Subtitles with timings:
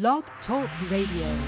[0.00, 1.38] Blog Talk Radio.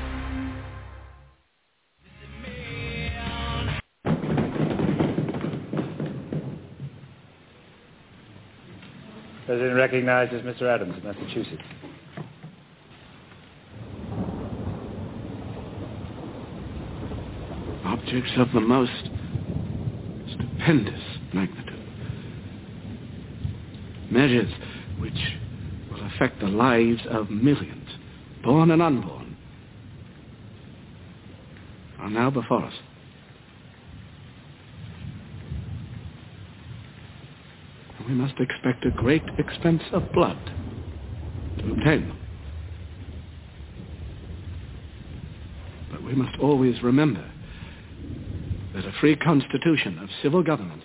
[9.47, 10.63] President recognizes Mr.
[10.73, 11.61] Adams of Massachusetts.
[17.85, 19.11] Objects of the most
[20.31, 21.03] stupendous
[21.35, 21.83] magnitude.
[24.09, 24.53] Measures
[25.01, 25.13] which
[25.91, 27.76] will affect the lives of millions,
[28.47, 29.37] born and unborn,
[31.99, 32.75] are now before us.
[38.09, 40.39] We must expect a great expense of blood
[41.59, 42.19] to obtain them.
[45.91, 47.29] But we must always remember
[48.75, 50.85] that a free constitution of civil government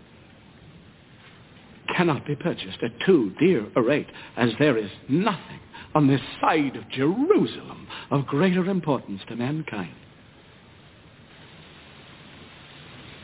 [1.96, 5.60] cannot be purchased at too dear a rate, as there is nothing
[5.94, 9.96] on this side of Jerusalem of greater importance to mankind.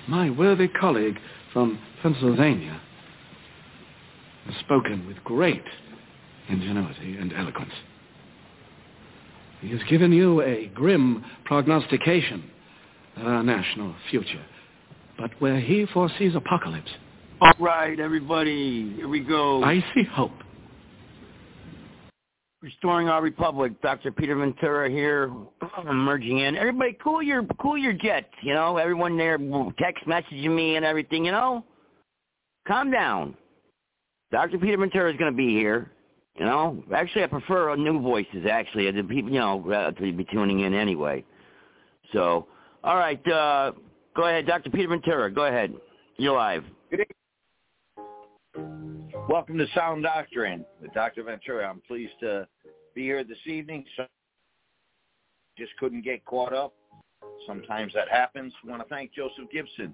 [0.07, 1.19] My worthy colleague
[1.53, 2.81] from Pennsylvania
[4.45, 5.63] has spoken with great
[6.49, 7.73] ingenuity and eloquence.
[9.59, 12.49] He has given you a grim prognostication
[13.17, 14.45] of our national future,
[15.17, 16.91] but where he foresees apocalypse,
[17.41, 19.63] All right, everybody, here we go.
[19.63, 20.31] I see hope.
[22.61, 23.79] Restoring our republic.
[23.83, 24.11] Dr.
[24.11, 25.31] Peter Ventura here,
[25.87, 26.55] emerging in.
[26.55, 28.33] Everybody, cool your cool your jets.
[28.41, 29.37] You know, everyone there
[29.77, 31.23] text messaging me and everything.
[31.23, 31.63] You know,
[32.67, 33.37] calm down.
[34.31, 34.57] Dr.
[34.57, 35.91] Peter Ventura is going to be here.
[36.35, 38.45] You know, actually, I prefer new voices.
[38.49, 41.23] Actually, the people, you know, uh, to be tuning in anyway.
[42.11, 42.47] So,
[42.83, 43.71] all right, uh,
[44.15, 44.69] go ahead, Dr.
[44.69, 45.31] Peter Ventura.
[45.31, 45.73] Go ahead.
[46.17, 46.63] You're live.
[49.29, 51.21] Welcome to Sound Doctrine with Dr.
[51.23, 51.69] Ventura.
[51.69, 52.47] I'm pleased to
[52.95, 53.83] be here this evening.
[53.97, 54.05] So
[55.57, 56.73] just couldn't get caught up.
[57.45, 58.53] Sometimes that happens.
[58.63, 59.93] I want to thank Joseph Gibson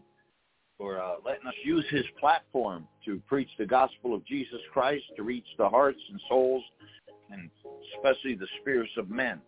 [0.78, 5.24] for uh, letting us use his platform to preach the gospel of Jesus Christ, to
[5.24, 6.64] reach the hearts and souls,
[7.32, 7.50] and
[7.96, 9.42] especially the spirits of men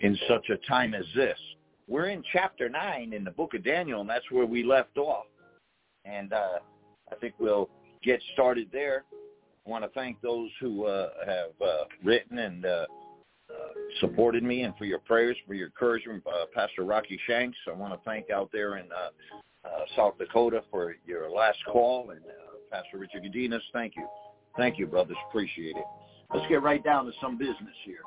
[0.00, 1.38] in such a time as this.
[1.86, 5.24] We're in chapter 9 in the book of Daniel, and that's where we left off.
[6.04, 6.58] And uh,
[7.10, 7.70] I think we'll
[8.02, 9.04] get started there.
[9.66, 12.86] I want to thank those who uh, have uh, written and uh,
[13.50, 13.54] uh,
[14.00, 17.56] supported me and for your prayers, for your encouragement, uh, Pastor Rocky Shanks.
[17.68, 22.20] I want to thank out there in uh, South Dakota for your last call, and
[22.70, 23.60] Pastor Richard Gadinas.
[23.72, 24.06] Thank you.
[24.56, 25.16] Thank you, brothers.
[25.28, 25.84] Appreciate it.
[26.34, 28.00] Let's get right down to some business here.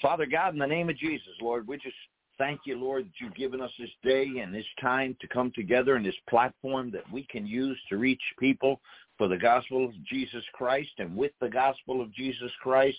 [0.00, 1.96] Father God, in the name of Jesus, Lord, we just
[2.38, 5.96] thank you, Lord, that you've given us this day and this time to come together
[5.96, 8.80] in this platform that we can use to reach people
[9.16, 12.98] for the gospel of Jesus Christ and with the gospel of Jesus Christ.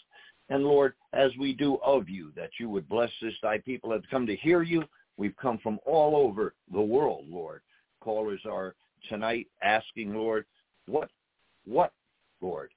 [0.50, 4.10] And Lord, as we do of you, that you would bless this thy people that
[4.10, 4.84] come to hear you.
[5.18, 7.62] We've come from all over the world, Lord.
[8.02, 8.76] Callers are
[9.10, 10.46] tonight asking, Lord,
[10.88, 11.10] what,
[11.66, 11.94] what,
[12.42, 12.72] Lord,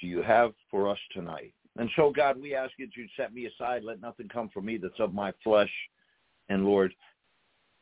[0.00, 1.52] do you have for us tonight?
[1.76, 3.84] And so, God, we ask that you set me aside.
[3.84, 5.70] Let nothing come from me that's of my flesh.
[6.48, 6.94] And Lord,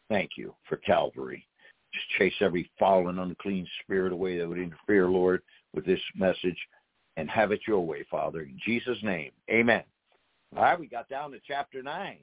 [0.09, 1.47] thank you for Calvary.
[1.93, 6.59] Just chase every and unclean spirit away that would interfere, Lord, with this message
[7.17, 8.43] and have it your way, Father.
[8.43, 9.83] In Jesus' name, amen.
[10.55, 12.19] All right, we got down to chapter 9.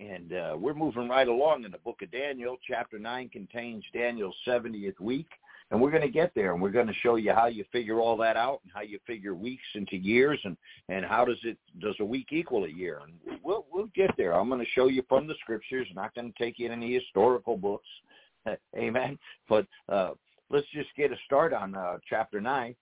[0.00, 2.56] And uh, we're moving right along in the book of Daniel.
[2.66, 5.28] Chapter 9 contains Daniel's 70th week.
[5.70, 7.98] And we're going to get there, and we're going to show you how you figure
[7.98, 10.56] all that out, and how you figure weeks into years, and
[10.88, 13.00] and how does it does a week equal a year?
[13.02, 14.34] And we'll we'll get there.
[14.34, 15.88] I'm going to show you from the scriptures.
[15.94, 17.88] not going to take you in any historical books,
[18.76, 19.18] amen.
[19.48, 20.10] But uh,
[20.50, 22.76] let's just get a start on uh, chapter nine.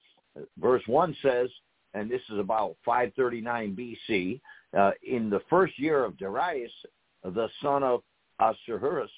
[0.59, 1.49] Verse one says,
[1.94, 3.76] and this is about 539
[4.10, 4.41] BC.
[4.76, 6.72] Uh, in the first year of Darius,
[7.22, 8.03] the son of
[8.41, 9.10] Ahasuerus,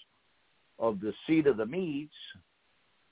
[0.79, 2.13] of the seed of the Medes,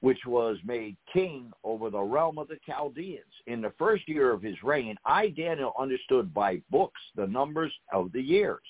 [0.02, 3.22] which was made king over the realm of the Chaldeans.
[3.46, 8.10] In the first year of his reign, I, Daniel, understood by books the numbers of
[8.10, 8.64] the years,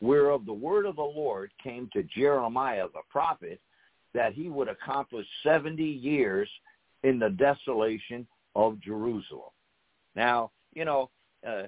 [0.00, 3.60] whereof the word of the Lord came to Jeremiah the prophet,
[4.14, 6.48] that he would accomplish 70 years
[7.02, 8.24] in the desolation
[8.54, 9.50] of Jerusalem.
[10.14, 11.10] Now, you know,
[11.46, 11.64] uh,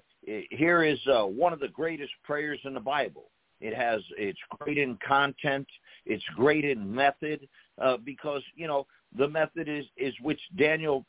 [0.51, 3.31] here is uh, one of the greatest prayers in the Bible.
[3.61, 5.67] It has, it's great in content,
[6.07, 7.49] it's great in method,
[7.83, 11.05] uh, because, you know, the method is, is which Daniel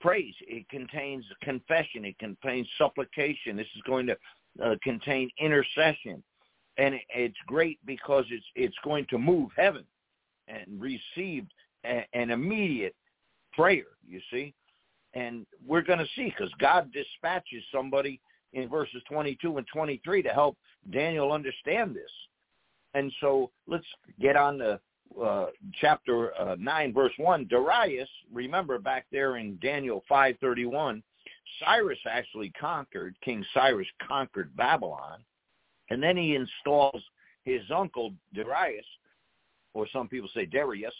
[0.00, 0.34] prays.
[0.42, 2.04] It contains confession.
[2.04, 3.56] It contains supplication.
[3.56, 4.16] This is going to
[4.62, 6.22] uh, contain intercession.
[6.78, 9.84] And it's great because it's, it's going to move heaven
[10.48, 11.46] and receive
[11.84, 12.94] a, an immediate
[13.52, 14.54] prayer, you see.
[15.14, 18.20] And we're going to see because God dispatches somebody
[18.52, 20.56] in verses 22 and 23 to help
[20.90, 22.10] Daniel understand this.
[22.94, 23.86] And so let's
[24.20, 24.80] get on to
[25.22, 25.46] uh,
[25.80, 27.46] chapter uh, 9, verse 1.
[27.48, 31.02] Darius, remember back there in Daniel 5.31,
[31.58, 35.24] Cyrus actually conquered, King Cyrus conquered Babylon.
[35.90, 37.02] And then he installs
[37.44, 38.86] his uncle Darius,
[39.74, 40.94] or some people say Darius,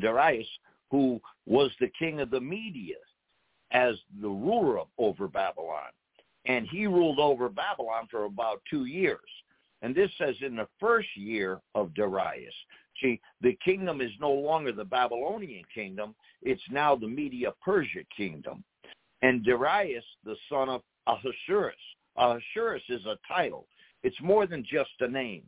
[0.00, 0.46] Darius,
[0.90, 2.96] who was the king of the Media
[3.72, 5.90] as the ruler of, over Babylon.
[6.46, 9.18] And he ruled over Babylon for about two years.
[9.82, 12.54] And this says in the first year of Darius.
[13.00, 16.14] See, the kingdom is no longer the Babylonian kingdom.
[16.42, 18.64] It's now the Media-Persia kingdom.
[19.22, 21.74] And Darius, the son of Ahasuerus.
[22.16, 23.66] Ahasuerus is a title.
[24.02, 25.42] It's more than just a name,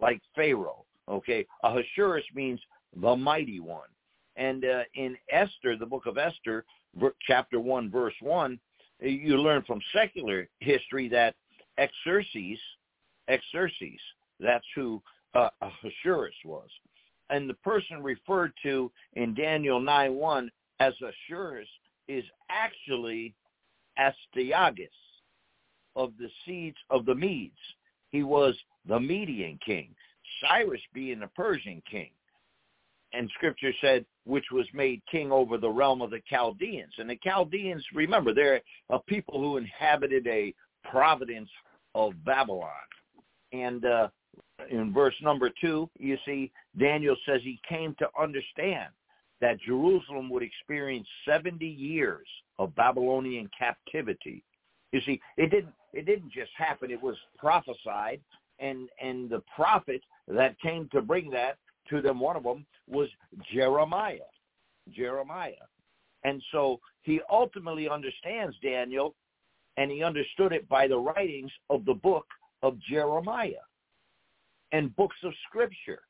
[0.00, 0.84] like Pharaoh.
[1.08, 2.60] Okay, Ahasuerus means
[3.00, 3.88] the mighty one.
[4.36, 6.64] And uh, in Esther, the book of Esther,
[7.26, 8.58] chapter 1, verse 1,
[9.00, 11.34] you learn from secular history that
[12.04, 12.58] Xerxes,
[13.52, 14.00] Xerxes,
[14.40, 15.02] that's who
[15.34, 16.68] uh, Ahasuerus was.
[17.30, 20.48] And the person referred to in Daniel 9.1
[20.80, 21.68] as Ahasuerus
[22.08, 23.34] is actually
[23.98, 24.88] Astyages
[25.96, 27.54] of the seeds of the Medes.
[28.10, 28.54] He was
[28.86, 29.94] the Median king,
[30.40, 32.10] Cyrus being the Persian king
[33.16, 36.92] and scripture said, which was made king over the realm of the Chaldeans.
[36.98, 41.50] And the Chaldeans, remember, they're a people who inhabited a province
[41.94, 42.70] of Babylon.
[43.52, 44.08] And uh,
[44.70, 48.88] in verse number two, you see, Daniel says he came to understand
[49.40, 52.26] that Jerusalem would experience 70 years
[52.58, 54.42] of Babylonian captivity.
[54.92, 58.20] You see, it didn't it didn't just happen, it was prophesied
[58.58, 61.58] and and the prophet that came to bring that
[61.90, 62.18] to them.
[62.20, 63.08] One of them was
[63.52, 64.18] Jeremiah.
[64.90, 65.52] Jeremiah.
[66.24, 69.14] And so he ultimately understands Daniel,
[69.76, 72.26] and he understood it by the writings of the book
[72.62, 73.62] of Jeremiah
[74.72, 76.00] and books of Scripture.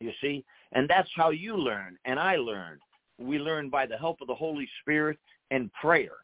[0.00, 0.44] You see?
[0.72, 2.80] And that's how you learn, and I learned.
[3.18, 5.18] We learn by the help of the Holy Spirit
[5.50, 6.16] and prayer.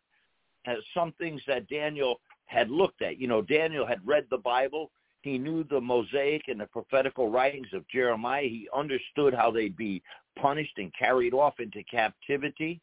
[0.66, 3.18] As some things that Daniel had looked at.
[3.18, 4.90] You know, Daniel had read the Bible
[5.22, 8.42] he knew the Mosaic and the prophetical writings of Jeremiah.
[8.42, 10.02] He understood how they'd be
[10.36, 12.80] punished and carried off into captivity,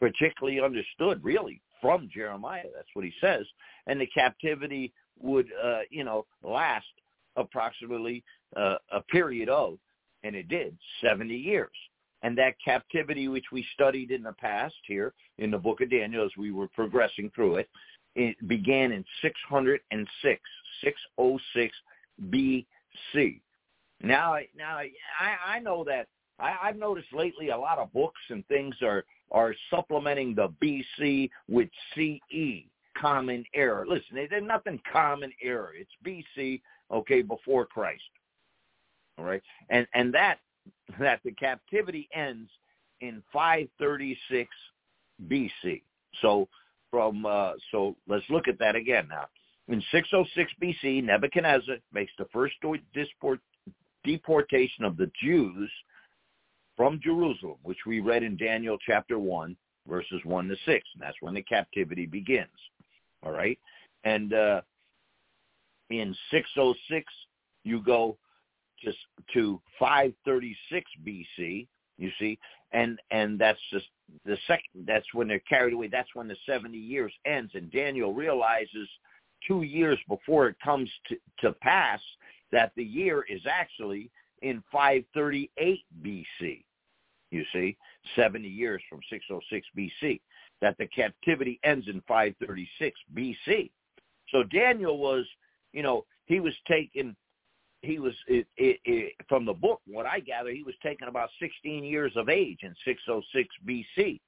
[0.00, 2.66] particularly understood, really, from Jeremiah.
[2.74, 3.46] That's what he says.
[3.86, 6.86] And the captivity would, uh, you know, last
[7.36, 8.22] approximately
[8.56, 9.78] uh, a period of,
[10.24, 11.70] and it did, 70 years.
[12.22, 16.24] And that captivity, which we studied in the past here in the book of Daniel
[16.24, 17.68] as we were progressing through it,
[18.14, 20.40] it began in 606
[20.82, 21.76] 606
[22.30, 23.40] BC.
[24.02, 24.90] Now, now I,
[25.46, 29.54] I know that I, I've noticed lately a lot of books and things are are
[29.70, 32.64] supplementing the BC with CE,
[32.96, 33.84] common error.
[33.88, 35.72] Listen, there's nothing common error.
[35.76, 36.60] It's BC,
[36.90, 38.02] okay, before Christ.
[39.18, 40.38] All right, and and that
[40.98, 42.50] that the captivity ends
[43.00, 44.50] in 536
[45.28, 45.82] BC.
[46.20, 46.48] So
[46.90, 49.26] from uh, so let's look at that again now.
[49.68, 52.54] In 606 BC, Nebuchadnezzar makes the first
[54.04, 55.70] deportation of the Jews
[56.76, 59.56] from Jerusalem, which we read in Daniel chapter 1,
[59.88, 60.64] verses 1 to 6.
[60.66, 62.48] And that's when the captivity begins.
[63.24, 63.58] All right?
[64.04, 64.60] And uh,
[65.90, 67.04] in 606,
[67.64, 68.16] you go
[68.82, 68.98] just
[69.32, 71.66] to 536 BC,
[71.98, 72.38] you see,
[72.72, 73.86] and and that's just
[74.24, 74.86] the second.
[74.86, 75.88] That's when they're carried away.
[75.88, 78.88] That's when the 70 years ends, and Daniel realizes
[79.46, 82.00] two years before it comes to, to pass
[82.52, 84.10] that the year is actually
[84.42, 86.64] in 538 BC.
[87.30, 87.76] You see,
[88.14, 90.20] 70 years from 606 BC,
[90.60, 93.70] that the captivity ends in 536 BC.
[94.30, 95.26] So Daniel was,
[95.72, 97.16] you know, he was taken,
[97.82, 101.30] he was, it, it, it, from the book, what I gather, he was taken about
[101.40, 104.20] 16 years of age in 606 BC.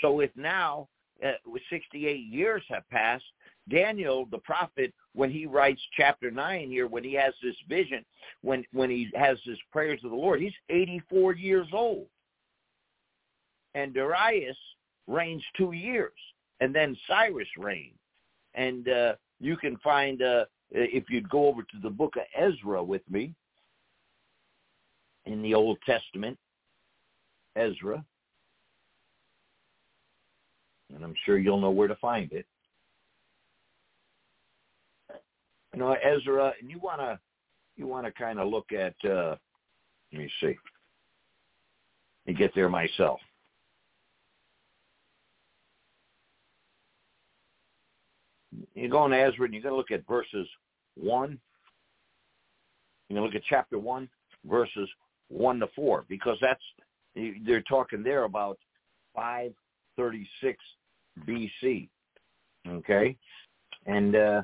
[0.00, 0.88] So if now,
[1.24, 1.32] uh,
[1.68, 3.24] 68 years have passed,
[3.68, 8.04] Daniel, the prophet, when he writes chapter 9 here, when he has this vision,
[8.42, 12.06] when, when he has his prayers to the Lord, he's 84 years old.
[13.74, 14.56] And Darius
[15.06, 16.12] reigns two years,
[16.60, 17.94] and then Cyrus reigned.
[18.54, 22.82] And uh, you can find, uh, if you'd go over to the book of Ezra
[22.82, 23.34] with me,
[25.26, 26.38] in the Old Testament,
[27.56, 28.04] Ezra,
[30.94, 32.46] and I'm sure you'll know where to find it.
[35.72, 37.18] you know, Ezra, and you want to
[37.76, 38.94] you want to kind of look at.
[39.04, 39.36] Uh,
[40.12, 40.56] let me see.
[42.26, 43.20] Let me get there myself.
[48.80, 50.48] You go into Ezra and you're going to look at verses
[50.96, 51.38] 1.
[53.08, 54.08] You're going to look at chapter 1,
[54.46, 54.88] verses
[55.28, 56.62] 1 to 4, because that's,
[57.44, 58.58] they're talking there about
[59.14, 60.58] 536
[61.26, 61.88] BC.
[62.68, 63.16] Okay?
[63.86, 64.42] And, uh,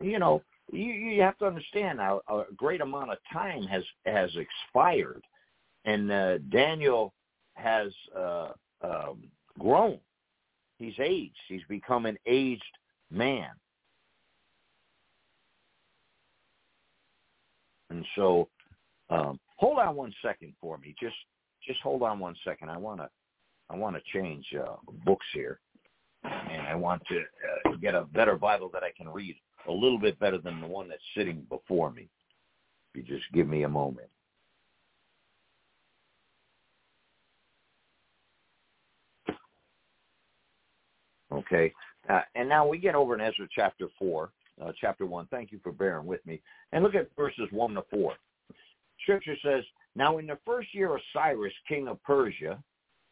[0.00, 4.30] you know, you, you have to understand now a great amount of time has, has
[4.34, 5.22] expired.
[5.84, 7.12] And uh, Daniel
[7.54, 8.48] has uh,
[8.82, 9.22] um,
[9.58, 9.98] grown.
[10.78, 11.36] He's aged.
[11.48, 12.62] He's become an aged
[13.10, 13.50] man.
[17.96, 18.48] And so,
[19.08, 20.94] um, hold on one second for me.
[21.00, 21.16] Just,
[21.66, 22.68] just hold on one second.
[22.68, 23.08] I want to,
[23.70, 24.76] I want to change uh,
[25.06, 25.60] books here,
[26.22, 29.34] and I want to uh, get a better Bible that I can read
[29.66, 32.10] a little bit better than the one that's sitting before me.
[32.94, 34.08] If you just give me a moment.
[41.32, 41.72] Okay.
[42.10, 44.30] Uh, and now we get over in Ezra chapter 4,
[44.64, 45.26] uh, chapter 1.
[45.30, 46.40] Thank you for bearing with me.
[46.72, 48.14] And look at verses 1 to 4.
[49.02, 52.62] Scripture says, Now in the first year of Cyrus, king of Persia,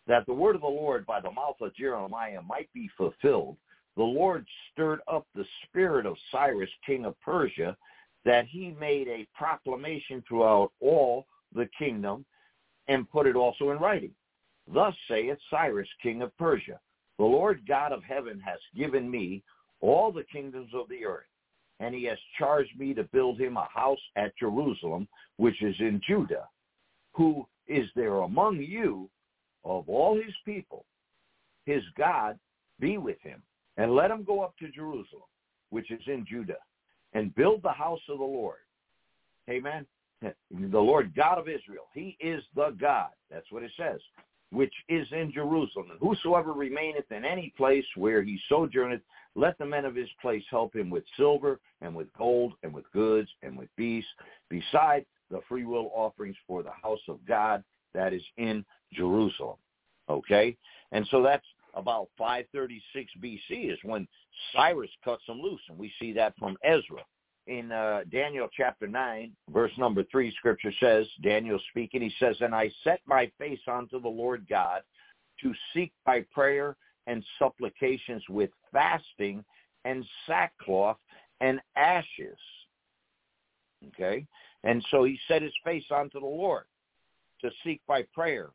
[0.06, 3.56] that the word of the Lord by the mouth of Jeremiah might be fulfilled,
[3.96, 7.76] the Lord stirred up the spirit of Cyrus, king of Persia,
[8.24, 12.24] that he made a proclamation throughout all the kingdom
[12.88, 14.10] and put it also in writing.
[14.72, 16.80] Thus saith Cyrus, king of Persia,
[17.18, 19.42] the Lord God of heaven has given me
[19.80, 21.26] all the kingdoms of the earth,
[21.80, 26.00] and he has charged me to build him a house at Jerusalem, which is in
[26.06, 26.48] Judah.
[27.14, 29.08] Who is there among you
[29.64, 30.84] of all his people?
[31.66, 32.38] His God
[32.80, 33.42] be with him,
[33.76, 35.22] and let him go up to Jerusalem,
[35.70, 36.58] which is in Judah,
[37.12, 38.58] and build the house of the Lord.
[39.48, 39.86] Amen.
[40.50, 41.88] The Lord God of Israel.
[41.92, 43.10] He is the God.
[43.30, 44.00] That's what it says
[44.54, 45.90] which is in Jerusalem.
[45.90, 49.02] And whosoever remaineth in any place where he sojourneth,
[49.34, 52.90] let the men of his place help him with silver and with gold and with
[52.92, 54.10] goods and with beasts,
[54.48, 59.56] beside the freewill offerings for the house of God that is in Jerusalem.
[60.08, 60.56] Okay?
[60.92, 64.06] And so that's about 536 BC is when
[64.54, 65.60] Cyrus cuts them loose.
[65.68, 67.04] And we see that from Ezra
[67.46, 72.54] in uh, Daniel chapter 9, verse number 3, scripture says, Daniel speaking, he says, And
[72.54, 74.82] I set my face unto the Lord God
[75.42, 79.44] to seek by prayer and supplications with fasting
[79.84, 80.96] and sackcloth
[81.40, 82.38] and ashes.
[83.88, 84.26] Okay?
[84.62, 86.64] And so he set his face unto the Lord
[87.42, 88.50] to seek by prayer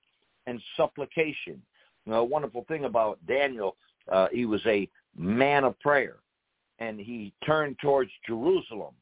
[0.47, 1.61] and supplication.
[2.05, 3.75] You know, a wonderful thing about Daniel,
[4.11, 6.17] uh, he was a man of prayer
[6.79, 8.93] and he turned towards Jerusalem.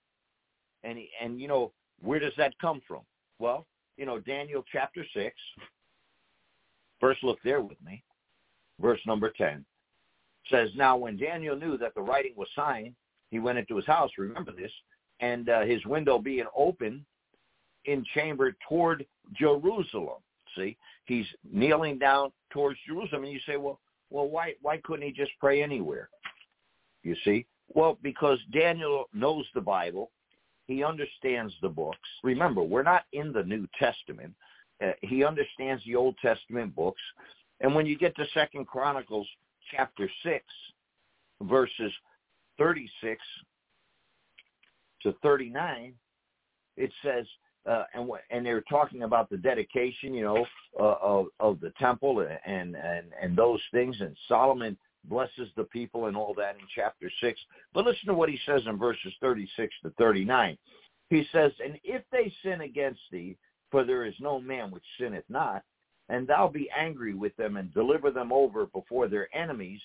[0.83, 3.01] And he, and you know, where does that come from?
[3.39, 3.65] Well,
[3.97, 5.35] you know, Daniel chapter 6.
[6.99, 8.03] First look there with me.
[8.79, 9.65] Verse number 10
[10.49, 12.93] says, Now when Daniel knew that the writing was signed,
[13.31, 14.71] he went into his house, remember this,
[15.19, 17.05] and uh, his window being open
[17.85, 20.19] in chamber toward Jerusalem.
[20.55, 23.79] See, he's kneeling down towards Jerusalem, and you say, well,
[24.09, 26.09] well, why why couldn't he just pray anywhere?
[27.03, 30.11] You see, well, because Daniel knows the Bible.
[30.67, 32.07] He understands the books.
[32.23, 34.33] Remember, we're not in the New Testament.
[34.83, 37.01] Uh, he understands the Old Testament books.
[37.61, 39.27] And when you get to Second Chronicles
[39.71, 40.43] chapter 6,
[41.43, 41.91] verses
[42.57, 43.21] 36
[45.03, 45.93] to 39,
[46.75, 47.25] it says,
[47.67, 50.45] uh, and and they're talking about the dedication, you know,
[50.79, 53.97] uh, of of the temple and and and those things.
[53.99, 57.39] And Solomon blesses the people and all that in chapter 6.
[57.73, 60.57] But listen to what he says in verses 36 to 39.
[61.09, 63.37] He says, And if they sin against thee,
[63.71, 65.63] for there is no man which sinneth not,
[66.09, 69.81] and thou be angry with them and deliver them over before their enemies,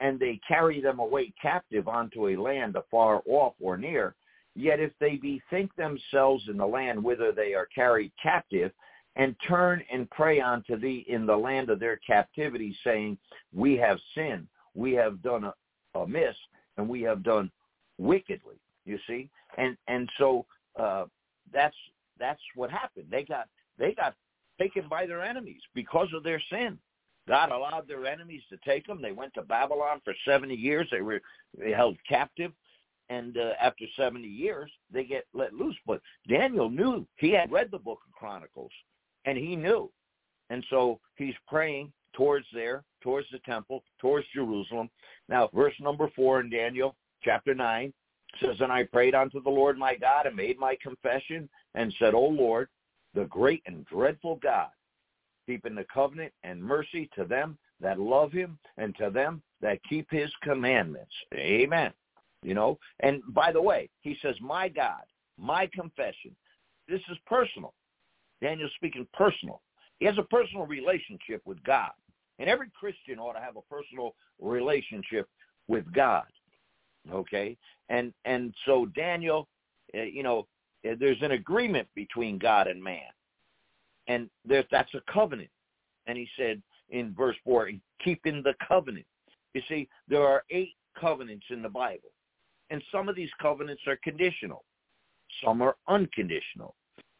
[0.00, 4.14] and they carry them away captive unto a land afar off or near,
[4.56, 8.72] yet if they bethink themselves in the land whither they are carried captive,
[9.16, 13.18] and turn and pray unto thee in the land of their captivity, saying,
[13.52, 15.50] We have sinned, we have done
[15.94, 16.36] amiss
[16.76, 17.50] and we have done
[17.98, 18.56] wickedly.
[18.86, 20.46] You see, and and so
[20.78, 21.04] uh,
[21.52, 21.76] that's
[22.18, 23.06] that's what happened.
[23.10, 23.46] They got
[23.78, 24.14] they got
[24.58, 26.78] taken by their enemies because of their sin.
[27.28, 29.00] God allowed their enemies to take them.
[29.00, 30.88] They went to Babylon for 70 years.
[30.90, 31.20] They were
[31.74, 32.52] held captive.
[33.08, 35.76] And uh, after 70 years, they get let loose.
[35.86, 37.06] But Daniel knew.
[37.16, 38.70] He had read the book of Chronicles,
[39.24, 39.90] and he knew.
[40.50, 44.90] And so he's praying towards there, towards the temple, towards Jerusalem.
[45.28, 47.92] Now, verse number four in Daniel chapter 9
[48.40, 52.14] says, And I prayed unto the Lord my God and made my confession and said,
[52.14, 52.68] O Lord,
[53.14, 54.68] the great and dreadful God,
[55.46, 60.06] keeping the covenant and mercy to them that love him and to them that keep
[60.10, 61.12] his commandments.
[61.34, 61.92] Amen.
[62.42, 65.02] You know, and by the way, he says, "My God,
[65.36, 66.34] my confession."
[66.88, 67.74] This is personal.
[68.40, 69.60] Daniel's speaking personal.
[69.98, 71.90] He has a personal relationship with God.
[72.38, 75.28] And every Christian ought to have a personal relationship
[75.68, 76.24] with God.
[77.12, 77.56] Okay?
[77.88, 79.46] And and so Daniel,
[79.94, 80.46] uh, you know,
[80.88, 83.10] uh, there's an agreement between God and man.
[84.06, 85.50] And there that's a covenant.
[86.06, 87.70] And he said in verse 4,
[88.02, 89.06] keeping the covenant.
[89.54, 92.10] You see, there are eight covenants in the Bible.
[92.70, 94.64] And some of these covenants are conditional.
[95.44, 96.74] Some are unconditional.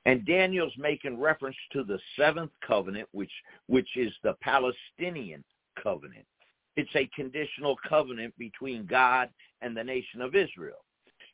[0.07, 3.33] And Daniel's making reference to the seventh covenant, which
[3.67, 5.45] which is the Palestinian
[5.83, 6.25] covenant.
[6.77, 9.29] It's a conditional covenant between God
[9.61, 10.85] and the nation of Israel.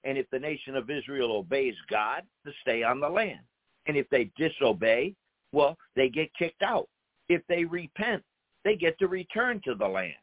[0.05, 3.41] And if the nation of Israel obeys God, to stay on the land.
[3.87, 5.15] And if they disobey,
[5.53, 6.89] well, they get kicked out.
[7.29, 8.23] If they repent,
[8.65, 10.15] they get to return to the land.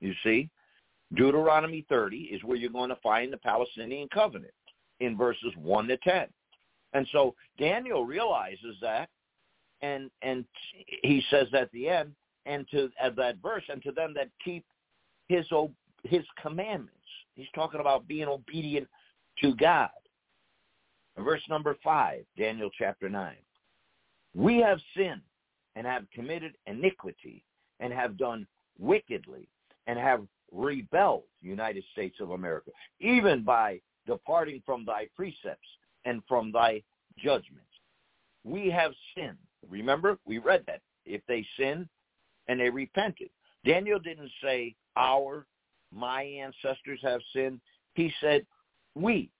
[0.00, 0.50] You see,
[1.14, 4.52] Deuteronomy 30 is where you're going to find the Palestinian covenant
[5.00, 6.26] in verses 1 to 10.
[6.92, 9.08] And so Daniel realizes that,
[9.80, 10.44] and and
[11.02, 12.12] he says at the end,
[12.46, 14.64] and to at that verse, and to them that keep
[15.28, 15.46] his
[16.04, 16.96] his commandments.
[17.34, 18.88] He's talking about being obedient
[19.42, 19.90] to God.
[21.18, 23.36] Verse number five, Daniel chapter nine.
[24.34, 25.20] We have sinned
[25.76, 27.44] and have committed iniquity
[27.80, 28.46] and have done
[28.78, 29.48] wickedly
[29.86, 32.70] and have rebelled, United States of America,
[33.00, 35.68] even by departing from thy precepts
[36.04, 36.82] and from thy
[37.18, 37.66] judgments.
[38.44, 39.38] We have sinned.
[39.68, 40.80] Remember, we read that.
[41.04, 41.88] If they sinned
[42.48, 43.30] and they repented.
[43.64, 45.46] Daniel didn't say our,
[45.92, 47.60] my ancestors have sinned.
[47.94, 48.46] He said
[48.94, 49.30] we,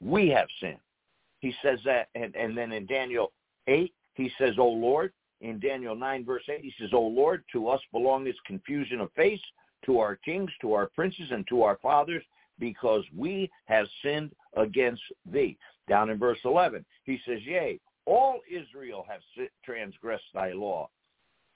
[0.00, 0.78] we have sinned.
[1.40, 3.32] He says that, and, and then in Daniel
[3.66, 5.12] 8, he says, O Lord.
[5.40, 9.12] In Daniel 9, verse 8, he says, O Lord, to us belong this confusion of
[9.12, 9.40] face,
[9.86, 12.24] to our kings, to our princes, and to our fathers,
[12.58, 15.56] because we have sinned against thee.
[15.88, 19.20] Down in verse 11, he says, Yea, all Israel have
[19.64, 20.88] transgressed thy law,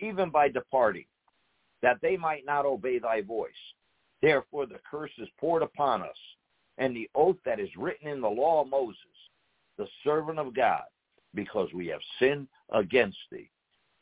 [0.00, 1.06] even by departing,
[1.82, 3.50] that they might not obey thy voice.
[4.20, 6.08] Therefore the curse is poured upon us,
[6.78, 8.96] and the oath that is written in the law of Moses,
[9.78, 10.82] the servant of God,
[11.34, 13.50] because we have sinned against thee.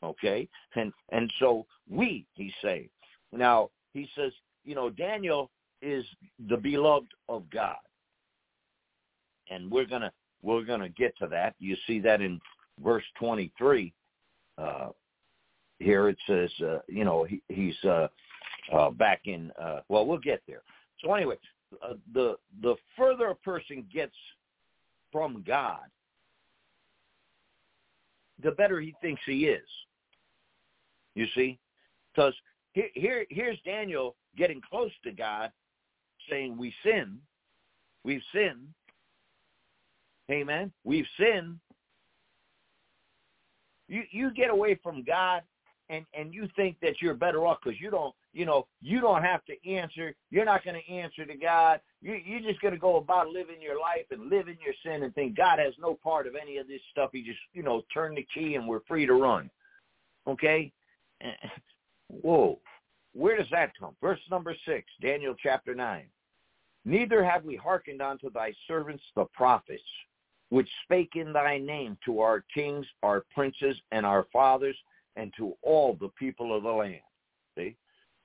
[0.03, 0.47] Okay?
[0.75, 2.89] And and so we, he's saying.
[3.31, 4.31] Now, he says,
[4.65, 5.49] you know, Daniel
[5.81, 6.05] is
[6.49, 7.77] the beloved of God.
[9.49, 10.11] And we're to
[10.41, 11.55] we're going to get to that.
[11.59, 12.39] You see that in
[12.83, 13.93] verse 23.
[14.57, 14.89] Uh,
[15.79, 18.07] here it says, uh, you know, he, he's uh,
[18.73, 19.51] uh, back in.
[19.61, 20.61] Uh, well, we'll get there.
[21.03, 21.35] So anyway,
[21.83, 24.15] uh, the the further a person gets
[25.11, 25.79] from God,
[28.43, 29.67] the better he thinks he is.
[31.15, 31.59] You see,
[32.13, 32.33] because
[32.73, 35.51] here, here here's Daniel getting close to God,
[36.29, 37.17] saying we sin,
[38.03, 38.67] we've sinned,
[40.31, 40.71] Amen.
[40.83, 41.59] We've sinned.
[43.87, 45.41] You you get away from God
[45.89, 49.23] and and you think that you're better off because you don't you know you don't
[49.23, 50.15] have to answer.
[50.29, 51.81] You're not going to answer to God.
[52.01, 55.13] You you're just going to go about living your life and living your sin and
[55.13, 57.09] think God has no part of any of this stuff.
[57.11, 59.49] He just you know turn the key and we're free to run.
[60.27, 60.71] Okay.
[62.07, 62.59] Whoa.
[63.13, 63.95] Where does that come?
[64.01, 66.05] Verse number six, Daniel chapter nine.
[66.85, 69.83] Neither have we hearkened unto thy servants the prophets,
[70.51, 74.75] which spake in thy name to our kings, our princes, and our fathers,
[75.15, 76.99] and to all the people of the land.
[77.57, 77.75] See?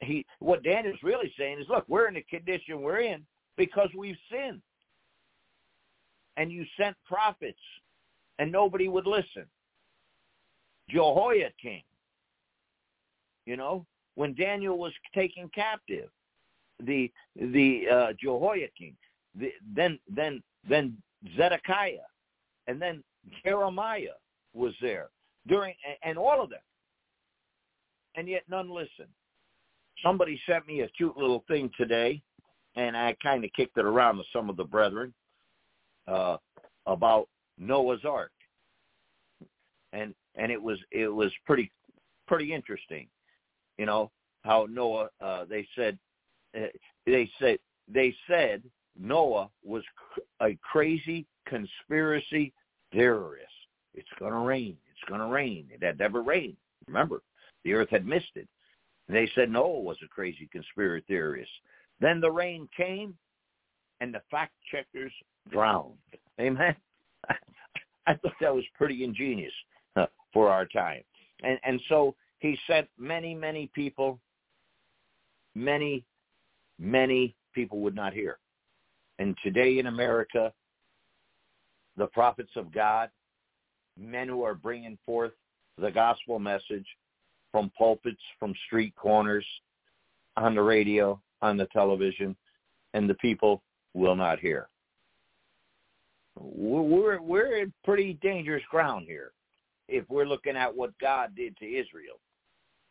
[0.00, 3.24] He what Daniel's really saying is, look, we're in the condition we're in
[3.56, 4.60] because we've sinned.
[6.36, 7.58] And you sent prophets
[8.38, 9.46] and nobody would listen.
[10.90, 11.82] Jehoiakim,
[13.46, 13.86] you know,
[14.16, 16.10] when Daniel was taken captive,
[16.84, 18.96] the the uh, Jehoiakim,
[19.38, 20.96] the, then then then
[21.36, 22.04] Zedekiah,
[22.66, 23.02] and then
[23.44, 24.16] Jeremiah
[24.54, 25.08] was there
[25.46, 26.60] during, and all of them.
[28.16, 29.12] And yet none listened.
[30.02, 32.22] Somebody sent me a cute little thing today,
[32.76, 35.12] and I kind of kicked it around to some of the brethren
[36.06, 36.36] uh,
[36.86, 38.32] about Noah's Ark,
[39.92, 41.70] and and it was it was pretty
[42.26, 43.08] pretty interesting,
[43.78, 44.10] you know
[44.44, 45.08] how Noah.
[45.20, 45.98] Uh, they said
[46.56, 46.66] uh,
[47.06, 48.62] they said they said
[48.98, 49.82] Noah was
[50.40, 52.52] a crazy conspiracy
[52.92, 53.48] theorists.
[53.94, 54.76] It's going to rain.
[54.90, 55.66] It's going to rain.
[55.72, 56.56] It had never rained.
[56.86, 57.22] Remember,
[57.64, 58.46] the earth had misted.
[59.08, 61.50] They said Noah was a crazy conspiracy theorist.
[62.00, 63.16] Then the rain came,
[64.00, 65.12] and the fact checkers
[65.50, 65.94] drowned.
[66.40, 66.74] Amen.
[68.06, 69.52] I thought that was pretty ingenious
[70.32, 71.02] for our time.
[71.42, 74.20] And and so he sent many many people.
[75.54, 76.04] Many,
[76.78, 78.38] many people would not hear.
[79.18, 80.52] And today in America,
[81.96, 83.10] the prophets of God,
[83.98, 85.32] men who are bringing forth
[85.78, 86.86] the gospel message
[87.50, 89.46] from pulpits, from street corners,
[90.36, 92.36] on the radio, on the television,
[92.94, 93.62] and the people
[93.94, 94.68] will not hear.
[96.38, 99.32] We're we're in pretty dangerous ground here
[99.88, 102.20] if we're looking at what God did to Israel.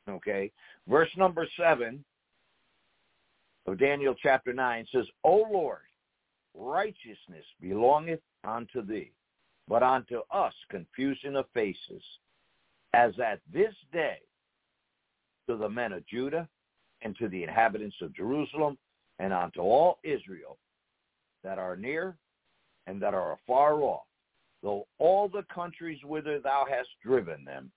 [0.10, 0.52] Okay,
[0.88, 2.04] verse number seven
[3.68, 5.85] of Daniel chapter nine says, "O Lord,
[6.58, 9.12] righteousness belongeth unto thee,
[9.68, 12.04] but unto us confusion of faces,
[12.94, 14.20] as at this day
[15.48, 16.48] to the men of Judah
[17.02, 18.78] and to the inhabitants of Jerusalem
[19.20, 20.58] and unto all Israel
[21.44, 22.18] that are near
[22.88, 24.06] and that are afar off,
[24.63, 27.72] though all the countries whither thou hast driven them,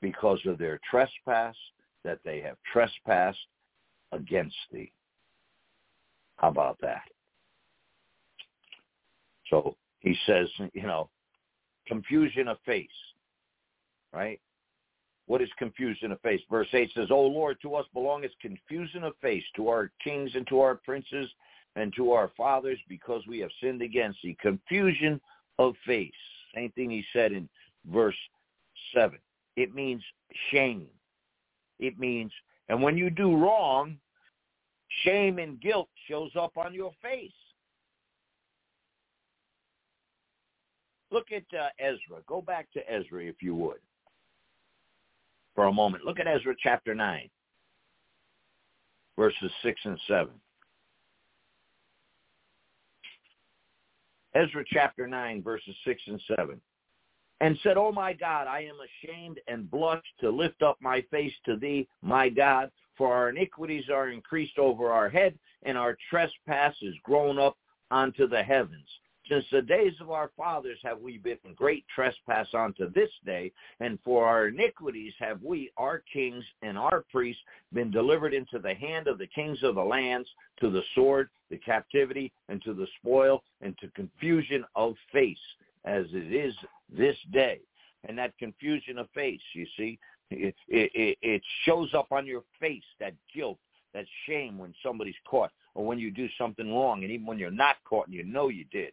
[0.00, 1.56] because of their trespass
[2.04, 3.38] that they have trespassed
[4.12, 4.92] against thee.
[6.36, 7.02] How about that?
[9.50, 11.08] So he says, you know,
[11.86, 12.88] confusion of face,
[14.12, 14.40] right?
[15.26, 16.40] What is confusion of face?
[16.50, 20.46] Verse 8 says, O Lord, to us belongeth confusion of face, to our kings and
[20.48, 21.28] to our princes
[21.76, 24.36] and to our fathers, because we have sinned against thee.
[24.40, 25.20] Confusion
[25.58, 26.12] of face.
[26.54, 27.48] Same thing he said in
[27.92, 28.16] verse
[28.94, 29.18] 7.
[29.56, 30.02] It means
[30.50, 30.86] shame.
[31.78, 32.32] It means,
[32.68, 33.98] and when you do wrong,
[35.04, 37.32] shame and guilt shows up on your face.
[41.10, 42.22] Look at uh, Ezra.
[42.26, 43.78] Go back to Ezra if you would
[45.54, 46.04] for a moment.
[46.04, 47.28] Look at Ezra chapter 9,
[49.18, 50.28] verses 6 and 7.
[54.34, 56.60] Ezra chapter 9, verses 6 and 7.
[57.40, 61.32] And said, O my God, I am ashamed and blush to lift up my face
[61.46, 66.76] to thee, my God, for our iniquities are increased over our head, and our trespass
[66.82, 67.56] is grown up
[67.90, 68.86] unto the heavens.
[69.28, 73.98] Since the days of our fathers have we been great trespass unto this day, and
[74.02, 77.42] for our iniquities have we, our kings and our priests,
[77.74, 80.28] been delivered into the hand of the kings of the lands,
[80.60, 85.36] to the sword, the captivity, and to the spoil, and to confusion of face,
[85.84, 86.54] as it is
[86.90, 87.60] this day.
[88.08, 89.98] And that confusion of face, you see,
[90.30, 93.58] it, it, it shows up on your face, that guilt,
[93.92, 97.50] that shame when somebody's caught, or when you do something wrong, and even when you're
[97.50, 98.92] not caught and you know you did.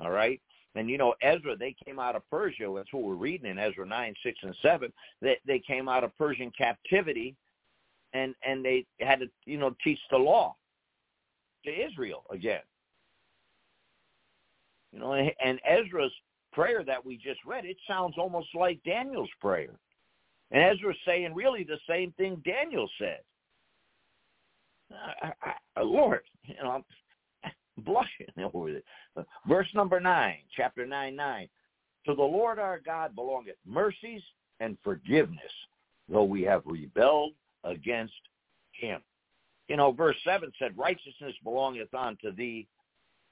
[0.00, 0.40] All right.
[0.74, 2.70] And you know, Ezra, they came out of Persia.
[2.74, 4.92] That's what we're reading in Ezra nine, six, and seven.
[5.22, 7.34] They they came out of Persian captivity,
[8.12, 10.54] and and they had to you know teach the law
[11.64, 12.60] to Israel again.
[14.92, 16.12] You know, and Ezra's
[16.52, 19.78] prayer that we just read, it sounds almost like Daniel's prayer.
[20.50, 23.20] And Ezra's saying really the same thing Daniel said.
[25.22, 25.32] I,
[25.76, 26.82] I, Lord, you know,
[27.78, 28.84] blushing over it.
[29.46, 31.48] Verse number 9, chapter 9, 9.
[32.06, 34.22] To the Lord our God belongeth mercies
[34.60, 35.52] and forgiveness,
[36.08, 37.32] though we have rebelled
[37.64, 38.14] against
[38.72, 39.00] him.
[39.68, 42.68] You know, verse 7 said, righteousness belongeth unto thee.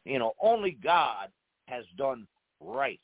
[0.05, 1.29] You know, only God
[1.67, 2.27] has done
[2.61, 3.01] right.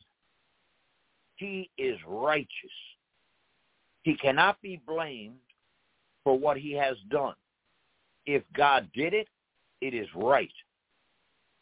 [1.37, 2.48] He is righteous.
[4.03, 5.37] He cannot be blamed
[6.24, 7.35] for what he has done.
[8.26, 9.29] If God did it,
[9.81, 10.53] it is right.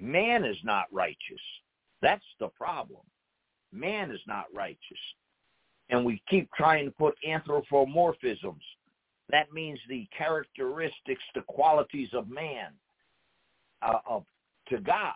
[0.00, 1.40] Man is not righteous.
[2.02, 3.00] That's the problem.
[3.72, 4.78] Man is not righteous.
[5.90, 8.60] And we keep trying to put anthropomorphisms.
[9.30, 12.72] That means the characteristics, the qualities of man
[13.82, 14.24] uh, of,
[14.68, 15.14] to God.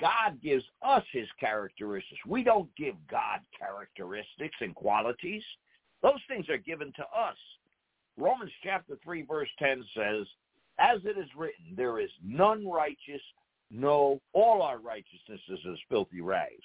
[0.00, 2.20] God gives us his characteristics.
[2.26, 5.42] We don't give God characteristics and qualities.
[6.02, 7.36] Those things are given to us.
[8.16, 10.26] Romans chapter 3 verse 10 says,
[10.78, 13.20] As it is written, there is none righteous,
[13.72, 16.64] no, all our righteousness is as filthy rags.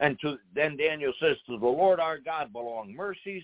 [0.00, 3.42] And to, then Daniel says, to the Lord our God belong mercies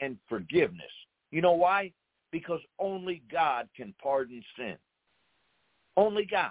[0.00, 0.90] and forgiveness.
[1.30, 1.92] You know why?
[2.32, 4.76] Because only God can pardon sin.
[5.96, 6.50] Only God.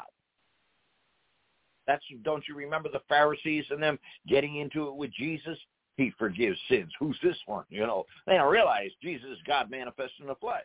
[1.86, 5.58] That's don't you remember the Pharisees and them getting into it with Jesus?
[5.98, 6.92] He forgives sins.
[6.98, 7.66] Who's this one?
[7.70, 10.62] You know, they don't realize Jesus is God manifest in the flesh.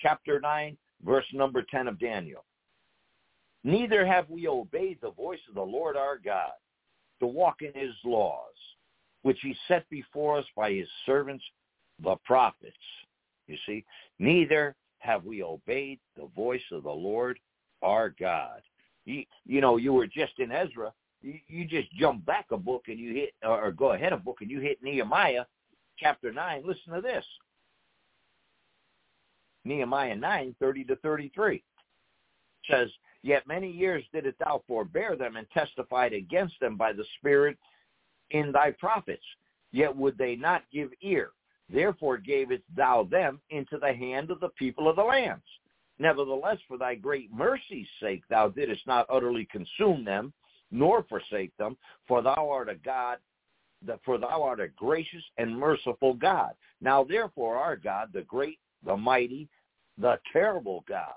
[0.00, 2.44] Chapter 9, verse number 10 of Daniel.
[3.64, 6.52] Neither have we obeyed the voice of the Lord our God
[7.20, 8.54] to walk in his laws,
[9.22, 11.44] which he set before us by his servants,
[12.02, 12.76] the prophets.
[13.46, 13.84] You see,
[14.18, 17.38] neither have we obeyed the voice of the Lord
[17.82, 18.60] our God.
[19.04, 20.92] You, you know, you were just in Ezra.
[21.22, 24.38] You, you just jump back a book and you hit, or go ahead a book
[24.40, 25.44] and you hit Nehemiah
[25.98, 26.62] chapter 9.
[26.64, 27.24] Listen to this.
[29.64, 31.62] Nehemiah 9, 30 to 33
[32.70, 32.88] says,
[33.22, 37.56] Yet many years didst thou forbear them and testified against them by the Spirit
[38.30, 39.24] in thy prophets.
[39.72, 41.30] Yet would they not give ear.
[41.70, 45.44] Therefore gavest thou them into the hand of the people of the lands.
[45.98, 50.32] Nevertheless, for thy great mercy's sake, thou didst not utterly consume them,
[50.70, 51.76] nor forsake them,
[52.06, 53.18] for thou art a God,
[54.04, 56.52] for thou art a gracious and merciful God.
[56.80, 59.48] Now therefore our God, the great, the mighty,
[59.98, 61.14] the terrible God,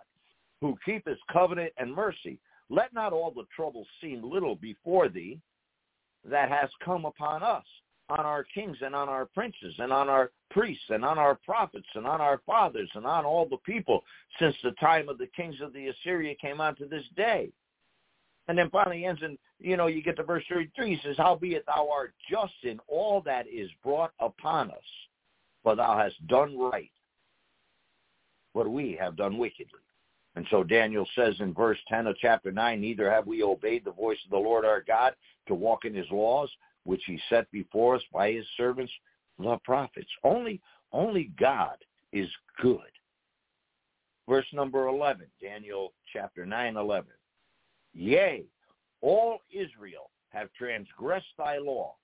[0.61, 5.39] who keepeth covenant and mercy, let not all the trouble seem little before thee
[6.29, 7.65] that has come upon us,
[8.11, 11.87] on our kings and on our princes and on our priests and on our prophets
[11.95, 14.03] and on our fathers and on all the people
[14.37, 17.51] since the time of the kings of the Assyria came on to this day.
[18.47, 21.65] And then finally ends in, you know, you get to verse 33, he says, Howbeit
[21.67, 24.77] thou art just in all that is brought upon us,
[25.63, 26.91] for thou hast done right,
[28.53, 29.79] but we have done wickedly.
[30.35, 33.91] And so Daniel says in verse 10 of chapter 9, Neither have we obeyed the
[33.91, 35.13] voice of the Lord our God
[35.47, 36.49] to walk in his laws,
[36.83, 38.91] which he set before us by his servants,
[39.37, 40.09] the prophets.
[40.23, 40.61] Only,
[40.93, 41.75] only God
[42.13, 42.29] is
[42.61, 42.79] good.
[44.29, 47.11] Verse number 11, Daniel chapter 9, 11.
[47.93, 48.45] Yea,
[49.01, 51.95] all Israel have transgressed thy law,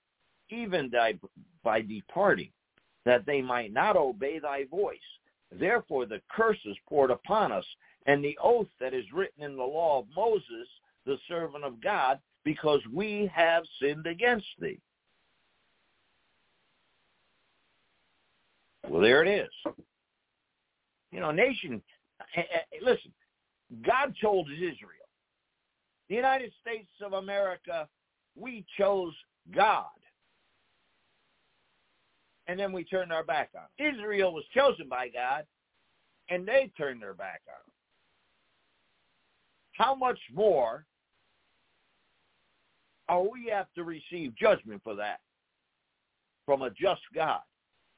[0.50, 1.14] even thy,
[1.62, 2.50] by departing,
[3.04, 4.98] that they might not obey thy voice.
[5.50, 7.64] Therefore the curse is poured upon us,
[8.08, 10.66] and the oath that is written in the law of Moses,
[11.04, 14.80] the servant of God, because we have sinned against thee.
[18.88, 19.74] Well, there it is.
[21.12, 21.82] You know, nation,
[22.34, 23.12] eh, eh, listen,
[23.82, 25.08] God told Israel,
[26.08, 27.86] the United States of America,
[28.34, 29.12] we chose
[29.54, 29.84] God.
[32.46, 33.86] And then we turned our back on.
[33.86, 35.44] Israel was chosen by God,
[36.30, 37.72] and they turned their back on.
[39.78, 40.84] How much more
[43.08, 45.20] are we have to receive judgment for that
[46.44, 47.40] from a just God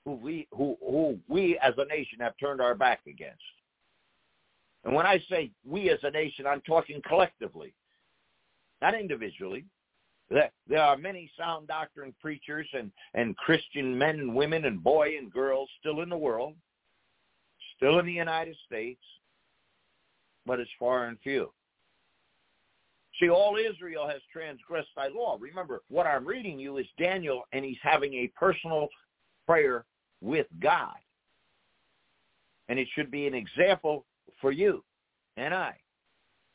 [0.04, 3.42] who we who who we as a nation have turned our back against.
[4.84, 7.72] And when I say we as a nation, I'm talking collectively,
[8.82, 9.64] not individually.
[10.30, 15.32] There are many sound doctrine preachers and, and Christian men and women and boy and
[15.32, 16.54] girls still in the world,
[17.76, 19.02] still in the United States,
[20.46, 21.50] but it's far and few.
[23.20, 25.37] See, all Israel has transgressed thy law.
[25.38, 28.88] Remember, what I'm reading you is Daniel, and he's having a personal
[29.46, 29.85] prayer
[30.22, 30.94] with God.
[32.70, 34.06] And it should be an example
[34.40, 34.83] for you
[35.37, 35.76] and I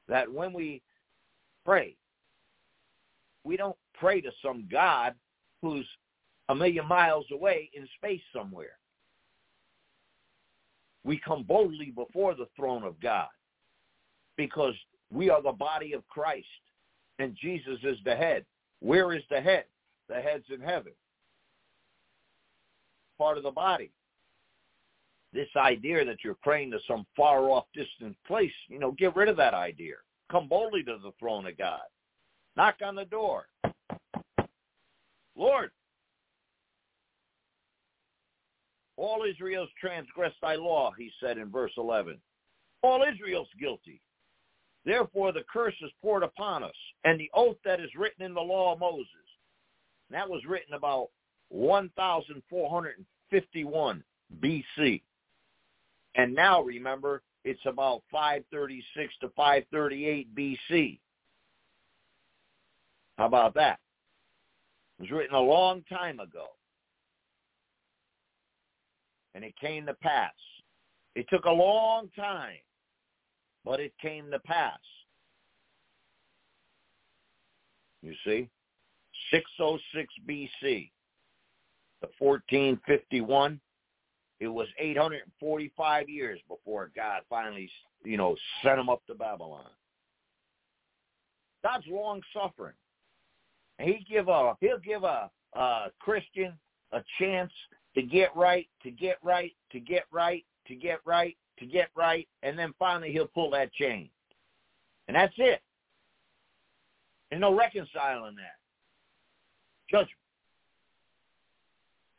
[0.07, 0.81] that when we
[1.65, 1.95] pray,
[3.43, 5.13] we don't pray to some God
[5.61, 5.85] who's
[6.49, 8.77] a million miles away in space somewhere.
[11.03, 13.27] We come boldly before the throne of God
[14.37, 14.73] because
[15.15, 16.45] we are the body of Christ,
[17.19, 18.45] and Jesus is the head.
[18.81, 19.63] Where is the head?
[20.09, 20.91] The head's in heaven.
[23.17, 23.91] Part of the body.
[25.31, 29.29] This idea that you're praying to some far off distant place, you know, get rid
[29.29, 29.95] of that idea.
[30.29, 31.81] Come boldly to the throne of God.
[32.57, 33.47] Knock on the door.
[35.37, 35.71] Lord,
[38.97, 42.17] all Israel's transgressed thy law, he said in verse 11.
[42.81, 44.01] All Israel's guilty.
[44.85, 48.41] Therefore the curse is poured upon us, and the oath that is written in the
[48.41, 49.07] law of Moses.
[50.11, 51.09] That was written about
[51.49, 54.03] 1451
[54.39, 55.01] BC.
[56.15, 60.99] And now remember, it's about 536 to 538 BC.
[63.17, 63.79] How about that?
[64.99, 66.47] It was written a long time ago.
[69.33, 70.33] And it came to pass.
[71.15, 72.59] It took a long time
[73.65, 74.79] but it came to pass.
[78.01, 78.47] You see?
[79.31, 80.91] 606 BC
[82.01, 83.59] to 1451,
[84.39, 87.69] it was 845 years before God finally,
[88.03, 89.65] you know, sent them up to Babylon.
[91.63, 92.75] God's long suffering.
[93.79, 96.53] He give a he'll give a, a Christian
[96.91, 97.51] a chance
[97.95, 102.27] to get right, to get right, to get right, to get right, to get right,
[102.43, 104.09] and then finally he'll pull that chain.
[105.07, 105.61] And that's it.
[107.29, 108.57] There's no reconciling that.
[109.89, 110.11] Judgment.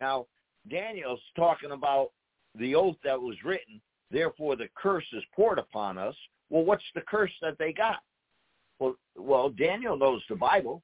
[0.01, 0.27] Now,
[0.71, 2.11] Daniel's talking about
[2.59, 6.15] the oath that was written, therefore the curse is poured upon us.
[6.51, 8.01] Well, what's the curse that they got?
[8.79, 10.83] Well, well, Daniel knows the Bible,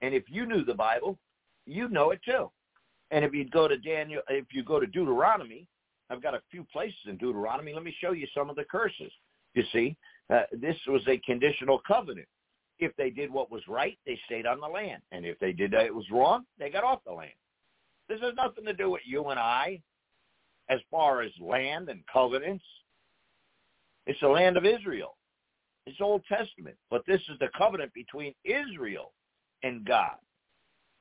[0.00, 1.18] and if you knew the Bible,
[1.66, 2.50] you know it too.
[3.10, 5.66] And if you go to Daniel, if you go to Deuteronomy,
[6.10, 7.72] I've got a few places in Deuteronomy.
[7.74, 9.12] Let me show you some of the curses.
[9.54, 9.96] You see,
[10.32, 12.28] uh, this was a conditional covenant.
[12.78, 15.02] If they did what was right, they stayed on the land.
[15.12, 17.30] And if they did it was wrong, they got off the land.
[18.08, 19.80] This has nothing to do with you and I
[20.68, 22.64] as far as land and covenants.
[24.06, 25.16] It's the land of Israel.
[25.86, 26.76] It's Old Testament.
[26.90, 29.12] But this is the covenant between Israel
[29.62, 30.16] and God.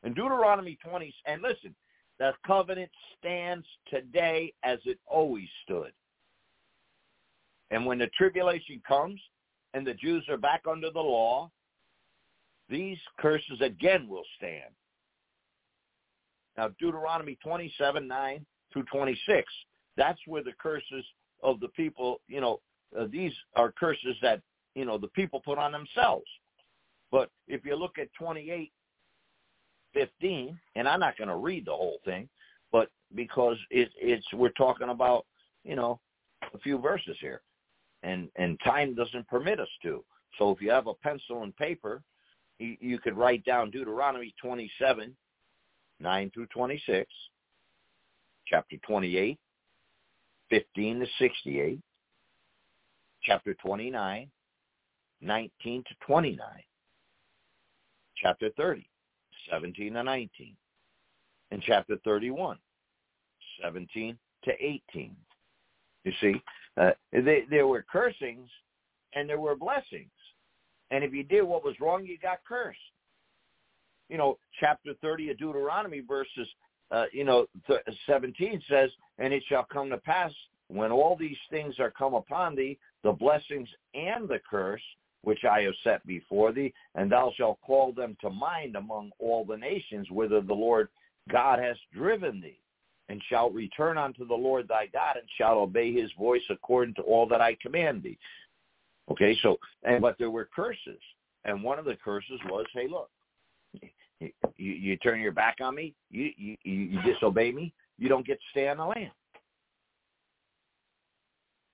[0.03, 1.75] And Deuteronomy 20, and listen,
[2.19, 5.91] the covenant stands today as it always stood.
[7.71, 9.19] And when the tribulation comes
[9.73, 11.51] and the Jews are back under the law,
[12.69, 14.73] these curses again will stand.
[16.57, 19.51] Now, Deuteronomy 27, 9 through 26,
[19.97, 21.05] that's where the curses
[21.43, 22.61] of the people, you know,
[22.97, 24.41] uh, these are curses that,
[24.73, 26.25] you know, the people put on themselves.
[27.11, 28.71] But if you look at 28,
[29.95, 32.29] 15, and I'm not going to read the whole thing,
[32.71, 35.25] but because it, it's we're talking about,
[35.63, 35.99] you know,
[36.53, 37.41] a few verses here,
[38.03, 40.03] and and time doesn't permit us to.
[40.37, 42.03] So if you have a pencil and paper,
[42.59, 45.15] you, you could write down Deuteronomy 27,
[45.99, 47.09] 9 through 26,
[48.47, 49.39] chapter 28,
[50.49, 51.79] 15 to 68,
[53.23, 54.29] chapter 29,
[55.21, 56.39] 19 to 29,
[58.21, 58.87] chapter 30,
[59.51, 60.55] 17 to 19,
[61.51, 62.57] and chapter 31,
[63.61, 65.15] 17 to 18.
[66.03, 66.35] You see,
[66.77, 68.49] uh, they, there were cursings
[69.13, 70.11] and there were blessings.
[70.91, 72.77] And if you did what was wrong, you got cursed.
[74.09, 76.47] You know, chapter 30 of Deuteronomy verses,
[76.91, 80.31] uh, you know, th- 17 says, And it shall come to pass
[80.67, 84.81] when all these things are come upon thee, the blessings and the curse,
[85.25, 89.43] which I have set before thee, and thou shalt call them to mind among all
[89.43, 90.87] the nations whither the Lord
[91.31, 92.59] God has driven thee,
[93.09, 97.01] and shalt return unto the Lord thy God, and shalt obey his voice according to
[97.01, 98.19] all that I command thee.
[99.11, 101.01] Okay, so and but there were curses,
[101.43, 103.09] and one of the curses was, hey, look,
[104.21, 108.37] you, you turn your back on me, you, you you disobey me, you don't get
[108.39, 109.11] to stay on the land.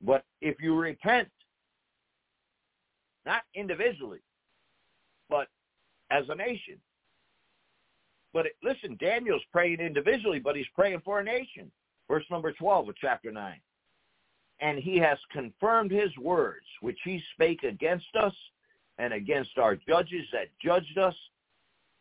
[0.02, 1.28] But if you repent
[3.26, 4.20] not individually,
[5.30, 5.48] but
[6.10, 6.78] as a nation.
[8.34, 11.72] But it, listen, Daniel's praying individually, but he's praying for a nation.
[12.08, 13.54] Verse number 12 of chapter 9.
[14.60, 18.34] And he has confirmed his words, which he spake against us
[18.98, 21.16] and against our judges that judged us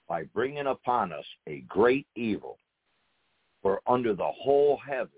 [0.09, 2.59] by bringing upon us a great evil.
[3.63, 5.09] For under the whole heaven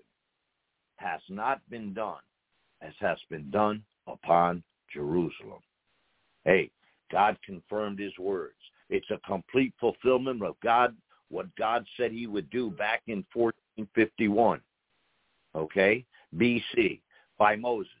[0.97, 2.21] has not been done
[2.81, 4.63] as has been done upon
[4.93, 5.61] Jerusalem.
[6.45, 6.71] Hey,
[7.11, 8.57] God confirmed his words.
[8.89, 10.95] It's a complete fulfillment of God,
[11.29, 14.61] what God said he would do back in 1451,
[15.55, 16.99] okay, BC,
[17.37, 17.91] by Moses.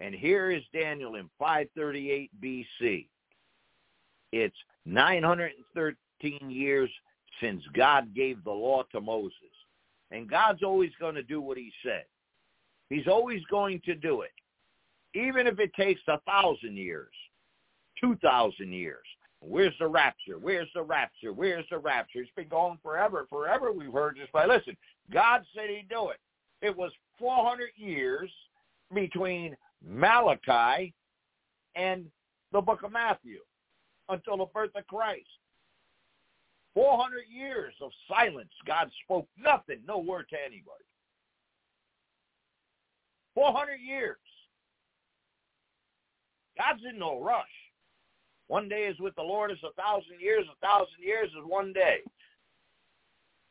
[0.00, 3.06] And here is Daniel in 538 BC.
[4.32, 6.90] It's 913 years
[7.40, 9.34] since God gave the law to Moses.
[10.10, 12.04] And God's always going to do what he said.
[12.88, 14.32] He's always going to do it,
[15.14, 17.12] even if it takes a thousand years.
[18.00, 19.06] 2,000 years.
[19.40, 20.38] Where's the rapture?
[20.38, 21.32] Where's the rapture?
[21.32, 22.20] Where's the rapture?
[22.20, 23.26] It's been going forever.
[23.30, 24.28] Forever we've heard this.
[24.32, 24.76] But listen,
[25.12, 26.18] God said he'd do it.
[26.60, 28.30] It was 400 years
[28.92, 30.92] between Malachi
[31.74, 32.06] and
[32.52, 33.38] the book of Matthew
[34.08, 35.28] until the birth of Christ.
[36.74, 38.50] 400 years of silence.
[38.66, 40.84] God spoke nothing, no word to anybody.
[43.34, 44.16] 400 years.
[46.58, 47.44] God's in no rush.
[48.50, 50.44] One day is with the Lord is a thousand years.
[50.50, 51.98] A thousand years is one day.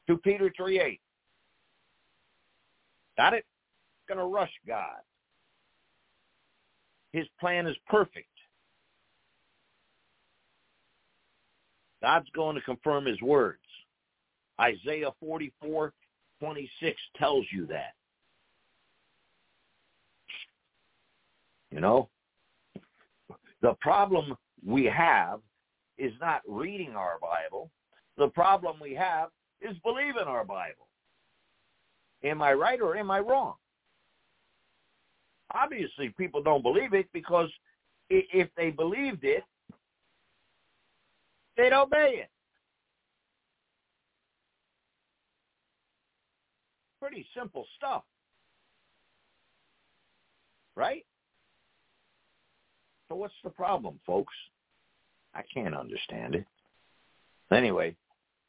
[0.08, 1.02] 2 Peter 3 8.
[3.16, 3.46] Got it?
[4.10, 5.00] Going to rush God.
[7.14, 8.28] His plan is perfect.
[12.02, 13.60] God's going to confirm his words.
[14.60, 15.94] Isaiah 44,
[16.42, 17.94] 26 tells you that.
[21.72, 22.10] You know?
[23.62, 24.36] The problem
[24.66, 25.40] we have
[25.98, 27.70] is not reading our Bible.
[28.18, 29.30] The problem we have
[29.62, 30.88] is believing our Bible.
[32.24, 33.56] Am I right or am I wrong?
[35.54, 37.50] Obviously, people don't believe it because
[38.10, 39.44] if they believed it,
[41.58, 42.30] they'd obey it.
[47.02, 48.04] Pretty simple stuff.
[50.76, 51.06] Right?
[53.10, 54.34] So what's the problem, folks?
[55.34, 56.46] I can't understand it.
[57.52, 57.96] Anyway,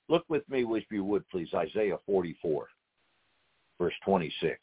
[0.08, 2.68] look with me, if you would, please, Isaiah 44,
[3.78, 4.58] verse 26.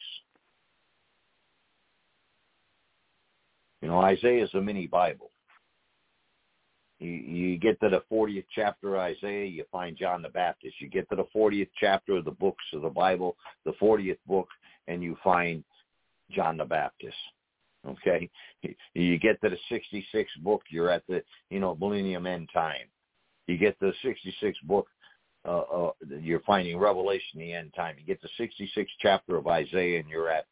[3.81, 5.31] You know, Isaiah is a mini Bible.
[6.99, 10.75] You, you get to the 40th chapter of Isaiah, you find John the Baptist.
[10.79, 13.35] You get to the 40th chapter of the books of the Bible,
[13.65, 14.47] the 40th book,
[14.87, 15.63] and you find
[16.31, 17.15] John the Baptist.
[17.85, 18.29] Okay,
[18.93, 22.87] you get to the 66 book, you're at the you know millennium end time.
[23.47, 24.87] You get the 66 book,
[25.45, 27.95] uh, uh, you're finding Revelation, the end time.
[27.97, 30.45] You get the 66th chapter of Isaiah, and you're at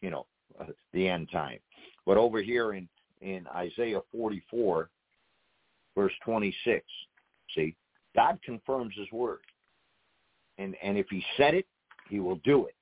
[0.00, 0.26] you know
[0.60, 1.58] uh, the end time.
[2.06, 2.88] But over here in
[3.20, 4.88] in Isaiah 44,
[5.94, 6.84] verse 26,
[7.54, 7.76] see,
[8.16, 9.40] God confirms His word,
[10.58, 11.66] and and if He said it,
[12.08, 12.74] He will do it.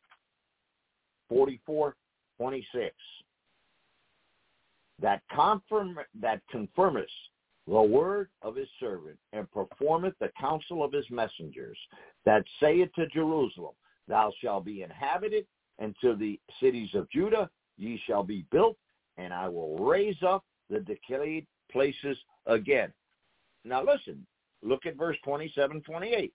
[1.28, 1.94] 44,
[2.38, 2.94] 26
[5.00, 7.06] that confirm that confirmeth
[7.66, 11.78] the word of his servant and performeth the counsel of his messengers
[12.24, 13.74] that saith to Jerusalem,
[14.08, 15.46] Thou shalt be inhabited,
[15.78, 18.76] and to the cities of Judah ye shall be built,
[19.18, 22.92] and I will raise up the decayed places again.
[23.64, 24.26] Now listen,
[24.62, 26.32] look at verse 27, 28.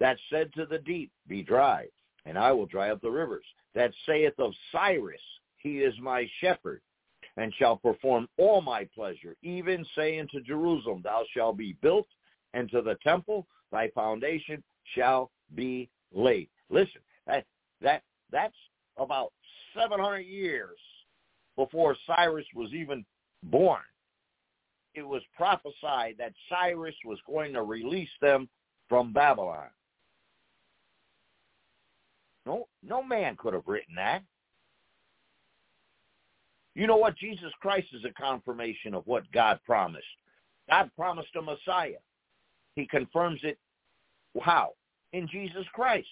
[0.00, 1.86] That said to the deep, Be dry,
[2.24, 3.44] and I will dry up the rivers.
[3.74, 5.20] That saith of Cyrus,
[5.56, 6.80] He is my shepherd
[7.38, 12.08] and shall perform all my pleasure, even saying to Jerusalem, Thou shalt be built,
[12.52, 14.62] and to the temple thy foundation
[14.94, 16.48] shall be laid.
[16.68, 17.44] Listen, that
[17.80, 18.56] that that's
[18.96, 19.32] about
[19.74, 20.78] seven hundred years
[21.56, 23.04] before Cyrus was even
[23.44, 23.82] born.
[24.94, 28.48] It was prophesied that Cyrus was going to release them
[28.88, 29.68] from Babylon.
[32.46, 34.22] No, no man could have written that.
[36.78, 37.18] You know what?
[37.18, 40.06] Jesus Christ is a confirmation of what God promised.
[40.70, 41.98] God promised a Messiah.
[42.76, 43.58] He confirms it
[44.40, 44.74] how?
[45.12, 46.06] In Jesus Christ.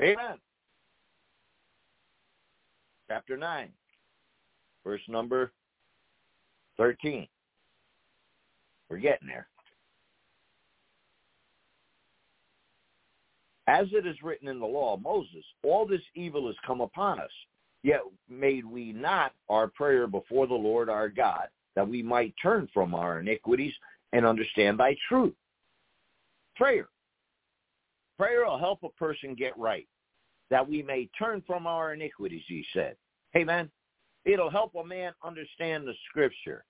[0.00, 0.38] Amen.
[3.08, 3.68] Chapter 9,
[4.82, 5.52] verse number
[6.78, 7.28] 13.
[8.90, 9.46] We're getting there.
[13.68, 17.20] As it is written in the law of Moses, all this evil has come upon
[17.20, 17.30] us.
[17.82, 22.68] Yet made we not our prayer before the Lord our God, that we might turn
[22.72, 23.74] from our iniquities
[24.12, 25.34] and understand thy truth.
[26.56, 26.88] Prayer.
[28.18, 29.88] Prayer will help a person get right,
[30.50, 32.94] that we may turn from our iniquities, he said.
[33.36, 33.70] Amen.
[34.24, 36.64] It'll help a man understand the scripture.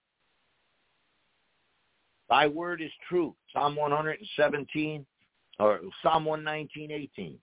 [2.31, 3.35] Thy word is true.
[3.53, 5.05] Psalm 117
[5.59, 7.39] or Psalm 119, 18.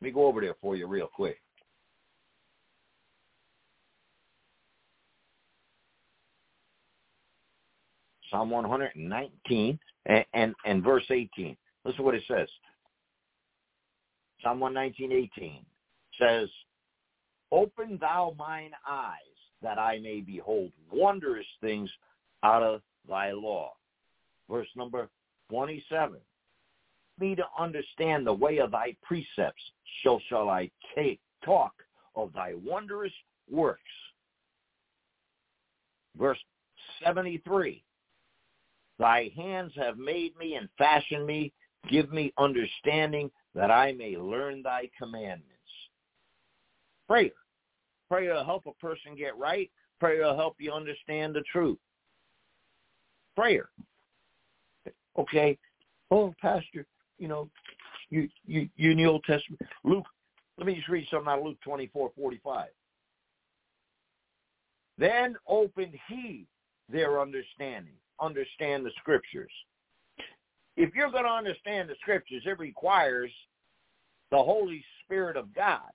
[0.00, 1.38] Let me go over there for you real quick.
[8.30, 11.56] Psalm 119 and, and, and verse 18.
[11.84, 12.48] Listen to what it says.
[14.42, 15.64] Psalm 119, 18
[16.20, 16.48] says,
[17.52, 19.16] Open thou mine eyes
[19.62, 21.90] that I may behold wondrous things
[22.42, 23.72] out of thy law.
[24.48, 25.08] Verse number
[25.50, 26.16] 27.
[27.18, 29.62] Me to understand the way of thy precepts,
[30.02, 31.72] so shall I take talk
[32.16, 33.12] of thy wondrous
[33.50, 33.82] works.
[36.18, 36.38] Verse
[37.04, 37.82] 73.
[39.00, 41.54] Thy hands have made me and fashioned me.
[41.90, 45.46] Give me understanding that I may learn thy commandments.
[47.08, 47.30] Prayer.
[48.10, 49.70] Prayer will help a person get right.
[49.98, 51.78] Prayer will help you understand the truth.
[53.34, 53.70] Prayer.
[55.18, 55.56] Okay.
[56.10, 56.84] Oh, Pastor,
[57.18, 57.48] you know,
[58.10, 59.62] you you you in the Old Testament.
[59.82, 60.04] Luke,
[60.58, 62.68] let me just read something out of Luke twenty four forty five.
[64.98, 66.46] Then opened he
[66.90, 69.52] their understanding understand the scriptures.
[70.76, 73.30] If you're going to understand the scriptures, it requires
[74.30, 75.90] the Holy Spirit of God.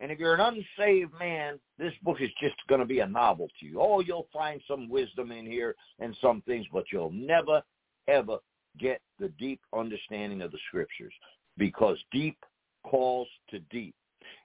[0.00, 0.40] And if you're an
[0.78, 3.80] unsaved man, this book is just going to be a novel to you.
[3.80, 7.62] Oh, you'll find some wisdom in here and some things, but you'll never,
[8.08, 8.38] ever
[8.78, 11.12] get the deep understanding of the scriptures
[11.58, 12.38] because deep
[12.84, 13.94] calls to deep.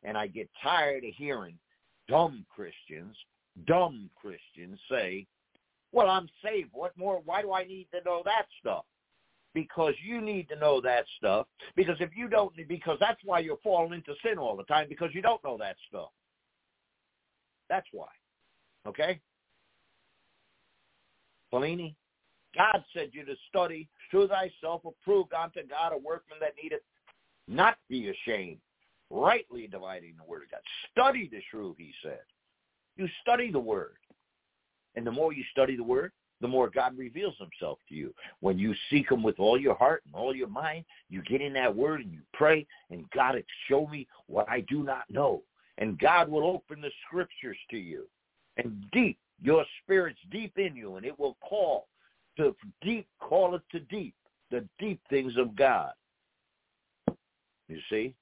[0.03, 1.57] And I get tired of hearing
[2.09, 3.15] dumb Christians
[3.67, 5.25] dumb Christians say,
[5.91, 6.69] well, I'm saved.
[6.73, 7.21] What more?
[7.23, 8.85] Why do I need to know that stuff?
[9.53, 11.47] Because you need to know that stuff.
[11.77, 15.11] Because if you don't, because that's why you're falling into sin all the time, because
[15.13, 16.09] you don't know that stuff.
[17.69, 18.09] That's why.
[18.85, 19.21] Okay?
[21.51, 21.95] Bellini,
[22.55, 26.81] God said you to study, show thyself approved unto God, a workman that needeth
[27.47, 28.57] not be ashamed,
[29.09, 30.59] rightly dividing the word of God.
[30.91, 32.19] Study the truth, he said.
[32.97, 33.97] You study the word.
[34.95, 38.13] And the more you study the word, the more God reveals himself to you.
[38.39, 41.53] When you seek him with all your heart and all your mind, you get in
[41.53, 45.43] that word and you pray, and God, show me what I do not know.
[45.77, 48.07] and God will open the scriptures to you.
[48.57, 51.87] And deep, your spirit's deep in you, and it will call
[52.37, 54.15] to deep, call it to deep,
[54.51, 55.91] the deep things of God.
[57.67, 58.13] You see?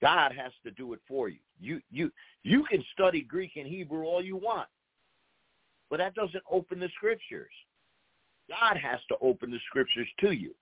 [0.00, 1.38] God has to do it for you.
[1.60, 2.10] You you
[2.42, 4.68] you can study Greek and Hebrew all you want.
[5.90, 7.50] But that doesn't open the scriptures.
[8.48, 10.54] God has to open the scriptures to you.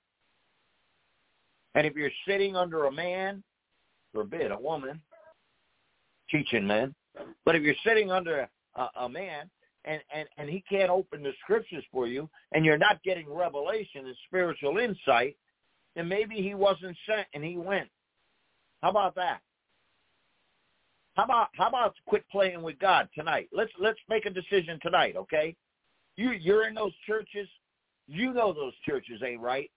[1.74, 3.42] And if you're sitting under a man,
[4.12, 5.00] forbid a woman,
[6.30, 6.94] teaching men,
[7.44, 9.50] but if you're sitting under a, a man
[9.84, 14.06] and, and, and he can't open the scriptures for you and you're not getting revelation
[14.06, 15.36] and spiritual insight,
[15.94, 17.88] then maybe he wasn't sent and he went.
[18.82, 19.40] How about that?
[21.14, 23.48] How about how about quit playing with God tonight?
[23.52, 25.56] Let's let's make a decision tonight, okay?
[26.16, 27.48] You you're in those churches.
[28.06, 29.70] You know those churches ain't right.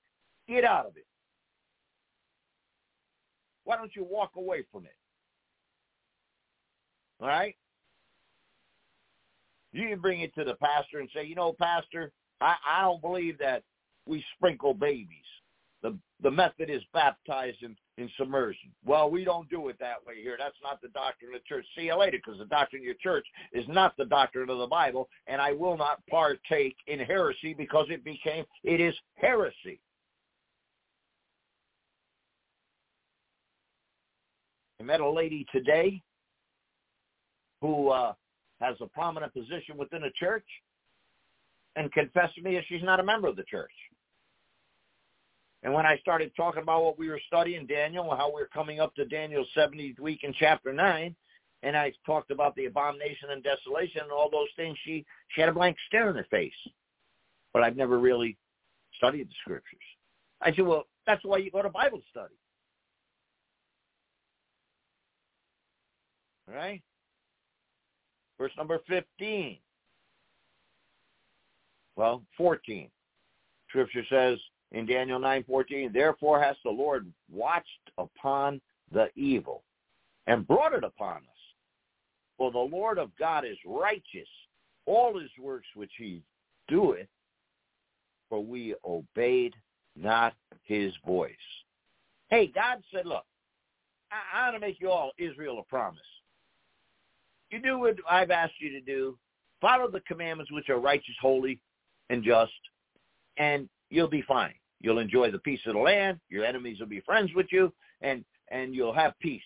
[0.48, 1.06] Get out of it.
[3.64, 4.96] Why don't you walk away from it?
[7.20, 7.56] All right?
[9.72, 13.02] You can bring it to the pastor and say, you know, pastor, I, I don't
[13.02, 13.64] believe that
[14.06, 15.08] we sprinkle babies.
[15.84, 17.76] The the method is baptized in,
[18.18, 18.72] submersion.
[18.84, 20.36] Well, we don't do it that way here.
[20.38, 21.66] That's not the doctrine of the church.
[21.78, 24.68] See you later, because the doctrine of your church is not the doctrine of the
[24.68, 29.80] Bible, and I will not partake in heresy because it became it is heresy.
[34.80, 36.02] I met a lady today
[37.62, 38.14] who uh,
[38.62, 40.46] has a prominent position within a church
[41.76, 43.72] and confessed to me that she's not a member of the church.
[45.64, 48.80] And when I started talking about what we were studying, Daniel, how we are coming
[48.80, 51.16] up to Daniel's 70th week in chapter 9,
[51.64, 55.50] and I talked about the abomination and desolation and all those things, she, she had
[55.50, 56.52] a blank stare in her face.
[57.54, 58.38] But I've never really
[58.98, 59.80] studied the scriptures.
[60.42, 62.34] I said, well, that's why you go to Bible study.
[66.50, 66.82] All right?
[68.40, 69.58] Verse number 15.
[71.96, 72.90] Well, 14.
[73.70, 74.40] Scripture says,
[74.72, 78.62] in Daniel 9:14, therefore has the Lord watched upon
[78.92, 79.64] the evil
[80.28, 81.42] and brought it upon us.
[82.38, 84.28] For the Lord of God is righteous,
[84.86, 86.24] all his works which he
[86.68, 87.08] doeth,
[88.30, 89.54] for we obeyed
[89.96, 91.36] not his voice.
[92.30, 93.26] Hey, God said, look,
[94.12, 96.00] I, I want to make you all Israel a promise.
[97.50, 99.18] You do what I've asked you to do.
[99.60, 101.60] Follow the commandments which are righteous, holy,
[102.10, 102.54] and just,
[103.38, 104.54] and you'll be fine.
[104.82, 106.20] You'll enjoy the peace of the land.
[106.30, 107.72] Your enemies will be friends with you,
[108.02, 109.42] and and you'll have peace.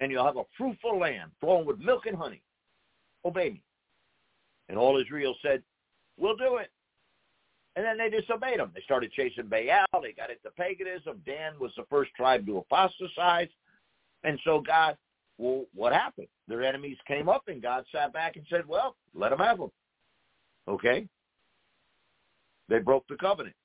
[0.00, 2.40] And you'll have a fruitful land flowing with milk and honey.
[3.24, 3.62] Obey me.
[4.68, 5.62] And all Israel said,
[6.16, 6.70] we'll do it.
[7.74, 8.70] And then they disobeyed him.
[8.74, 10.02] They started chasing Baal.
[10.02, 11.20] They got into paganism.
[11.26, 13.48] Dan was the first tribe to apostatize.
[14.24, 14.96] And so God,
[15.36, 16.28] well, what happened?
[16.46, 19.70] Their enemies came up and God sat back and said, well, let them have them.
[20.68, 21.08] Okay?
[22.68, 23.56] They broke the covenant.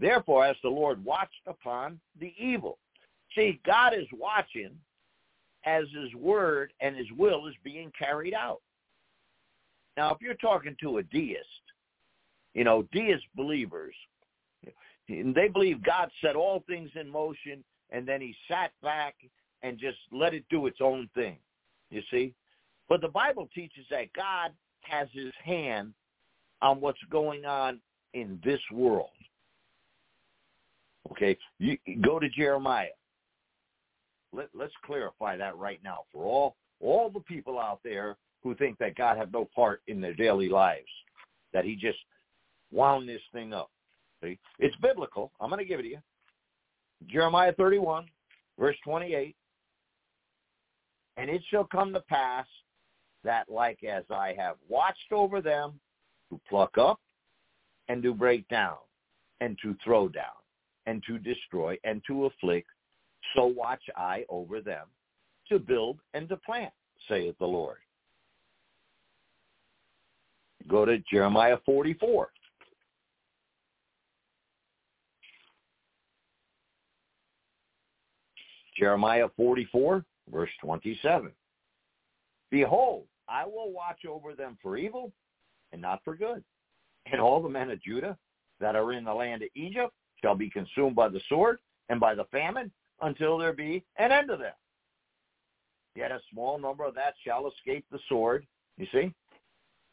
[0.00, 2.78] Therefore, as the Lord watched upon the evil.
[3.34, 4.70] See, God is watching
[5.64, 8.62] as his word and his will is being carried out.
[9.96, 11.44] Now, if you're talking to a deist,
[12.54, 13.94] you know, deist believers,
[15.06, 19.16] they believe God set all things in motion and then he sat back
[19.62, 21.36] and just let it do its own thing,
[21.90, 22.32] you see?
[22.88, 25.92] But the Bible teaches that God has his hand
[26.62, 27.80] on what's going on
[28.14, 29.10] in this world.
[31.10, 32.88] Okay, you go to Jeremiah.
[34.32, 38.78] Let, let's clarify that right now for all all the people out there who think
[38.78, 40.88] that God have no part in their daily lives,
[41.52, 41.98] that He just
[42.70, 43.70] wound this thing up.
[44.22, 45.32] See, it's biblical.
[45.40, 45.98] I'm going to give it to you.
[47.06, 48.06] Jeremiah 31,
[48.58, 49.34] verse 28.
[51.16, 52.46] And it shall come to pass
[53.24, 55.78] that like as I have watched over them
[56.30, 57.00] to pluck up
[57.88, 58.76] and to break down
[59.40, 60.39] and to throw down
[60.86, 62.68] and to destroy and to afflict,
[63.34, 64.86] so watch I over them
[65.48, 66.72] to build and to plant,
[67.08, 67.78] saith the Lord.
[70.68, 72.30] Go to Jeremiah 44.
[78.78, 81.30] Jeremiah 44, verse 27.
[82.50, 85.12] Behold, I will watch over them for evil
[85.72, 86.42] and not for good.
[87.10, 88.16] And all the men of Judah
[88.60, 89.92] that are in the land of Egypt
[90.22, 91.58] shall be consumed by the sword
[91.88, 92.70] and by the famine
[93.02, 94.52] until there be an end of them.
[95.94, 98.46] Yet a small number of that shall escape the sword.
[98.76, 99.12] You see?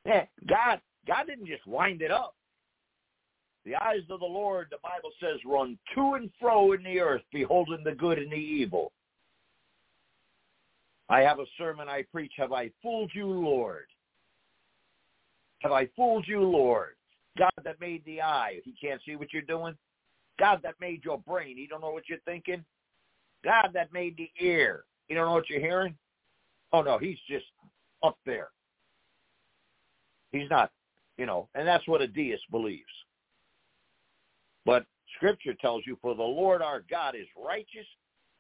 [0.06, 2.36] Yeah, God, God didn't just wind it up.
[3.66, 7.24] The eyes of the Lord, the Bible says, run to and fro in the earth,
[7.34, 8.94] beholding the good and the evil.
[11.10, 12.34] I have a sermon I preach.
[12.38, 13.86] Have I fooled you, Lord?
[15.60, 16.96] Have I fooled you, Lord?
[17.38, 19.76] God that made the eye, he can't see what you're doing.
[20.40, 22.64] God that made your brain, he don't know what you're thinking.
[23.44, 25.96] God that made the ear, you don't know what you're hearing.
[26.74, 27.46] Oh no, he's just
[28.04, 28.50] up there.
[30.32, 30.72] He's not,
[31.18, 32.84] you know, and that's what a deist believes.
[34.66, 34.86] But
[35.16, 37.88] Scripture tells you, for the Lord our God is righteous,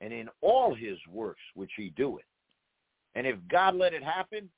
[0.01, 2.21] and in all his works which he doeth.
[3.15, 4.49] And if God let it happen,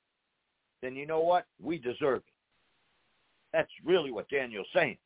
[0.82, 1.46] then you know what?
[1.62, 2.34] We deserve it.
[3.52, 4.98] That's really what Daniel's saying.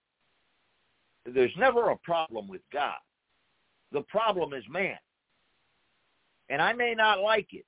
[1.26, 2.96] There's never a problem with God.
[3.92, 4.98] The problem is man.
[6.50, 7.64] And I may not like it.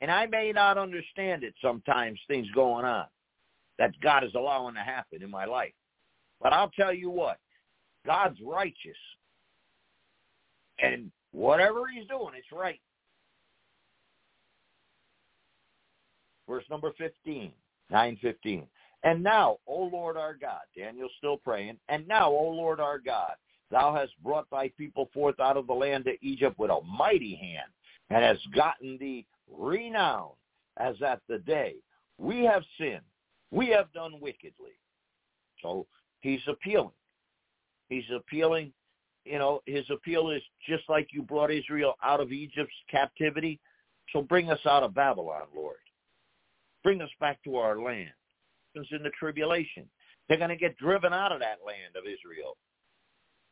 [0.00, 3.06] And I may not understand it sometimes, things going on
[3.78, 5.72] that God is allowing to happen in my life.
[6.40, 7.38] But I'll tell you what,
[8.06, 8.96] God's righteous.
[10.80, 12.80] And whatever he's doing, it's right.
[16.48, 17.52] Verse number 15,
[17.90, 18.66] 915.
[19.04, 23.32] And now, O Lord our God, Daniel's still praying, and now, O Lord our God,
[23.70, 27.36] thou hast brought thy people forth out of the land of Egypt with a mighty
[27.36, 27.70] hand,
[28.10, 30.30] and hast gotten thee renown
[30.78, 31.76] as at the day.
[32.18, 33.02] We have sinned.
[33.50, 34.72] We have done wickedly.
[35.62, 35.86] So
[36.20, 36.90] he's appealing.
[37.88, 38.72] He's appealing.
[39.24, 43.60] You know, his appeal is just like you brought Israel out of Egypt's captivity.
[44.12, 45.76] So bring us out of Babylon, Lord.
[46.82, 48.10] Bring us back to our land.
[48.74, 49.88] In the tribulation.
[50.28, 52.56] They're going to get driven out of that land of Israel.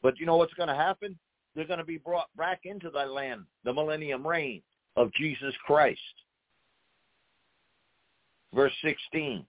[0.03, 1.19] But you know what's going to happen?
[1.55, 4.63] They're going to be brought back into that land, the millennium reign
[4.97, 6.01] of Jesus Christ.
[8.55, 9.45] Verse 16.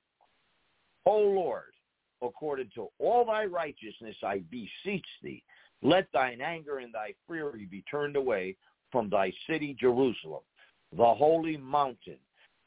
[1.05, 1.73] O Lord,
[2.21, 5.43] according to all thy righteousness I beseech thee,
[5.83, 8.55] let thine anger and thy fury be turned away
[8.91, 10.41] from thy city Jerusalem,
[10.95, 12.17] the holy mountain,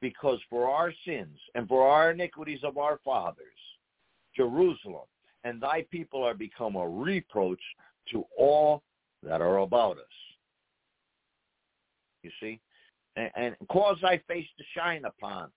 [0.01, 3.47] because for our sins and for our iniquities of our fathers,
[4.37, 5.07] Jerusalem
[5.45, 7.61] and thy people are become a reproach
[8.13, 8.83] to all
[9.23, 10.05] that are about us.
[12.23, 12.61] You see?
[13.17, 15.51] And, and cause thy face to shine upon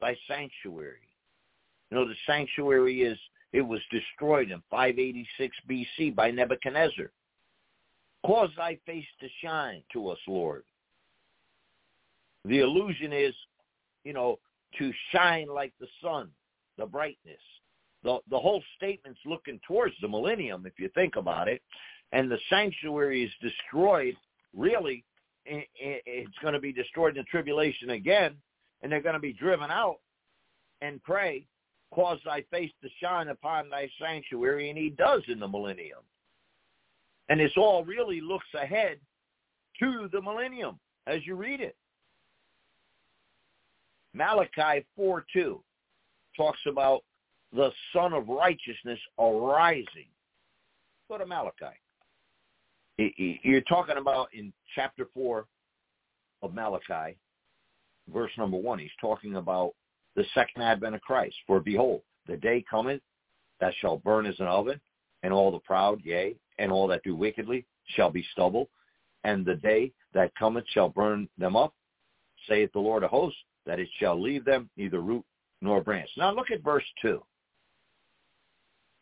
[0.00, 1.08] thy sanctuary.
[1.90, 3.18] You know, the sanctuary is,
[3.52, 7.10] it was destroyed in 586 BC by Nebuchadnezzar.
[8.24, 10.64] Cause thy face to shine to us, Lord.
[12.44, 13.34] The illusion is
[14.04, 14.38] you know,
[14.78, 16.30] to shine like the sun,
[16.78, 17.40] the brightness.
[18.02, 21.60] The, the whole statement's looking towards the millennium, if you think about it.
[22.12, 24.16] And the sanctuary is destroyed,
[24.56, 25.04] really,
[25.44, 28.34] it's going to be destroyed in the tribulation again,
[28.82, 29.98] and they're going to be driven out
[30.80, 31.46] and pray,
[31.92, 36.00] cause thy face to shine upon thy sanctuary, and he does in the millennium.
[37.28, 38.98] And this all really looks ahead
[39.78, 41.76] to the millennium as you read it.
[44.12, 45.60] Malachi 4.2
[46.36, 47.02] talks about
[47.52, 50.08] the Sun of Righteousness arising.
[51.08, 51.76] Go to Malachi.
[52.98, 55.46] You're talking about in chapter 4
[56.42, 57.16] of Malachi,
[58.12, 59.72] verse number 1, he's talking about
[60.16, 61.34] the second advent of Christ.
[61.46, 63.00] For behold, the day cometh
[63.60, 64.80] that shall burn as an oven,
[65.22, 68.68] and all the proud, yea, and all that do wickedly shall be stubble.
[69.24, 71.74] And the day that cometh shall burn them up,
[72.48, 75.24] saith the Lord of hosts, that it shall leave them neither root
[75.60, 76.10] nor branch.
[76.16, 77.22] Now look at verse 2.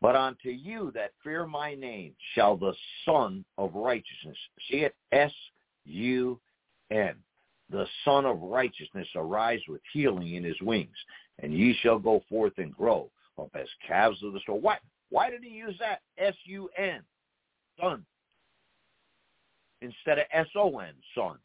[0.01, 2.73] But unto you that fear my name shall the
[3.05, 4.37] Sun of Righteousness,
[4.71, 7.15] see it, S-U-N,
[7.71, 10.97] the Sun of Righteousness arise with healing in his wings,
[11.41, 14.61] and ye shall go forth and grow up as calves of the store.
[14.61, 14.79] Why,
[15.11, 17.01] why did he use that, S-U-N,
[17.81, 18.05] Sun,
[19.83, 21.37] instead of S-O-N, Son?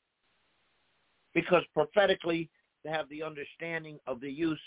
[1.34, 2.50] Because prophetically,
[2.86, 4.60] to have the understanding of the use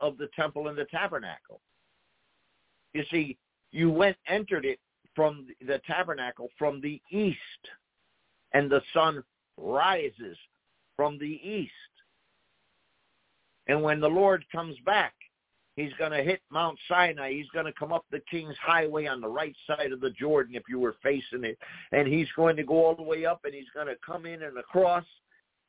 [0.00, 1.60] of the temple and the tabernacle.
[2.92, 3.38] You see,
[3.70, 4.80] you went entered it
[5.14, 7.38] from the tabernacle from the east,
[8.52, 9.22] and the sun
[9.56, 10.36] rises
[10.96, 11.72] from the east.
[13.68, 15.14] And when the Lord comes back,
[15.76, 17.32] he's going to hit Mount Sinai.
[17.32, 20.56] He's going to come up the King's Highway on the right side of the Jordan
[20.56, 21.58] if you were facing it.
[21.92, 24.42] And he's going to go all the way up and he's going to come in
[24.42, 25.04] and across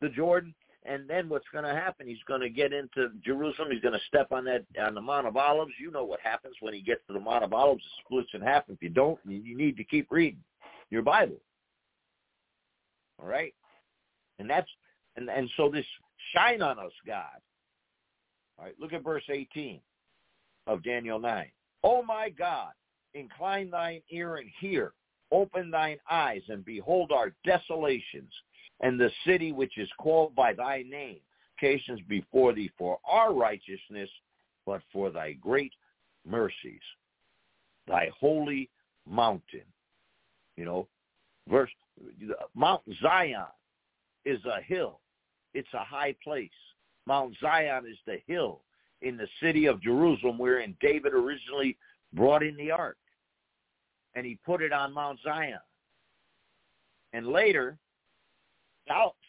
[0.02, 2.08] the Jordan and then what's going to happen?
[2.08, 3.70] He's going to get into Jerusalem.
[3.72, 5.74] He's going to step on that on the Mount of Olives.
[5.80, 7.84] You know what happens when he gets to the Mount of Olives?
[7.84, 8.64] It splits in half.
[8.68, 10.44] If you don't, you need to keep reading
[10.90, 11.38] your Bible.
[13.22, 13.54] All right,
[14.40, 14.70] and that's
[15.16, 15.86] and and so this
[16.34, 17.26] shine on us, God.
[18.58, 19.80] All right, look at verse eighteen
[20.66, 21.52] of Daniel nine.
[21.84, 22.72] Oh my God,
[23.14, 24.94] incline thine ear and hear.
[25.32, 28.34] Open thine eyes and behold our desolations
[28.82, 31.20] and the city which is called by thy name,
[31.58, 34.10] occasions before thee for our righteousness,
[34.66, 35.74] but for thy great
[36.28, 36.82] mercies,
[37.88, 38.70] thy holy
[39.08, 39.64] mountain.
[40.58, 40.88] You know,
[41.48, 41.70] verse
[42.56, 43.46] Mount Zion
[44.26, 45.00] is a hill.
[45.54, 46.50] It's a high place.
[47.06, 48.62] Mount Zion is the hill
[49.02, 51.78] in the city of Jerusalem wherein David originally
[52.14, 52.98] brought in the ark.
[54.16, 55.60] And he put it on Mount Zion.
[57.14, 57.78] And later,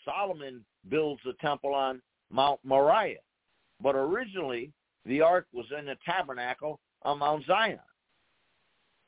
[0.05, 2.01] Solomon builds the temple on
[2.31, 3.19] Mount Moriah.
[3.81, 4.73] But originally,
[5.07, 7.79] the ark was in the tabernacle on Mount Zion.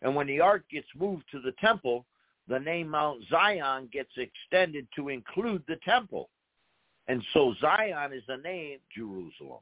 [0.03, 2.05] And when the ark gets moved to the temple,
[2.49, 6.29] the name Mount Zion gets extended to include the temple.
[7.09, 9.61] And so Zion is the name Jerusalem.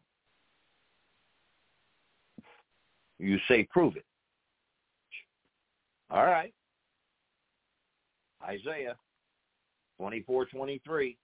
[3.18, 4.04] You say, prove it.
[6.10, 6.52] All right.
[8.44, 8.96] Isaiah
[10.02, 11.16] 24, 23.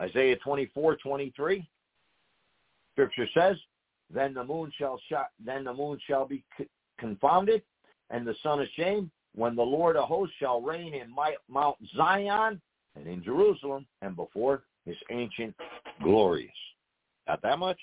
[0.00, 1.68] Isaiah 24, 23.
[2.94, 3.56] Scripture says,
[4.08, 4.98] then the moon shall
[5.44, 6.42] then the moon shall be
[6.98, 7.62] confounded,
[8.08, 11.14] and the sun ashamed, when the Lord of hosts shall reign in
[11.50, 12.58] Mount Zion
[12.96, 15.54] and in Jerusalem, and before his ancient
[16.02, 16.50] glorious.
[17.26, 17.78] Got that much?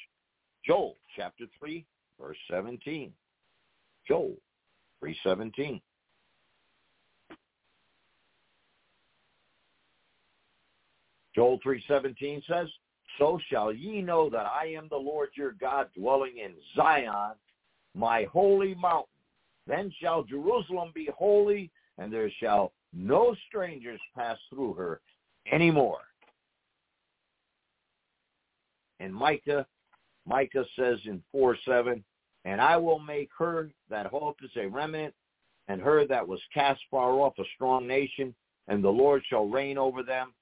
[0.65, 1.86] Joel chapter 3,
[2.19, 3.13] verse 17.
[4.07, 4.38] Joel
[5.03, 5.82] 3.17.
[11.41, 12.67] Joel 3.17 says,
[13.17, 17.33] So shall ye know that I am the Lord your God dwelling in Zion,
[17.95, 19.07] my holy mountain.
[19.65, 25.01] Then shall Jerusalem be holy, and there shall no strangers pass through her
[25.51, 26.01] anymore.
[28.99, 29.65] And Micah,
[30.27, 32.03] Micah says in 4 7,
[32.45, 35.15] And I will make her that hopeth a remnant,
[35.69, 38.35] and her that was cast far off a strong nation,
[38.67, 40.33] and the Lord shall reign over them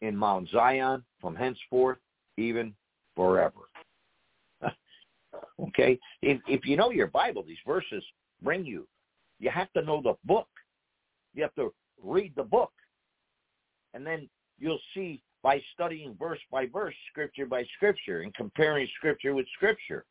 [0.00, 1.98] in Mount Zion from henceforth,
[2.36, 2.74] even
[3.16, 3.60] forever.
[5.60, 5.98] okay?
[6.22, 8.02] If, if you know your Bible, these verses
[8.42, 8.86] bring you.
[9.40, 10.48] You have to know the book.
[11.34, 11.72] You have to
[12.02, 12.72] read the book.
[13.94, 14.28] And then
[14.58, 20.04] you'll see by studying verse by verse, scripture by scripture, and comparing scripture with scripture.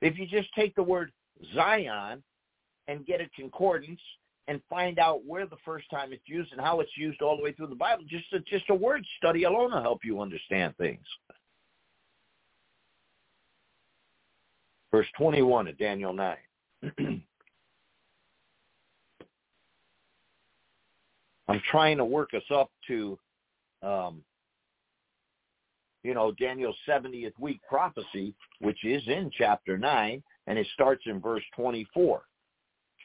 [0.00, 1.12] If you just take the word
[1.54, 2.22] Zion
[2.88, 4.00] and get a concordance
[4.48, 7.42] and find out where the first time it's used and how it's used all the
[7.42, 10.76] way through the Bible, just a, just a word study alone will help you understand
[10.76, 11.04] things.
[14.90, 16.36] Verse 21 of Daniel 9.
[21.48, 23.18] I'm trying to work us up to,
[23.82, 24.22] um,
[26.02, 31.20] you know, Daniel's 70th week prophecy, which is in chapter 9, and it starts in
[31.20, 32.22] verse 24.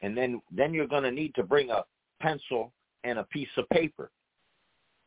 [0.02, 1.84] And then, then you're going to need to bring a
[2.22, 2.72] pencil
[3.04, 4.12] and a piece of paper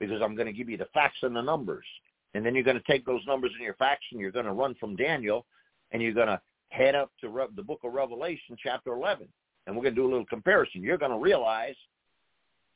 [0.01, 1.87] because I'm going to give you the facts and the numbers.
[2.35, 4.53] And then you're going to take those numbers in your facts and you're going to
[4.53, 5.47] run from Daniel
[5.93, 6.41] and you're going to
[6.71, 9.29] head up to Re- the book of Revelation, chapter 11.
[9.67, 10.83] And we're going to do a little comparison.
[10.83, 11.77] You're going to realize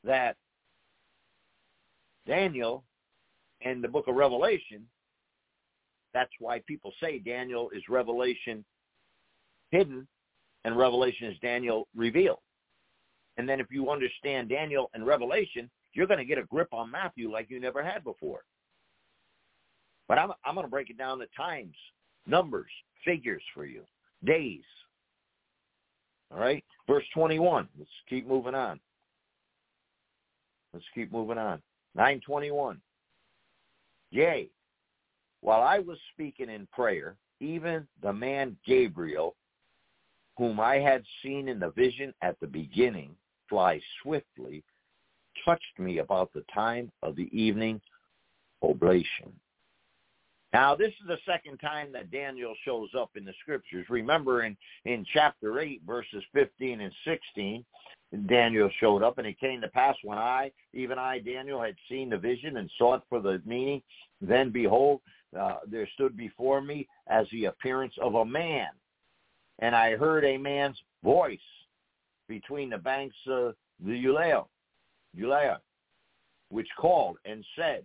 [0.03, 0.37] that
[2.25, 2.83] Daniel
[3.61, 4.85] and the book of Revelation,
[6.13, 8.63] that's why people say Daniel is revelation
[9.71, 10.07] hidden
[10.67, 12.39] and Revelation is Daniel revealed.
[13.37, 16.91] And then if you understand Daniel and Revelation, you're going to get a grip on
[16.91, 18.41] Matthew like you never had before.
[20.09, 21.75] But I'm, I'm going to break it down to times,
[22.25, 22.69] numbers,
[23.05, 23.83] figures for you,
[24.25, 24.65] days.
[26.33, 26.65] All right?
[26.85, 27.69] Verse 21.
[27.77, 28.77] Let's keep moving on.
[30.73, 31.61] Let's keep moving on.
[31.95, 32.81] 921.
[34.11, 34.49] Yea,
[35.39, 39.37] while I was speaking in prayer, even the man Gabriel,
[40.37, 43.15] whom I had seen in the vision at the beginning
[43.49, 44.63] fly swiftly,
[45.45, 47.81] touched me about the time of the evening
[48.61, 49.33] oblation.
[50.53, 53.85] Now, this is the second time that Daniel shows up in the scriptures.
[53.89, 57.65] Remember in, in chapter 8, verses 15 and 16,
[58.27, 62.09] Daniel showed up, and it came to pass when I, even I, Daniel, had seen
[62.09, 63.81] the vision and sought for the meaning,
[64.21, 65.01] then behold,
[65.37, 68.69] uh, there stood before me as the appearance of a man
[69.59, 71.39] and I heard a man's voice
[72.27, 74.45] between the banks of the Ulai,
[75.17, 75.57] Ulai,
[76.49, 77.83] which called and said,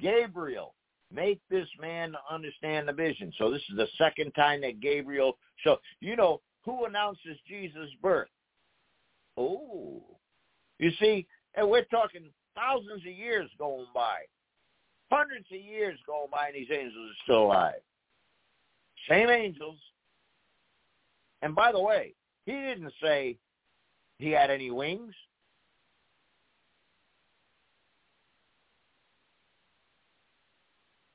[0.00, 0.74] Gabriel,
[1.12, 3.32] make this man understand the vision.
[3.38, 8.28] So this is the second time that Gabriel, so you know, who announces Jesus' birth?
[9.36, 10.02] Oh,
[10.78, 14.18] you see, and we're talking thousands of years going by,
[15.10, 17.80] hundreds of years going by, and these angels are still alive.
[19.08, 19.78] Same angels,
[21.42, 22.14] and by the way,
[22.46, 23.38] he didn't say
[24.18, 25.14] he had any wings.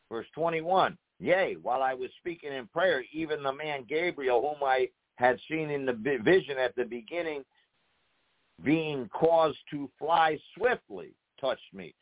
[0.09, 4.89] Verse 21, Yea, while I was speaking in prayer, even the man Gabriel, whom I
[5.15, 7.43] had seen in the vision at the beginning,
[8.63, 11.95] being caused to fly swiftly, touched me.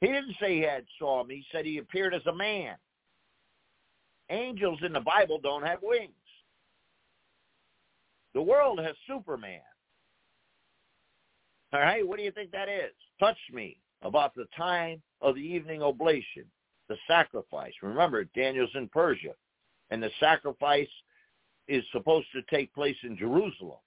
[0.00, 1.28] He didn't say he had saw him.
[1.28, 2.76] He said he appeared as a man.
[4.30, 6.12] Angels in the Bible don't have wings.
[8.38, 9.58] The world has Superman.
[11.72, 12.92] All right, what do you think that is?
[13.18, 16.44] Touch me about the time of the evening oblation,
[16.88, 17.72] the sacrifice.
[17.82, 19.34] Remember, Daniel's in Persia,
[19.90, 20.86] and the sacrifice
[21.66, 23.80] is supposed to take place in Jerusalem.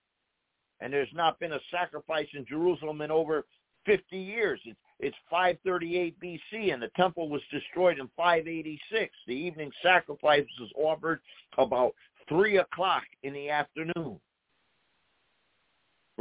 [0.81, 3.45] And there's not been a sacrifice in Jerusalem in over
[3.85, 4.59] 50 years.
[4.65, 9.15] It's, it's 538 BC, and the temple was destroyed in 586.
[9.27, 11.21] The evening sacrifice was offered
[11.57, 11.95] about
[12.27, 14.19] 3 o'clock in the afternoon.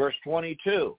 [0.01, 0.97] Verse 22.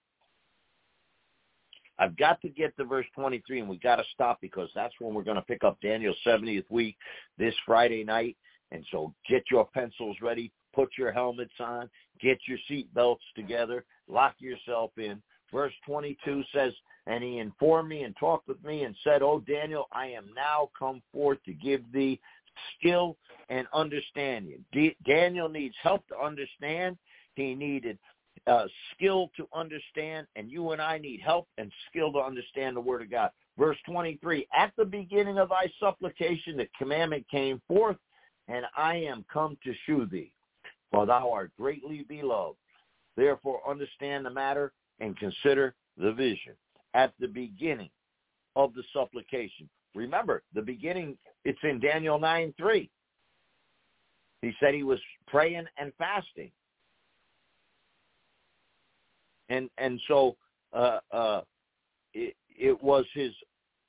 [1.98, 5.12] I've got to get to verse 23, and we've got to stop because that's when
[5.12, 6.96] we're going to pick up Daniel's 70th week
[7.36, 8.36] this Friday night.
[8.70, 11.90] And so get your pencils ready, put your helmets on,
[12.20, 15.20] get your seat belts together, lock yourself in.
[15.52, 16.72] Verse 22 says,
[17.08, 20.70] And he informed me and talked with me and said, O Daniel, I am now
[20.78, 22.20] come forth to give thee
[22.78, 23.16] skill
[23.48, 24.64] and understanding.
[24.70, 26.96] D- Daniel needs help to understand.
[27.34, 27.98] He needed
[28.46, 28.64] uh,
[28.94, 33.02] skill to understand, and you and I need help and skill to understand the Word
[33.02, 33.30] of God.
[33.58, 37.96] Verse 23, At the beginning of thy supplication the commandment came forth,
[38.48, 40.32] and I am come to shew thee,
[40.90, 42.56] for thou art greatly beloved.
[43.16, 46.54] Therefore understand the matter and consider the vision.
[46.94, 47.90] At the beginning
[48.56, 49.68] of the supplication.
[49.94, 52.90] Remember, the beginning, it's in Daniel 9, 3.
[54.42, 56.50] He said he was praying and fasting
[59.52, 60.36] and and so
[60.72, 61.40] uh, uh,
[62.14, 63.32] it, it was his.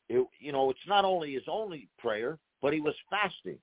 [0.10, 3.58] It, you know, it's not only his only prayer, but he was fasting.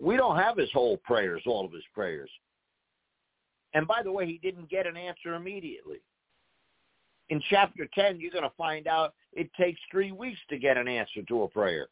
[0.00, 2.30] We don't have his whole prayers, all of his prayers.
[3.74, 5.98] And by the way, he didn't get an answer immediately.
[7.30, 10.86] In chapter 10, you're going to find out it takes three weeks to get an
[10.86, 11.88] answer to a prayer.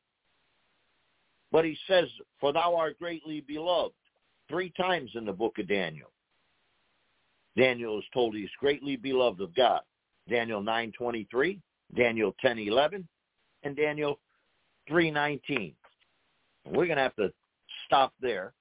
[1.50, 2.08] But he says,
[2.38, 3.94] for thou art greatly beloved,
[4.48, 6.10] three times in the book of Daniel.
[7.56, 9.80] Daniel is told he's greatly beloved of God.
[10.28, 11.60] Daniel 9:23,
[11.96, 13.06] Daniel 10:11,
[13.62, 14.18] and Daniel
[14.88, 15.74] 3:19.
[16.66, 17.32] We're going to have to
[17.86, 18.52] stop there,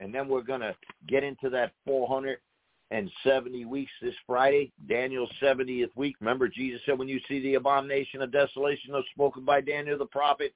[0.00, 0.76] and then we're going to
[1.08, 6.16] get into that 470 weeks this Friday, Daniel's 70th week.
[6.20, 10.06] Remember, Jesus said, when you see the abomination of desolation that's spoken by Daniel the
[10.06, 10.54] prophet,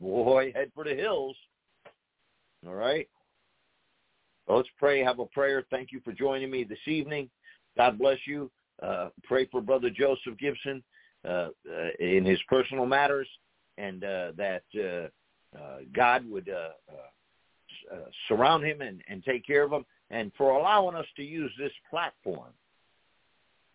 [0.00, 1.36] boy, head for the hills.
[2.66, 3.08] All right?
[4.50, 4.98] Well, let's pray.
[4.98, 5.62] Have a prayer.
[5.70, 7.30] Thank you for joining me this evening.
[7.76, 8.50] God bless you.
[8.82, 10.82] Uh, pray for Brother Joseph Gibson
[11.24, 11.50] uh, uh,
[12.00, 13.28] in his personal matters,
[13.78, 16.50] and uh, that uh, uh, God would
[18.26, 21.72] surround him and, and take care of him, and for allowing us to use this
[21.88, 22.50] platform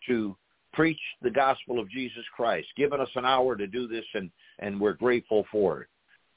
[0.10, 0.36] to
[0.74, 4.78] preach the gospel of Jesus Christ, giving us an hour to do this, and, and
[4.82, 5.88] we're grateful for it.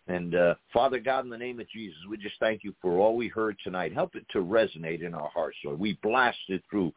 [0.09, 3.15] And uh, Father God, in the name of Jesus, we just thank you for all
[3.15, 3.93] we heard tonight.
[3.93, 5.79] Help it to resonate in our hearts, Lord.
[5.79, 6.93] We blasted through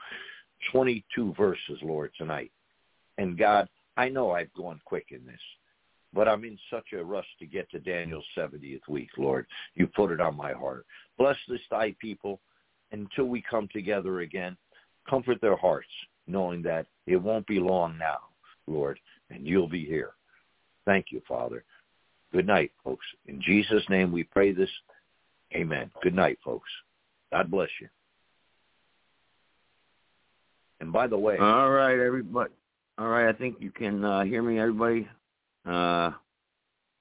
[0.71, 2.51] 22 verses, Lord, tonight.
[3.17, 5.41] And God, I know I've gone quick in this,
[6.13, 9.45] but I'm in such a rush to get to Daniel's 70th week, Lord.
[9.75, 10.85] You put it on my heart.
[11.17, 12.39] Bless this thy people
[12.93, 14.55] until we come together again.
[15.09, 15.89] Comfort their hearts,
[16.27, 18.19] knowing that it won't be long now,
[18.67, 18.99] Lord,
[19.29, 20.11] and you'll be here.
[20.85, 21.65] Thank you, Father.
[22.31, 23.05] Good night, folks.
[23.27, 24.69] In Jesus' name we pray this.
[25.53, 25.91] Amen.
[26.01, 26.69] Good night, folks.
[27.31, 27.87] God bless you.
[30.79, 32.51] And by the way, all right, everybody.
[32.97, 35.07] All right, I think you can uh, hear me, everybody.
[35.65, 36.11] Uh,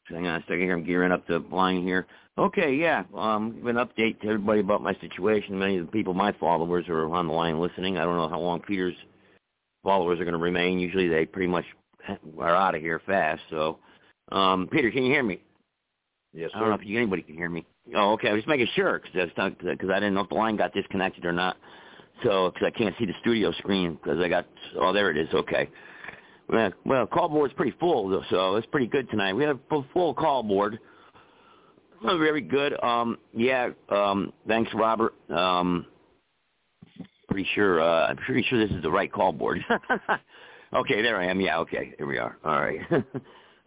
[0.05, 0.77] hang on a second here.
[0.77, 2.07] I'm gearing up the line here.
[2.37, 3.05] Okay, yeah.
[3.15, 5.59] Um, give an update to everybody about my situation.
[5.59, 7.97] Many of the people, my followers, are on the line listening.
[7.97, 8.97] I don't know how long Peter's
[9.83, 10.79] followers are going to remain.
[10.79, 11.65] Usually, they pretty much
[12.39, 13.43] are out of here fast.
[13.51, 13.79] So
[14.31, 15.41] um, Peter, can you hear me?
[16.33, 16.59] Yes, sir.
[16.59, 17.67] I don't know if you, anybody can hear me.
[17.95, 18.29] Oh, okay.
[18.29, 21.25] I was making sure because I, cause I didn't know if the line got disconnected
[21.25, 21.57] or not.
[22.23, 24.47] So, because I can't see the studio screen because I got,
[24.79, 25.33] oh, there it is.
[25.33, 25.69] Okay.
[26.49, 29.33] Well, well, call board's pretty full, though, so it's pretty good tonight.
[29.35, 30.79] We have a full, full call board.
[32.03, 32.83] Oh, very good.
[32.83, 35.15] Um, yeah, um, thanks, Robert.
[35.31, 35.87] Um,
[37.29, 39.65] pretty sure, uh, I'm pretty sure this is the right call board.
[40.75, 41.41] okay, there I am.
[41.41, 42.37] Yeah, okay, here we are.
[42.45, 42.81] All right.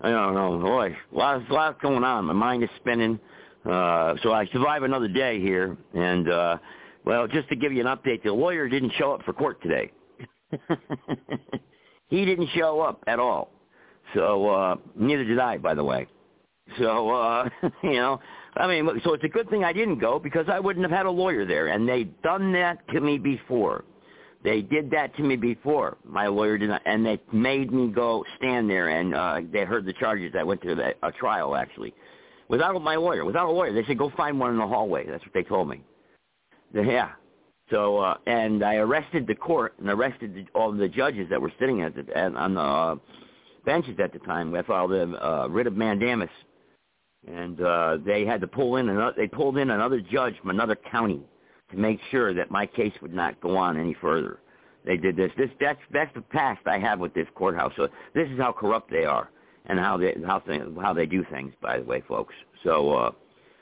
[0.03, 2.25] I don't know, boy, a lot, a lot going on.
[2.25, 3.19] My mind is spinning.
[3.65, 6.57] Uh, so I survive another day here, and uh,
[7.05, 9.91] well, just to give you an update, the lawyer didn't show up for court today.
[12.09, 13.51] he didn't show up at all.
[14.13, 16.07] So uh, neither did I, by the way.
[16.77, 17.49] So uh,
[17.83, 18.19] you know,
[18.57, 21.05] I mean, so it's a good thing I didn't go because I wouldn't have had
[21.05, 23.85] a lawyer there, and they'd done that to me before.
[24.43, 25.97] They did that to me before.
[26.03, 29.85] My lawyer did not, and they made me go stand there, and uh, they heard
[29.85, 30.33] the charges.
[30.37, 31.93] I went to the, a trial actually,
[32.49, 33.23] without my lawyer.
[33.23, 35.07] Without a lawyer, they said go find one in the hallway.
[35.07, 35.81] That's what they told me.
[36.73, 37.11] Yeah.
[37.71, 41.51] So uh, and I arrested the court and arrested the, all the judges that were
[41.57, 42.95] sitting at the, on the uh,
[43.65, 44.53] benches at the time.
[44.53, 46.29] I filed a uh, writ of mandamus,
[47.25, 49.13] and uh, they had to pull in another.
[49.15, 51.21] They pulled in another judge from another county
[51.73, 54.39] to make sure that my case would not go on any further.
[54.85, 55.31] They did this.
[55.37, 57.71] This that's that's the past I have with this courthouse.
[57.77, 59.29] So this is how corrupt they are
[59.65, 61.53] and how they how they, how they do things.
[61.61, 62.33] By the way, folks.
[62.63, 63.11] So uh,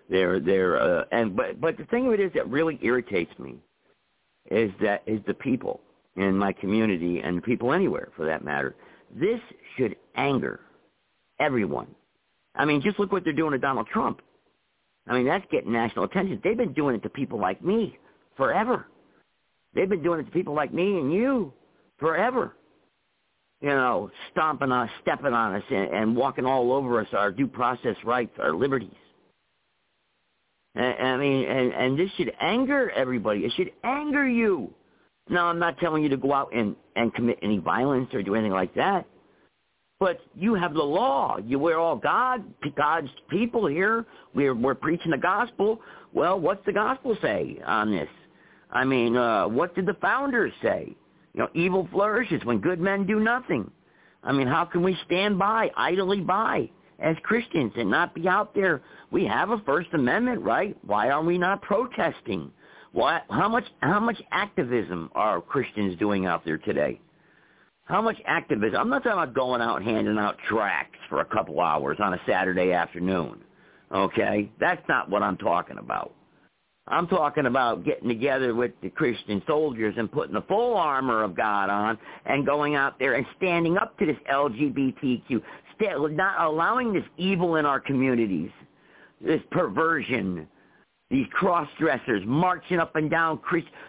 [0.09, 3.55] they're they're uh, and but but the thing of it is that really irritates me
[4.49, 5.81] is that is the people
[6.15, 8.75] in my community and people anywhere for that matter.
[9.13, 9.39] This
[9.77, 10.61] should anger
[11.39, 11.87] everyone.
[12.55, 14.21] I mean, just look what they're doing to Donald Trump.
[15.11, 16.39] I mean, that's getting national attention.
[16.41, 17.97] They've been doing it to people like me
[18.37, 18.87] forever.
[19.75, 21.51] They've been doing it to people like me and you
[21.99, 22.55] forever.
[23.59, 27.29] You know, stomping on us, stepping on us, and, and walking all over us, our
[27.29, 28.89] due process rights, our liberties.
[30.75, 33.41] And, I mean, and, and this should anger everybody.
[33.41, 34.73] It should anger you.
[35.29, 38.35] Now, I'm not telling you to go out and, and commit any violence or do
[38.35, 39.05] anything like that.
[40.01, 41.37] But you have the law.
[41.45, 42.43] You we're all God,
[42.75, 44.03] God's people here.
[44.33, 45.79] We're we're preaching the gospel.
[46.11, 48.09] Well, what's the gospel say on this?
[48.71, 50.95] I mean, uh, what did the founders say?
[51.35, 53.69] You know, evil flourishes when good men do nothing.
[54.23, 58.55] I mean, how can we stand by, idly by, as Christians and not be out
[58.55, 58.81] there?
[59.11, 60.75] We have a First Amendment, right?
[60.83, 62.51] Why are we not protesting?
[62.91, 66.99] Why, how much how much activism are Christians doing out there today?
[67.91, 68.79] How much activism?
[68.79, 72.21] I'm not talking about going out handing out tracts for a couple hours on a
[72.25, 73.41] Saturday afternoon.
[73.93, 74.49] Okay?
[74.61, 76.13] That's not what I'm talking about.
[76.87, 81.35] I'm talking about getting together with the Christian soldiers and putting the full armor of
[81.35, 85.41] God on and going out there and standing up to this LGBTQ,
[86.15, 88.51] not allowing this evil in our communities,
[89.19, 90.47] this perversion,
[91.09, 93.37] these cross-dressers marching up and down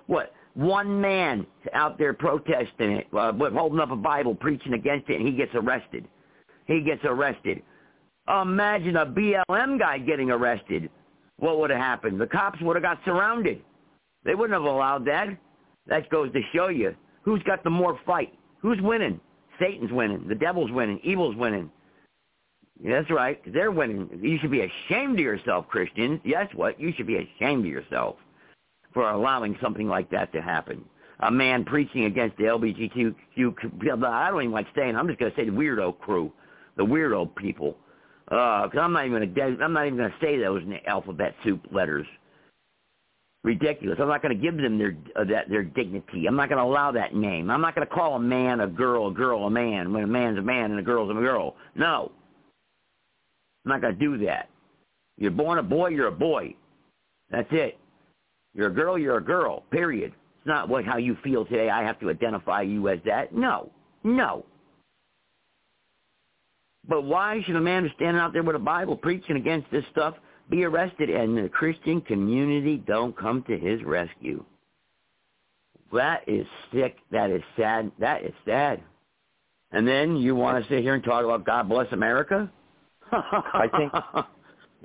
[0.09, 5.19] what, one man out there protesting it, uh, holding up a Bible, preaching against it,
[5.19, 6.07] and he gets arrested.
[6.67, 7.63] He gets arrested.
[8.29, 10.91] Imagine a BLM guy getting arrested.
[11.39, 12.21] What would have happened?
[12.21, 13.63] The cops would have got surrounded.
[14.25, 15.29] They wouldn't have allowed that.
[15.87, 18.33] That goes to show you who's got the more fight.
[18.61, 19.21] Who's winning?
[19.59, 20.29] Satan's winning.
[20.29, 21.01] The devil's winning.
[21.03, 21.71] Evil's winning.
[22.85, 23.41] That's right.
[23.53, 24.09] They're winning.
[24.23, 26.21] You should be ashamed of yourself, Christians.
[26.25, 26.81] Yes, what?
[26.81, 28.17] You should be ashamed of yourself
[28.93, 30.85] for allowing something like that to happen.
[31.21, 33.15] A man preaching against the LGBTQ,
[34.05, 36.33] I don't even like saying, I'm just going to say the weirdo crew,
[36.77, 37.77] the weirdo people.
[38.25, 40.71] Because uh, I'm not even going to, I'm not even going to say those in
[40.71, 42.07] the alphabet soup letters.
[43.45, 43.99] Ridiculous.
[44.01, 46.27] I'm not going to give them their uh, that their dignity.
[46.27, 47.51] I'm not going to allow that name.
[47.51, 50.07] I'm not going to call a man a girl, a girl a man when a
[50.07, 51.57] man's a man and a girl's a girl.
[51.75, 52.13] No.
[53.65, 54.49] I'm not going to do that.
[55.19, 56.55] You're born a boy, you're a boy.
[57.31, 57.79] That's it.
[58.55, 60.13] You're a girl, you're a girl, period.
[60.39, 61.71] It's not what how you feel today.
[61.71, 63.35] I have to identify you as that.
[63.35, 63.71] No,
[64.05, 64.45] no.
[66.89, 69.85] But why should a man who's standing out there with a Bible preaching against this
[69.93, 70.15] stuff
[70.51, 74.45] be arrested and the Christian community don't come to his rescue?
[75.93, 76.97] That is sick.
[77.11, 77.93] That is sad.
[77.99, 78.83] That is sad.
[79.71, 82.51] And then you want to sit here and talk about God bless America?
[83.13, 83.93] I think.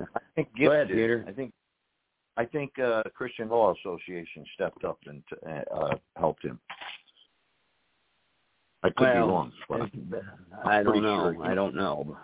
[0.00, 1.24] I think Go ahead, Peter.
[1.26, 1.52] I think
[2.38, 5.22] I think uh, Christian Law Association stepped up and
[5.74, 6.60] uh, helped him.
[8.84, 9.90] I could well, be wrong.
[10.64, 11.32] I don't know.
[11.32, 11.44] Sure.
[11.44, 12.16] I don't know.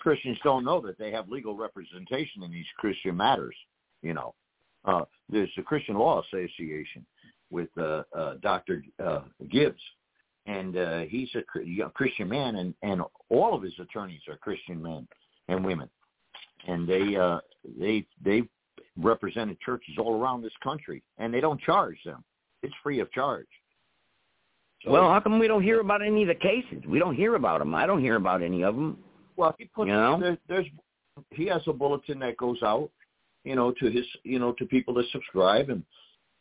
[0.00, 3.54] Christians don't know that they have legal representation in these Christian matters.
[4.02, 4.34] You know,
[4.84, 7.06] uh, there's the Christian Law Association
[7.50, 8.82] with uh, uh, Dr.
[9.04, 9.80] Uh, Gibbs,
[10.46, 14.36] and uh, he's a you know, Christian man, and and all of his attorneys are
[14.36, 15.06] Christian men
[15.46, 15.88] and women,
[16.66, 17.38] and they uh,
[17.78, 18.42] they they
[18.98, 22.24] represented churches all around this country, and they don't charge them.
[22.62, 23.46] It's free of charge.
[24.84, 26.84] So, well, how come we don't hear about any of the cases?
[26.86, 27.74] We don't hear about them.
[27.74, 28.98] I don't hear about any of them.
[29.36, 30.18] Well, he puts you know?
[30.20, 30.66] there, there's
[31.30, 32.90] he has a bulletin that goes out,
[33.44, 35.82] you know, to his you know to people that subscribe, and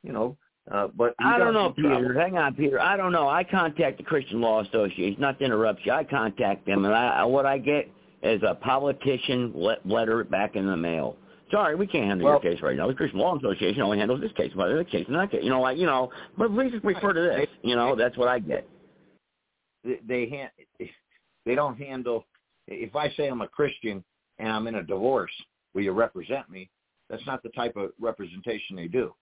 [0.03, 0.37] you know,
[0.71, 2.19] uh, but I don't know, Peter.
[2.19, 2.79] Hang on, Peter.
[2.79, 3.27] I don't know.
[3.27, 5.19] I contact the Christian Law Association.
[5.19, 5.91] Not to interrupt you.
[5.91, 7.89] I contact them, and I, what I get
[8.23, 9.53] is a politician
[9.85, 11.17] letter back in the mail.
[11.51, 12.87] Sorry, we can't handle well, your case right now.
[12.87, 15.41] The Christian Law Association only handles this case, but this case and that case.
[15.43, 17.47] You know, like you know, but please just refer to this.
[17.61, 18.67] You know, that's what I get.
[19.83, 20.49] They, they hand
[21.45, 22.25] they don't handle.
[22.67, 24.03] If I say I'm a Christian
[24.39, 25.31] and I'm in a divorce,
[25.73, 26.69] will you represent me?
[27.09, 29.13] That's not the type of representation they do.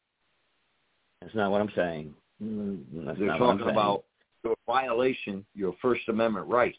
[1.22, 2.14] That's not what I'm saying.
[2.42, 4.06] Mm, That's They're not what I'm talking about
[4.44, 6.78] your violation your First Amendment rights.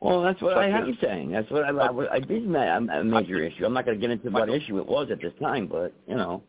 [0.00, 1.32] Well, that's what I am saying.
[1.32, 3.64] That's what I, I, I did ma- a major issue.
[3.66, 6.14] I'm not going to get into what issue it was at this time, but you
[6.14, 6.44] know,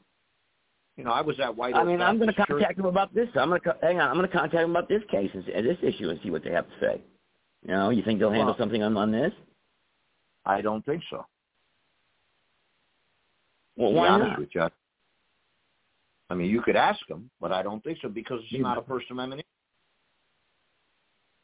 [0.97, 3.27] You know, I was at White I mean, I'm going to contact them about this.
[3.35, 4.09] I'm going to hang on.
[4.09, 6.43] I'm going to contact them about this case and, and this issue and see what
[6.43, 7.01] they have to say.
[7.63, 9.33] You know, you think they'll handle Well- something on on this?
[10.45, 11.25] I don't think so.
[13.77, 14.39] Well, why not?
[14.39, 14.67] with you.
[16.29, 18.77] I mean, you could ask them, but I don't think so because it's You- not
[18.77, 19.47] a First Amendment issue.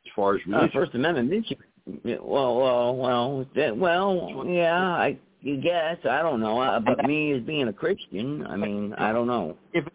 [0.10, 1.56] As far as Uh, religion, First Amendment issue.
[2.04, 7.44] Well, well, well, that, well, yeah, I guess I don't know, uh, but me as
[7.44, 9.56] being a Christian, I mean, I don't know.
[9.74, 9.86] if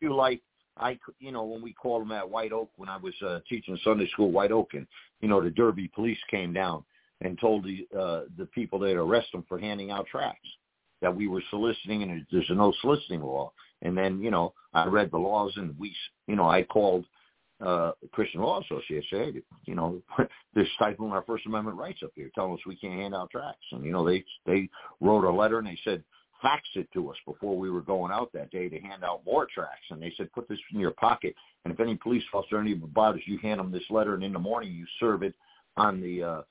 [0.00, 0.40] you like,
[0.76, 3.76] I, you know, when we called them at White Oak when I was uh, teaching
[3.82, 4.86] Sunday school White Oak, and
[5.20, 6.84] you know, the Derby police came down
[7.20, 10.48] and told the uh, the people that arrest them for handing out tracts
[11.02, 13.52] that we were soliciting, and there's a no soliciting law.
[13.82, 15.96] And then, you know, I read the laws, and we, s-
[16.26, 17.04] you know, I called
[17.64, 20.00] uh, Christian Law Association, hey, you know,
[20.54, 23.66] they're stifling our First Amendment rights up here, telling us we can't hand out tracts.
[23.72, 24.68] And you know, they they
[25.00, 26.02] wrote a letter and they said
[26.42, 29.46] fax it to us before we were going out that day to hand out more
[29.52, 29.86] tracts.
[29.90, 31.34] And they said, put this in your pocket.
[31.64, 34.14] And if any police officer any bothers you, hand them this letter.
[34.14, 35.34] And in the morning, you serve it
[35.76, 36.42] on the uh,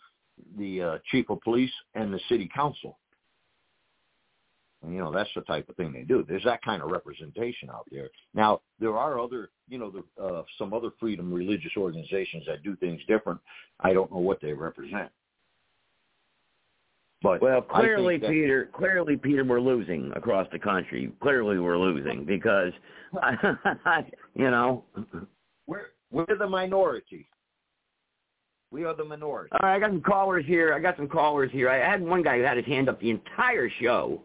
[0.58, 2.98] the uh, chief of police and the city council.
[4.88, 6.26] You know, that's the type of thing they do.
[6.28, 8.10] There's that kind of representation out there.
[8.34, 12.78] Now, there are other, you know, the, uh, some other freedom religious organizations that do
[12.78, 13.40] things different.
[13.82, 15.10] I don't know what they represent.
[17.22, 21.12] But Well, clearly, Peter, clearly, Peter, we're losing across the country.
[21.22, 22.72] Clearly, we're losing because,
[24.36, 24.86] you know.
[25.68, 27.30] We're we're the minority.
[28.72, 29.50] We are the minority.
[29.52, 30.74] All right, I got some callers here.
[30.74, 31.70] I got some callers here.
[31.70, 34.22] I had one guy who had his hand up the entire show,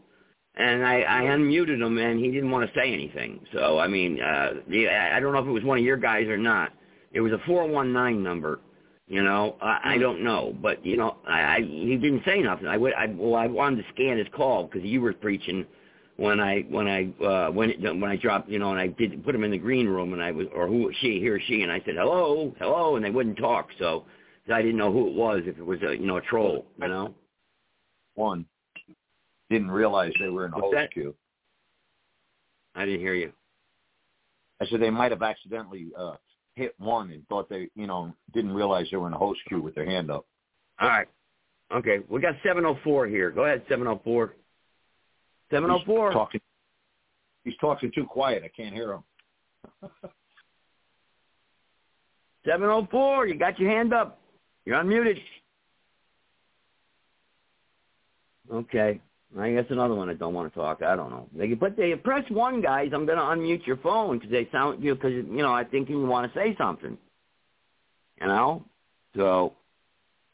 [0.56, 3.40] and I, I unmuted him, and he didn't want to say anything.
[3.52, 6.36] So, I mean, uh, I don't know if it was one of your guys or
[6.36, 6.72] not.
[7.12, 8.60] It was a 419 number.
[9.06, 12.66] You know, I, I don't know, but you know, I, I he didn't say nothing.
[12.66, 15.66] I would, I, well, I wanted to scan his call because you were preaching
[16.16, 19.22] when I when I uh, when it, when I dropped, you know, and I did
[19.22, 21.60] put him in the green room, and I was or who she, he or she,
[21.60, 23.68] and I said hello, hello, and they wouldn't talk.
[23.78, 24.06] So
[24.50, 26.88] I didn't know who it was, if it was a you know a troll, you
[26.88, 27.14] know.
[28.14, 28.46] One
[29.54, 31.14] didn't realize they were in What's host queue.
[32.74, 33.32] I didn't hear you.
[34.60, 36.14] I said they might have accidentally uh,
[36.56, 39.62] hit one and thought they, you know, didn't realize they were in a host queue
[39.62, 40.26] with their hand up.
[40.80, 41.06] All right.
[41.72, 43.30] Okay, we got 704 here.
[43.30, 44.26] Go ahead, 704.
[44.26, 46.12] He's 704.
[46.12, 46.40] talking.
[47.44, 48.42] He's talking too quiet.
[48.44, 49.04] I can't hear him.
[52.44, 53.26] 704.
[53.28, 54.20] You got your hand up.
[54.64, 55.18] You're unmuted.
[58.52, 59.00] Okay.
[59.38, 60.82] I guess another one that don't want to talk.
[60.82, 61.28] I don't know.
[61.34, 62.90] They but they press one, guys.
[62.94, 65.88] I'm going to unmute your phone because they sound you because you know I think
[65.88, 66.96] you want to say something.
[68.20, 68.64] You know,
[69.16, 69.54] so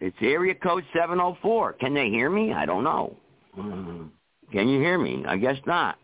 [0.00, 1.74] it's area code 704.
[1.74, 2.52] Can they hear me?
[2.52, 3.16] I don't know.
[4.52, 5.24] Can you hear me?
[5.26, 5.96] I guess not.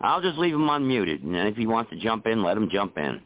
[0.00, 2.96] I'll just leave him unmuted, and if he wants to jump in, let him jump
[2.96, 3.20] in.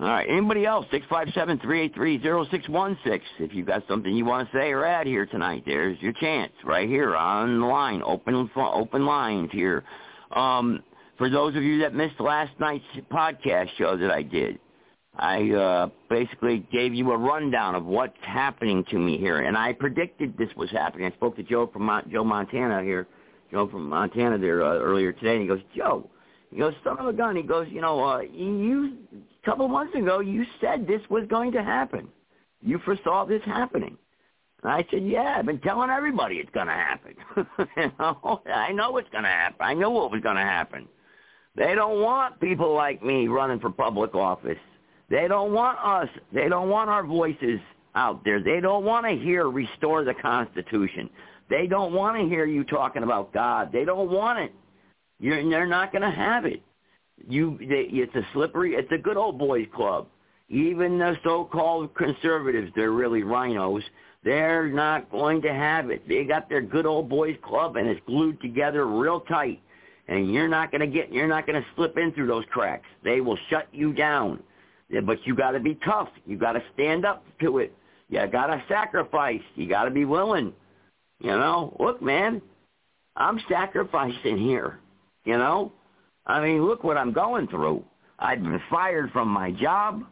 [0.00, 0.26] All right.
[0.28, 0.86] Anybody else?
[0.90, 3.24] Six five seven three eight three zero six one six.
[3.38, 6.52] If you've got something you want to say or add here tonight, there's your chance
[6.64, 8.02] right here on the line.
[8.02, 9.84] Open open lines here.
[10.34, 10.82] Um,
[11.16, 14.58] for those of you that missed last night's podcast show that I did,
[15.16, 19.74] I uh, basically gave you a rundown of what's happening to me here, and I
[19.74, 21.06] predicted this was happening.
[21.06, 23.06] I spoke to Joe from Mon- Joe Montana here,
[23.52, 26.10] Joe from Montana there uh, earlier today, and he goes, Joe,
[26.54, 27.34] he goes, son of a gun.
[27.34, 31.50] He goes, you know, uh, you a couple months ago you said this was going
[31.50, 32.08] to happen.
[32.62, 33.98] You foresaw this happening.
[34.62, 37.16] And I said, yeah, I've been telling everybody it's going to happen.
[37.76, 39.56] you know, I know it's going to happen.
[39.60, 40.86] I knew what was going to happen.
[41.56, 44.58] They don't want people like me running for public office.
[45.10, 46.08] They don't want us.
[46.32, 47.58] They don't want our voices
[47.96, 48.40] out there.
[48.40, 51.10] They don't want to hear restore the Constitution.
[51.50, 53.70] They don't want to hear you talking about God.
[53.72, 54.52] They don't want it.
[55.18, 56.62] You're, they're not going to have it.
[57.28, 58.74] You, they, it's a slippery.
[58.74, 60.08] It's a good old boys club.
[60.48, 63.82] Even the so-called conservatives, they're really RINOs.
[64.24, 66.06] They're not going to have it.
[66.08, 69.60] They got their good old boys club, and it's glued together real tight.
[70.08, 71.12] And you're not going to get.
[71.12, 72.86] You're not going to slip in through those cracks.
[73.02, 74.42] They will shut you down.
[75.04, 76.08] But you got to be tough.
[76.26, 77.74] You got to stand up to it.
[78.10, 79.40] You got to sacrifice.
[79.54, 80.52] You got to be willing.
[81.20, 82.42] You know, look, man,
[83.16, 84.78] I'm sacrificing here.
[85.24, 85.72] You know,
[86.26, 87.84] I mean, look what I'm going through.
[88.18, 90.04] I've been fired from my job.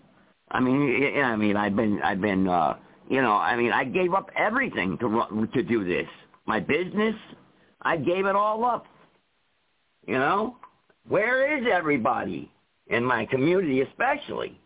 [0.51, 2.77] I mean, I mean, I've been, I've been, uh,
[3.09, 6.09] you know, I mean, I gave up everything to to do this.
[6.47, 7.15] My business,
[7.83, 8.87] I gave it all up.
[10.07, 10.57] You know,
[11.09, 12.51] where is everybody
[12.89, 14.59] in my community, especially?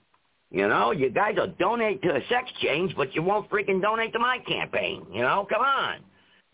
[0.51, 4.13] You know, you guys will donate to a sex change, but you won't freaking donate
[4.13, 5.05] to my campaign.
[5.13, 5.97] You know, come on.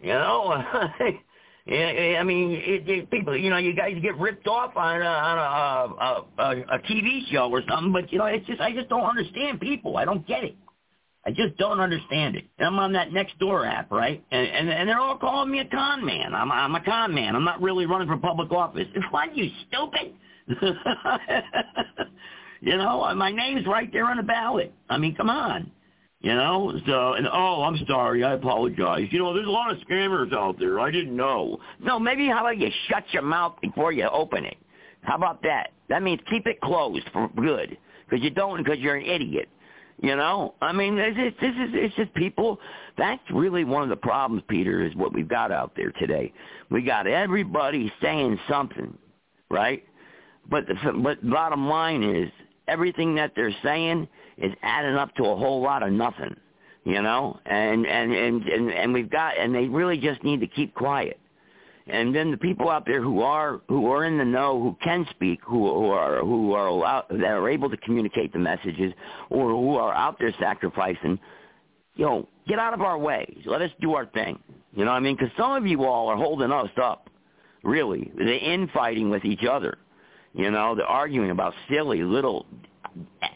[0.01, 0.63] You know,
[1.69, 5.39] I mean, it, it, people, you know, you guys get ripped off on a, on
[5.39, 8.89] a, a, a, a TV show or something, but you know, it's just I just
[8.89, 9.97] don't understand people.
[9.97, 10.57] I don't get it.
[11.25, 12.47] I just don't understand it.
[12.59, 14.25] I'm on that next door app, right?
[14.33, 16.35] And, and and they're all calling me a con man.
[16.35, 17.37] I'm I'm a con man.
[17.37, 18.89] I'm not really running for public office.
[19.13, 20.15] What, you stupid?
[22.63, 24.73] You know, my name's right there on the ballot.
[24.89, 25.71] I mean, come on.
[26.23, 29.09] You know, so and oh, I'm sorry, I apologize.
[29.11, 30.79] You know, there's a lot of scammers out there.
[30.79, 31.59] I didn't know.
[31.81, 34.57] No, maybe how about you shut your mouth before you open it?
[35.03, 35.73] How about that?
[35.89, 37.77] That means keep it closed for good,
[38.09, 39.49] because you don't, because you're an idiot.
[40.01, 42.61] You know, I mean, this is this is it's just people.
[42.97, 46.33] That's really one of the problems, Peter, is what we've got out there today.
[46.71, 48.97] We got everybody saying something,
[49.51, 49.85] right?
[50.49, 52.31] But the but bottom line is
[52.69, 56.37] everything that they're saying is adding up to a whole lot of nothing,
[56.85, 57.39] you know.
[57.47, 61.19] And and and and, and we've got and they really just need to keep quiet.
[61.89, 65.07] And then the people out there who are who are in the know, who can
[65.11, 68.93] speak, who who are who are allowed, that are able to communicate the messages,
[69.31, 71.19] or who are out there sacrificing,
[71.97, 73.37] you know, get out of our way.
[73.47, 74.39] Let us do our thing.
[74.75, 75.17] You know what I mean?
[75.17, 77.11] Because some of you all are holding us up.
[77.65, 79.79] Really, the infighting with each other.
[80.35, 82.47] You know, they're arguing about silly little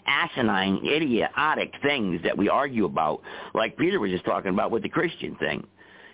[0.06, 3.22] asinine, idiotic things that we argue about,
[3.54, 5.66] like Peter was just talking about with the Christian thing.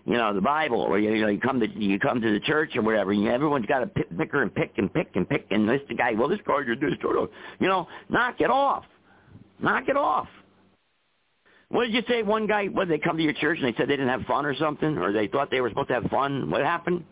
[0.04, 2.74] You know, the Bible, or you know, you come to you come to the church
[2.74, 5.68] or whatever, and everyone's got to pick, picker and pick and pick and pick, and
[5.68, 6.94] this the guy, well, this guy did this,
[7.60, 8.84] you know, knock it off,
[9.60, 10.26] knock it off.
[11.68, 12.22] What did you say?
[12.22, 14.44] One guy, what they come to your church and they said they didn't have fun
[14.44, 16.50] or something, or they thought they were supposed to have fun?
[16.50, 17.04] What happened?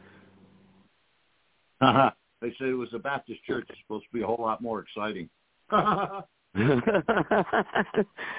[1.81, 2.11] Uh huh.
[2.43, 3.67] They said it was a Baptist church.
[3.69, 5.31] It's supposed to be a whole lot more exciting.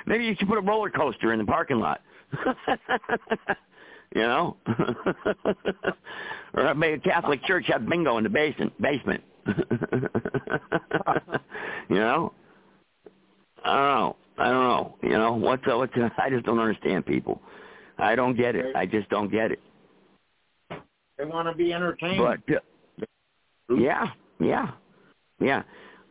[0.05, 2.01] Maybe you should put a roller coaster in the parking lot.
[4.15, 4.57] you know,
[6.53, 8.73] or make a Catholic church have bingo in the basement.
[8.81, 9.23] Basement.
[9.47, 9.55] you
[11.95, 12.33] know,
[13.63, 14.15] I don't know.
[14.37, 14.95] I don't know.
[15.03, 15.95] You know what's uh, what's?
[15.95, 17.41] Uh, I just don't understand people.
[17.97, 18.75] I don't get it.
[18.75, 19.59] I just don't get it.
[21.17, 22.17] They want to be entertained.
[22.17, 22.59] But uh,
[23.77, 24.07] yeah,
[24.39, 24.71] yeah,
[25.39, 25.63] yeah.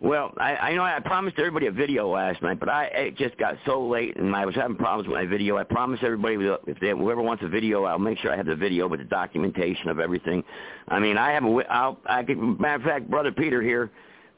[0.02, 3.36] Well, I, I know I promised everybody a video last night, but I it just
[3.36, 5.58] got so late and I was having problems with my video.
[5.58, 6.36] I promised everybody
[6.66, 9.04] if they, whoever wants a video, I'll make sure I have the video with the
[9.04, 10.42] documentation of everything.
[10.88, 13.90] I mean, I have a I'll, I can matter of fact, brother Peter here.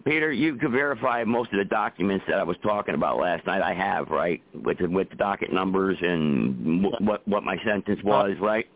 [0.04, 3.62] Peter, you can verify most of the documents that I was talking about last night.
[3.62, 8.32] I have right with the, with the docket numbers and what what my sentence was,
[8.32, 8.44] uh-huh.
[8.44, 8.66] right?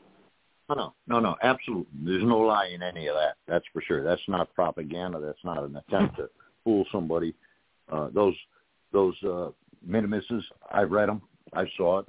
[0.68, 1.86] No, no, no, no, absolutely.
[2.04, 3.38] There's no lie in any of that.
[3.48, 4.04] That's for sure.
[4.04, 5.18] That's not propaganda.
[5.20, 6.28] That's not an attempt to
[6.66, 7.32] fool somebody.
[7.90, 8.34] Uh, those
[8.92, 9.50] those uh,
[9.88, 11.22] mandamuses, I've read them.
[11.54, 12.06] I saw it.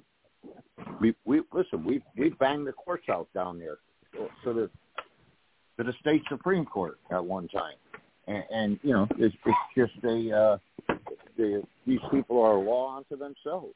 [1.00, 1.86] We we listen.
[1.86, 3.78] We we banged the courts out down there
[4.44, 4.70] to the
[5.78, 7.76] to the state supreme court at one time,
[8.28, 10.58] and, and you know it's it's just a uh,
[11.38, 13.76] the, these people are a law unto themselves,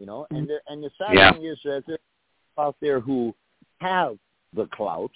[0.00, 0.26] you know.
[0.30, 1.32] And the, and the sad yeah.
[1.32, 1.98] thing is that there's
[2.58, 3.34] out there who
[3.78, 4.18] have
[4.54, 5.12] the clout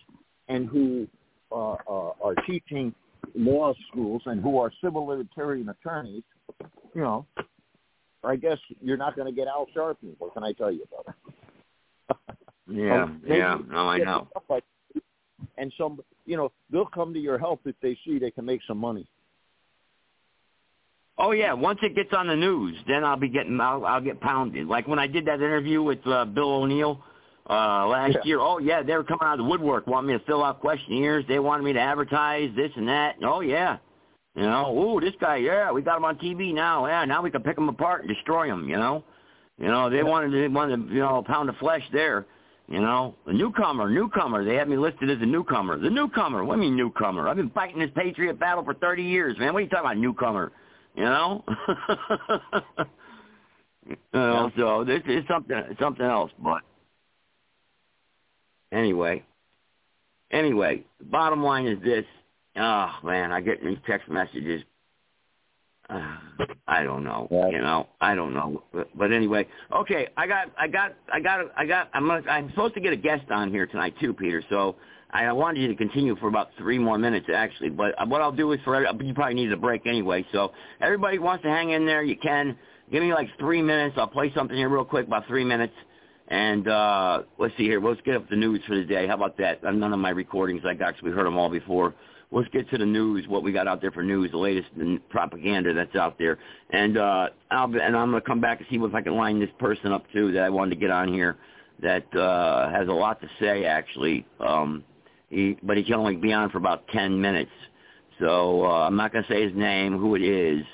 [0.48, 1.08] and who
[1.50, 2.94] uh, uh, are teaching
[3.36, 6.22] law schools and who are civil libertarian attorneys,
[6.94, 7.26] you know,
[8.24, 10.14] I guess you're not going to get Al Sharpton.
[10.18, 12.16] What can I tell you about it?
[12.68, 14.28] yeah, um, yeah, no, I know.
[14.48, 14.64] Like,
[15.58, 18.60] and some, you know, they'll come to your help if they see they can make
[18.66, 19.06] some money.
[21.18, 24.20] Oh yeah, once it gets on the news, then I'll be getting, I'll, I'll get
[24.20, 24.66] pounded.
[24.66, 27.02] Like when I did that interview with uh, Bill O'Neill
[27.48, 28.20] uh, last yeah.
[28.24, 28.40] year.
[28.40, 31.24] Oh yeah, they were coming out of the woodwork, wanting me to fill out questionnaires.
[31.28, 33.16] They wanted me to advertise this and that.
[33.22, 33.78] Oh yeah,
[34.34, 36.86] you know, ooh, this guy, yeah, we got him on TV now.
[36.86, 38.68] Yeah, now we can pick him apart and destroy him.
[38.68, 39.04] You know,
[39.58, 42.26] you know, they wanted they wanted you know a pound of flesh there.
[42.68, 44.44] You know, the newcomer, newcomer.
[44.44, 45.78] They had me listed as a newcomer.
[45.78, 46.44] The newcomer.
[46.44, 47.28] What do you mean newcomer?
[47.28, 49.52] I've been fighting this patriot battle for 30 years, man.
[49.52, 50.50] What are you talking about, newcomer?
[50.96, 51.44] You know.
[53.88, 56.62] you know, so this is something something else, but
[58.76, 59.24] Anyway,
[60.30, 62.04] anyway, the bottom line is this.
[62.56, 64.62] Oh man, I get these text messages.
[65.88, 66.16] Uh,
[66.66, 67.26] I don't know.
[67.30, 67.48] Yeah.
[67.48, 68.64] You know, I don't know.
[68.74, 70.08] But, but anyway, okay.
[70.16, 71.88] I got, I got, I got, I got.
[71.94, 74.42] I'm, gonna, I'm supposed to get a guest on here tonight too, Peter.
[74.50, 74.76] So
[75.10, 77.70] I wanted you to continue for about three more minutes actually.
[77.70, 80.26] But what I'll do is for you probably need a break anyway.
[80.32, 82.58] So everybody wants to hang in there, you can.
[82.92, 83.96] Give me like three minutes.
[83.98, 85.72] I'll play something here real quick, about three minutes.
[86.28, 87.80] And uh, let's see here.
[87.80, 89.06] Let's get up the news for the day.
[89.06, 89.62] How about that?
[89.62, 91.94] None of my recordings I got, because we heard them all before.
[92.32, 93.28] Let's get to the news.
[93.28, 94.68] What we got out there for news, the latest
[95.10, 96.38] propaganda that's out there.
[96.70, 99.38] And uh, I'll be, and I'm to come back and see if I can line
[99.38, 101.36] this person up too that I wanted to get on here.
[101.80, 104.26] That uh, has a lot to say actually.
[104.40, 104.82] Um,
[105.30, 107.50] he, but he can only be on for about ten minutes.
[108.18, 110.64] So uh, I'm not to say his name, who it is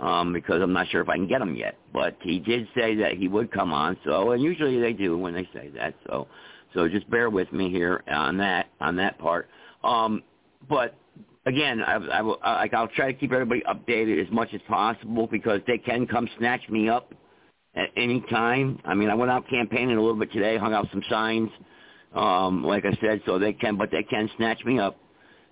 [0.00, 1.76] um, because I'm not sure if I can get him yet.
[1.92, 3.96] But he did say that he would come on.
[4.04, 5.94] So, and usually they do when they say that.
[6.06, 6.28] So,
[6.74, 9.48] so just bear with me here on that on that part.
[9.82, 10.22] Um,
[10.68, 10.94] but
[11.46, 15.60] again, I, I, I, I'll try to keep everybody updated as much as possible because
[15.66, 17.14] they can come snatch me up
[17.74, 18.78] at any time.
[18.84, 21.50] I mean, I went out campaigning a little bit today, hung out some signs,
[22.14, 24.98] um, like I said, so they can, but they can snatch me up.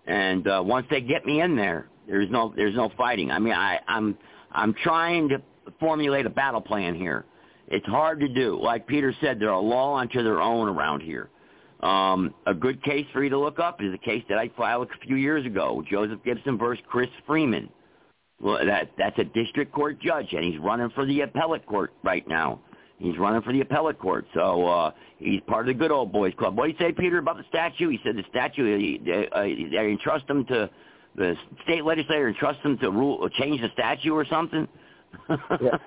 [0.06, 3.30] And uh, once they get me in there, there's no there's no fighting.
[3.30, 4.16] I mean, I, I'm
[4.52, 5.42] I'm trying to
[5.80, 7.24] formulate a battle plan here.
[7.68, 8.60] It's hard to do.
[8.62, 11.30] Like Peter said, they're a law unto their own around here.
[11.80, 14.88] Um, a good case for you to look up is a case that I filed
[14.88, 17.68] a few years ago, Joseph Gibson versus Chris Freeman.
[18.40, 22.26] Well, that that's a district court judge, and he's running for the appellate court right
[22.28, 22.60] now.
[22.98, 26.32] He's running for the appellate court, so uh, he's part of the good old boys
[26.38, 26.56] club.
[26.56, 27.90] What did he say, Peter, about the statue?
[27.90, 30.70] He said the statue they, uh, they entrust him to
[31.16, 31.34] the
[31.64, 34.68] state legislator entrust them to rule change the statute or something?
[35.28, 35.78] yeah.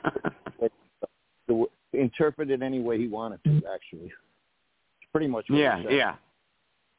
[1.94, 3.62] Interpret it any way he wanted to.
[3.74, 5.46] Actually, it's pretty much.
[5.50, 6.16] What yeah, yeah.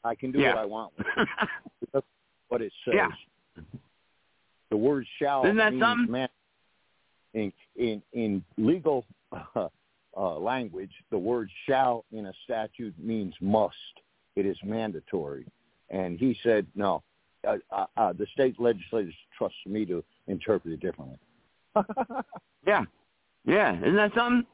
[0.03, 0.55] I can do yeah.
[0.55, 0.93] what I want.
[0.99, 1.07] With
[1.95, 2.05] it.
[2.49, 2.95] what it says.
[2.97, 3.09] Yeah.
[4.71, 6.11] The word "shall" Isn't that means something?
[6.11, 6.29] man.
[7.35, 9.69] In in in legal uh,
[10.17, 13.77] uh, language, the word "shall" in a statute means must.
[14.35, 15.47] It is mandatory.
[15.91, 17.03] And he said, no,
[17.47, 21.19] uh, uh, uh, the state legislators trust me to interpret it differently.
[22.67, 22.85] yeah,
[23.45, 23.77] yeah.
[23.77, 24.47] Isn't that something?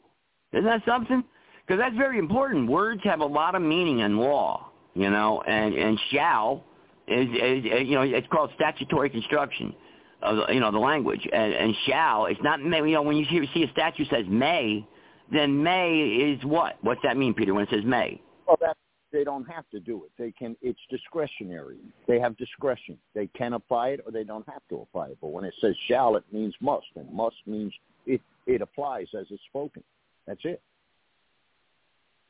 [0.52, 1.24] Isn't that something?
[1.66, 2.68] Because that's very important.
[2.68, 6.64] Words have a lot of meaning in law, you know, and and shall
[7.08, 9.74] is, is, is you know it's called statutory construction
[10.22, 12.78] of you know the language, and, and shall it's not may.
[12.78, 14.86] You know, when you see, see a statute says may,
[15.32, 16.76] then may is what?
[16.82, 17.54] What's that mean, Peter?
[17.54, 18.20] When it says may?
[18.46, 18.78] Well, that's
[19.16, 20.10] they don't have to do it.
[20.18, 20.56] They can.
[20.60, 21.78] It's discretionary.
[22.06, 22.98] They have discretion.
[23.14, 25.18] They can apply it or they don't have to apply it.
[25.22, 27.72] But when it says shall, it means must, and must means
[28.04, 28.20] it.
[28.46, 29.82] It applies as it's spoken.
[30.26, 30.60] That's it.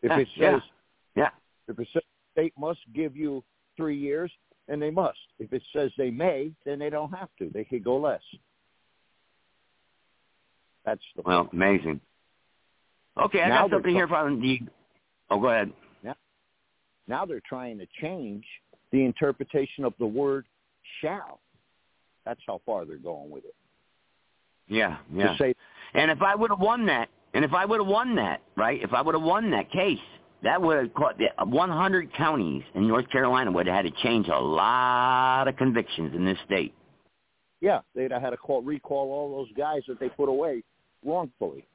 [0.02, 0.62] If yeah, it says,
[1.16, 1.22] yeah.
[1.22, 1.28] yeah,
[1.66, 2.02] if it says
[2.32, 3.42] state must give you
[3.76, 4.30] three years,
[4.68, 5.18] then they must.
[5.40, 7.50] If it says they may, then they don't have to.
[7.52, 8.22] They could go less.
[10.84, 11.52] That's the well, point.
[11.52, 12.00] amazing.
[13.18, 14.60] Okay, I now got something here from the.
[15.30, 15.72] Oh, go ahead.
[17.09, 18.45] Now they're trying to change
[18.93, 20.45] the interpretation of the word
[21.01, 21.41] shall.
[22.24, 23.55] That's how far they're going with it.
[24.69, 25.37] Yeah, yeah.
[25.39, 25.55] Say,
[25.95, 28.83] and if I would have won that, and if I would have won that, right?
[28.83, 29.99] If I would have won that case,
[30.43, 34.27] that would have caught the 100 counties in North Carolina would have had to change
[34.28, 36.74] a lot of convictions in this state.
[37.61, 40.62] Yeah, they'd have had to call, recall all those guys that they put away
[41.05, 41.66] wrongfully,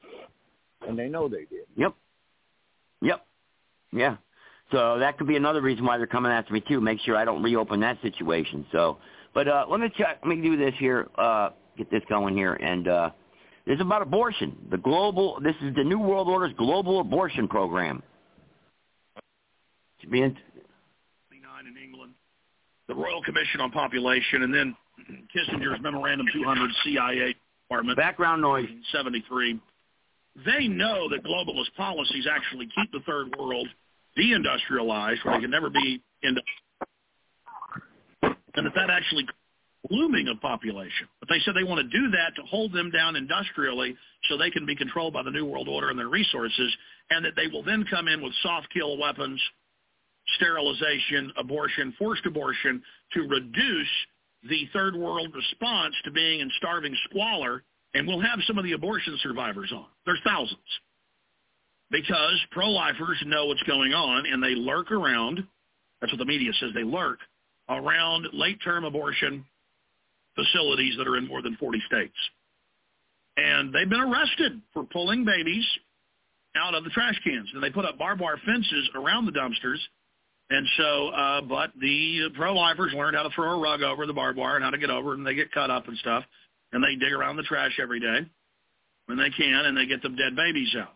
[0.88, 1.66] and they know they did.
[1.76, 1.96] Yep.
[3.02, 3.26] Yep.
[3.94, 4.18] Yeah.
[4.72, 6.80] So that could be another reason why they're coming after me too.
[6.80, 8.66] Make sure I don't reopen that situation.
[8.72, 8.98] So,
[9.34, 10.20] but uh, let me check.
[10.24, 11.10] Let me do this here.
[11.18, 13.10] Uh, get this going here, and uh,
[13.66, 14.58] this is about abortion.
[14.70, 15.40] The global.
[15.42, 18.02] This is the New World Order's global abortion program.
[20.00, 20.38] Should be in.
[21.62, 22.14] In England,
[22.88, 24.76] the Royal Commission on Population, and then
[25.32, 27.36] Kissinger's Memorandum 200 CIA
[27.68, 27.98] Department.
[27.98, 28.66] Background noise.
[28.92, 29.60] 73.
[30.44, 33.68] They know that globalist policies actually keep the third world
[34.18, 36.42] deindustrialized, where they can never be into,
[38.24, 39.26] and that that actually
[39.90, 41.08] blooming of population.
[41.20, 43.96] But they said they want to do that to hold them down industrially
[44.30, 46.76] so they can be controlled by the New World Order and their resources,
[47.10, 49.42] and that they will then come in with soft kill weapons,
[50.36, 52.82] sterilization, abortion, forced abortion
[53.14, 53.90] to reduce
[54.50, 57.64] the third world response to being in starving squalor,
[57.94, 59.86] and we'll have some of the abortion survivors on.
[60.06, 60.60] There's thousands
[61.92, 65.44] because pro-lifers know what's going on and they lurk around.
[66.00, 66.70] That's what the media says.
[66.74, 67.20] They lurk
[67.70, 69.46] around late-term abortion
[70.36, 72.16] facilities that are in more than 40 states.
[73.38, 75.66] And they've been arrested for pulling babies
[76.56, 77.50] out of the trash cans.
[77.54, 79.80] And they put up barbed wire fences around the dumpsters.
[80.50, 84.38] And so, uh, but the pro-lifers learned how to throw a rug over the barbed
[84.38, 86.24] wire and how to get over it, and they get cut up and stuff.
[86.74, 88.20] And they dig around the trash every day
[89.06, 90.96] when they can, and they get them dead babies out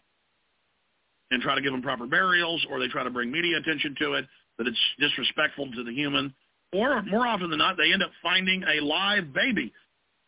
[1.31, 4.13] and try to give them proper burials, or they try to bring media attention to
[4.13, 4.25] it,
[4.57, 6.33] that it's disrespectful to the human.
[6.73, 9.73] Or more often than not, they end up finding a live baby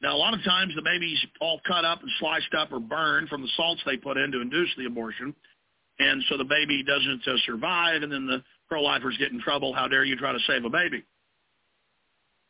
[0.01, 3.29] Now, a lot of times the baby's all cut up and sliced up or burned
[3.29, 5.33] from the salts they put in to induce the abortion.
[5.99, 9.73] And so the baby doesn't uh, survive, and then the pro-lifers get in trouble.
[9.73, 11.03] How dare you try to save a baby?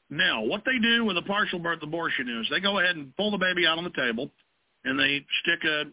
[0.09, 3.31] Now, what they do with a partial birth abortion is they go ahead and pull
[3.31, 4.29] the baby out on the table,
[4.83, 5.83] and they stick a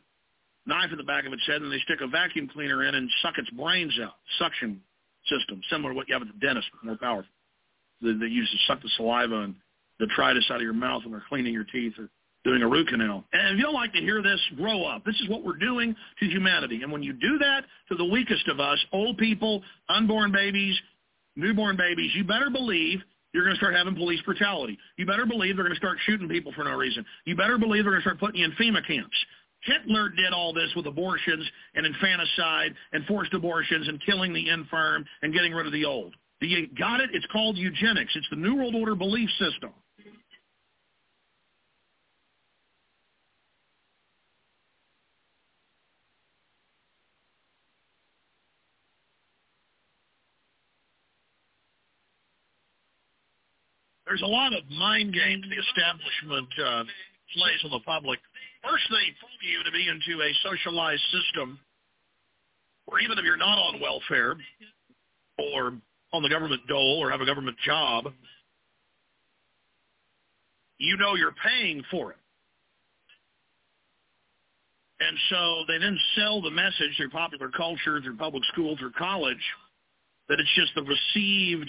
[0.67, 3.11] knife in the back of its head, and they stick a vacuum cleaner in and
[3.23, 4.15] suck its brains out.
[4.39, 4.81] Suction
[5.27, 7.31] system, similar to what you have at the dentist, but more powerful.
[8.03, 9.55] They, they use to suck the saliva and
[9.99, 12.09] detritus out of your mouth when they're cleaning your teeth or
[12.45, 13.25] doing a root canal.
[13.33, 15.05] And if you don't like to hear this, grow up.
[15.05, 16.83] This is what we're doing to humanity.
[16.83, 20.79] And when you do that to the weakest of us, old people, unborn babies,
[21.37, 23.01] newborn babies, you better believe
[23.33, 24.79] you're going to start having police brutality.
[24.97, 27.05] You better believe they're going to start shooting people for no reason.
[27.25, 29.17] You better believe they're going to start putting you in FEMA camps.
[29.65, 35.05] Hitler did all this with abortions and infanticide and forced abortions and killing the infirm
[35.23, 36.15] and getting rid of the old.
[36.41, 37.11] Do you got it?
[37.13, 38.15] It's called eugenics.
[38.15, 39.71] It's the New World Order belief system.
[54.07, 56.85] There's a lot of mind games the establishment uh,
[57.35, 58.21] plays on the public
[58.65, 61.59] First, they fool you to be into a socialized system
[62.87, 64.37] where even if you're not on welfare
[65.39, 65.75] or
[66.13, 68.07] on the government dole or have a government job,
[70.79, 72.17] you know you're paying for it.
[75.01, 79.43] And so they then sell the message through popular culture, through public school, through college,
[80.29, 81.69] that it's just the received,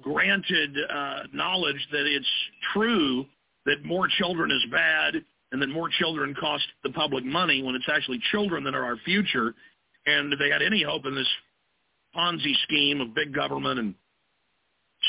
[0.00, 2.26] granted uh, knowledge that it's
[2.72, 3.26] true
[3.66, 5.22] that more children is bad
[5.52, 8.96] and that more children cost the public money when it's actually children that are our
[9.04, 9.54] future.
[10.06, 11.28] And if they had any hope in this
[12.14, 13.94] Ponzi scheme of big government and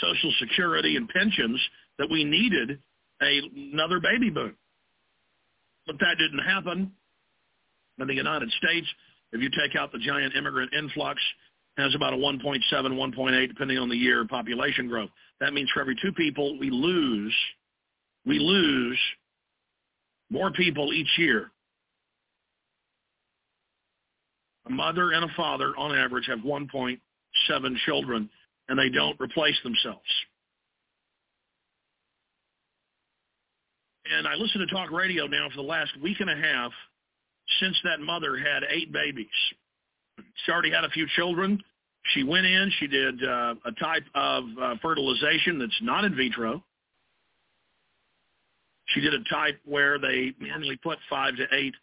[0.01, 1.59] Social Security and pensions,
[1.97, 2.79] that we needed
[3.21, 3.41] a,
[3.73, 4.55] another baby boom.
[5.85, 6.91] But that didn't happen.
[7.99, 8.87] In the United States,
[9.33, 11.21] if you take out the giant immigrant influx,
[11.77, 15.09] has about a 1.7, 1.8, depending on the year, population growth.
[15.39, 17.33] That means for every two people we lose,
[18.25, 18.97] we lose
[20.29, 21.51] more people each year.
[24.67, 26.99] A mother and a father, on average, have 1.7
[27.85, 28.29] children,
[28.67, 29.99] and they don't replace themselves.
[34.11, 36.71] And I listen to talk radio now for the last week and a half
[37.59, 39.27] since that mother had eight babies.
[40.45, 41.61] She already had a few children.
[42.13, 42.71] She went in.
[42.79, 46.63] She did uh, a type of uh, fertilization that's not in vitro.
[48.93, 51.75] She did a type where they normally put five to eight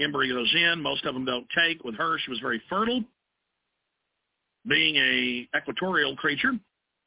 [0.00, 0.80] embryos in.
[0.80, 1.84] Most of them don't take.
[1.84, 3.04] With her, she was very fertile,
[4.66, 6.52] being a equatorial creature,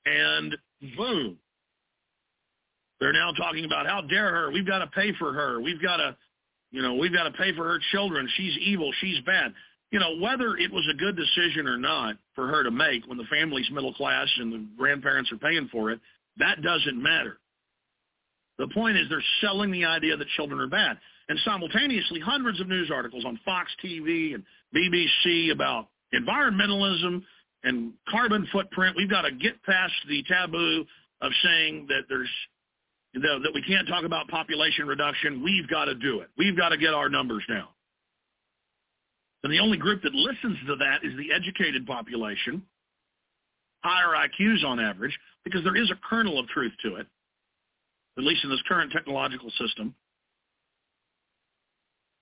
[0.05, 0.57] and
[0.95, 1.37] boom.
[2.99, 4.51] They're now talking about how dare her.
[4.51, 5.59] We've got to pay for her.
[5.59, 6.15] We've got to,
[6.71, 8.29] you know, we've got to pay for her children.
[8.37, 8.91] She's evil.
[9.01, 9.53] She's bad.
[9.89, 13.17] You know, whether it was a good decision or not for her to make when
[13.17, 15.99] the family's middle class and the grandparents are paying for it,
[16.37, 17.40] that doesn't matter.
[18.61, 20.99] The point is they're selling the idea that children are bad.
[21.29, 24.43] And simultaneously, hundreds of news articles on Fox TV and
[24.75, 27.23] BBC about environmentalism
[27.63, 28.95] and carbon footprint.
[28.95, 30.85] We've got to get past the taboo
[31.21, 32.29] of saying that there's
[33.13, 35.43] that we can't talk about population reduction.
[35.43, 36.29] We've got to do it.
[36.37, 37.67] We've got to get our numbers down.
[39.43, 42.61] And the only group that listens to that is the educated population,
[43.83, 47.07] higher IQs on average, because there is a kernel of truth to it
[48.17, 49.95] at least in this current technological system.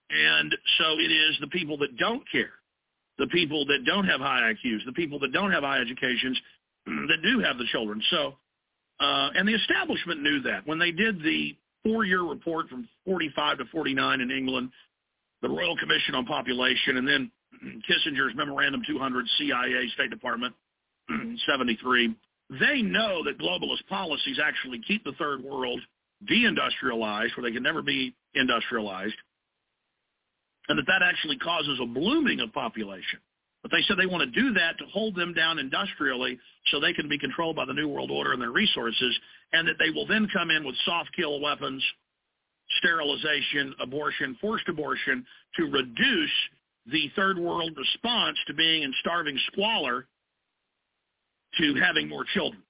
[0.10, 2.52] And so it is the people that don't care,
[3.18, 6.40] the people that don't have high IQs, the people that don't have high educations
[6.86, 8.02] that do have the children.
[8.10, 8.34] So,
[9.00, 13.66] uh, and the establishment knew that when they did the four-year report from 45 to
[13.66, 14.72] 49 in England,
[15.42, 17.32] the Royal Commission on Population, and then
[17.90, 20.54] Kissinger's Memorandum 200, CIA, State Department,
[21.50, 22.16] 73,
[22.50, 25.80] they know that globalist policies actually keep the third world
[26.30, 29.16] deindustrialized, where they can never be industrialized,
[30.68, 33.20] and that that actually causes a blooming of population.
[33.62, 36.94] But they said they want to do that to hold them down industrially so they
[36.94, 39.18] can be controlled by the New World Order and their resources,
[39.52, 41.84] and that they will then come in with soft kill weapons,
[42.78, 45.26] sterilization, abortion, forced abortion,
[45.58, 46.32] to reduce
[46.86, 50.08] the third world response to being in starving squalor
[51.58, 52.62] to having more children.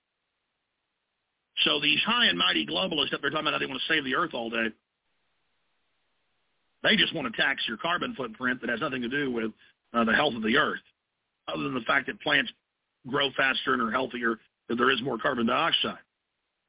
[1.64, 4.16] So these high and mighty globalists they're talking about how they want to save the
[4.16, 4.68] earth all day,
[6.84, 9.52] they just want to tax your carbon footprint that has nothing to do with
[9.94, 10.80] uh, the health of the earth,
[11.48, 12.52] other than the fact that plants
[13.08, 14.40] grow faster and are healthier,
[14.70, 15.98] that there is more carbon dioxide.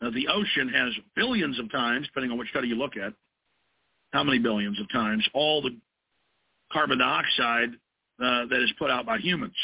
[0.02, 3.12] uh, the ocean has billions of times, depending on which study you look at,
[4.12, 5.76] how many billions of times, all the
[6.72, 7.70] carbon dioxide
[8.20, 9.54] uh, that is put out by humans.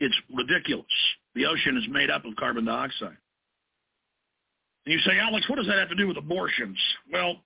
[0.00, 0.86] It's ridiculous.
[1.34, 3.16] The ocean is made up of carbon dioxide.
[4.84, 6.78] And you say, Alex, what does that have to do with abortions?
[7.12, 7.36] Well,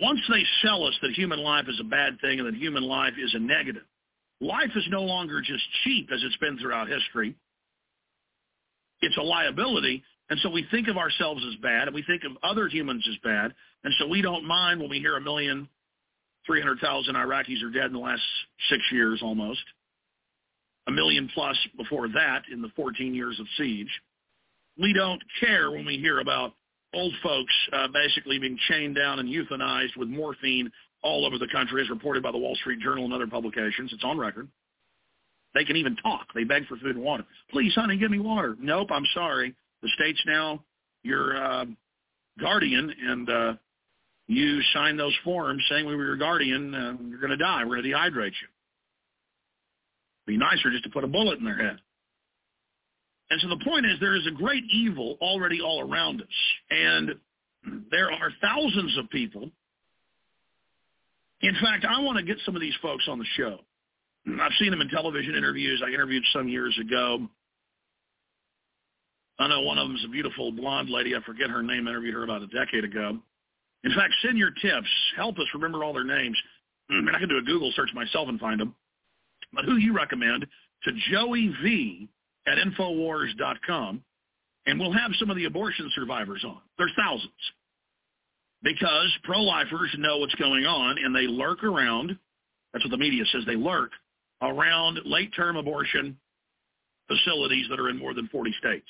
[0.00, 3.14] once they sell us that human life is a bad thing and that human life
[3.18, 3.84] is a negative,
[4.40, 7.34] life is no longer just cheap as it's been throughout history.
[9.00, 10.02] It's a liability.
[10.30, 13.16] And so we think of ourselves as bad and we think of other humans as
[13.22, 13.54] bad.
[13.84, 15.68] And so we don't mind when we hear a million,
[16.46, 18.22] 300,000 Iraqis are dead in the last
[18.68, 19.62] six years almost.
[20.86, 23.90] A million plus before that in the 14 years of siege.
[24.78, 26.52] We don't care when we hear about
[26.92, 30.70] old folks uh, basically being chained down and euthanized with morphine
[31.02, 33.92] all over the country, as reported by the Wall Street Journal and other publications.
[33.92, 34.48] It's on record.
[35.54, 36.26] They can even talk.
[36.34, 37.24] They beg for food and water.
[37.50, 38.56] Please, honey, give me water.
[38.58, 39.54] Nope, I'm sorry.
[39.82, 40.64] The state's now
[41.02, 41.66] your uh,
[42.40, 43.52] guardian, and uh,
[44.26, 46.74] you sign those forms saying we were your guardian.
[46.74, 47.62] Uh, you're going to die.
[47.64, 48.48] We're going to dehydrate you.
[50.26, 51.76] Be nicer just to put a bullet in their head.
[53.30, 56.28] And so the point is there is a great evil already all around us.
[56.70, 57.14] And
[57.90, 59.50] there are thousands of people.
[61.40, 63.58] In fact, I want to get some of these folks on the show.
[64.40, 65.82] I've seen them in television interviews.
[65.84, 67.28] I interviewed some years ago.
[69.38, 71.14] I know one of them is a beautiful blonde lady.
[71.14, 71.86] I forget her name.
[71.86, 73.18] I interviewed her about a decade ago.
[73.82, 74.88] In fact, send your tips.
[75.16, 76.38] Help us remember all their names.
[76.88, 78.74] I mean, I can do a Google search myself and find them.
[79.54, 80.46] But who you recommend
[80.84, 82.08] to Joey V
[82.46, 84.02] at Infowars.com,
[84.66, 86.58] and we'll have some of the abortion survivors on.
[86.78, 87.32] There's thousands.
[88.62, 92.16] Because pro-lifers know what's going on, and they lurk around.
[92.72, 93.42] That's what the media says.
[93.46, 93.90] They lurk
[94.40, 96.16] around late-term abortion
[97.08, 98.86] facilities that are in more than 40 states.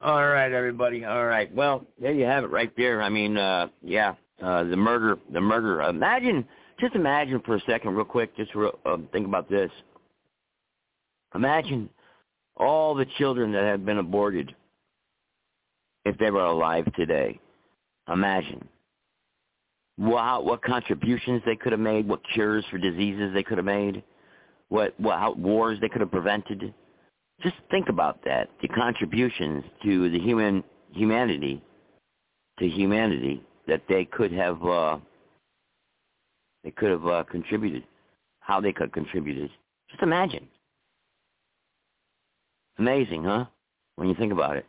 [0.00, 1.04] All right, everybody.
[1.04, 1.52] All right.
[1.52, 3.02] Well, there you have it right there.
[3.02, 5.82] I mean, uh, yeah, uh, the murder, the murder.
[5.82, 6.46] Imagine,
[6.78, 9.70] just imagine for a second, real quick, just real, uh, think about this.
[11.34, 11.88] Imagine
[12.56, 14.54] all the children that have been aborted
[16.04, 17.38] if they were alive today.
[18.12, 18.66] Imagine.
[19.98, 24.02] Wow, what contributions they could have made, what cures for diseases they could have made,
[24.68, 26.72] what, what how, wars they could have prevented.
[27.42, 28.48] Just think about that.
[28.62, 31.60] The contributions to the human humanity,
[32.58, 34.98] to humanity that they could have uh,
[36.68, 37.82] they could have uh, contributed,
[38.40, 39.48] how they could have contributed.
[39.88, 40.46] Just imagine.
[42.78, 43.46] Amazing, huh?
[43.96, 44.66] When you think about it.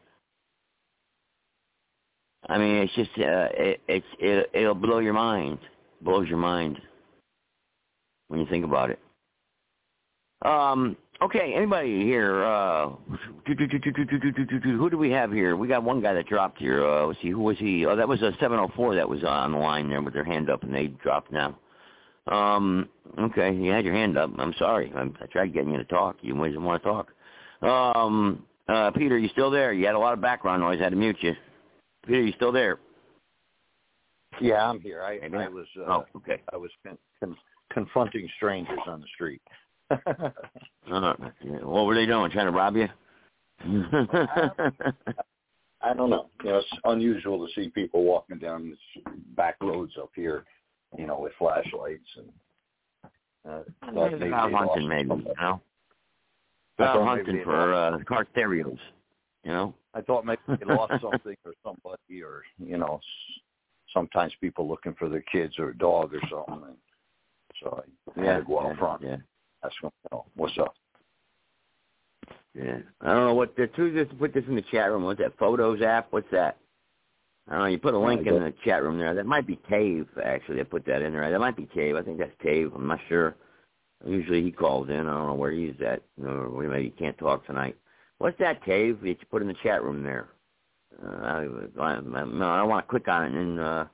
[2.47, 5.59] I mean, it's just uh, it, it's it, it'll blow your mind,
[6.01, 6.79] blows your mind
[8.29, 8.99] when you think about it.
[10.45, 10.95] Um.
[11.21, 11.53] Okay.
[11.53, 12.45] Anybody here?
[12.45, 12.91] Uh,
[13.45, 15.57] who do we have here?
[15.57, 16.87] We got one guy that dropped here.
[16.87, 17.29] Uh, let's see.
[17.29, 17.85] Who was he?
[17.85, 20.63] Oh, that was a 704 that was on the line there with their hand up,
[20.63, 21.57] and they dropped now.
[22.29, 22.89] Um.
[23.17, 23.53] Okay.
[23.53, 24.31] You had your hand up.
[24.37, 24.91] I'm sorry.
[24.95, 26.17] I'm, I tried getting you to talk.
[26.21, 27.11] You didn't want to talk.
[27.61, 29.73] Um, uh, Peter, you still there?
[29.73, 30.77] You had a lot of background noise.
[30.79, 31.33] I had to mute you.
[32.05, 32.79] Peter, you still there?
[34.39, 35.01] Yeah, I'm here.
[35.03, 35.65] I, I was.
[35.77, 36.41] Uh, oh, okay.
[36.53, 37.37] I was con- con-
[37.71, 39.41] confronting strangers on the street.
[39.91, 41.13] uh,
[41.63, 42.31] what were they doing?
[42.31, 42.87] Trying to rob you?
[45.81, 46.29] I don't know.
[46.43, 48.77] You know, it's unusual to see people walking down
[49.35, 50.45] back roads up here,
[50.97, 52.31] you know, with flashlights and.
[53.49, 53.61] Uh,
[53.93, 55.61] maybe hunting, maybe you know.
[56.77, 58.77] Well, hunting for uh, car stereos,
[59.43, 59.73] you know.
[59.93, 62.99] I thought maybe they lost something or somebody, or you know,
[63.93, 66.69] sometimes people looking for their kids or a dog or something.
[66.69, 66.77] And
[67.61, 67.83] so
[68.15, 69.01] I yeah, had to go out yeah, front.
[69.01, 69.17] Yeah.
[69.63, 70.73] Ask them, you know, what's up?
[72.53, 73.55] Yeah, I don't know what.
[73.55, 75.03] The, who just put this in the chat room?
[75.03, 76.07] What's that Photos app?
[76.11, 76.57] What's that?
[77.49, 77.65] I don't know.
[77.65, 79.15] You put a link in the chat room there.
[79.15, 80.61] That might be Tave actually.
[80.61, 81.29] I put that in there.
[81.31, 81.95] That might be Tave.
[81.95, 82.71] I think that's Tave.
[82.75, 83.35] I'm not sure.
[84.05, 84.95] Usually he calls in.
[84.95, 86.03] I don't know where he's at.
[86.23, 87.75] Or maybe he can't talk tonight.
[88.19, 90.29] What's that, Tave, that you put in the chat room there?
[91.03, 91.47] Uh, I,
[91.79, 93.85] I, I, I want to click on it and uh,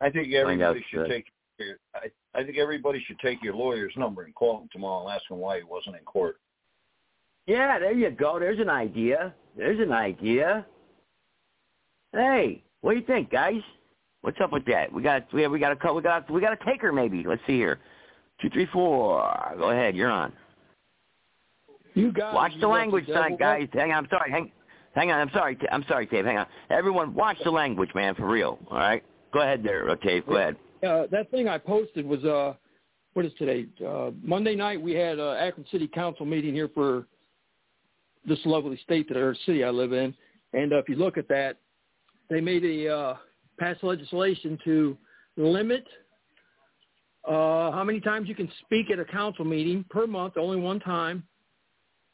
[0.00, 1.26] I think everybody out, should uh, take.
[1.58, 5.14] Your, I, I think everybody should take your lawyer's number and call him tomorrow and
[5.14, 6.40] ask him why he wasn't in court.
[7.46, 8.38] Yeah, there you go.
[8.40, 9.34] There's an idea.
[9.56, 10.66] There's an idea.
[12.14, 13.60] Hey, what do you think, guys?
[14.20, 14.92] What's up with that?
[14.92, 17.24] We got we we got a we got we got a taker maybe.
[17.26, 17.80] Let's see here.
[18.40, 19.54] Two, three, four.
[19.58, 19.96] Go ahead.
[19.96, 20.32] You're on.
[21.94, 23.68] You guys, Watch the got language, devil guys.
[23.72, 24.04] Hang on.
[24.04, 24.30] I'm sorry.
[24.30, 24.50] Hang,
[24.94, 25.20] hang on.
[25.20, 25.58] I'm sorry.
[25.70, 26.24] I'm sorry, Dave.
[26.24, 26.46] Hang on.
[26.70, 28.58] Everyone, watch the language, man, for real.
[28.70, 29.04] All right.
[29.32, 30.26] Go ahead there, uh, Dave.
[30.26, 30.56] Go ahead.
[30.82, 32.54] Uh, that thing I posted was uh,
[33.14, 33.66] what is today?
[33.84, 37.06] Uh, Monday night we had uh, Akron City Council meeting here for
[38.26, 40.14] this lovely state that our city I live in.
[40.52, 41.58] And uh, if you look at that,
[42.30, 43.16] they made a uh,
[43.58, 44.96] passed legislation to
[45.36, 45.84] limit
[47.26, 50.78] uh, how many times you can speak at a council meeting per month, only one
[50.80, 51.22] time,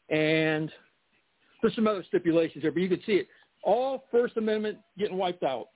[0.09, 0.71] and
[1.61, 3.29] there's some other stipulations there, but you can see it.
[3.63, 5.69] All First Amendment getting wiped out.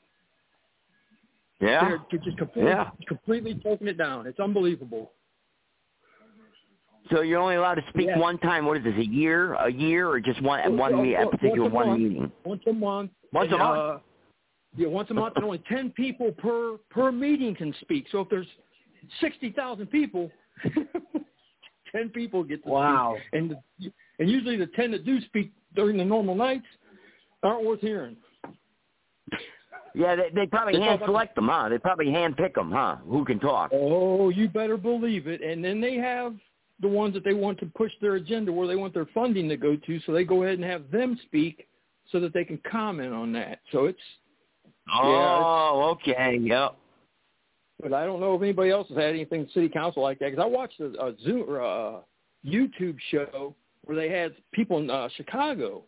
[1.60, 1.88] Yeah.
[2.10, 2.90] They're just completely, Yeah.
[3.06, 4.26] completely taking it down.
[4.26, 5.12] It's unbelievable.
[7.10, 8.18] So you're only allowed to speak Yeah.
[8.18, 8.64] one time.
[8.64, 8.94] What is this?
[8.96, 9.54] A year?
[9.54, 12.00] A year, or just one one a Once particular one month.
[12.00, 12.32] meeting?
[12.44, 13.10] Once a month.
[13.32, 13.78] Once a month?
[13.78, 13.98] Uh,
[14.76, 18.06] yeah, once a month, and only ten people per per meeting can speak.
[18.10, 18.46] So if there's
[19.20, 20.30] sixty thousand people,
[21.92, 23.16] ten people get to Wow.
[23.16, 23.40] speak.
[23.40, 26.66] And the, and usually the ten that do speak during the normal nights
[27.42, 28.16] aren't worth hearing.
[29.94, 31.68] Yeah, they, they probably hand select them, huh?
[31.68, 32.96] They probably hand pick them, huh?
[33.06, 33.70] Who can talk?
[33.72, 35.40] Oh, you better believe it.
[35.40, 36.34] And then they have
[36.80, 39.56] the ones that they want to push their agenda where they want their funding to
[39.56, 41.68] go to, so they go ahead and have them speak
[42.10, 43.60] so that they can comment on that.
[43.70, 43.98] So it's
[44.92, 46.38] Oh, okay.
[46.40, 46.76] Yep.
[47.82, 50.42] but I don't know if anybody else has had anything city council like that because
[50.42, 52.00] I watched a, a Zoom or a
[52.46, 53.54] YouTube show
[53.84, 55.82] where they had people in uh, Chicago,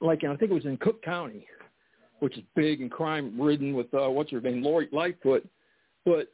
[0.00, 1.46] like I think it was in Cook County,
[2.20, 5.46] which is big and crime ridden with uh, what's her name, Lori Lightfoot,
[6.04, 6.28] but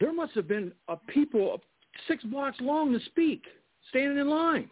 [0.00, 1.60] there must have been a people
[2.06, 3.44] six blocks long to speak,
[3.90, 4.70] standing in line.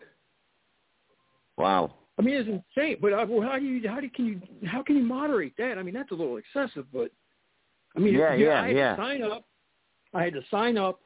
[1.57, 1.95] Wow.
[2.18, 2.97] I mean, it's insane.
[3.01, 5.78] But uh, well, how do you how do can you how can you moderate that?
[5.78, 6.86] I mean, that's a little excessive.
[6.93, 7.10] But
[7.97, 8.97] I mean, Yeah, yeah, I had yeah.
[8.97, 9.44] to sign up.
[10.14, 11.01] I had to sign up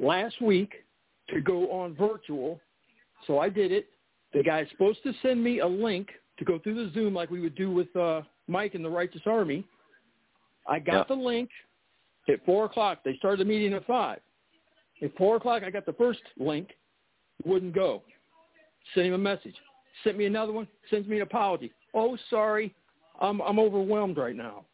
[0.00, 0.72] last week
[1.30, 2.60] to go on virtual,
[3.26, 3.88] so I did it.
[4.32, 6.08] The guy's supposed to send me a link
[6.38, 9.22] to go through the Zoom like we would do with uh, Mike and the Righteous
[9.26, 9.64] Army.
[10.66, 11.08] I got Yep.
[11.08, 11.50] the link
[12.28, 13.00] at four o'clock.
[13.04, 14.20] They started the meeting at five.
[15.02, 16.70] At four o'clock, I got the first link.
[17.44, 18.02] Wouldn't go.
[18.94, 19.54] Sent him a message.
[20.04, 20.68] Sent me another one.
[20.90, 21.72] Sends me an apology.
[21.94, 22.74] Oh, sorry,
[23.20, 24.64] I'm I'm overwhelmed right now.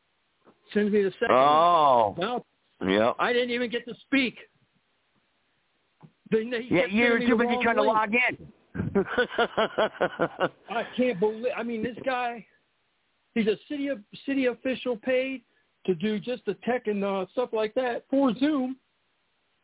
[0.72, 1.44] Sends me the second one.
[1.44, 2.14] Oh.
[2.18, 2.44] Now
[2.86, 3.16] Yep.
[3.18, 4.36] I didn't even get to speak.
[6.30, 8.48] They, they yeah, you're too busy trying to log in.
[10.70, 11.46] I can't believe.
[11.56, 12.44] I mean, this guy,
[13.34, 15.42] he's a city of city official paid
[15.86, 18.76] to do just the tech and uh, stuff like that for Zoom.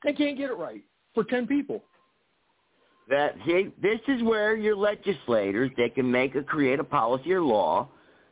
[0.05, 0.85] They can't get it right
[1.15, 1.83] for ten people.
[3.11, 7.43] That see, this is where your legislators they can make a create a policy or
[7.43, 7.89] law,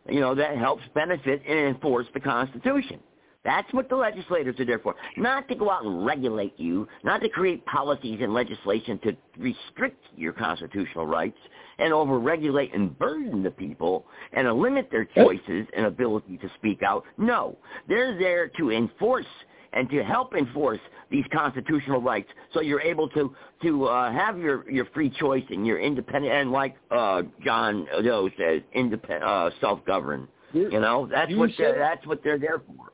[0.08, 3.00] you know, that helps benefit and enforce the Constitution.
[3.44, 4.94] That's what the legislators are there for.
[5.16, 10.04] Not to go out and regulate you, not to create policies and legislation to restrict
[10.16, 11.38] your constitutional rights
[11.78, 17.04] and overregulate and burden the people and limit their choices and ability to speak out.
[17.16, 17.56] No,
[17.88, 19.26] they're there to enforce
[19.72, 20.80] and to help enforce
[21.10, 25.66] these constitutional rights so you're able to to uh, have your your free choice and
[25.66, 31.30] your independent and like uh John Doe says independent uh self-govern You're- you know that's
[31.30, 32.92] you what said- that's what they're there for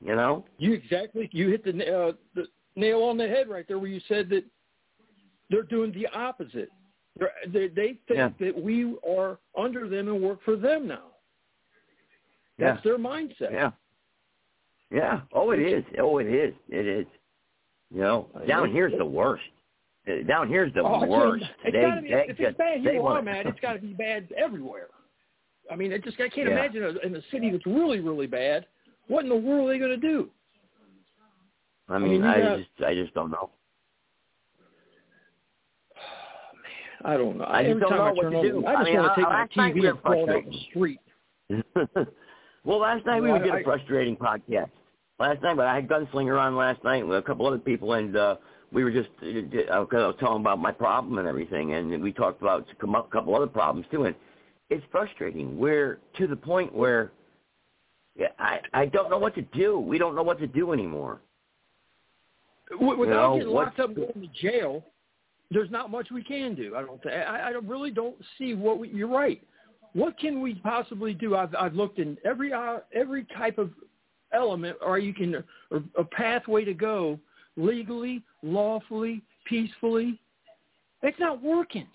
[0.00, 1.28] you know You exactly.
[1.32, 2.46] You hit the, uh, the
[2.76, 4.44] nail on the head right there, where you said that
[5.50, 6.70] they're doing the opposite.
[7.18, 8.30] They're, they they think Yeah.
[8.40, 11.08] that we are under them and work for them now.
[12.58, 13.52] That's their mindset.
[13.52, 13.70] yeah
[14.92, 17.06] yeah oh it is oh it is it is
[17.92, 19.42] you know I down here's the worst
[20.08, 22.80] Uh, down here's the Oh, worst It's they, gotta be, they if just, it's bad
[22.80, 24.88] here wanna- I'm it's got to be bad everywhere.
[25.70, 26.58] I mean, it just I can't Yeah.
[26.58, 28.66] imagine a, in a city that's really really bad.
[29.08, 30.28] What in the world are they going to do?
[31.88, 33.50] I mean, mean I got- just I just don't know
[37.04, 37.44] I don't know.
[37.48, 38.66] I just don't know I what to on, do.
[38.66, 40.24] I just I mean, want I- to take my last night we TV and throw
[40.24, 41.00] it out the street.
[42.64, 44.70] well, last night we Well, did I- a frustrating podcast.
[45.22, 48.16] Last night, but I had Gunslinger on last night with a couple other people, and
[48.16, 48.34] uh,
[48.72, 52.42] we were just uh, I was telling about my problem and everything, and we talked
[52.42, 54.02] about a couple other problems too.
[54.06, 54.16] And
[54.68, 55.56] it's frustrating.
[55.56, 57.12] We're to the point where
[58.16, 59.78] yeah, I I don't know what to do.
[59.78, 61.20] We don't know what to do anymore.
[62.80, 64.84] Without know, getting locked up and going to jail,
[65.52, 66.74] there's not much we can do.
[66.74, 67.00] I don't.
[67.00, 69.40] Th- I, I really don't see what we, you're right.
[69.92, 71.36] What can we possibly do?
[71.36, 73.70] I've I've looked in every uh, every type of
[74.32, 77.18] element, or you can or a pathway to go
[77.56, 80.18] legally, lawfully, peacefully.
[81.02, 81.86] It's not working.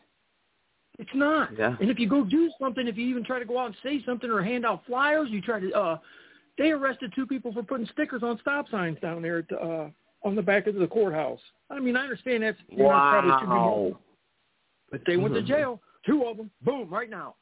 [0.99, 1.57] It's not.
[1.57, 1.75] Yeah.
[1.79, 4.03] And if you go do something, if you even try to go out and say
[4.05, 5.71] something or hand out flyers, you try to.
[5.73, 5.97] uh
[6.57, 9.89] They arrested two people for putting stickers on stop signs down there at uh
[10.23, 11.39] on the back of the courthouse.
[11.69, 13.99] I mean, I understand that's you know, probably should be more, Wow.
[14.91, 15.47] but they went to Mhm.
[15.47, 15.81] jail.
[16.05, 17.35] Two of them, boom, right now.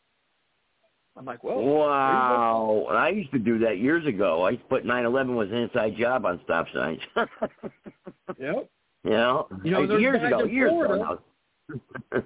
[1.17, 2.87] I'm like, well, Wow.
[2.91, 4.45] I used to do that years ago.
[4.45, 6.99] I put 9/11 was an inside job on stop signs.
[8.37, 8.69] Yep.
[9.05, 12.23] you know, You know, I- years ago, years Florida- ago.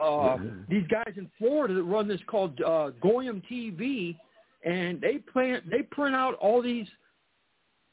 [0.00, 0.36] uh,
[0.68, 4.16] these guys in Florida that run this called uh, Goyim TV,
[4.64, 6.86] and they plant they print out all these.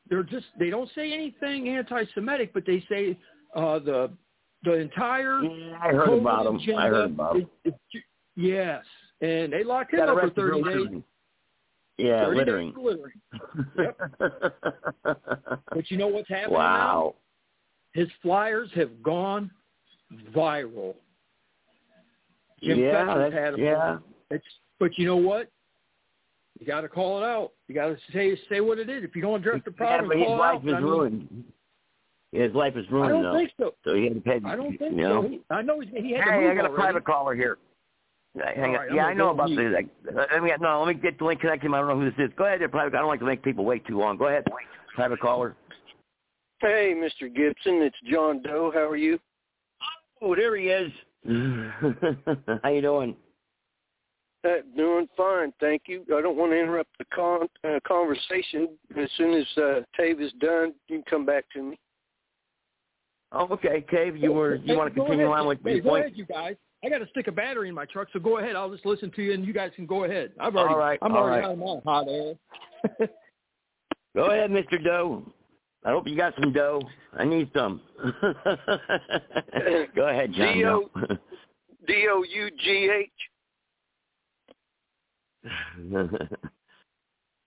[0.09, 3.17] They're just they don't say anything anti-Semitic, but they say
[3.55, 4.11] uh, the
[4.63, 5.41] the entire.
[5.41, 6.59] Yeah, I heard about them.
[6.77, 7.49] I heard about them.
[8.35, 8.83] Yes,
[9.21, 11.03] and they locked him up for thirty days.
[11.97, 12.67] Yeah, 30 littering.
[12.73, 13.21] Days littering.
[13.77, 13.97] Yep.
[15.73, 17.13] but you know what's happening wow.
[17.13, 18.01] now?
[18.01, 19.51] His flyers have gone
[20.35, 20.95] viral.
[22.63, 23.97] Jim yeah, that's, had a yeah.
[24.29, 24.45] It's,
[24.79, 25.51] but you know what?
[26.59, 27.51] You got to call it out.
[27.67, 29.03] You got to say say what it is.
[29.03, 30.67] If you don't address the Yeah, problem, but his life out.
[30.67, 31.43] is I mean, ruined.
[32.31, 33.09] His life is ruined.
[33.09, 33.37] I don't though.
[33.37, 33.73] think so.
[33.83, 34.39] So he had to pay.
[34.45, 35.23] I don't think you know?
[35.23, 35.27] so.
[35.29, 36.75] He, I know he's, he had to Hey, move I got a already.
[36.75, 37.57] private caller here.
[38.33, 39.55] Yeah, hang right, I'm yeah, I know about the.
[39.63, 39.87] Like,
[40.31, 40.83] let me no.
[40.83, 41.69] Let me get the link connected.
[41.71, 42.31] I don't know who this is.
[42.37, 42.95] Go ahead, there, private.
[42.95, 44.15] I don't like to make people wait too long.
[44.17, 44.45] Go ahead,
[44.95, 45.55] private caller.
[46.59, 47.33] Hey, Mr.
[47.33, 48.71] Gibson, it's John Doe.
[48.73, 49.19] How are you?
[50.21, 50.91] Oh, there he is.
[52.63, 53.15] How you doing?
[54.43, 56.03] Uh, doing fine, thank you.
[56.15, 58.69] I don't want to interrupt the con- uh, conversation.
[58.97, 61.79] As soon as uh, Tave is done, you can come back to me.
[63.33, 64.17] Oh, okay, Cave.
[64.17, 64.55] You were.
[64.55, 65.39] You Hey, want to continue ahead.
[65.39, 66.05] on with Hey, your go point?
[66.05, 66.55] ahead, you guys.
[66.83, 68.55] I got to stick a battery in my truck, so go ahead.
[68.55, 70.31] I'll just listen to you, and you guys can go ahead.
[70.39, 71.51] I've already, All right, I'm all already right.
[71.51, 73.09] out of my hot air.
[74.15, 74.83] Go ahead, Mr.
[74.83, 75.23] Doe.
[75.85, 76.81] I hope you got some dough.
[77.17, 77.81] I need some.
[79.95, 80.53] Go ahead, John.
[80.53, 81.17] D-O- Doe.
[81.87, 83.09] D O U G H.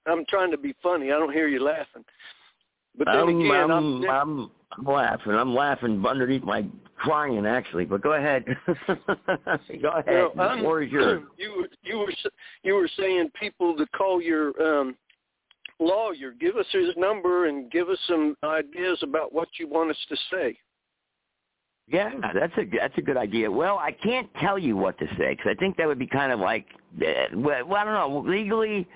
[0.07, 1.13] I'm trying to be funny.
[1.13, 2.05] I don't hear you laughing.
[2.97, 5.33] But then I'm, again, I'm, I'm, I'm, I'm laughing.
[5.33, 6.65] I'm laughing underneath my
[6.97, 7.85] crying, actually.
[7.85, 8.45] But go ahead.
[8.67, 10.07] go ahead.
[10.07, 11.23] Well, the I'm- floor is yours.
[11.39, 12.13] you were you were
[12.63, 14.97] you were saying people to call your um,
[15.81, 16.33] lawyer.
[16.39, 20.17] Give us his number and give us some ideas about what you want us to
[20.33, 20.59] say.
[21.87, 23.51] Yeah, that's a that's a good idea.
[23.51, 26.33] Well, I can't tell you what to say because I think that would be kind
[26.33, 26.67] of like,
[26.99, 28.25] well, well, I don't know.
[28.27, 28.89] Legally,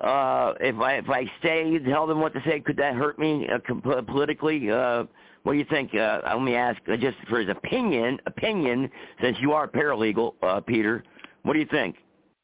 [0.00, 3.48] uh, if I if I say tell them what to say, could that hurt me
[3.48, 4.70] uh, politically?
[4.70, 5.04] Uh,
[5.42, 5.94] what do you think?
[5.94, 8.18] Uh, let me ask, uh, just for his opinion.
[8.26, 8.90] Opinion,
[9.22, 11.04] since you are paralegal, uh, Peter.
[11.42, 11.96] What do you think?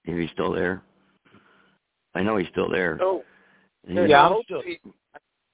[0.04, 0.82] If he's still there,
[2.14, 2.98] I know he's still there.
[3.00, 3.24] Oh,
[3.88, 4.80] Yeah, I I'm still- he-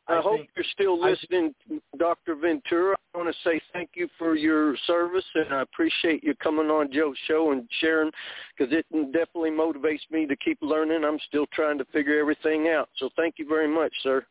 [0.09, 1.55] I I, hope think- you're still listening,
[1.99, 2.35] Dr.
[2.35, 2.97] Ventura.
[3.15, 6.91] I want to say thank you for your service, and I appreciate you coming on
[6.93, 8.11] Joe's show and sharing,
[8.57, 11.05] because it definitely motivates me to keep learning.
[11.05, 12.89] I'm still trying to figure everything out.
[12.97, 14.25] So thank you very much, sir.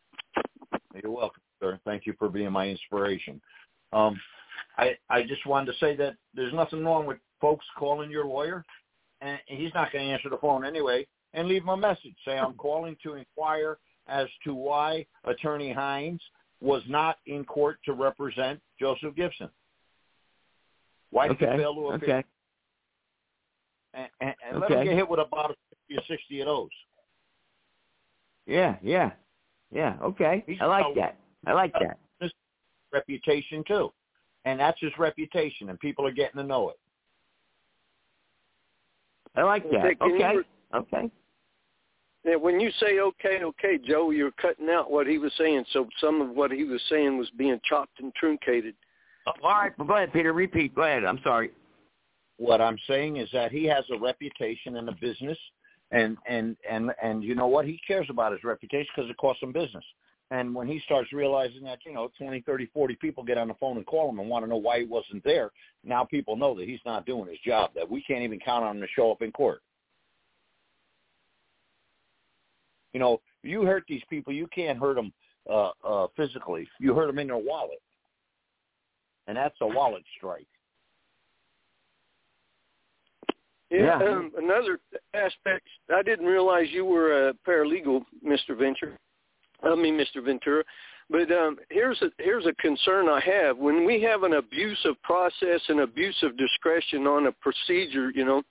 [1.00, 1.78] You're welcome, sir.
[1.84, 3.40] Thank you for being my inspiration.
[3.92, 4.18] Um,
[4.76, 8.64] I I just wanted to say that there's nothing wrong with folks calling your lawyer,
[9.20, 11.06] and he's not going to answer the phone anyway.
[11.34, 12.14] And leave him a message.
[12.24, 16.20] Say I'm calling to inquire as to why Attorney Hines
[16.60, 19.48] was not in court to represent Joseph Gibson.
[21.10, 21.52] Why did okay.
[21.52, 22.18] he fail to appear?
[22.18, 22.28] Okay.
[23.94, 25.56] And, and, and let him get hit with about
[25.88, 26.68] 50 or 60 of those.
[28.46, 28.76] Yeah.
[28.82, 29.12] Yeah.
[29.70, 29.96] Yeah.
[30.02, 30.44] Okay.
[30.46, 31.16] He's I like a- that.
[31.46, 31.98] I like that.
[32.92, 33.92] reputation too.
[34.44, 36.76] And that's his reputation, and people are getting to know it.
[39.36, 39.96] I like that.
[40.00, 40.38] Okay,
[40.74, 41.10] Okay.
[42.28, 42.36] Re- Okay.
[42.36, 45.64] Yeah, when you say okay, okay, Joe, you're cutting out what he was saying.
[45.72, 48.74] So some of what he was saying was being chopped and truncated.
[49.26, 49.72] Oh, all right.
[49.78, 50.32] Well, go ahead, Peter.
[50.32, 50.74] Repeat.
[50.74, 51.04] Go ahead.
[51.04, 51.50] I'm sorry.
[52.38, 55.38] What I'm saying is that he has a reputation in the business,
[55.90, 57.66] and and and and you know what?
[57.66, 59.84] He cares about his reputation because it costs him business.
[60.30, 63.54] And when he starts realizing that, you know, 20, 30, 40 people get on the
[63.54, 65.50] phone and call him and want to know why he wasn't there,
[65.84, 68.76] now people know that he's not doing his job, that we can't even count on
[68.76, 69.62] him to show up in court.
[72.92, 75.12] You know, you hurt these people, you can't hurt them
[75.48, 76.68] uh, uh, physically.
[76.80, 77.80] You hurt them in their wallet.
[79.26, 80.46] And that's a wallet strike.
[83.70, 83.98] Yeah.
[84.00, 84.08] Yeah.
[84.08, 84.78] Um, another
[85.12, 88.56] aspect, I didn't realize you were a paralegal, Mr.
[88.58, 88.98] Venture.
[89.62, 90.24] I mean, Mr.
[90.24, 90.64] Ventura.
[91.10, 93.56] But um, here's a here's a concern I have.
[93.56, 98.26] When we have an abuse of process and abuse of discretion on a procedure, you
[98.26, 98.42] know,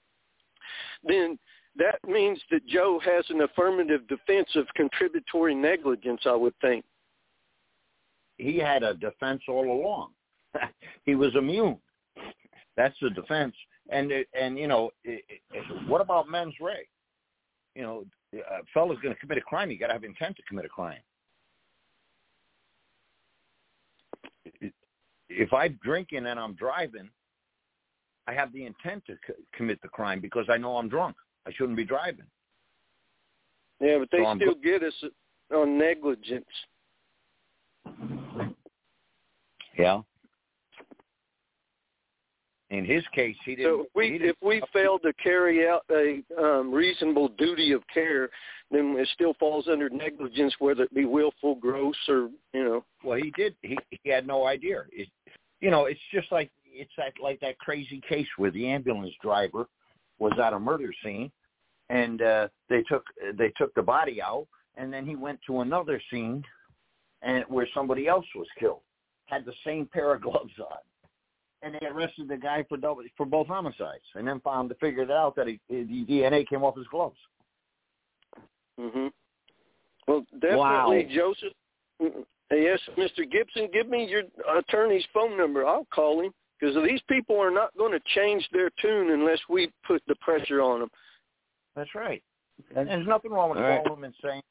[1.04, 1.38] then
[1.78, 6.22] that means that Joe has an affirmative defense of contributory negligence.
[6.26, 6.86] I would think.
[8.38, 10.12] he had a defense all along.
[11.06, 11.78] he was immune.
[12.76, 13.56] That's the defense.
[13.90, 14.92] And and you know,
[15.88, 16.88] what about mens rea?
[17.76, 19.72] You know, a fellow's going to commit a crime.
[19.72, 21.00] You got to have intent to commit a crime.
[25.30, 27.10] If I'm drinking and I'm driving,
[28.28, 29.16] I have the intent to
[29.56, 31.16] commit the crime because I know I'm drunk.
[31.48, 32.26] I shouldn't be driving.
[33.80, 34.94] Yeah, but they So still get us
[35.54, 36.46] on negligence.
[39.78, 40.02] Yeah.
[42.70, 43.72] In his case, he didn't.
[43.72, 48.30] So if we if we fail to carry out a um, reasonable duty of care,
[48.72, 52.84] then it still falls under negligence, whether it be willful, gross, or you know.
[53.06, 53.56] well, he did.
[53.62, 54.84] He he had no idea.
[54.92, 55.08] It,
[55.62, 59.68] you know, it's just like it's that like that crazy case where the ambulance driver
[60.20, 61.32] was at a murder scene,
[61.90, 63.04] and uh, they took
[63.38, 66.44] they took the body out, and then he went to another scene,
[67.22, 68.82] and where somebody else was killed,
[69.26, 70.78] had the same pair of gloves on,
[71.62, 75.04] and they arrested the guy for double, for both homicides, and then found to figure
[75.04, 77.18] it out that he, the DNA came off his gloves.
[78.80, 79.08] hmm
[80.08, 81.04] Well, definitely, Wow.
[81.14, 81.54] Joseph.
[82.02, 83.30] mm, Yes, Mr.
[83.30, 84.24] Gibson, give me your
[84.58, 85.66] attorney's phone number.
[85.66, 89.70] I'll call him because these people are not going to change their tune unless we
[89.86, 90.90] put the pressure on them.
[91.78, 92.24] That's right.
[92.76, 93.84] And there's nothing wrong with All right.
[93.84, 94.42] calling him and saying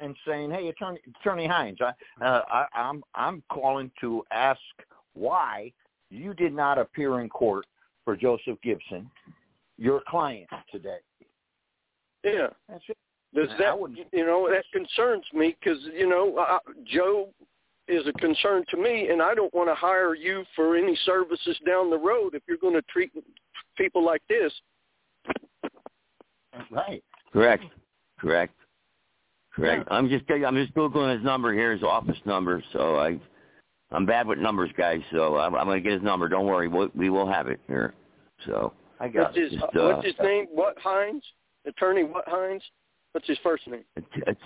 [0.00, 4.60] and saying, "Hey, Attorney Attorney Hines, I, uh, I, I'm I'm calling to ask
[5.14, 5.72] why
[6.10, 7.66] you did not appear in court
[8.04, 9.08] for Joseph Gibson,
[9.78, 10.98] your client today."
[12.24, 12.48] Yeah.
[12.68, 12.96] That's it.
[13.32, 17.32] Does that wouldn't- you know that concerns me because you know uh, Joe
[17.86, 21.56] is a concern to me, and I don't want to hire you for any services
[21.64, 23.12] down the road if you're going to treat
[23.76, 24.52] people like this.
[26.56, 27.04] That's right.
[27.32, 27.64] Correct.
[28.18, 28.54] Correct.
[29.54, 29.88] Correct.
[29.90, 32.62] I'm just I'm just googling his number here, his office number.
[32.72, 33.18] So I,
[33.90, 35.00] I'm bad with numbers, guys.
[35.10, 36.28] So I'm, I'm gonna get his number.
[36.28, 37.94] Don't worry, we'll, we will have it here.
[38.44, 40.46] So I got What's his Just, What's uh, his name?
[40.52, 41.22] What Hines?
[41.66, 42.62] Attorney what Hines?
[43.12, 43.84] What's his first name?
[43.96, 44.40] it's, it's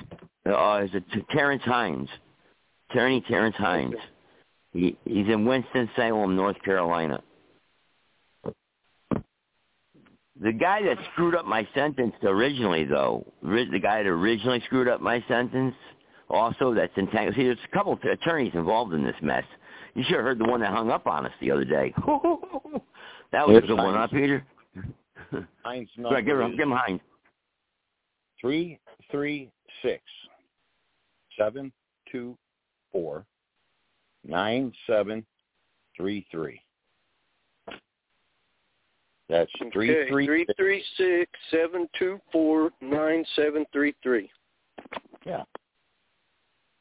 [0.47, 2.09] uh, is it Terrence Hines?
[2.91, 3.95] Attorney Terrence Hines.
[4.73, 7.20] He he's in Winston Salem, North Carolina.
[10.43, 14.89] The guy that screwed up my sentence originally, though, ri- the guy that originally screwed
[14.89, 15.75] up my sentence,
[16.31, 17.37] also that's entangled.
[17.37, 19.45] See, there's a couple of attorneys involved in this mess.
[19.95, 21.93] You should have heard the one that hung up on us the other day.
[23.33, 24.11] that was a Yes, good one, huh, Hines.
[24.12, 24.47] Peter?
[25.62, 27.01] Hines' Right, give him, is give him Hines.
[28.41, 28.79] three
[29.11, 29.51] three
[29.83, 30.03] six
[31.39, 31.71] seven
[32.11, 32.37] two
[32.93, 33.27] four
[34.25, 35.27] nine seven
[35.97, 36.61] three three.
[39.31, 44.28] That's three Okay, three three three six seven two four nine seven three three.
[45.24, 45.44] Yeah.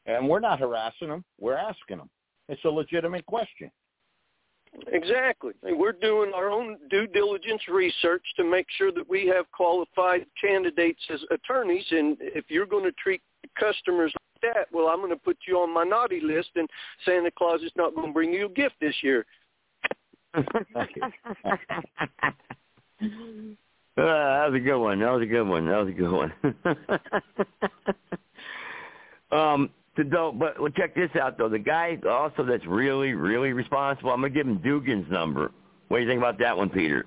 [0.07, 1.23] And we're not harassing them.
[1.39, 2.09] We're asking them.
[2.47, 3.69] It's a legitimate question.
[4.87, 5.53] Exactly.
[5.63, 11.01] We're doing our own due diligence research to make sure that we have qualified candidates
[11.11, 11.85] as attorneys.
[11.91, 13.21] And if you're going to treat
[13.59, 16.67] customers like that, well, I'm going to put you on my naughty list, and
[17.05, 19.25] Santa Claus is not going to bring you a gift this year.
[20.73, 20.97] Thank.
[21.01, 21.09] Uh,
[23.97, 24.99] that was a good one.
[24.99, 25.65] That was a good one.
[25.67, 26.33] That was a good one.
[29.31, 31.49] um, to do, but well, check this out though.
[31.49, 34.11] The guy also that's really, really responsible.
[34.11, 35.51] I'm gonna give him Dugan's number.
[35.87, 37.05] What do you think about that one, Peter?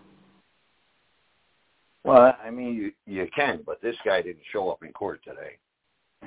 [2.04, 5.56] Well, I mean, you you can, but this guy didn't show up in court today.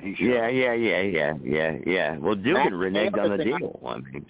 [0.00, 0.16] He.
[0.26, 2.18] Yeah, yeah, yeah, yeah, yeah, yeah.
[2.18, 3.80] Well, Dugan reneged on the other thing I- deal.
[3.86, 4.26] I mean,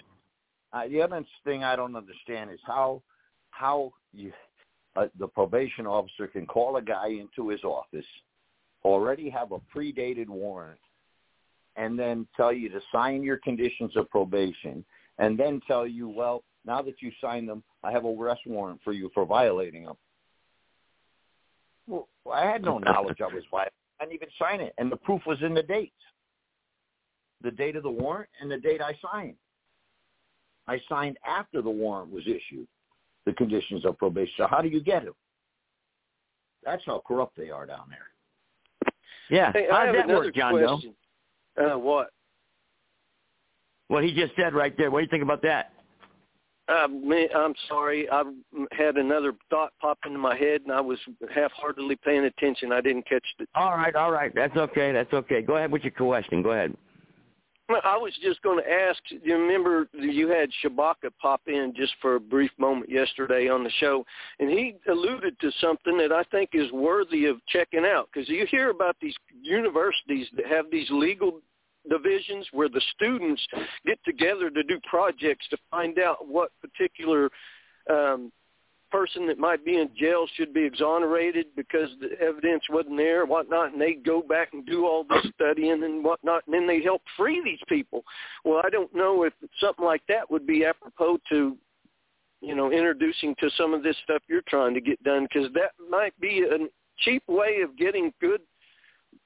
[0.73, 3.01] Uh, the other thing I don't understand is how
[3.51, 4.31] how you
[4.95, 8.05] uh, the probation officer can call a guy into his office,
[8.83, 10.79] already have a predated warrant,
[11.75, 14.83] and then tell you to sign your conditions of probation,
[15.19, 18.81] and then tell you, well, now that you signed them, I have a arrest warrant
[18.83, 19.97] for you for violating them.
[21.87, 23.73] Well, I had no knowledge I was violating.
[23.99, 25.93] I didn't even sign it, and the proof was in the dates,
[27.41, 29.35] the date of the warrant and the date I signed.
[30.67, 32.67] I signed after the warrant was issued,
[33.25, 34.33] the conditions of probation.
[34.37, 35.13] So how do you get them?
[36.63, 38.91] That's how corrupt they are down there.
[39.29, 39.51] yeah.
[39.53, 40.79] Hey, I How have does that work, John Doe?
[41.57, 42.09] Uh, what?
[43.87, 44.91] What he just said right there.
[44.91, 45.71] What do you think about that?
[46.67, 48.09] Uh, me, I'm sorry.
[48.11, 48.23] I
[48.73, 50.99] had another thought pop into my head, and I was
[51.33, 52.73] half-heartedly paying attention.
[52.73, 53.47] I didn't catch it.
[53.55, 54.33] All right, all right.
[54.35, 54.91] That's okay.
[54.91, 55.41] That's okay.
[55.41, 56.41] Go ahead with your question.
[56.41, 56.75] Go ahead.
[57.69, 58.99] I was just going to ask.
[59.09, 63.69] You remember you had Shabaka pop in just for a brief moment yesterday on the
[63.79, 64.05] show,
[64.39, 68.45] and he alluded to something that I think is worthy of checking out because you
[68.49, 71.41] hear about these universities that have these legal
[71.89, 73.45] divisions where the students
[73.85, 77.29] get together to do projects to find out what particular
[77.89, 78.31] um,
[78.91, 83.71] person that might be in jail should be exonerated because the evidence wasn't there whatnot,
[83.71, 87.01] and they go back and do all this studying and whatnot, and then they help
[87.15, 88.03] free these people.
[88.43, 91.57] Well, I don't know if something like that would be apropos to,
[92.41, 95.71] you know, introducing to some of this stuff you're trying to get done because that
[95.89, 96.67] might be a
[96.99, 98.41] cheap way of getting good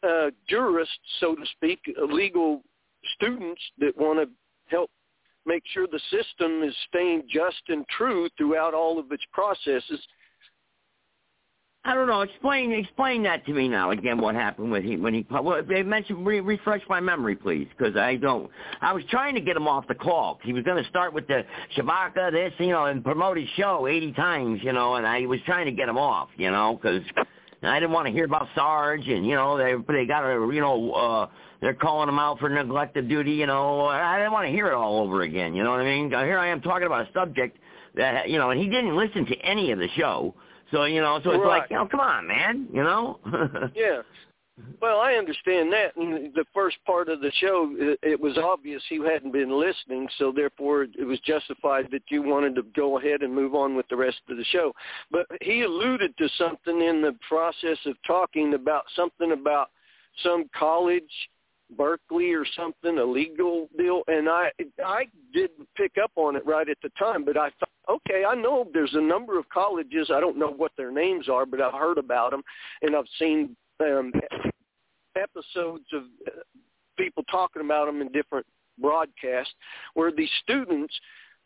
[0.03, 1.79] uh, jurists, so to speak,
[2.09, 2.61] legal
[3.15, 4.29] students that want to
[4.67, 4.89] help
[5.45, 9.99] make sure the system is staying just and true throughout all of its processes.
[11.83, 12.21] I don't know.
[12.21, 14.19] Explain explain that to me now again.
[14.19, 17.95] What happened with he when he well, they mentioned re, refresh my memory, please, because
[17.95, 18.51] I don't.
[18.81, 20.39] I was trying to get him off the call.
[20.43, 21.43] He was going to start with the
[21.75, 25.39] Shabaka, this, you know, and promote his show eighty times, you know, and I was
[25.47, 27.01] trying to get him off, you know, because
[27.63, 30.61] I didn't want to hear about Sarge and you know they they got a you
[30.61, 31.27] know uh
[31.61, 33.85] they're calling him out for neglect of duty, you know.
[33.85, 36.09] I didn't want to hear it all over again, you know what I mean?
[36.09, 37.57] Here I am talking about a subject
[37.95, 40.33] that you know, and he didn't listen to any of the show.
[40.71, 41.59] So you know, so it's right.
[41.59, 43.19] like, you know, come on, man, you know.
[43.75, 44.01] yeah.
[44.81, 45.95] Well, I understand that.
[45.95, 47.71] And the first part of the show,
[48.01, 52.55] it, was obvious he hadn't been listening, so therefore it was justified that you wanted
[52.55, 54.73] to go ahead and move on with the rest of the show.
[55.11, 59.69] But he alluded to something in the process of talking about something about
[60.23, 61.03] some college
[61.77, 64.51] Berkeley or something, a legal deal, and I
[64.85, 68.35] I didn't pick up on it right at the time, but I thought, okay, I
[68.35, 70.11] know there's a number of colleges.
[70.13, 72.43] I don't know what their names are, but I've heard about them,
[72.81, 74.11] and I've seen um,
[75.15, 76.41] episodes of uh,
[76.97, 78.45] people talking about them in different
[78.79, 79.53] broadcasts,
[79.93, 80.93] where these students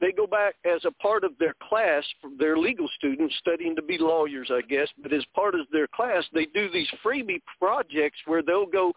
[0.02, 2.04] they go back as a part of their class,
[2.38, 6.24] their legal students studying to be lawyers, I guess, but as part of their class,
[6.34, 8.92] they do these freebie projects where they'll go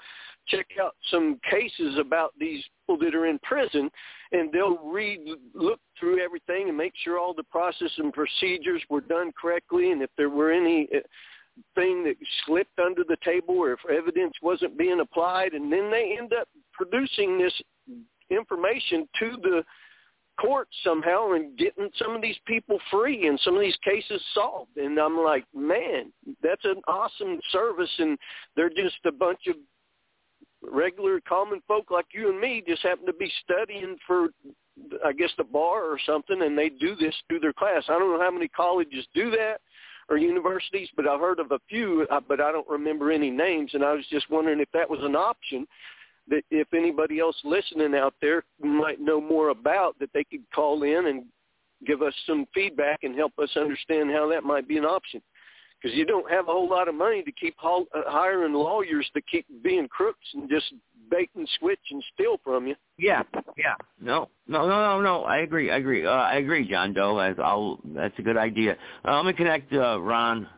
[0.48, 3.90] check out some cases about these people that are in prison
[4.32, 5.20] and they'll read,
[5.55, 10.02] look through everything and make sure all the process and procedures were done correctly and
[10.02, 10.98] if there were any uh,
[11.75, 12.17] thing that
[12.47, 16.49] slipped under the table or if evidence wasn't being applied and then they end up
[16.73, 17.53] producing this
[18.31, 19.63] information to the
[20.41, 24.77] court somehow and getting some of these people free and some of these cases solved.
[24.77, 26.13] And I'm like, man,
[26.43, 27.91] that's an awesome service.
[27.99, 28.17] And
[28.57, 29.57] they're just a bunch of
[30.63, 34.29] regular common folk like you and me just happen to be studying for,
[35.05, 36.43] I guess, the bar or something.
[36.43, 37.85] And they do this through their class.
[37.89, 39.61] I don't know how many colleges do that
[40.09, 43.73] or universities, but I've heard of a few, uh, but I don't remember any names.
[43.75, 45.67] And I was just wondering if that was an option
[46.29, 50.83] that if anybody else listening out there might know more about that they could call
[50.83, 51.25] in and
[51.87, 55.23] give us some feedback and help us understand how that might be an option
[55.81, 59.21] because you don't have a whole lot of money to keep uh, hiring lawyers to
[59.23, 60.73] keep being crooks and just
[61.11, 62.75] bait and switch and steal from you.
[62.99, 63.23] Yeah,
[63.57, 63.75] yeah.
[64.01, 65.25] No, no, no, no, no.
[65.25, 65.71] I agree.
[65.71, 66.05] I agree.
[66.05, 67.17] Uh, I agree, John Doe.
[67.17, 68.77] I, I'll, that's a good idea.
[69.07, 70.49] Uh, let me connect uh, Ron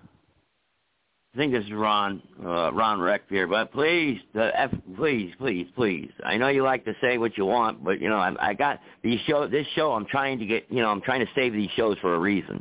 [1.32, 5.68] I think this is Ron, uh, Ron Reck here, but please, the F, please, please,
[5.76, 6.10] please.
[6.24, 8.80] I know you like to say what you want, but you know, I, I got
[9.04, 9.92] these show, this show.
[9.92, 12.60] I'm trying to get, you know, I'm trying to save these shows for a reason.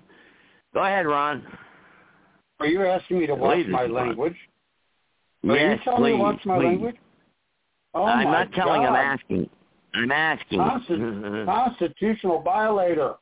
[0.76, 1.44] Go ahead, Ron.
[2.60, 4.36] Are you asking me to watch my language?
[5.48, 6.66] Are yes, you telling please, me to watch my please.
[6.66, 6.96] language?
[7.94, 8.82] Oh I'm my not telling.
[8.82, 8.90] God.
[8.90, 9.50] I'm asking.
[9.94, 10.60] I'm asking.
[10.60, 13.16] Consti- constitutional violator.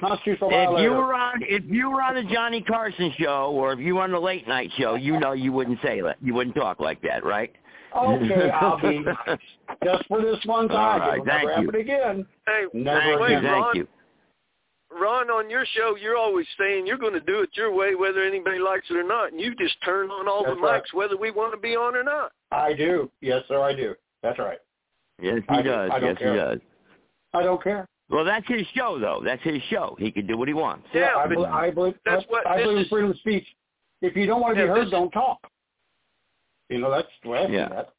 [0.00, 0.84] Constitutional If violator.
[0.84, 4.02] you were on, if you were on the Johnny Carson show, or if you were
[4.02, 6.16] on the late night show, you know you wouldn't say that.
[6.22, 7.52] You wouldn't talk like that, right?
[7.96, 9.04] Okay, I'll be.
[9.84, 11.02] Just for this one time.
[11.02, 11.66] All right, It'll thank never you.
[11.66, 12.26] happen again.
[12.46, 13.50] Hey, Never Thank wait, you, again.
[13.52, 13.88] Ron, thank you.
[14.90, 18.22] Ron, on your show, you're always saying you're going to do it your way, whether
[18.24, 20.82] anybody likes it or not, and you just turn on all That's the right.
[20.82, 22.32] mics, whether we want to be on or not.
[22.50, 23.10] I do.
[23.20, 23.94] Yes, sir, I do.
[24.22, 24.58] That's right.
[25.20, 25.90] Yes, he do- does.
[25.92, 26.32] I don't Yes, care.
[26.32, 26.58] he does.
[27.34, 27.86] I don't care.
[28.08, 29.20] Well, that's his show, though.
[29.22, 29.94] That's his show.
[29.98, 30.88] He can do what he wants.
[30.94, 33.46] Yeah, I, but I believe that's what I this believe in is- freedom of speech.
[34.00, 35.38] If you don't want to be heard, this- don't talk.
[36.70, 37.68] You know, that's the way I see Yeah.
[37.68, 37.90] that.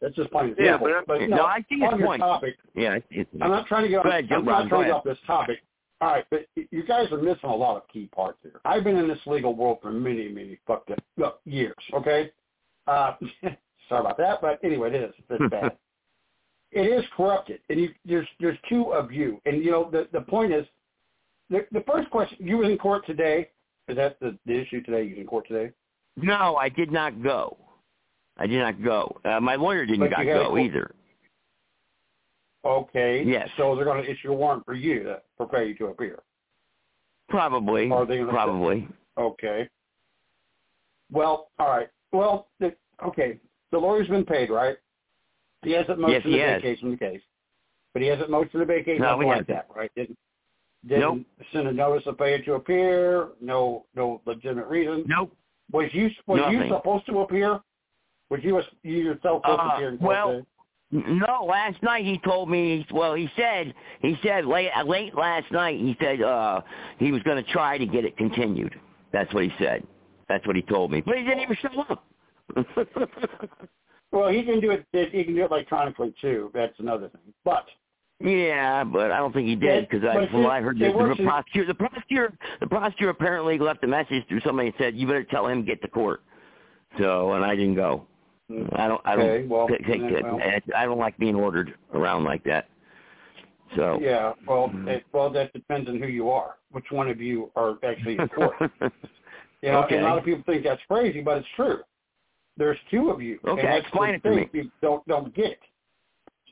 [0.00, 0.88] That's just plain Yeah, simple.
[1.06, 2.20] but but No, no, I see his on your point.
[2.20, 4.44] topic, Yeah, I see his I'm not trying to get Go on, ahead, Joe I'm
[4.44, 5.60] Brown, not trying to get off this topic.
[6.00, 8.60] All right, but you guys are missing a lot of key parts here.
[8.64, 11.74] I've been in this legal world for many, many fucked up uh, years.
[11.92, 12.30] Okay,
[12.86, 13.14] uh,
[13.88, 15.14] sorry about that, but anyway, it is.
[15.28, 15.72] It's bad.
[16.72, 20.20] it is corrupted, and you, there's there's two of you, and you know the the
[20.20, 20.64] point is,
[21.50, 23.50] the the first question you was in court today.
[23.88, 25.02] Is that the, the issue today?
[25.02, 25.72] You was in court today?
[26.16, 27.56] No, I did not go.
[28.36, 29.16] I did not go.
[29.24, 30.92] Uh, my lawyer didn't you go either.
[32.64, 33.22] Okay.
[33.24, 33.48] Yes.
[33.56, 36.20] So they're going to issue a warrant for you to prepare you to appear.
[37.28, 37.90] Probably.
[37.90, 38.88] Are they gonna- Probably.
[39.16, 39.68] Okay.
[41.10, 41.88] Well, all right.
[42.12, 42.74] Well, the,
[43.06, 43.38] okay.
[43.70, 44.76] The lawyer's been paid, right?
[45.62, 46.62] He hasn't motioned Yes, he to has.
[46.62, 47.20] vacate from the case,
[47.92, 49.00] but he hasn't motioned to vacate.
[49.00, 49.90] No, we like that, right?
[49.96, 50.16] Didn't
[50.86, 51.18] didn't Nope.
[51.52, 53.30] send a notice of failure to appear.
[53.40, 55.04] No, no legitimate reason.
[55.08, 55.34] Nope.
[55.72, 57.60] Was you was you supposed to appear?
[58.30, 60.46] Was you you yourself supposed to Uh, appear in well, today?
[60.90, 62.86] No, last night he told me.
[62.92, 66.62] Well, he said he said late late last night he said uh
[66.98, 68.74] he was going to try to get it continued.
[69.12, 69.86] That's what he said.
[70.28, 71.02] That's what he told me.
[71.02, 72.04] But he didn't even show up.
[74.10, 74.86] Well, he can do it.
[74.92, 76.50] He can do it electronically too.
[76.54, 77.34] That's another thing.
[77.44, 77.66] But
[78.20, 81.22] Yeah, but I don't think he did because I, from what I heard, the, the
[81.24, 85.24] prosecutor, the prosecutor, the prosecutor apparently left a message through somebody and said, "You better
[85.24, 86.22] tell him get to court."
[86.98, 88.06] So, and I didn't go.
[88.50, 89.00] I don't.
[89.04, 89.24] I don't.
[89.26, 90.24] Okay, well, take it.
[90.24, 90.40] well.
[90.74, 92.68] I don't like being ordered around like that.
[93.76, 93.98] So.
[94.00, 94.32] Yeah.
[94.46, 94.88] Well, Mhm.
[94.88, 96.56] it, well, that depends on who you are.
[96.70, 98.56] Which one of you are actually in court?
[99.60, 99.96] You know, Okay.
[99.96, 101.80] and a lot of people think that's crazy, but it's true.
[102.56, 103.40] There's two of you.
[103.44, 104.44] Okay, and explain it to me.
[104.44, 105.60] People don't don't get it.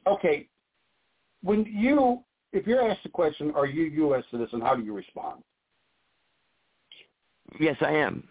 [0.08, 0.48] Okay,
[1.44, 4.24] when you if you're asked the question, "Are you U.S.
[4.32, 5.44] citizen?" How do you respond?
[7.60, 8.26] yes, I am.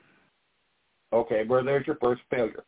[1.14, 2.66] Okay, well, there's your first failure.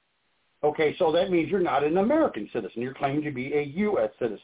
[0.68, 2.82] Okay, so that means you're not an American citizen.
[2.82, 4.10] You're claiming to be a U.S.
[4.20, 4.40] citizen.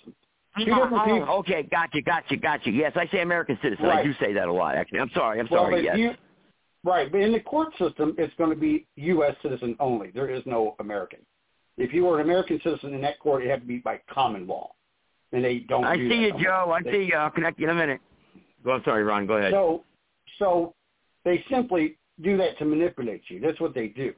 [0.58, 0.66] Two mm-hmm.
[0.66, 1.36] different Oh, people.
[1.40, 2.72] okay, gotcha, gotcha, gotcha.
[2.72, 3.86] Yes, I say American citizen.
[3.86, 5.00] I do say that a lot, actually.
[5.00, 5.40] I'm sorry.
[5.40, 5.84] I'm well, sorry.
[5.84, 5.98] Yes.
[5.98, 6.12] you,
[6.86, 9.36] right, but in the court system, it's going to be U.S.
[9.42, 10.12] citizen only.
[10.12, 11.20] There is no American.
[11.78, 14.48] If you were an American citizen in that court, it had to be by common
[14.48, 14.72] law,
[15.34, 15.84] and they don't.
[15.84, 16.68] I do see that you, no more.
[16.68, 16.72] Joe.
[16.72, 17.16] I They- see you.
[17.16, 18.00] I'll connect you in a minute.
[18.64, 18.72] Go.
[18.72, 19.26] I'm sorry, Ron.
[19.28, 19.52] Go ahead.
[19.52, 19.84] So,
[20.40, 20.74] so
[21.26, 23.42] they simply do that to manipulate you.
[23.42, 24.14] That's what they do.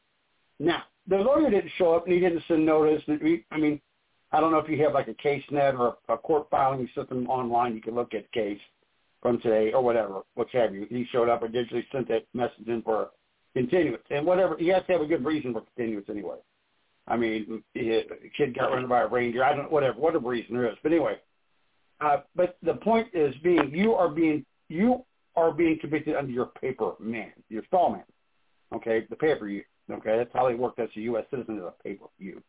[0.59, 3.01] Now, the lawyer didn't show up and he didn't send notice.
[3.07, 3.79] And we, I mean,
[4.31, 6.89] I don't know if you have like a case net or a, a court filing
[6.95, 7.75] system online.
[7.75, 8.59] You can look at case
[9.21, 10.85] from today or whatever, what have you.
[10.89, 13.09] He showed up or digitally sent that message in for
[13.55, 14.57] continuance and whatever.
[14.57, 16.37] He has to have a good reason for continuance anyway.
[17.07, 18.05] I mean, a
[18.35, 19.43] kid got run by a reindeer.
[19.43, 20.77] I don't whatever whatever reason there is.
[20.81, 21.17] But anyway,
[22.01, 25.03] uh, but the point is being you are being you
[25.35, 28.03] are being convicted under your paper man, your straw man.
[28.73, 29.63] Okay, the paper you.
[29.91, 30.73] Okay, that's how they work.
[30.77, 31.25] That's a U.S.
[31.29, 32.41] citizen is a paper you.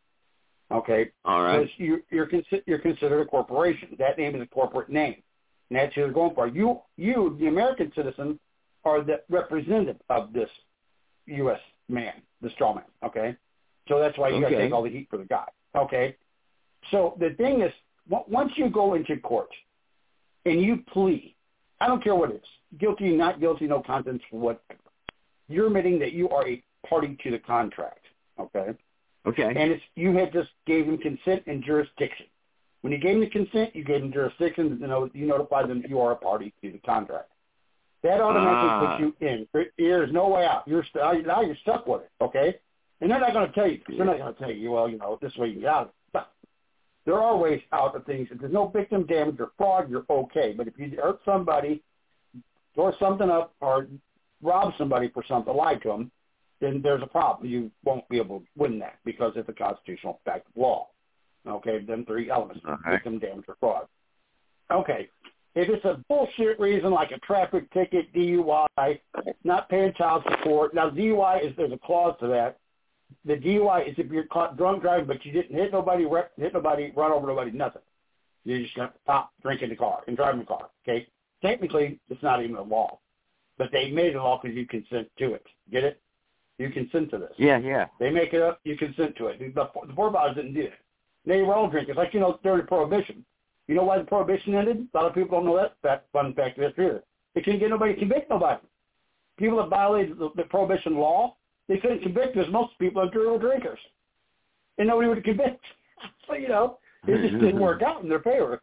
[0.71, 1.65] Okay, All right.
[1.65, 3.89] so you, you're consi- you're considered a corporation.
[3.99, 5.21] That name is a corporate name,
[5.69, 6.47] and that's who they're going for.
[6.47, 8.39] You you the American citizen
[8.83, 10.49] are the representative of this
[11.27, 11.59] U.S.
[11.87, 12.83] man, the straw man.
[13.05, 13.35] Okay,
[13.87, 15.45] so that's why you got to take all the heat for the guy.
[15.75, 16.17] Okay,
[16.91, 17.71] so the thing is,
[18.11, 19.49] on- once you go into court
[20.45, 21.35] and you plea,
[21.79, 24.63] I don't care what it is, guilty, not guilty, no contest, whatever.
[25.47, 28.05] You're admitting that you are a party to the contract.
[28.39, 28.67] Okay.
[29.25, 29.43] Okay.
[29.43, 32.25] And it's you had just gave them consent and jurisdiction.
[32.81, 34.77] When you gave them the consent, you gave them jurisdiction.
[34.79, 37.29] You know, you notified them you are a party to the contract.
[38.03, 38.97] That automatically Ah.
[38.97, 39.47] puts you in.
[39.77, 40.67] There's no way out.
[40.67, 42.11] You're st- now you're stuck with it.
[42.21, 42.55] Okay,
[43.01, 43.81] and they're not going to tell you.
[43.87, 44.71] They're not going to tell you.
[44.71, 45.81] Well, you know, this way you get out.
[45.83, 45.93] of it.
[46.13, 46.31] But
[47.05, 48.29] there are ways out of things.
[48.31, 50.53] If there's no victim damage or fraud, you're okay.
[50.55, 51.81] But if you hurt somebody,
[52.75, 53.87] or something up, or
[54.43, 56.11] rob somebody for something, lie to them,
[56.59, 57.49] then there's a problem.
[57.49, 60.87] You won't be able to win that because it's a constitutional fact of law.
[61.47, 62.77] Okay, them three elements, right.
[62.91, 63.87] victim damage or fraud.
[64.69, 65.09] Okay,
[65.55, 68.99] if it's a bullshit reason like a traffic ticket, DUI,
[69.43, 70.73] not paying child support.
[70.75, 72.59] Now DUI is there's a clause to that.
[73.25, 76.53] The DUI is if you're caught drunk driving, but you didn't hit nobody, rep, hit
[76.53, 77.81] nobody, run over nobody, nothing.
[78.43, 80.69] You just got to stop, drink in the car, and driving the car.
[80.87, 81.07] Okay,
[81.41, 82.99] technically it's not even a law,
[83.57, 85.45] but they made it a law because you consent to it.
[85.71, 86.01] Get it?
[86.57, 87.33] You consent to this.
[87.37, 87.87] Yeah, yeah.
[87.99, 88.59] They make it up.
[88.63, 89.39] You consent to it.
[89.39, 90.73] The, the Poor Boys didn't do it.
[91.25, 91.97] They were all drinkers.
[91.97, 93.23] Like, you know, during Prohibition.
[93.67, 94.87] You know why the Prohibition ended?
[94.93, 95.75] A lot of people don't know that.
[95.83, 97.03] That fun fact of history either.
[97.35, 98.61] They couldn't get nobody to convict nobody.
[99.37, 101.35] People that violated the, the Prohibition law,
[101.67, 103.79] they couldn't convict because most people are were drinkers.
[104.77, 105.63] And nobody would convict.
[106.27, 106.77] So, you know,
[107.07, 107.59] it just didn't mm-hmm.
[107.59, 108.61] work out in their favor.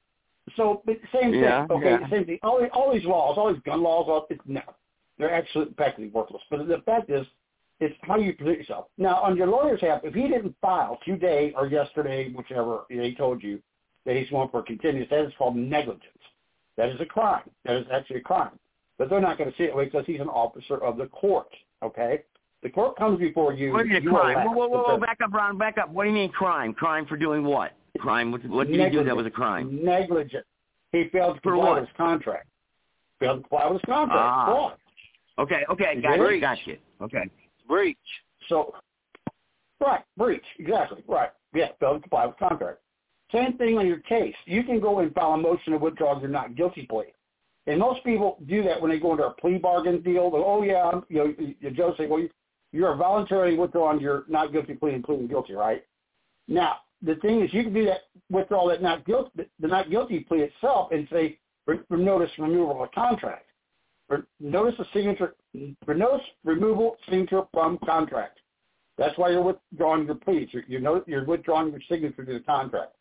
[0.54, 1.40] So, but same thing.
[1.40, 2.10] Yeah, okay, yeah.
[2.10, 2.38] same thing.
[2.44, 4.60] All, all these laws, all these gun laws, all, it's, no.
[5.18, 6.42] They're absolutely practically worthless.
[6.50, 7.26] But the fact is,
[7.84, 8.86] it's how you present yourself.
[8.96, 13.42] Now, on your lawyer's half, if he didn't file today or yesterday, whichever they told
[13.42, 13.60] you
[14.06, 16.08] that he's going for continuance, that is called negligence.
[16.76, 17.48] That is a crime.
[17.64, 18.58] That is actually a crime.
[18.98, 21.48] But they're not going to see it because he's an officer of the court.
[21.82, 22.22] Okay,
[22.62, 23.72] the court comes before you.
[23.72, 24.46] What do you mean crime?
[24.46, 25.90] Whoa, whoa, whoa, whoa, back up, Ron, back up.
[25.90, 26.72] What do you mean crime?
[26.72, 27.72] Crime for doing what?
[27.98, 28.32] Crime?
[28.32, 29.84] What, what did he do that was a crime?
[29.84, 30.46] Negligent.
[30.92, 32.46] He failed to comply with his contract.
[33.20, 34.18] Failed to comply with his contract.
[34.18, 34.46] Ah.
[34.46, 34.72] Fraud.
[35.38, 36.34] Okay, okay, got it?
[36.34, 36.78] you, got you.
[37.02, 37.28] Okay.
[37.66, 37.96] Breach.
[38.48, 38.74] So,
[39.80, 41.30] right, breach, exactly, right.
[41.54, 42.80] Yeah, failed to comply with contract.
[43.32, 44.34] Same thing on your case.
[44.44, 47.06] You can go and file a motion to withdraw your not guilty plea.
[47.66, 50.30] And most people do that when they go into a plea bargain deal.
[50.30, 52.30] They go, oh, yeah, I'm, you know, you- Joe say, well, you-
[52.72, 55.84] you're voluntarily withdrawing your not guilty plea and pleading guilty, right?
[56.48, 60.20] Now, the thing is, you can do that, withdraw that not guilty, the not guilty
[60.20, 63.46] plea itself and say, for notice removal of contract.
[64.40, 65.34] Notice of signature,
[65.84, 68.38] for notice removal signature from contract.
[68.98, 70.48] That's why you're withdrawing your pleas.
[70.52, 72.92] You're, you're, no, you're withdrawing your signature to the contract.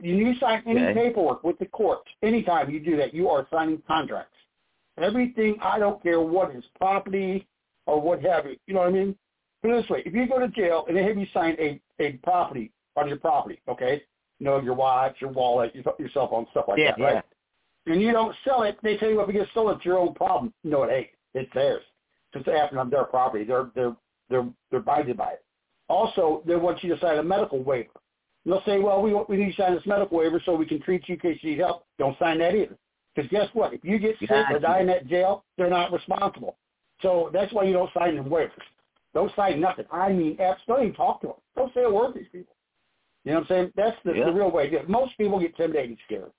[0.00, 0.94] You sign any Okay.
[0.94, 4.36] paperwork with the court, anytime you do that, you are signing contracts.
[4.98, 7.46] Everything, I don't care what is property
[7.86, 8.56] or what have you.
[8.66, 9.16] You know what I mean?
[9.62, 11.80] Put it this way, if you go to jail and they have you sign a,
[12.00, 14.02] a property on your property, okay,
[14.38, 17.24] you know, your watch, your wallet, your, your cell phone, stuff like yeah, that, right?
[17.86, 20.14] And you don't sell it, they tell you if it gets stolen, it's your own
[20.14, 20.52] problem.
[20.62, 21.08] No, it ain't.
[21.34, 21.82] It's theirs.
[22.34, 23.44] It's happening on their property.
[23.44, 23.96] They're they're
[24.30, 25.44] they're they're binded by it.
[25.88, 27.90] Also, they want you to sign a medical waiver.
[28.46, 30.80] They'll say, well, we we need you to sign this medical waiver so we can
[30.80, 31.84] treat you in case you need help.
[31.98, 32.76] Don't sign that either.
[33.14, 33.74] Because guess what?
[33.74, 36.56] If you get sick or die in that jail, they're not responsible.
[37.02, 38.50] So that's why you don't sign them waivers.
[39.12, 39.84] Don't sign nothing.
[39.92, 41.36] I mean, apps, don't even talk to them.
[41.54, 42.54] Don't say a word to these people.
[43.24, 43.72] You know what I'm saying?
[43.76, 44.24] That's the, Yeah.
[44.26, 44.72] the real way.
[44.88, 46.30] Most people get intimidated and scared.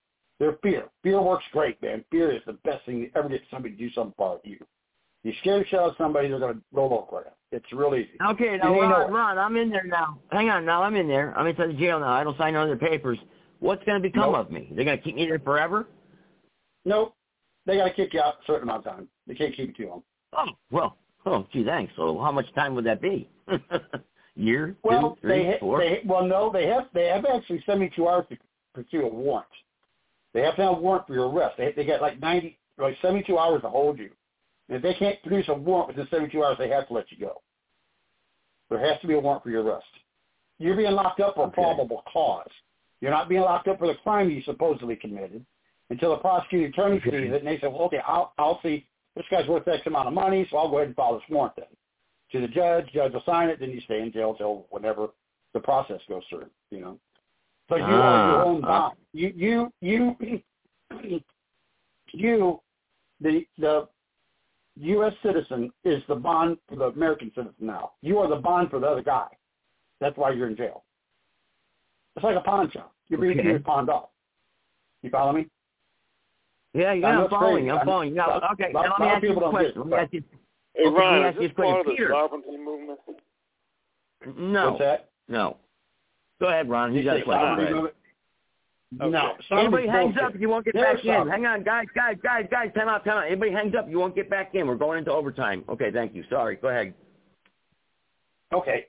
[0.43, 0.89] They're fear.
[1.03, 2.03] Fear works great, man.
[2.11, 4.57] Fear is the best thing to ever get somebody to do something for you.
[5.23, 7.31] You scare the shit out of somebody, they're going to roll over you.
[7.57, 8.09] It's real easy.
[8.31, 9.09] Okay, now Ron.
[9.13, 10.19] Ron, I'm in there now.
[10.33, 11.33] Hang on, now I'm in there.
[11.37, 12.11] I'm inside the jail now.
[12.11, 13.17] I don't sign no other papers.
[13.61, 14.47] What's going to become Nope.
[14.47, 14.67] of me?
[14.75, 15.87] They're going to keep me there forever?
[16.83, 17.15] Nope.
[17.65, 19.07] They got to kick you out a certain amount of time.
[19.27, 20.03] They can't keep you too long.
[20.35, 21.93] Oh, well, oh, gee, thanks.
[21.95, 23.29] So how much time would that be?
[24.35, 25.79] Year, Well, two, three, they, four?
[25.79, 28.37] they well no, they have they have actually 72 hours to
[28.73, 29.45] pursue a warrant.
[30.33, 31.57] They have to have a warrant for your arrest.
[31.57, 34.09] They they got like 90 like 72 hours to hold you.
[34.69, 37.17] And if they can't produce a warrant within 72 hours, they have to let you
[37.17, 37.41] go.
[38.69, 39.85] There has to be a warrant for your arrest.
[40.57, 41.53] You're being locked up for Okay.
[41.61, 42.49] probable cause.
[43.01, 45.45] You're not being locked up for the crime you supposedly committed
[45.89, 47.11] until the prosecuting attorney Okay.
[47.11, 50.07] sees it and they say, well, okay, I'll, I'll see this guy's worth X amount
[50.07, 51.67] of money, so I'll go ahead and file this warrant then.
[52.31, 55.09] To the judge, judge will sign it, then you stay in jail till whenever
[55.53, 56.97] the process goes through, you know.
[57.69, 58.67] But you are your Ah, own ah.
[58.67, 58.97] bond.
[59.13, 60.15] You, you, you,
[62.13, 62.59] you,
[63.21, 63.87] the, the
[64.79, 65.13] U.S.
[65.23, 67.91] citizen is the bond for the American citizen now.
[68.01, 69.27] You are the bond for the other guy.
[69.99, 70.83] That's why you're in jail.
[72.15, 72.93] It's like a pawn shop.
[73.09, 73.49] You're being Okay.
[73.49, 74.09] you're pawned off.
[75.01, 75.47] You follow me?
[76.73, 78.15] Yeah, I yeah, I'm following I I'm following you.
[78.15, 79.73] Now, okay, now let me ask you a don't get question.
[79.77, 80.23] Let me ask you,
[80.75, 81.73] Hey, Okay, Ron, let me is ask you this a question.
[81.73, 82.09] part of the Peter.
[82.11, 82.99] sovereignty movement?
[84.37, 85.09] no, What's that?
[85.27, 85.57] no.
[86.43, 86.91] Go ahead, Ron.
[86.93, 87.41] You You got say a question.
[87.41, 87.75] Go sovereignty ahead.
[87.75, 87.95] movement?
[89.01, 89.11] Okay.
[89.49, 89.57] No.
[89.59, 90.35] Anybody hangs bullshit.
[90.35, 91.27] up, you won't get They're back in.
[91.29, 92.69] Hang on, guys, guys, guys, guys.
[92.75, 93.27] Time out, time out.
[93.27, 94.67] Anybody hangs up, you won't get back in.
[94.67, 95.63] We're going into overtime.
[95.69, 96.25] Okay, thank you.
[96.29, 96.57] Sorry.
[96.57, 96.93] Go ahead.
[98.53, 98.87] Okay.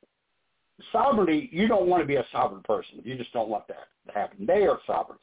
[0.90, 3.00] Sovereignty, you don't want to be a sovereign person.
[3.04, 4.44] You just don't want that to happen.
[4.46, 5.22] They are sovereigns.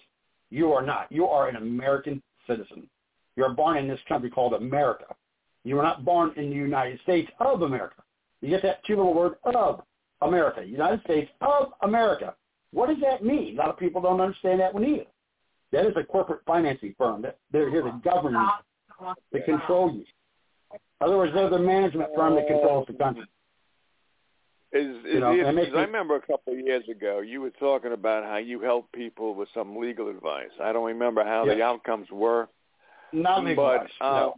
[0.52, 1.12] You are not.
[1.12, 2.88] You are an American citizen.
[3.36, 5.14] You're born in this country called America.
[5.66, 8.02] You were not born in the United States of America.
[8.40, 9.82] You get that two little word of
[10.22, 10.64] America.
[10.66, 12.36] United States of America.
[12.72, 13.56] What does that mean?
[13.58, 15.06] A lot of people don't understand that one either.
[15.72, 17.22] That is a corporate financing firm.
[17.22, 20.06] That they're here to govern you, to control you.
[20.74, 23.26] In other words, they're the management firm that controls the country.
[24.74, 26.88] Is, is You know, it, and it makes 'cause I remember a couple of years
[26.88, 30.52] ago you were talking about how you helped people with some legal advice.
[30.62, 32.48] I don't remember how the outcomes were,
[33.12, 34.36] Not legal but advice, um, no.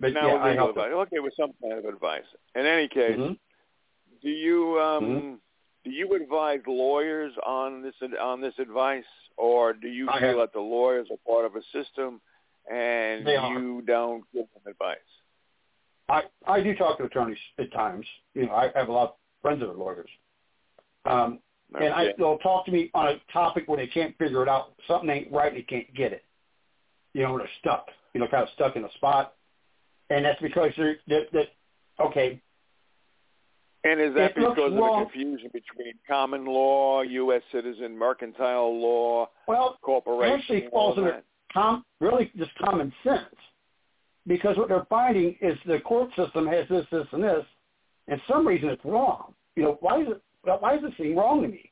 [0.00, 0.92] But now yeah, I legal helped advice.
[1.08, 2.24] Okay, with some kind of advice.
[2.54, 3.38] In any case, Mhm.
[4.26, 5.34] Do you um Mm-hmm.
[5.84, 10.38] do you advise lawyers on this on this advice, or do you I feel have-
[10.38, 12.20] that the lawyers are part of a system
[12.70, 15.10] and you don't give them advice?
[16.08, 18.06] I I do talk to attorneys at times.
[18.34, 20.10] You know, I have a lot of friends that are lawyers,
[21.04, 21.38] um,
[21.78, 24.74] and I, they'll talk to me on a topic where they can't figure it out.
[24.88, 26.24] Something ain't right, they can't get it.
[27.14, 27.86] You know, they're stuck.
[28.14, 29.34] You know, kind of stuck in a spot,
[30.10, 31.24] and that's because they're that.
[31.32, 31.48] that
[32.06, 32.40] okay,
[33.86, 37.42] And is that It because of the confusion between common law, U.S.
[37.52, 41.22] citizen, mercantile law, well, corporation, actually falls under
[41.52, 43.22] com really just common sense.
[44.26, 47.44] Because what they're finding is the court system has this, this, and this,
[48.08, 49.34] and some reason it's wrong.
[49.54, 50.22] You know, why is it?
[50.42, 51.70] Why is this thing wrong to me?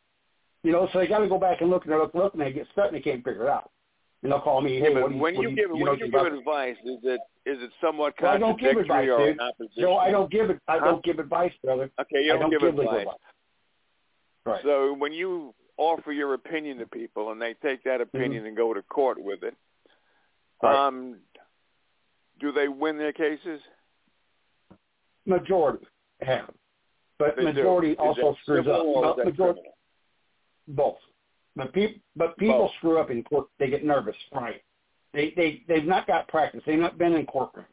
[0.62, 2.42] You know, so they got to go back and look and they look, look, and
[2.42, 3.70] they get stuck and they can't figure it out.
[4.24, 6.10] And they'll call me, Yeah, hey, but you, when what you, give you, when you
[6.10, 9.40] give advice, is it is it somewhat Well, I don't give contradictory advice, or dude.
[9.40, 9.82] opposition?
[9.82, 10.58] Joe, I don't give it.
[10.66, 10.84] I Huh?
[10.86, 11.90] don't give advice, brother.
[12.00, 13.14] Okay, you don't, don't give, legal advice.
[14.46, 14.62] Right.
[14.62, 18.72] So when you offer your opinion to people and they take that opinion and go
[18.74, 19.54] to court with it,
[20.62, 20.66] Mm-hmm.
[20.68, 20.86] Right.
[20.86, 21.16] um,
[22.40, 23.60] do they win their cases?
[25.26, 25.84] Majority
[26.22, 26.50] have,
[27.18, 28.84] but They majority Is also screws up.
[28.84, 29.76] or is that majority, criminal?
[30.68, 30.96] both.
[31.56, 32.72] But people, but people Both.
[32.78, 33.46] screw up in court.
[33.58, 34.62] They get nervous, right?
[35.12, 36.62] They they they've not got practice.
[36.66, 37.64] They've not been in courtrooms.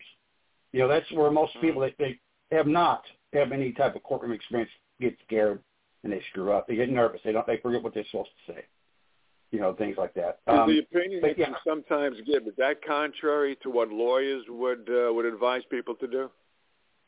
[0.72, 1.62] You know, that's where most Mm.
[1.62, 2.20] people they, they
[2.56, 3.04] have not
[3.34, 5.60] have any type of courtroom experience get scared
[6.04, 6.68] and they screw up.
[6.68, 7.22] They get nervous.
[7.24, 7.46] They don't.
[7.48, 8.66] They forget what they're supposed to say.
[9.52, 10.40] You know, things like that.
[10.48, 11.56] Um, the opinion that you yeah.
[11.68, 16.30] sometimes give is that contrary to what lawyers would uh, would advise people to do?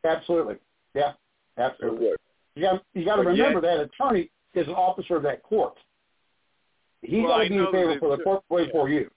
[0.04, 0.56] absolutely.
[0.94, 1.14] Yeah.
[1.58, 2.10] Absolutely.
[2.56, 5.76] You got you got to remember yet- that attorney is an officer of that court.
[7.04, 8.72] He's Well, I to be in favor for the court way yeah.
[8.72, 9.10] for you.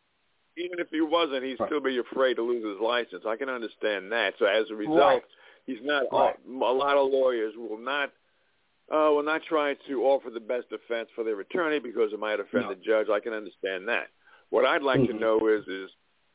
[0.59, 1.69] Even if he wasn't, he'd Right.
[1.69, 3.25] still be afraid to lose his license.
[3.27, 4.35] I can understand that.
[4.39, 5.25] So as a result, Right.
[5.67, 6.05] he's not.
[6.11, 6.35] Right.
[6.47, 8.13] A lot of lawyers will not
[8.89, 12.39] oh, well, not trying to offer the best defense for their attorney because it might
[12.39, 12.69] offend No.
[12.69, 13.09] the judge.
[13.09, 14.11] I can understand that.
[14.51, 15.09] What I'd like Mhm.
[15.09, 15.91] to know is is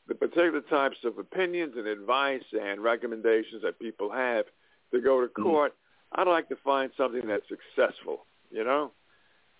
[0.06, 4.46] the particular types of opinions and advice and recommendations that people have
[4.90, 5.42] to go to Mm-hmm.
[5.42, 5.74] court.
[6.12, 8.92] I'd like to find something that's successful, you know.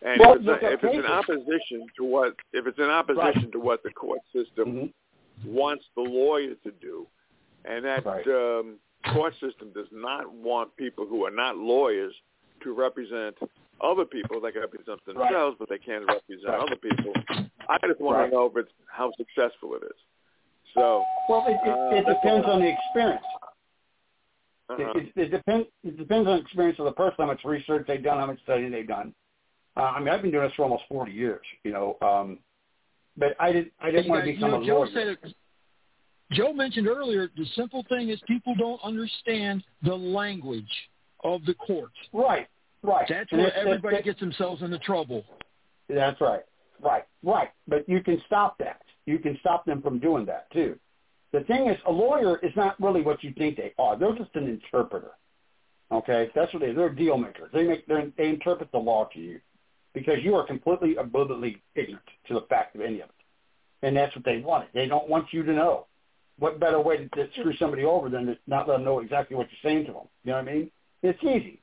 [0.05, 3.51] And Well, if, it's, at if it's in opposition to what if it's in opposition
[3.53, 4.93] to what the court system Mhm.
[5.45, 7.07] wants the lawyer to do,
[7.65, 8.27] and that Right.
[8.27, 8.81] um,
[9.13, 12.15] court system does not want people who are not lawyers
[12.63, 13.39] to represent
[13.81, 14.41] other people.
[14.41, 16.61] They can represent themselves, but they can't represent Right.
[16.61, 17.13] other people.
[17.69, 18.27] I just want Right.
[18.27, 19.97] to know if it's how successful it is.
[20.75, 23.25] So Well, it, it, Uh, it depends on the experience.
[24.69, 24.93] uh-huh.
[24.97, 25.69] It, it, it depends.
[25.85, 28.41] It depends on the experience of the person, how much research they've done, how much
[28.41, 29.15] study they've done.
[29.77, 31.97] Uh, I mean, I've been doing this for almost forty years, you know.
[32.03, 32.39] Um,
[33.17, 33.73] but I didn't.
[33.81, 34.89] I didn't want to become you know, a Joe lawyer.
[34.93, 35.35] said it,
[36.33, 40.71] Joe mentioned earlier the simple thing is people don't understand the language
[41.25, 41.91] of the court.
[42.13, 42.49] Right.
[42.83, 43.07] Right.
[43.09, 45.25] That's And where it's- everybody it's- gets themselves into trouble.
[45.89, 46.43] That's right.
[46.81, 47.05] Right.
[47.23, 47.51] Right.
[47.69, 48.83] But you can stop that.
[49.07, 50.79] You can stop them from doing that too.
[51.33, 53.97] The thing is, a lawyer is not really what you think they are.
[53.97, 55.13] They're just an interpreter.
[55.91, 56.73] Okay, that's what they.
[56.73, 57.51] They're deal makers.
[57.53, 57.87] They make.
[57.87, 59.41] They interpret the law to you
[59.95, 64.15] because you are completely abundantly ignorant to the fact of any of it, and that's
[64.15, 64.69] what they wanted.
[64.75, 65.87] They don't want you to know.
[66.39, 69.37] What better way to, to screw somebody over than to not let them know exactly
[69.37, 70.09] what you're saying to them?
[70.25, 70.71] You know what I mean?
[71.03, 71.61] It's easy.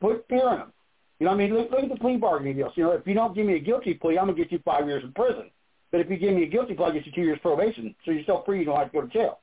[0.00, 0.72] Put fear in them.
[1.18, 1.54] You know what I mean?
[1.54, 2.72] Look, look at the plea bargaining deals.
[2.76, 4.86] You know, if you don't give me a guilty plea, I'm gonna get you five
[4.86, 5.50] years in prison.
[5.90, 7.94] But if you give me a guilty plea, I get you two years probation.
[8.04, 8.60] So you're still free.
[8.60, 9.40] You don't have to go to jail.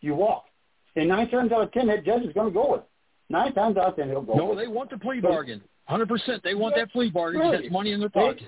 [0.00, 0.46] You walk.
[0.96, 2.86] And nine times out of ten, that judge is going to go with it.
[3.30, 4.32] Nine times out of ten, he'll go.
[4.32, 4.38] With.
[4.38, 4.70] No, with they it.
[4.70, 5.62] want the plea But- bargain.
[5.88, 6.42] 100%.
[6.42, 7.40] They want that plea bargain.
[7.40, 7.60] Right.
[7.60, 8.42] That's money in their pocket.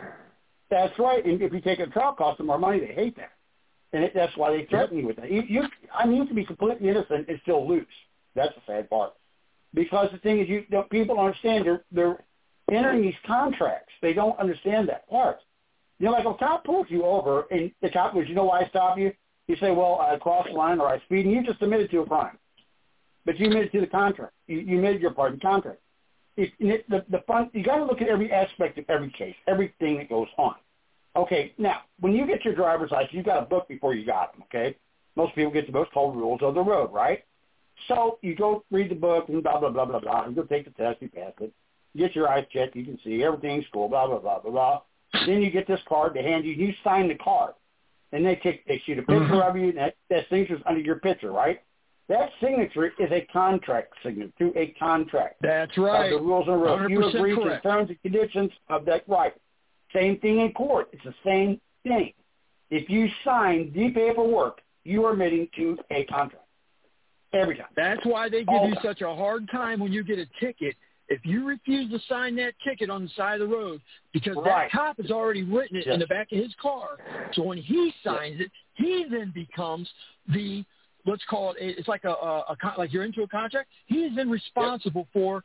[0.71, 1.25] That's right.
[1.25, 2.81] And if you take a trial, cost them more money.
[2.81, 3.33] They hate that,
[3.93, 5.31] and it, that's why they threaten you with that.
[5.31, 5.63] You, you,
[5.95, 7.87] I mean, you can be completely innocent and still lose.
[8.35, 9.13] That's the sad part.
[9.75, 11.67] Because the thing is, you don't, people don't understand.
[11.67, 12.25] They're they're
[12.71, 13.93] entering these contracts.
[14.03, 15.39] They don't understand that part.
[15.99, 18.63] You know, like a cop pulls you over, and the cop goes, "You know why
[18.63, 19.13] I stopped you?"
[19.47, 22.01] You say, "Well, I crossed the line or I speed," and you just admitted to
[22.01, 22.39] a crime,
[23.25, 24.33] but you admitted to the contract.
[24.47, 25.79] You, you admitted your part in contract.
[26.37, 29.11] If, and it, the the fun, you got to look at every aspect of every
[29.11, 30.55] case, everything that goes on.
[31.17, 34.33] Okay, now when you get your driver's license, you got a book before you got
[34.33, 34.43] them.
[34.45, 34.77] Okay,
[35.17, 37.25] most people get the book called Rules of the Road, right?
[37.89, 40.27] So you go read the book and blah blah blah blah blah.
[40.27, 41.53] You go take the test, you pass it.
[41.95, 44.81] You get your eyes checked, you can see everything's cool, blah blah blah blah blah.
[45.27, 47.55] Then you get this card, they hand you, you sign the card,
[48.13, 49.49] and they take they shoot a picture mm-hmm.
[49.49, 51.61] of you, and that, that signature's under your picture, right?
[52.09, 56.13] That signature is a contract signature to a contract That's right.
[56.13, 56.91] of the rules and road.
[56.91, 59.33] You 100% agree to the terms and conditions of that right.
[59.93, 60.89] Same thing in court.
[60.93, 62.13] It's the same thing.
[62.71, 66.45] If you sign the paperwork, you are admitting to a contract.
[67.33, 67.67] Every time.
[67.75, 70.27] That's why they give All you the- such a hard time when you get a
[70.41, 70.77] ticket.
[71.09, 73.81] If you refuse to sign that ticket on the side of the road,
[74.13, 74.71] because Right.
[74.71, 76.99] that cop has already written it in the back of his car,
[77.33, 79.93] so when he signs it, he then becomes
[80.29, 80.65] the
[81.07, 83.69] let's call it it's like a, a, a con- like you're into a contract.
[83.87, 85.45] He's then responsible for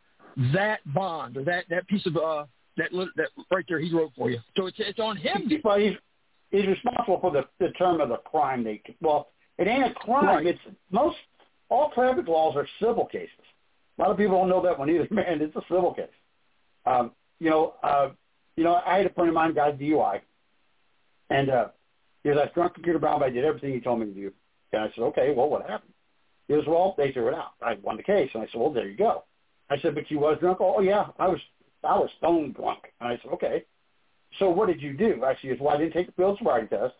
[0.53, 2.45] that bond or that that piece of uh
[2.77, 4.39] that that right there he wrote for you.
[4.57, 5.49] So it's it's on him.
[5.63, 5.93] Well, he's,
[6.51, 10.25] he's responsible for the, the term of the crime they well, it ain't a crime.
[10.25, 10.47] Right.
[10.47, 10.59] It's
[10.91, 11.17] most
[11.69, 13.29] all traffic laws are civil cases.
[13.97, 15.41] A lot of people don't know that one either, man.
[15.41, 16.07] It's a civil case.
[16.85, 18.09] Um, you know, uh,
[18.55, 20.21] you know, I had a friend of mine got a DUI,
[21.29, 21.67] and uh,
[22.23, 23.19] he was like drunk computer bound.
[23.19, 24.31] But I did everything he told me to do.
[24.73, 25.93] And I said, okay, well, what happened?
[26.47, 27.53] He goes, well, they threw it out.
[27.61, 29.23] I won the case, and I said, well, there you go.
[29.69, 30.57] I said, but you was drunk?
[30.59, 31.39] Oh, yeah, I was.
[31.83, 32.79] I was stone drunk.
[32.99, 33.65] And I said, okay.
[34.37, 35.23] So what did you do?
[35.25, 36.93] I said, well, I didn't take the field sobriety test.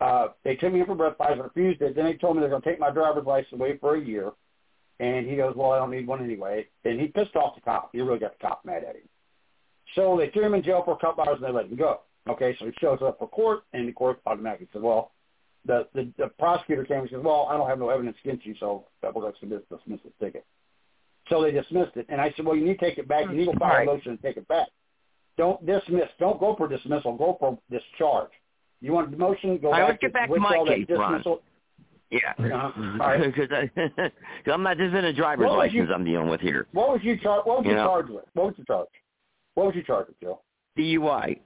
[0.00, 1.96] Uh, they took me in for breathalyzer, refused it.
[1.96, 4.30] Then they told me they're going to take my driver's license away for a year.
[5.00, 6.66] And he goes, well, I don't need one anyway.
[6.84, 7.90] And he pissed off the cop.
[7.92, 9.08] He really got the cop mad at him.
[9.94, 12.00] So they threw him in jail for a couple hours and they let him go.
[12.28, 15.12] Okay, so he shows up for court, and the court automatically said, well,
[15.66, 18.54] the, the, the prosecutor came and said, well, I don't have no evidence against you,
[18.60, 20.44] so we're going to dismiss, dismiss the ticket.
[21.28, 22.06] So they dismissed it.
[22.08, 23.24] And I said, well, you need to take it back.
[23.26, 24.68] You need to file a motion and take it back.
[25.36, 26.08] Don't dismiss.
[26.18, 27.16] Don't go for dismissal.
[27.16, 28.30] Go for discharge.
[28.80, 29.58] You want a motion?
[29.58, 31.12] Go right, back let's get back to my that case, Ron.
[31.12, 31.42] dismissal.
[32.10, 32.18] Yeah.
[32.38, 32.82] Uh-huh.
[33.00, 33.34] All right.
[33.34, 33.48] Because
[34.52, 34.78] I'm not.
[34.78, 36.66] This isn't a driver's would you- license I'm dealing with here.
[36.72, 37.86] What was you char- What was you, You know.
[37.86, 38.24] charged with?
[38.34, 38.90] What was you charged?
[39.54, 40.40] What was you charged with, Joe?
[40.78, 41.40] DUI.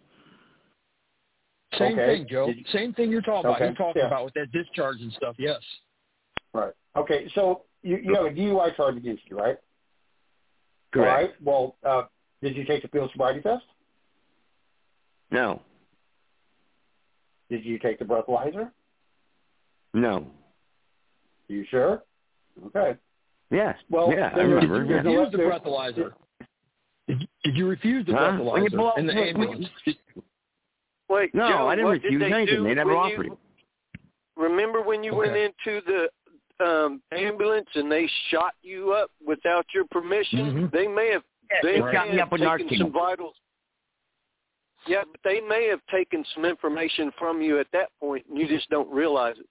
[1.78, 2.18] Same Okay.
[2.18, 2.48] thing, Joe.
[2.48, 3.60] You- Same thing you're talking about.
[3.60, 4.06] You're talking Yeah.
[4.08, 5.36] about with that discharge and stuff.
[5.38, 5.60] Yes.
[6.52, 6.72] Right.
[6.96, 7.28] Okay.
[7.34, 9.56] So you, you have a DUI charge against you, right?
[10.92, 11.08] Correct.
[11.10, 11.34] All right.
[11.42, 12.02] Well, uh,
[12.42, 13.64] did you take the field sobriety test?
[15.30, 15.62] No.
[17.48, 18.70] Did you take the breathalyzer?
[19.94, 20.16] No.
[21.48, 22.02] Are you sure?
[22.66, 22.96] Okay.
[23.50, 23.76] Yes.
[23.88, 24.82] Well, yeah, I remember.
[24.84, 25.20] Did you, yeah.
[25.22, 26.12] Use the breathalyzer.
[27.08, 28.38] Did, did you refuse the Huh?
[28.40, 29.66] When you breathalyzer blow- in the ambulance?
[31.10, 32.62] Wait, No, Joe, I didn't refuse did they anything.
[32.62, 33.38] They never offered you, it.
[34.36, 36.08] Remember when you went into the
[36.64, 40.68] um ambulance and they shot you up without your permission?
[40.68, 40.70] Mhm.
[40.72, 42.78] They may have Yeah, they they may shot me have up with taken Narcan.
[42.78, 43.34] some vitals.
[44.86, 48.46] Yeah, but they may have taken some information from you at that point, and you
[48.46, 49.46] just don't realize it.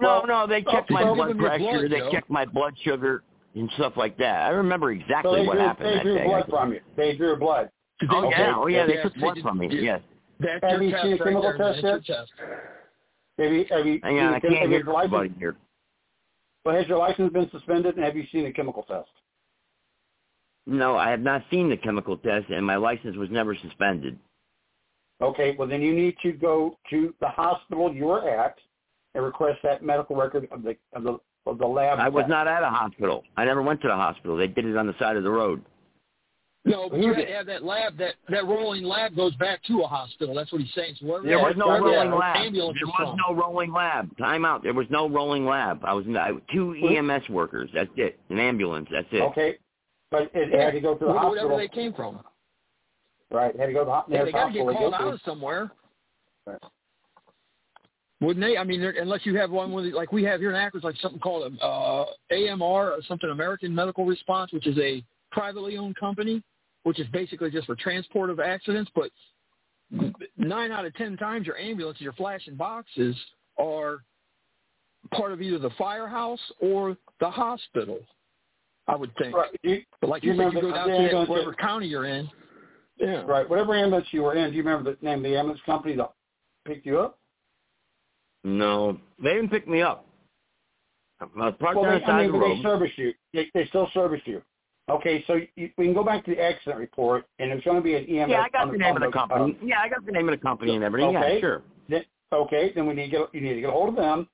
[0.00, 1.64] No, Well, no, they checked oh, my blood give 'em your pressure.
[1.64, 2.10] blood, they Joe.
[2.12, 3.24] checked my blood sugar
[3.54, 4.42] and stuff like that.
[4.42, 6.24] I remember exactly they what drew, happened they that drew day.
[6.24, 6.80] blood from you.
[6.96, 7.70] They drew blood.
[8.08, 8.38] Oh Okay.
[8.38, 9.68] yeah, oh yeah, they Yeah, took they blood from me.
[9.72, 10.00] Yes.
[10.40, 12.08] That's Have your you test seen a right chemical there, test That's yet?
[12.08, 12.32] your test.
[13.38, 15.56] Have you have you Hang on, I seen can't have hear your license, here.
[16.64, 19.08] Well, has your license been suspended, and have you seen a chemical test?
[20.66, 24.18] No, I have not seen the chemical test, and my license was never suspended.
[25.22, 28.56] Okay, well then you need to go to the hospital you were at
[29.14, 31.98] and request that medical record of the of the of the lab.
[31.98, 33.24] I was not at a hospital.
[33.36, 34.36] I never went to the hospital.
[34.36, 35.62] They did it on the side of the road.
[36.66, 37.96] No, but Who you did- have to have that lab.
[37.96, 40.34] That that rolling lab goes back to a hospital.
[40.34, 40.94] That's what he's saying.
[41.00, 42.34] So wherever There was no rolling lab.
[42.36, 44.14] There ambulance is was no rolling lab.
[44.18, 44.62] Time out.
[44.62, 45.80] There was no rolling lab.
[45.84, 47.70] I was I, two EMS workers.
[47.72, 48.20] That's it.
[48.28, 48.88] An ambulance.
[48.92, 49.22] That's it.
[49.22, 49.56] Okay,
[50.10, 51.48] but it had to go to the Where- hospital.
[51.48, 52.20] Wherever they came from.
[53.30, 54.74] Right, had to go to the ho- Yeah, nearest they got to get hospital.
[54.80, 55.14] called go out to.
[55.14, 55.70] of somewhere.
[56.46, 56.58] Right.
[58.20, 58.58] Wouldn't they?
[58.58, 61.20] I mean, unless you have one with like we have here in Akron, like something
[61.20, 66.42] called uh, AMR or something American Medical Response, which is a privately owned company,
[66.84, 68.90] which is basically just for transport of accidents.
[68.94, 69.10] But
[70.36, 73.16] nine out of ten times, your ambulances, your flashing boxes,
[73.58, 73.98] are
[75.12, 77.98] part of either the firehouse or the hospital.
[78.86, 79.36] I would think.
[79.36, 81.86] Right, you, But like you you, said, you go down to that, ambulance- whatever county
[81.86, 82.28] you're in.
[82.98, 83.22] Yeah.
[83.22, 84.50] right, whatever ambulance you were in.
[84.50, 86.12] Do you remember the name of the ambulance company that
[86.66, 87.18] picked you up?
[88.44, 90.06] No, they didn't pick me up.
[91.20, 92.58] I was parked Well, they, I mean, the road.
[92.58, 93.12] they service you.
[93.32, 94.42] They, they still service you.
[94.90, 97.82] Okay, so you, we can go back to the accident report, and there's going to
[97.82, 98.30] be an EMS.
[98.30, 99.56] yeah, I got the name of the company.
[99.62, 101.16] uh, yeah, I got the name of the company and everything.
[101.16, 101.34] Okay.
[101.34, 101.62] Yeah, sure.
[101.88, 104.28] Then, okay, then we need to get you need to get a hold of them.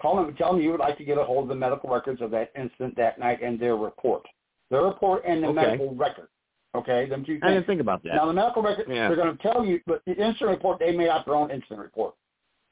[0.00, 1.90] Call them and tell them you would like to get a hold of the medical
[1.90, 4.22] records of that incident that night and their report,
[4.70, 5.54] their report and the Okay.
[5.54, 6.28] medical record.
[6.74, 8.14] Okay, them two I didn't think about that.
[8.14, 9.08] Now the medical record, Yeah.
[9.08, 11.80] they're going to tell you, but the incident report they made out their own incident
[11.80, 12.14] report.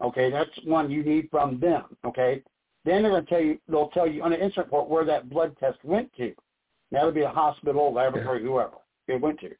[0.00, 1.96] Okay, that's one you need from them.
[2.04, 2.42] Okay,
[2.84, 5.28] then they're going to tell you, they'll tell you on the incident report where that
[5.28, 6.32] blood test went to.
[6.96, 8.72] That'll be a hospital, laboratory, whoever
[9.06, 9.50] it went to,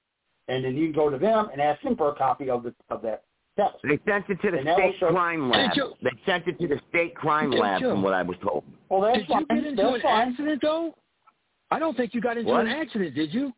[0.49, 2.75] and then you can go to them and ask them for a copy of the
[2.89, 3.25] of that
[3.59, 3.75] test.
[3.85, 5.73] They sent it to the And state show- crime lab.
[5.75, 5.93] Joe.
[6.03, 7.91] They sent it to the state crime lab, Joe.
[7.91, 8.65] from what I was told.
[8.89, 9.41] Well, that's Did fine.
[9.41, 10.29] you get into that's an fine.
[10.31, 10.95] accident though?
[11.71, 12.63] I don't think you got into What?
[12.63, 13.53] an accident, did you?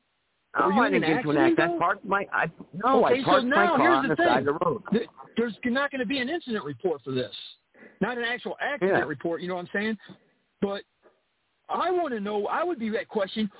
[0.59, 1.71] No, you I didn't an get into an accident, accident.
[1.71, 1.79] I though?
[1.79, 4.27] parked my I no, okay, I parked so my car here's on the the thing.
[4.27, 4.83] side of the road.
[4.91, 7.35] Th- There's not going to be an incident report for this,
[8.01, 9.05] not an actual accident Yeah.
[9.05, 9.41] report.
[9.41, 9.99] You know what I'm saying?
[10.61, 10.83] But
[11.69, 12.47] I want to know.
[12.47, 13.51] I would be that question.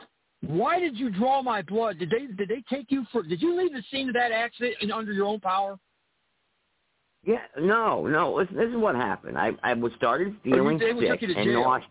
[0.47, 1.99] Why did you draw my blood?
[1.99, 3.23] Did they did they take you for?
[3.23, 5.79] Did you leave the scene of that accident in, under your own power?
[7.25, 8.35] Yeah, no, no.
[8.35, 9.37] Listen, this is what happened.
[9.37, 11.89] I I was started oh, you- feeling they sick take you to and nauseous.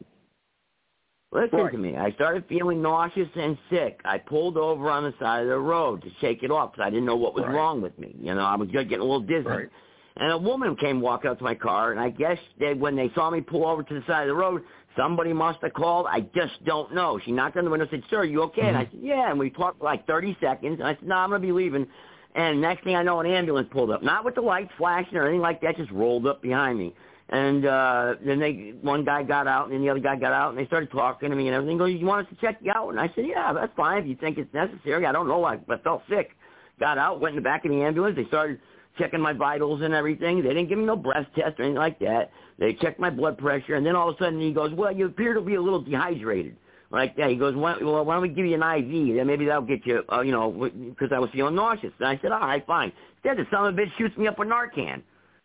[1.34, 1.72] Listen Right.
[1.74, 1.98] to me.
[1.98, 4.00] I started feeling nauseous and sick.
[4.06, 6.90] I pulled over on the side of the road to shake it off because I
[6.90, 7.54] didn't know what was Right.
[7.54, 8.16] wrong with me.
[8.18, 9.46] You know, I was getting a little dizzy.
[9.46, 9.70] Right.
[10.16, 13.10] And a woman came walking up to my car, and I guess they, when they
[13.10, 14.64] saw me pull over to the side of the road,
[14.98, 16.08] somebody must have called.
[16.10, 17.20] I just don't know.
[17.24, 18.98] She knocked on the window and said, "Sir, are you okay?" And I Mm-hmm.
[18.98, 20.80] said, "Yeah." And we talked for like 30 seconds.
[20.80, 21.88] And I said, "No, I'm gonna be leaving."
[22.36, 25.24] And next thing I know, an ambulance pulled up, not with the lights flashing or
[25.24, 26.94] anything like that, just rolled up behind me.
[27.30, 30.50] And uh then they one guy got out and then the other guy got out
[30.50, 31.78] and they started talking to me and everything.
[31.78, 32.90] Goes, you want us to check you out?
[32.90, 35.06] And I said, yeah, that's fine if you think it's necessary.
[35.06, 35.44] I don't know.
[35.44, 36.32] I, I felt sick.
[36.80, 38.16] Got out, went in the back of the ambulance.
[38.16, 38.60] They started
[38.98, 40.42] checking my vitals and everything.
[40.42, 42.30] They didn't give me no breath test or anything like that.
[42.60, 45.06] They checked my blood pressure and then all of a sudden he goes, well, you
[45.06, 46.58] appear to be a little dehydrated.
[46.90, 47.30] Like that.
[47.30, 49.18] He goes, why, well, why don't we give you an IV?
[49.18, 51.92] Then maybe that'll get you, uh, you know, because I was feeling nauseous.
[52.00, 52.94] And I said, all right, fine.
[53.18, 55.02] Instead, the son of a bitch shoots me up with Narcan.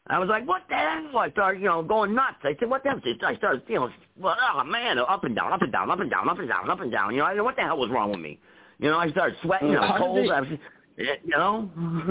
[0.08, 1.18] I was like, what the hell?
[1.18, 2.36] I started, you know, going nuts.
[2.42, 3.00] I said, what the hell?
[3.24, 6.28] I started feeling, well, oh, man, up and down, up and down, up and down,
[6.28, 7.12] up and down, up and down.
[7.12, 8.38] You know, I didn't know what the hell was wrong with me.
[8.78, 9.76] You know, I started sweating.
[9.76, 10.30] I was cold.
[10.30, 10.48] I was,
[10.96, 11.70] you know.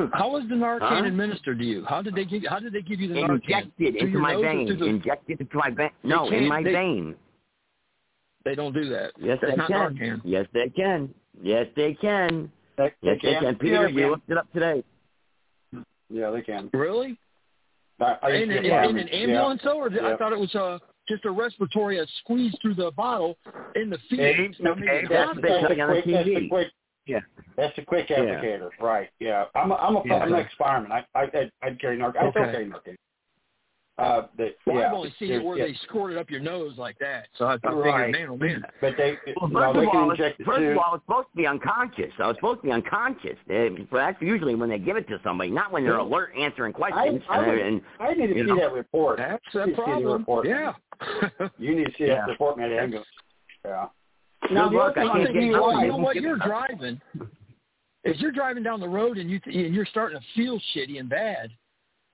[0.13, 1.05] How was the Narcan Huh?
[1.05, 1.85] administered to you?
[1.85, 2.43] How did they give?
[2.49, 3.41] How did they give you the Narcan?
[3.43, 4.67] Injected Through into my vein.
[4.67, 5.89] through the- Injected into my vein.
[6.03, 7.15] No, in my they- vein.
[8.43, 9.11] They don't do that.
[9.19, 9.95] Yes, That's they can.
[9.97, 10.21] Narcan.
[10.23, 11.13] Yes, they can.
[11.43, 12.51] Yes, they can.
[12.77, 13.43] They, Yes, they can.
[13.43, 14.09] Yeah, Peter, they you can.
[14.09, 14.83] looked it up today.
[16.09, 16.69] Yeah, they can.
[16.73, 17.17] Really?
[17.99, 20.13] I, I in, an, get in an ambulance, though, or Yeah.
[20.13, 23.37] I thought it was uh, just a respiratory, a squeeze through the bottle
[23.75, 24.21] in the field.
[24.21, 25.35] Hey, okay, maybe that's not.
[25.35, 26.11] the- That's They a on the.
[26.11, 26.45] That's TV.
[26.45, 26.67] a quick.
[27.05, 27.19] Yeah.
[27.57, 28.19] That's a quick Yeah.
[28.19, 29.09] applicator, right?
[29.19, 30.23] Yeah, I'm a, I'm a Yeah.
[30.23, 30.91] am an ex-fireman.
[30.91, 32.15] I I I'd, I'd carry narc.
[32.15, 32.51] I still Okay.
[32.51, 32.95] carry narcan.
[33.97, 36.75] Uh, they, Well, yeah, I've only seen it where yeah, they squirted up your nose
[36.77, 37.27] like that.
[37.37, 38.11] So I, I figured, Right.
[38.11, 38.65] man, oh man.
[38.79, 41.01] But they, Well, no, first they of all, inject it first of all, I was
[41.05, 42.11] supposed to be unconscious.
[42.17, 43.37] I was supposed to be unconscious.
[43.47, 47.21] That's usually when they give it to somebody, not when they're alert answering questions.
[47.29, 48.55] I, would, and I need to see know.
[48.55, 49.17] that report.
[49.17, 50.17] That's I a need to see the problem.
[50.19, 50.47] report.
[50.47, 50.73] Yeah.
[51.59, 52.15] You need to see Yeah.
[52.21, 52.93] that report, man.
[53.65, 53.87] Yeah.
[54.43, 54.97] Good Now the luck.
[54.97, 56.15] other I thing can't get you DUI, know, you know what?
[56.15, 57.01] You're driving.
[58.03, 61.07] As you're driving down the road and you and you're starting to feel shitty and
[61.07, 61.51] bad,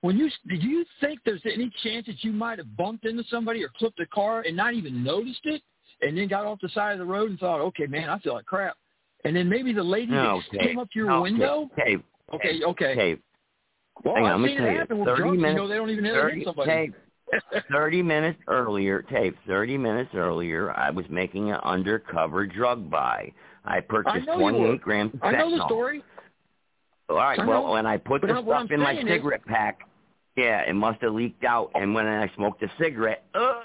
[0.02, 3.64] when you do you think there's any chance that you might have bumped into somebody
[3.64, 5.62] or clipped a car and not even noticed it,
[6.02, 8.34] and then got off the side of the road and thought, okay, man, I feel
[8.34, 8.76] like crap,
[9.24, 10.68] and then maybe the lady No, that Dave.
[10.68, 11.70] came up to your No, window.
[11.76, 12.02] Dave,
[12.34, 12.94] Okay, okay.
[12.94, 13.18] Dave,
[14.04, 15.40] Well, hang on, I've let me seen tell it you, happen with 30 drunks.
[15.42, 16.70] You know, they don't even hit somebody.
[16.70, 16.94] Dave,
[17.70, 23.32] 30 minutes earlier, tape, 30 minutes earlier, I was making an undercover drug buy.
[23.64, 24.38] I purchased were.
[24.38, 26.02] 28 grams of I know the story.
[27.10, 27.72] All right, I well, know.
[27.72, 29.80] when I put But the stuff I'm in my saying is- cigarette pack,
[30.36, 31.70] yeah, it must have leaked out.
[31.74, 33.60] And when I smoked a cigarette, uh,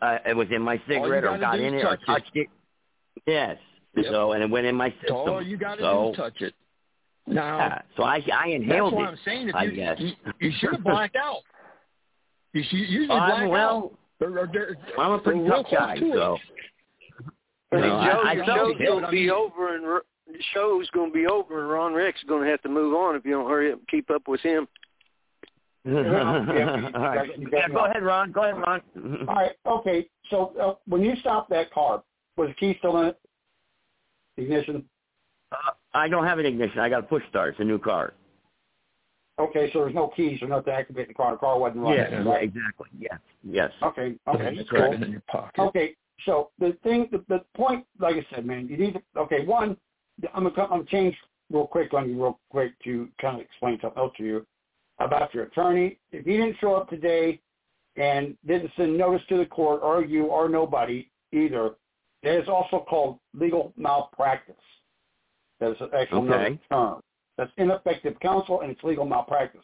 [0.00, 2.06] uh, it was in my cigarette or got in it or touch it.
[2.06, 2.46] touched it.
[3.26, 3.56] Yes.
[3.96, 4.06] Yep.
[4.10, 5.48] So, and it went in my That's all system.
[5.50, 6.54] you got to so, do is touch it.
[7.26, 8.20] Now, yeah, so I, I
[8.50, 9.06] that's inhaled why it.
[9.08, 9.96] I'm saying if I you, guess.
[10.00, 11.42] you, you should have blacked out.
[12.52, 13.76] You should usually I'm- black well,
[14.20, 14.26] out.
[14.28, 16.12] Or, or, they're- I'm a pretty tough guy, to it.
[16.14, 16.38] so.
[17.70, 21.10] Hey, No, Joe, I- I your show's going to be over, and the show's going
[21.10, 23.32] to be over, and Ron Rex is going to have to move on if you
[23.32, 24.68] don't hurry up and keep up with him.
[25.84, 27.36] All right.
[27.38, 28.30] you Yeah, go ahead, Ron.
[28.30, 28.82] Go ahead, Ron.
[29.28, 29.52] All right.
[29.66, 30.06] Okay.
[30.30, 32.02] So uh, when you stopped that car,
[32.36, 33.18] was the key still in it?
[34.36, 34.84] Ignition.
[35.50, 35.56] Uh,
[35.92, 36.78] I don't have an ignition.
[36.78, 37.50] I got a push start.
[37.50, 38.14] It's a new car.
[39.38, 39.70] Okay.
[39.72, 41.32] So there's no keys or nothing to activate the car.
[41.32, 41.98] The car wasn't running.
[41.98, 42.42] Yeah, right?
[42.42, 42.88] exactly.
[42.98, 43.70] Yes, yes.
[43.82, 44.14] Okay.
[44.28, 44.54] Okay.
[44.56, 45.02] Just grab cool.
[45.02, 45.60] it in your pocket.
[45.60, 49.02] Okay, so the thing, the, the point, like I said, man, you need to.
[49.16, 49.76] Okay, one,
[50.34, 51.16] I'm gonna, I'm gonna change
[51.50, 54.46] real quick on you, real quick to kind of explain something else to you
[54.98, 55.98] about your attorney.
[56.10, 57.40] If he didn't show up today
[57.96, 61.72] and didn't send notice to the court or you or nobody either,
[62.22, 64.54] that is also called legal malpractice.
[65.60, 66.58] That is an actual Okay.
[66.70, 67.00] term.
[67.38, 69.62] That's ineffective counsel and it's legal malpractice.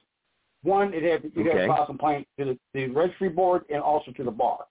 [0.62, 1.66] One, it have you got Okay.
[1.66, 4.66] to file a complaint to the, the registry board and also to the bar.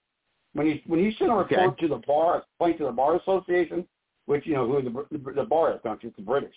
[0.54, 1.56] When you when you send a Okay.
[1.56, 3.86] report to the bar, a complaint to the bar association,
[4.26, 6.08] which you know who the the, the bar is, don't you?
[6.08, 6.54] It's the British.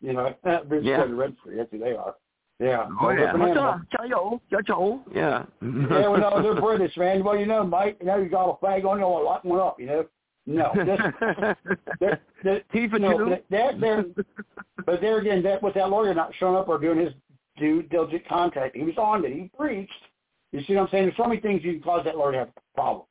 [0.00, 0.34] You know,
[0.68, 1.04] British Yeah.
[1.04, 1.12] yeah.
[1.12, 1.56] registry.
[1.56, 2.14] That's who they are.
[2.60, 2.86] Yeah.
[3.00, 3.24] Oh, They're yeah.
[3.32, 3.80] different animals.
[3.80, 3.98] What's up?
[3.98, 5.04] Tell you, tell.
[5.12, 5.44] Yeah.
[5.62, 7.24] yeah, well, no, they're British, man.
[7.24, 9.58] Well, you know, Mike, you know, you got a flag on you, or lock one
[9.58, 10.04] up, you know.
[10.44, 10.98] No, this,
[12.00, 14.04] that, that, Tea no, that, that, there,
[14.84, 17.12] but there again, that with that lawyer not showing up or doing his
[17.58, 19.32] due diligent contact, he was on it.
[19.32, 19.92] He preached.
[20.50, 21.04] You see what I'm saying?
[21.04, 23.08] There's so many things you can cause that lawyer to have problems.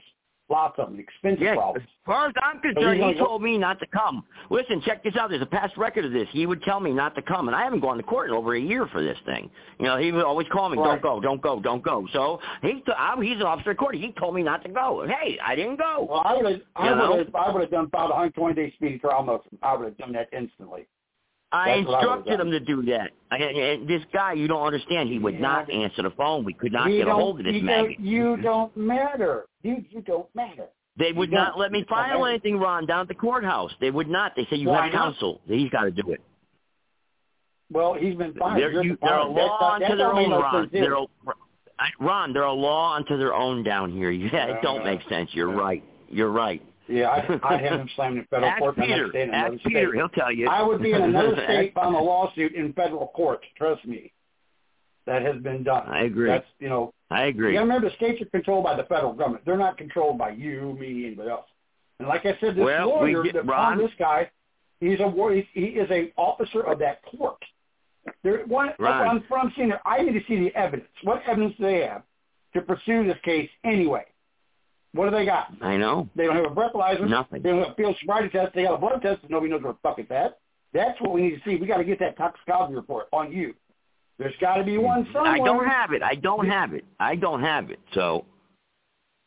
[0.51, 3.79] Lots of them, expensive Yes, as far as I'm concerned, he go- told me not
[3.79, 4.25] to come.
[4.49, 5.29] Listen, check this out.
[5.29, 6.27] There's a past record of this.
[6.31, 8.53] He would tell me not to come, and I haven't gone to court in over
[8.55, 9.49] a year for this thing.
[9.79, 11.01] You know, he would always call me, Right.
[11.01, 13.95] "Don't go, don't go, don't go." So he, t- I'm, he's an officer of court.
[13.95, 15.07] He told me not to go.
[15.07, 16.05] Hey, I didn't go.
[16.09, 18.99] Well, I would have, I would I would have done about a 120 day speedy
[18.99, 19.57] trial motion.
[19.63, 20.85] I would have done that instantly.
[21.53, 22.47] I That's what I instructed done.
[22.47, 23.11] him to do that.
[23.29, 25.09] I, and this guy, you don't understand.
[25.09, 25.41] He would Yeah.
[25.41, 26.45] not answer the phone.
[26.45, 27.97] We could not you get a hold of this you maggot.
[27.97, 29.85] Don't, you don't matter, dude.
[29.89, 30.67] You don't matter.
[30.97, 32.29] They would you not let me file matter.
[32.29, 33.71] anything, Ron, down at the courthouse.
[33.81, 34.33] They would not.
[34.35, 35.03] They say you Why have not?
[35.13, 35.41] counsel.
[35.45, 36.21] He's got to do it.
[37.71, 38.59] Well, he's been fired.
[38.61, 39.11] They're, You're you, fired.
[39.11, 40.69] they're a law not- unto that their own, Ron.
[40.71, 40.97] They're,
[41.79, 44.11] I- Ron, they're a law unto their own down here.
[44.11, 44.91] Yeah, it don't Yeah.
[44.95, 45.29] make sense.
[45.33, 45.83] You're right.
[46.09, 46.61] You're right.
[46.91, 49.11] Yeah, I, I'd have him slammed in federal Ask court Peter.
[49.11, 49.87] day in Ask another Peter.
[49.89, 49.95] state.
[49.97, 50.47] He'll tell you.
[50.49, 53.45] I would be in another state on a lawsuit in federal court.
[53.57, 54.11] Trust me,
[55.05, 55.87] that has been done.
[55.87, 56.29] I agree.
[56.29, 56.93] That's you know.
[57.09, 57.49] I agree.
[57.49, 59.43] You gotta remember, the states are controlled by the federal government.
[59.45, 61.45] They're not controlled by you, me, anybody else.
[61.99, 64.29] And like I said, this Well, we lawyer get- that Ron- found this guy,
[64.79, 67.43] he's a war- he's, he is a officer of that court.
[68.23, 69.07] There, one, Ron.
[69.07, 69.79] I'm, I'm seeing it.
[69.85, 70.89] I need to see the evidence.
[71.03, 72.03] What evidence do they have
[72.53, 74.05] to pursue this case anyway?
[74.93, 75.53] What do they got?
[75.61, 76.09] I know.
[76.15, 77.07] They don't have a breathalyzer.
[77.07, 77.41] Nothing.
[77.41, 78.53] They don't have a field sobriety test.
[78.53, 79.21] They got a blood test.
[79.29, 80.37] Nobody knows where the fuck it's at.
[80.73, 81.55] That's what we need to see.
[81.55, 83.53] We got to get that toxicology report on you.
[84.19, 85.31] There's got to be one somewhere.
[85.33, 86.03] I don't have it.
[86.03, 86.85] I don't have it.
[86.99, 87.79] I don't have it.
[87.93, 88.25] So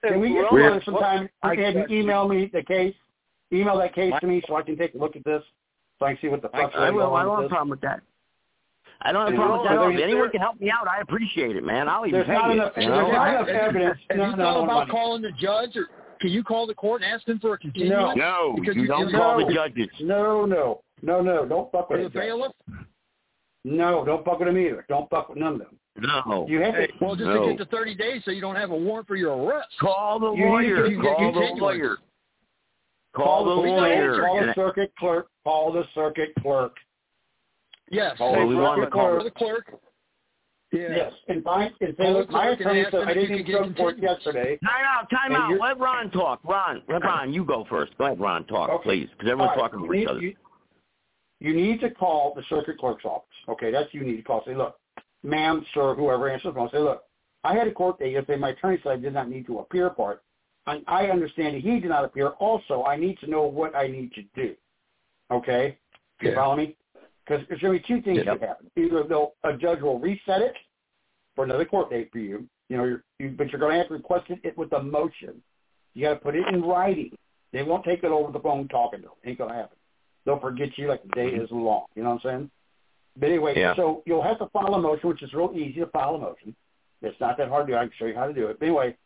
[0.04, 1.28] Can we get Ron, together sometime?
[1.40, 2.94] what- Go ahead and email me the case.
[3.52, 5.42] Email that case to me so I can take a look at this,
[5.98, 7.14] so I can see what the fuck's I going will.
[7.14, 8.02] I on don't have a problem with that.
[9.04, 9.72] I don't have a problem with know, that.
[9.72, 9.88] at all.
[9.88, 11.88] there's- If anyone can help me out, I appreciate it, man.
[11.88, 12.52] I'll even There's pay not it.
[12.54, 13.98] enough- you there's not enough evidence.
[14.08, 14.90] Have you thought about money.
[14.90, 15.88] calling the judge, or
[16.20, 18.16] can you call the court and ask them for a continuance?
[18.16, 19.88] No, Because you you- don't call know- the judges.
[20.00, 21.44] No, no, no, no.
[21.44, 22.52] Don't fuck Or with the bailiff?
[23.66, 24.84] No, don't fuck with them either.
[24.88, 25.78] Don't fuck with none of them.
[25.96, 26.46] No.
[26.48, 26.88] You have to.
[27.00, 27.42] Well, just No.
[27.44, 29.68] to get the 30 days so you don't have a warrant for your arrest.
[29.80, 30.88] Call the You lawyer.
[30.88, 31.98] to Call the lawyer.
[33.14, 34.20] Call the lawyer.
[34.20, 35.28] Call the circuit clerk.
[35.44, 36.76] Call the circuit clerk.
[37.90, 38.16] Yes.
[38.20, 39.80] Oh, well, we Call want the to call- the clerk.
[40.72, 40.88] Yeah.
[40.96, 43.08] Yes, and my and say, Call look, the my clerk and attorney ask said them
[43.08, 44.58] I if you didn't could even get go to court yesterday.
[44.64, 45.48] Time out, time out.
[45.50, 46.40] you're- Let Ron talk.
[46.44, 47.96] Ron, let Ron, you go first.
[47.96, 48.82] Go ahead, Ron, talk, Okay.
[48.82, 50.20] please, because everyone's All right, talking you over each need- other.
[50.20, 50.36] You,
[51.40, 53.28] you need to call the circuit clerk's office.
[53.48, 54.42] Okay, that's who you need to call.
[54.44, 54.76] Say, look,
[55.22, 57.04] ma'am, sir, whoever answers the phone, say, look,
[57.44, 58.38] I had a court date yesterday.
[58.38, 60.22] My attorney said I did not need to appear part.
[60.66, 62.28] I, I understand that he did not appear.
[62.40, 64.56] Also, I need to know what I need to do.
[65.30, 65.78] Okay,
[66.20, 66.34] you Yeah.
[66.36, 66.74] follow me?
[67.26, 68.40] Because there's going to be two things Yep.
[68.40, 68.70] that happen.
[68.76, 70.54] Either they'll, a judge will reset it
[71.34, 72.46] for another court date for you.
[72.68, 75.42] You know, you're, you, but you're going to have to request it with a motion.
[75.94, 77.16] You got to put it in writing.
[77.52, 79.14] They won't take it over the phone talking to them.
[79.24, 79.76] Ain't going to happen.
[80.24, 81.84] They'll forget you like the day is long.
[81.94, 82.50] You know what I'm saying?
[83.16, 83.76] But anyway, Yeah.
[83.76, 86.54] so you'll have to file a motion, which is real easy to file a motion.
[87.02, 87.76] It's not that hard to do.
[87.78, 88.58] I can show you how to do it.
[88.58, 88.96] But anyway,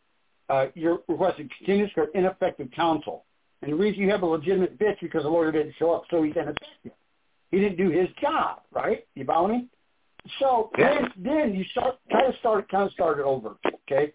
[0.48, 3.24] uh, you're requesting continuance or ineffective counsel.
[3.60, 6.22] And the reason you have a legitimate bitch because the lawyer didn't show up, so
[6.22, 6.92] he's ineffective.
[7.50, 9.06] He didn't do his job, right?
[9.14, 9.68] You follow me?
[10.38, 11.08] So Yeah.
[11.16, 14.12] then, you start kind of start it, kind of start it over, okay?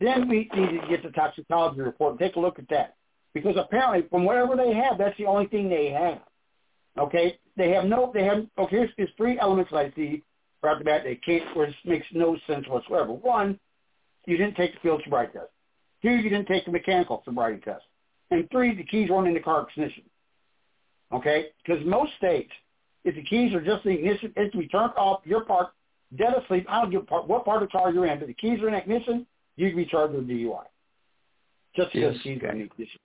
[0.00, 2.96] Then we need to get the toxicology report and take a look at that
[3.32, 6.20] because apparently, from whatever they have, that's the only thing they have.
[6.98, 8.46] Okay, they have no, they have.
[8.58, 10.22] Okay, here's, here's three elements I see
[10.62, 11.02] right off the bat.
[11.04, 13.12] They can't, which makes no sense whatsoever.
[13.12, 13.58] One,
[14.26, 15.50] you didn't take the field sobriety test.
[16.02, 17.84] Two, you didn't take the mechanical sobriety test.
[18.30, 20.04] And three, the keys weren't in the car ignition.
[21.12, 22.50] Okay, because most states,
[23.04, 25.20] if the keys are just the ignition, it's to be turned off.
[25.24, 25.74] You're parked
[26.16, 26.66] dead asleep.
[26.68, 28.60] I don't give a part, what part of the car you're in, but the keys
[28.62, 29.26] are in ignition.
[29.56, 30.64] You can be charged with DUI.
[31.76, 32.22] Just because Yes.
[32.24, 33.00] the keys are in ignition.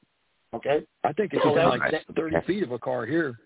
[0.54, 0.84] Okay.
[1.04, 3.40] I think it's So within that's- like 30 feet of a car here.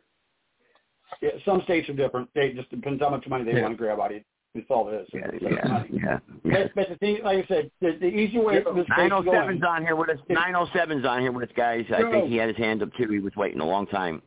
[1.21, 2.29] Yeah, some states are different.
[2.33, 3.63] They just depends how much money they Yeah.
[3.63, 4.23] want to grab out of you.
[4.55, 5.09] That's all it is.
[5.13, 5.89] Yeah, It's yeah, money.
[5.91, 6.19] yeah.
[6.43, 9.57] But, but the thing, like I said, the, the easy way for this case 907's
[9.57, 10.19] in, on here with us.
[10.29, 11.85] 907's on here with us, guys.
[11.91, 13.07] I think he had his hand up too.
[13.09, 14.21] He was waiting a long time.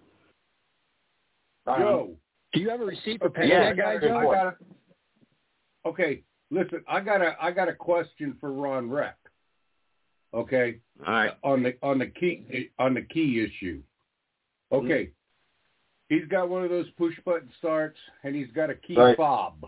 [1.66, 2.16] Um, Ryan, Joe,
[2.52, 3.64] Do you have a receipt for okay, paying Yeah.
[3.72, 4.20] that guy, I Joe?
[4.32, 9.16] got a, okay, listen, I got a I got a question for Ron Reck.
[10.34, 11.32] Okay, All right.
[11.42, 13.82] on the on the key on the key issue.
[14.72, 14.84] Mm-hmm.
[14.86, 15.10] Okay,
[16.08, 19.16] he's got one of those push button starts, and he's got a key Right.
[19.16, 19.64] fob.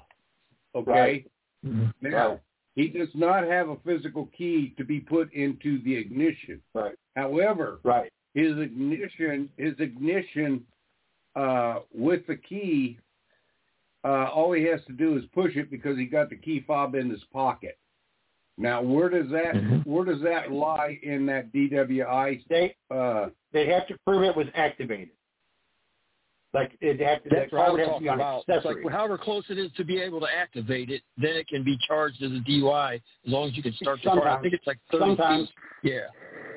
[0.75, 1.31] Okay, Right.
[1.67, 2.09] Mm-hmm.
[2.10, 2.41] now Right.
[2.77, 6.60] he does not have a physical key to be put into the ignition.
[6.75, 6.97] Right.
[7.17, 10.65] However, right, his ignition his ignition
[11.36, 12.98] uh, with the key
[14.05, 16.94] uh, all he has to do is push it because he got the key fob
[16.94, 17.78] in his pocket
[18.57, 19.90] now where does that Mm-hmm.
[19.90, 24.47] where does that lie in that dwi they uh, they have to prove it was
[24.55, 25.10] activated.
[26.55, 28.44] Like it have to, That's that what I was to be talking on about.
[28.48, 31.62] It's like however close it is to be able to activate it, then it can
[31.62, 34.28] be charged as a DUI as long as you can start the car.
[34.28, 35.48] I think it's like 30 Sometimes.
[35.82, 35.92] feet.
[35.92, 36.00] Yeah.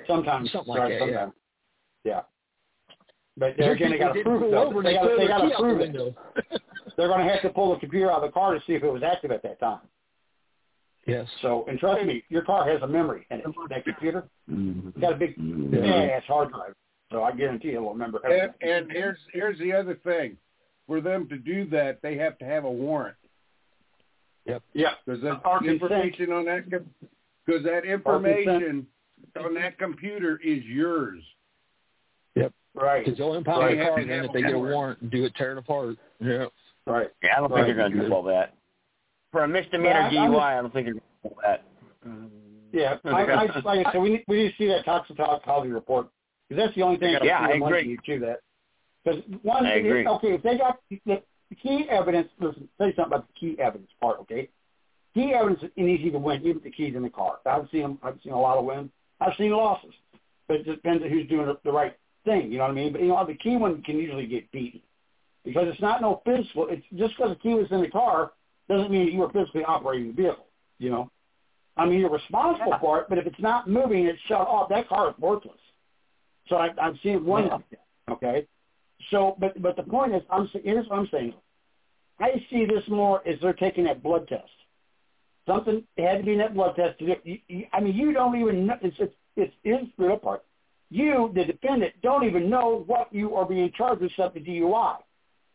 [0.07, 1.27] sometimes, Something like right, that, yeah.
[2.05, 2.21] Yeah.
[3.41, 4.45] But uh, Your there again, they people got to didn't prove it.
[4.45, 4.67] pull though.
[4.69, 5.81] over, They they got threw they their got to key out the prove it.
[5.81, 6.15] window.
[6.97, 8.83] They're going to have to pull the computer out of the car to see if
[8.83, 9.79] it was active at that time.
[11.07, 11.25] Yes.
[11.41, 13.45] So, and trust me, your car has a memory in it.
[13.69, 14.89] That computer, mm-hmm.
[14.89, 15.73] it's got a big mm-hmm.
[15.73, 16.15] Yeah.
[16.17, 16.75] ass hard drive.
[17.11, 18.69] So I guarantee it will remember and, everything.
[18.69, 20.37] and here's here's the other thing
[20.85, 23.15] for them to do that they have to have a warrant
[24.45, 24.61] Yep.
[24.73, 24.91] Yeah.
[25.05, 25.81] because that Or consent.
[25.81, 26.69] information on that
[27.45, 28.85] because that information
[29.43, 31.21] on that computer is yours
[32.73, 33.03] Right.
[33.03, 33.77] Because they'll impound Right.
[33.77, 34.75] the car and then if they get a warrant.
[34.75, 35.97] warrant do it, tear it apart.
[36.19, 36.45] Yeah.
[36.87, 37.09] Right.
[37.21, 37.65] Yeah, I don't Right.
[37.65, 38.53] think they're going to do all that.
[39.31, 41.41] For a misdemeanor Yeah, I- I'm- DUI, I don't think they're going to do all
[41.43, 41.63] that.
[42.71, 42.97] Yeah.
[43.05, 46.07] I, I, like I said, we need, we need to see that toxicology report
[46.47, 47.87] because that's the only thing Yeah, I I agree.
[47.89, 48.39] you to that.
[49.03, 50.07] Because one, I agree.
[50.07, 53.89] okay, if they got the, the key evidence, listen, say something about the key evidence
[53.99, 54.47] part, okay?
[55.13, 57.39] Key evidence is easy to win, even with the keys in the car.
[57.45, 58.89] I've seen them, I've seen a lot of wins.
[59.19, 59.93] I've seen losses,
[60.47, 62.51] but it depends on who's doing the, the right thing.
[62.51, 62.91] You know what I mean?
[62.91, 64.81] But you know, the key one can usually get beaten
[65.43, 66.67] because it's not no physical.
[66.69, 68.31] It's just because the key was in the car
[68.69, 70.47] doesn't mean you were physically operating the vehicle.
[70.77, 71.11] You know,
[71.77, 74.69] I mean you're responsible for it, but if it's not moving, it's shut off.
[74.69, 75.57] That car is worthless.
[76.47, 78.13] So I, I've seen one like that.
[78.13, 78.47] Okay,
[79.09, 81.33] so but but the point is, I'm here's what I'm saying.
[82.19, 84.43] I see this more as they're taking that blood test.
[85.47, 86.99] Something had to be in that blood test.
[86.99, 88.75] To do, you, you, I mean, you don't even know.
[88.81, 90.43] It's it's it's is the real part.
[90.93, 94.97] You, the defendant, don't even know what you are being charged with except the DUI.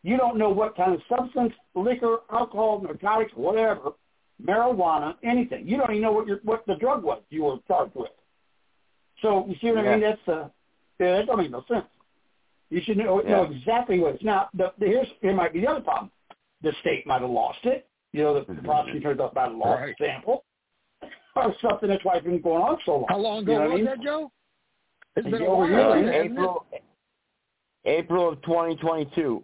[0.03, 3.91] You don't know what kind of substance, liquor, alcohol, narcotics, whatever,
[4.43, 5.67] marijuana, anything.
[5.67, 8.09] You don't even know what your what the drug was you were charged with.
[9.21, 10.01] So you see what I mean?
[10.01, 10.47] That's uh,
[10.99, 11.85] yeah, that don't make no sense.
[12.69, 14.49] You should know know exactly what it's now.
[14.55, 16.11] The, the, here's here might be the other problem.
[16.63, 17.87] The state might have lost it.
[18.13, 19.95] You know, the, the prosecutor might have lost Right.
[19.99, 20.43] the sample
[21.35, 21.89] or something.
[21.89, 23.05] That's why it's been going on so long.
[23.09, 23.85] How long You ago know what I was mean?
[23.85, 24.31] that, Joe?
[25.17, 25.97] It's been a Over while.
[25.97, 26.23] here, Uh.
[26.23, 26.65] April,
[27.85, 29.43] April of 2022.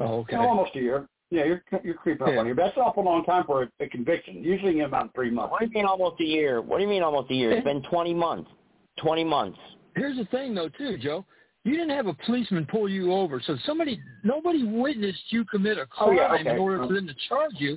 [0.00, 0.36] Oh, okay.
[0.36, 1.08] Almost a year.
[1.30, 2.40] Yeah, you're you're creeping up Yeah.
[2.40, 2.54] on you.
[2.54, 4.42] That's an awful long time for a, a conviction.
[4.42, 5.52] Usually in about three months.
[5.52, 6.60] What do you mean almost a year?
[6.62, 7.52] What do you mean almost a year?
[7.52, 8.50] It's been 20 months.
[8.98, 9.58] 20 months.
[9.94, 11.24] Here's the thing, though, too, Joe.
[11.64, 15.82] You didn't have a policeman pull you over, so somebody, nobody witnessed you commit a
[16.00, 16.50] Oh, crime yeah, okay.
[16.50, 17.76] in order for them to charge you.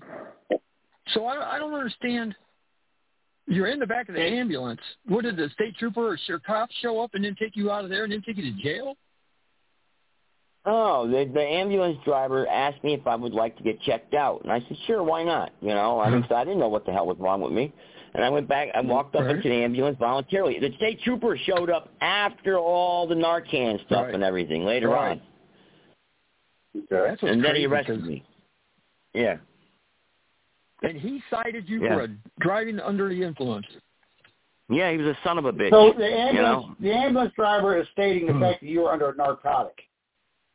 [1.09, 2.33] So I, I don't understand.
[3.47, 4.79] You're in the back of the ambulance.
[5.07, 7.83] What did the state trooper or your cop show up and then take you out
[7.83, 8.95] of there and then take you to jail?
[10.63, 14.43] Oh, the the ambulance driver asked me if I would like to get checked out,
[14.43, 15.51] and I said, sure, why not?
[15.59, 17.73] You know, I mean, I didn't know what the hell was wrong with me,
[18.13, 18.69] and I went back.
[18.75, 19.35] I walked up Right.
[19.37, 20.59] into the ambulance voluntarily.
[20.59, 24.13] The state trooper showed up after all the Narcan stuff Right.
[24.13, 25.11] and everything later Right.
[25.13, 25.21] on,
[26.77, 26.85] Okay.
[26.89, 28.23] That's what's and then he arrested me.
[29.13, 29.37] Yeah,
[30.81, 31.95] And he cited you Yeah.
[31.95, 32.07] for a
[32.39, 33.67] driving under the influence.
[34.69, 35.69] yeah, he was a son of a bitch.
[35.69, 36.75] So the you ambulance know.
[36.79, 39.77] the ambulance driver is stating the fact that you were under a narcotic.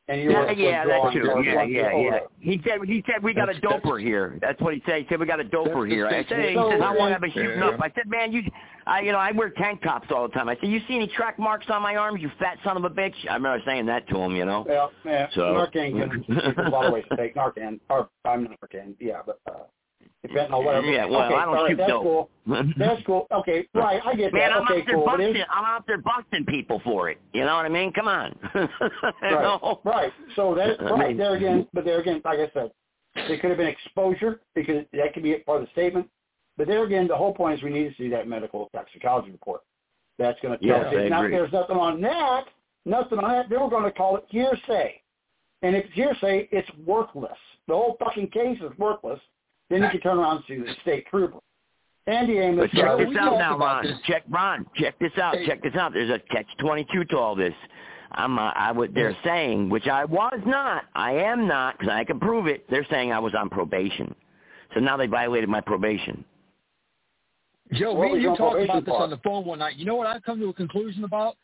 [0.09, 1.43] And you Yeah, were yeah, that's true.
[1.45, 1.91] Yeah, yeah, yeah.
[1.93, 2.29] overdose.
[2.39, 4.39] He said he said we got a That's- that's- doper here.
[4.41, 5.03] That's what he said.
[5.03, 6.07] He said we got a doper here.
[6.07, 7.69] I state's said, he So- said how long have I been shooting Yeah.
[7.71, 7.81] up?
[7.83, 8.43] I said, man, you,
[8.87, 10.49] I you know I wear tank tops all the time.
[10.49, 12.23] I said, you see any track marks on my arms?
[12.23, 13.17] You fat son of a bitch.
[13.29, 14.35] I remember saying that to him.
[14.37, 14.65] You know.
[14.67, 17.81] Well, yeah, So- Narcan can there's a lot of ways to take Narcan.
[17.91, 19.65] Or I'm not Narcan, yeah, but uh
[20.28, 20.86] fentanyl, whatever.
[20.86, 22.03] Yeah, well, okay, I don't right, shoot that's dope.
[22.03, 22.31] cool.
[22.78, 23.27] That's cool.
[23.33, 24.33] Okay, right, I get it.
[24.33, 24.57] Man, that.
[24.59, 25.05] I'm okay, out there cool.
[25.05, 25.43] Busting.
[25.51, 27.19] I'm out there busting people for it.
[27.33, 27.93] You know what I mean?
[27.93, 28.39] Come on.
[29.23, 30.12] Right, right.
[30.36, 32.70] So that right there again, but there again, like I said,
[33.17, 36.09] there could have been exposure because that could be part of the statement.
[36.57, 39.62] But there again, the whole point is we need to see that medical toxicology report.
[40.19, 40.93] That's going to tell Yes, us.
[40.95, 42.45] If not, there's nothing on that.
[42.85, 43.51] Nothing on that.
[43.51, 45.03] Then we're going to call it hearsay.
[45.62, 47.36] And if it's hearsay, it's worthless.
[47.69, 49.20] The whole fucking case is worthless.
[49.70, 51.39] Then you can turn around and sue the state trooper.
[52.07, 52.69] Andy Amos.
[52.73, 53.85] But check uh, this out now, Ron.
[53.85, 53.95] this.
[54.07, 54.67] Check Ron.
[54.77, 55.36] Check this out.
[55.36, 55.47] Hey.
[55.47, 55.93] Check this out.
[55.93, 57.55] There's a catch twenty two to all this.
[58.12, 60.85] I'm uh, I would they're saying, which I was not.
[60.95, 62.65] I am not because I can prove it.
[62.70, 64.15] They're saying I was on probation.
[64.75, 66.25] So now they violated my probation.
[67.73, 69.03] Joe, What me was and you talked about this part?
[69.03, 69.77] on the phone one night.
[69.77, 71.36] You know what I've come to a conclusion about?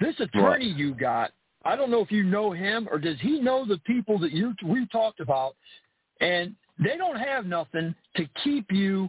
[0.00, 1.32] This attorney you got,
[1.64, 4.54] I don't know if you know him or does he know the people that you
[4.64, 5.56] we talked about,
[6.20, 9.08] and they don't have nothing to keep you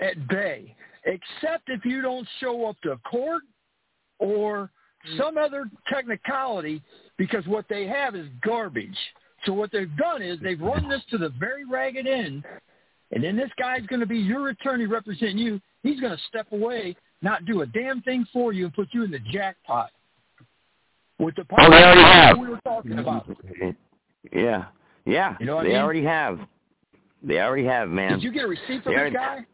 [0.00, 3.42] at bay, except if you don't show up to court
[4.18, 4.70] or
[5.04, 5.16] hmm.
[5.18, 6.82] some other technicality,
[7.16, 8.96] because what they have is garbage.
[9.44, 12.44] So what they've done is they've run this to the very ragged end,
[13.12, 15.60] and then this guy's going to be your attorney representing you.
[15.82, 19.04] He's going to step away, not do a damn thing for you, and put you
[19.04, 19.90] in the jackpot.
[21.18, 22.38] With the Oh, they already have.
[22.38, 22.98] we were talking mm-hmm.
[23.00, 23.26] about.
[24.32, 24.66] Yeah.
[25.06, 25.36] Yeah.
[25.40, 25.82] You know what I they mean?
[25.82, 26.40] already have.
[27.22, 28.12] They already have, man.
[28.12, 29.46] Did you get a receipt from this guy?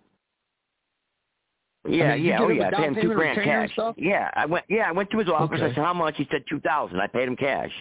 [1.89, 2.69] Yeah, I mean, yeah, oh yeah.
[2.69, 3.71] I paid him two grand cash.
[3.97, 4.65] Yeah, I went.
[4.69, 5.61] Yeah, I went to his office.
[5.61, 6.17] I said how much.
[6.17, 7.01] He said two thousand.
[7.01, 7.73] I paid him cash.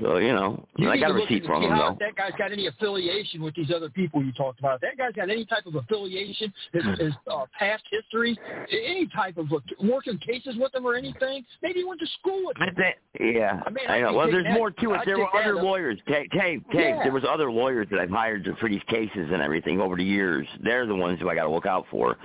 [0.00, 1.92] So you know, You I got a receipt from him though.
[1.92, 4.76] if that guy's got any affiliation with these other people you talked about.
[4.76, 8.38] If that guy's got any type of affiliation, his, his uh, past history,
[8.70, 11.44] any type of uh, working cases with them or anything.
[11.62, 12.74] Maybe he went to school with I them.
[12.76, 12.96] think,
[13.36, 14.12] yeah, I mean, I I know.
[14.12, 15.00] Well, there's that- more to it.
[15.04, 15.98] There were other lawyers.
[16.06, 17.02] Dave, Dave, Yeah.
[17.02, 20.46] there was other lawyers that I've hired for these cases and everything over the years.
[20.62, 22.16] They're the ones who I got to look out for.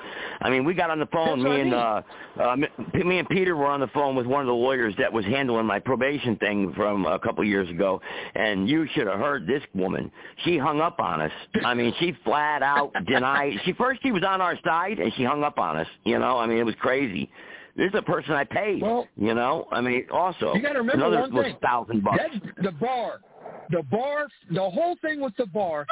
[0.42, 1.42] I mean, we got on the phone.
[1.42, 2.02] That's me I and uh,
[2.40, 2.56] uh,
[3.04, 5.66] me and Peter were on the phone with one of the lawyers that was handling
[5.66, 8.02] my probation thing from a couple years ago,
[8.36, 10.12] and you should have heard this woman.
[10.44, 11.32] She hung up on us.
[11.66, 13.54] I mean, she flat out denied.
[13.66, 15.88] She first she was on our side, and she hung up on us.
[16.06, 17.30] You know, I mean, it was crazy.
[17.76, 18.82] This is a person I paid.
[18.82, 21.58] Well, you know, I mean, also You got to remember another one was thing.
[21.62, 22.20] thousand bucks.
[22.20, 23.22] That, the bar,
[23.70, 25.86] the bar, the whole thing with the bar,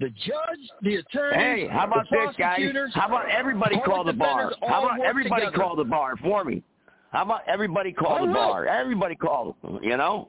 [0.00, 1.36] the judge, the attorney.
[1.36, 2.60] Hey, how about this, guys?
[2.94, 4.52] How about everybody call the bar?
[4.66, 5.56] How about everybody together.
[5.62, 6.62] call the bar for me?
[7.12, 8.34] How about everybody call All the right.
[8.34, 8.66] bar?
[8.66, 10.28] Everybody call, you know?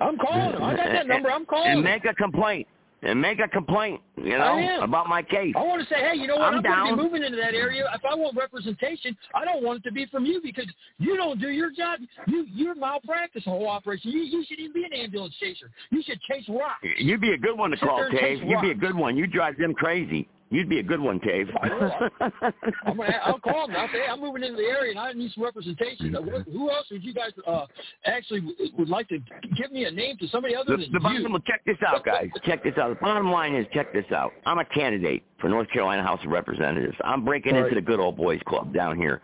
[0.00, 0.62] I'm calling him.
[0.62, 1.30] I got that number.
[1.30, 2.66] I'm calling And make a complaint.
[3.02, 5.52] And make a complaint, you know, about my case.
[5.54, 6.54] I want to say, hey, you know what?
[6.54, 7.84] I'm I'm, going to be moving into that area.
[7.94, 10.66] If I want representation, I don't want it to be from you because
[10.98, 12.00] you don't do your job.
[12.26, 14.10] You you're malpractice the whole operation.
[14.10, 15.70] You you should even be an ambulance chaser.
[15.90, 16.78] You should chase rock.
[16.98, 18.42] You'd be a good one to Sit call, Dave.
[18.42, 19.14] You'd be a good one.
[19.14, 20.26] You drive them crazy.
[20.50, 21.48] You'd be a good one, Dave.
[21.60, 23.76] I'm gonna, I'll call them.
[23.76, 26.14] I'll say, hey, I'm moving into the area and I need some representation.
[26.14, 27.66] Wh- Who else would you guys uh,
[28.04, 28.42] actually
[28.78, 29.18] would like to
[29.56, 31.28] give me a name to somebody other The, than the bottom, you?
[31.30, 32.28] well, check this out, guys.
[32.44, 32.90] Check this out.
[32.90, 34.32] The bottom line is, check this out.
[34.44, 36.96] I'm a candidate for North Carolina House of Representatives.
[37.04, 37.64] I'm breaking Right.
[37.64, 39.22] into the good old boys club down here.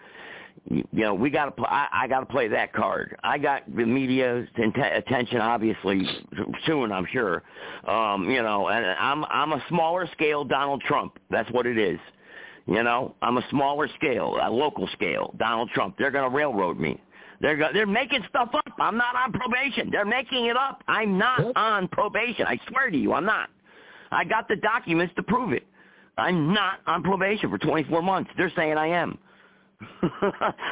[0.70, 1.50] You know, we got to.
[1.50, 3.16] Pl- I, I got to play that card.
[3.22, 6.06] I got the media's int- attention, obviously,
[6.66, 6.92] soon.
[6.92, 7.42] I'm sure.
[7.86, 11.18] Um, you know, and I'm I'm a smaller scale Donald Trump.
[11.30, 11.98] That's what it is.
[12.66, 15.34] You know, I'm a smaller scale, a local scale.
[15.38, 15.96] Donald Trump.
[15.98, 17.00] They're going to railroad me.
[17.40, 18.64] They're go- they're making stuff up.
[18.78, 19.90] I'm not on probation.
[19.90, 20.82] They're making it up.
[20.86, 22.46] I'm not on probation.
[22.46, 23.50] I swear to you, I'm not.
[24.12, 25.66] I got the documents to prove it.
[26.16, 28.30] I'm not on probation for 24 months.
[28.36, 29.18] They're saying I am.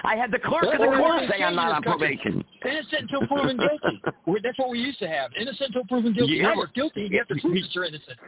[0.04, 2.18] I had the clerk of the court say I'm not on changing this country.
[2.22, 2.44] probation.
[2.64, 4.02] Innocent until proven guilty.
[4.42, 5.30] That's what we used to have.
[5.38, 6.34] Innocent until proven guilty.
[6.34, 6.42] Yeah.
[6.42, 7.08] Now we're guilty.
[7.10, 8.18] You have to prove that you're innocent.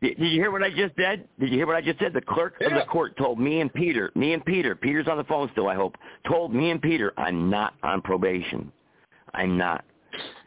[0.00, 1.28] Did, you hear what I just said?
[1.38, 2.12] Did you hear what I just said?
[2.12, 5.24] The clerk of the court told me and Peter, me and Peter, Peter's on the
[5.24, 5.96] phone still, I hope,
[6.28, 8.72] told me and Peter, I'm not on probation.
[9.34, 9.84] I'm not.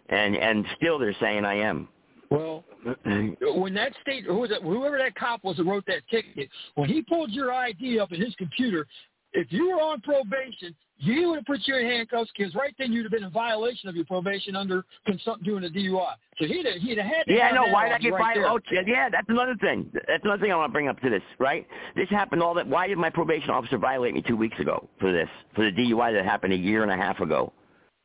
[0.09, 1.87] And and still they're saying I am.
[2.29, 2.63] Well,
[3.05, 6.89] when that state, who was it, whoever that cop was that wrote that ticket, when
[6.89, 8.87] he pulled your ID up in his computer,
[9.35, 12.91] if you were on probation, you would have put you in handcuffs because right then
[12.93, 16.13] you'd have been in violation of your probation under consum- doing a DUI.
[16.39, 17.67] So he'd have, he'd have had to Yeah, I know.
[17.67, 18.63] Why did I get right violent?
[18.69, 18.79] there.
[18.81, 19.91] Oh, yeah, that's another thing.
[19.93, 21.67] That's another thing I want to bring up to this, right?
[21.95, 22.65] This happened all that.
[22.67, 26.13] Why did my probation officer violate me two weeks ago for this, for the DUI
[26.13, 27.51] that happened a year and a half ago?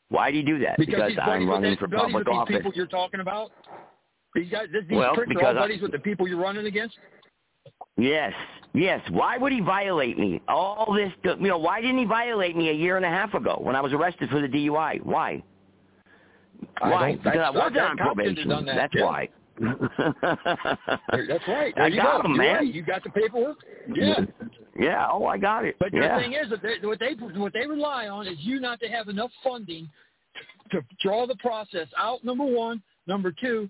[0.08, 0.76] Why did he do that?
[0.76, 2.56] Because, buddies I'm running for public office.
[2.56, 3.52] people you're talking about.
[4.34, 6.96] These guys, these Well, pricks are because all buddies with the people you're running against.
[8.00, 8.32] Yes,
[8.72, 9.00] yes.
[9.10, 10.40] Why would he violate me?
[10.48, 13.58] All this, you know, why didn't he violate me a year and a half ago
[13.60, 15.04] when I was arrested for the DUI?
[15.04, 15.42] Why?
[16.80, 17.12] Why?
[17.12, 18.66] don't- Because I wasn't on cop shouldn't have probation.
[18.66, 19.28] that, That's why.
[21.28, 21.74] That's right.
[21.74, 22.28] There I you got go.
[22.30, 22.54] him, man.
[22.56, 22.74] right.
[22.74, 23.58] You got the paperwork.
[23.94, 24.20] Yeah.
[24.78, 25.08] Yeah.
[25.10, 25.76] Oh, I got it.
[25.78, 26.16] But yeah.
[26.16, 28.86] the thing is that they, what they what they rely on is you not to
[28.86, 29.90] have enough funding
[30.70, 32.24] to draw the process out.
[32.24, 33.68] Number one, number two,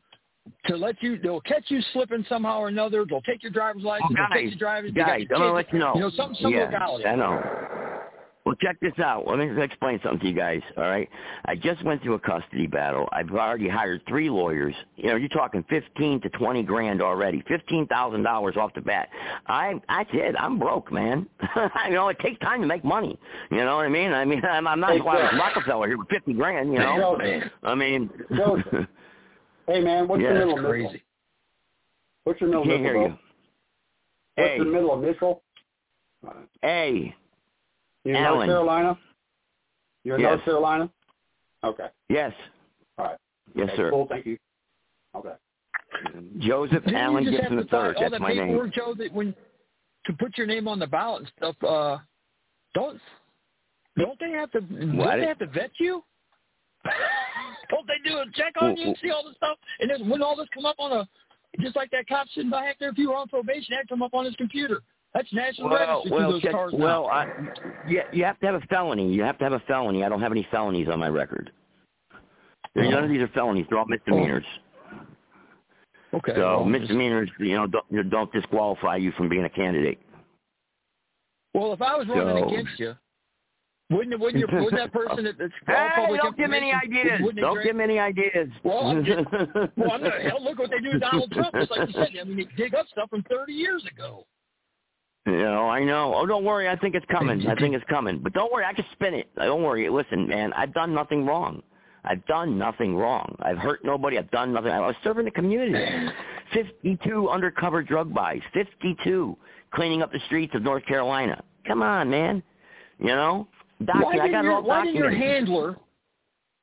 [0.67, 3.05] to let you they'll catch you slipping somehow or another.
[3.09, 4.11] They'll take your driver's license.
[4.11, 4.93] Oh, they'll take your driver's.
[4.95, 5.93] they guys, your I'm gonna let you know.
[5.95, 7.07] You know, some some yeah, legality.
[7.07, 7.71] I know.
[8.47, 9.27] Well, check this out.
[9.27, 10.63] Let me explain something to you guys.
[10.77, 11.09] All right,
[11.45, 13.07] I just went through a custody battle.
[13.13, 14.75] I've already hired three lawyers.
[14.97, 17.45] You know, you're talking fifteen to twenty grand already.
[17.47, 19.09] Fifteen thousand dollars off the bat.
[19.47, 21.29] I, I said I'm broke, man.
[21.87, 23.19] you know, it takes time to make money.
[23.51, 24.13] You know what I mean?
[24.13, 25.39] I mean, I'm, I'm not Hey, like Phil.
[25.39, 26.73] Rockefeller here with fifty grand.
[26.73, 28.87] You know, Hey, I mean, Joseph.
[29.67, 31.01] Hey man, what's Yeah, your middle that's initial?
[32.25, 32.93] What's your middle Can't initial?
[33.01, 33.19] hear you.
[34.37, 34.57] What's Hey.
[34.57, 35.43] your middle initial?
[36.65, 37.15] A.
[38.05, 38.39] You're in Alan.
[38.39, 38.99] North Carolina?
[40.05, 40.31] You're in Yes.
[40.31, 40.91] North Carolina?
[41.65, 41.89] Okay.
[42.09, 42.33] Yes.
[42.99, 43.19] All right.
[43.55, 43.91] Yes, Okay, sir.
[43.91, 44.07] Cool.
[44.09, 44.39] Thank you.
[45.15, 45.35] Okay.
[46.39, 48.47] Joseph Didn't Allen you just Gibson have to all That's that my name.
[48.49, 49.35] paperwork, Joe, that when
[50.07, 51.99] to put your name on the ballot and stuff, uh,
[52.75, 53.01] don't
[53.97, 56.03] don't they have to don't they have to vet you?
[57.69, 59.59] don't they do a check on you and see all the stuff?
[59.81, 61.09] And then when all this come up on a
[61.61, 64.15] just like that cop sitting back there, if you were on probation, that'd come up
[64.15, 64.83] on his computer.
[65.15, 67.07] That's national Well, registry well, those check, cars well.
[67.07, 67.27] I,
[67.89, 69.13] yeah, you have to have a felony.
[69.13, 70.05] You have to have a felony.
[70.05, 71.51] I don't have any felonies on my record.
[72.77, 73.09] None of oh.
[73.09, 73.67] these are felonies.
[73.69, 74.45] They're all misdemeanors.
[76.13, 76.19] Oh.
[76.19, 76.33] okay.
[76.37, 79.99] So well, misdemeanors, you know, don't, don't disqualify you from being a candidate.
[81.55, 82.95] well, if I was running So- against you,
[83.91, 85.53] wouldn't wouldn't, your, wouldn't that person that, that's
[85.99, 87.21] all Hey, don't give me any ideas.
[87.21, 88.49] wouldn't Don't give me any ideas.
[88.63, 89.19] Well, I'm just,
[89.77, 91.55] well, I'm not, hell, look what they do to Donald Trump.
[91.55, 94.27] Just like you said, I mean, they dig up stuff from 30 years ago.
[95.27, 96.15] You know, I know.
[96.15, 96.69] Oh, don't worry.
[96.69, 97.47] I think it's coming.
[97.47, 98.21] I think it's coming.
[98.23, 98.65] But don't worry.
[98.65, 99.29] I can spin it.
[99.37, 99.89] Don't worry.
[99.91, 100.53] Listen, man.
[100.55, 101.63] I've done nothing wrong.
[102.05, 103.37] I've done nothing wrong.
[103.41, 104.19] I've hurt nobody.
[104.19, 104.71] I've done nothing.
[104.71, 106.11] I was serving the community.
[106.55, 108.41] 52 undercover drug buys.
[108.55, 109.37] 52
[109.75, 111.43] cleaning up the streets of North Carolina.
[111.67, 112.43] Come on, man.
[112.99, 113.49] You know,
[113.87, 114.19] why.
[114.21, 115.77] I didn't, your, why didn't your handler?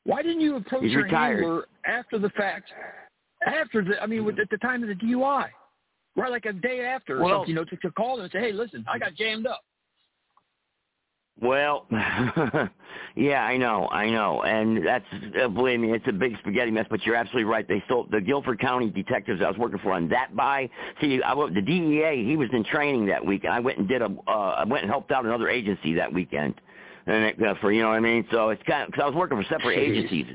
[0.06, 1.42] Why didn't you approach He's your retired.
[1.42, 2.70] handler after the fact?
[3.46, 5.48] After the, I mean, with- at the time of the DUI,
[6.16, 6.32] right?
[6.32, 8.52] Like a day after, or Well- something, you know, to, to call and say, "Hey,
[8.52, 9.62] listen, I got jammed up."
[11.40, 11.86] Well,
[13.16, 15.06] yeah, I know, I know, and that's
[15.40, 16.88] uh, believe me, it's a big spaghetti mess.
[16.90, 17.68] But you're absolutely right.
[17.68, 20.68] They stole the Guilford County detectives I was working for on that buy.
[21.00, 23.88] See, I, wa- the DEA he was in training that week, and I went and
[23.88, 26.56] did a, uh, I went and helped out another agency that weekend,
[27.08, 28.26] and it, uh, for you know what I mean.
[28.32, 30.26] So it's kind of because I was working for separate agencies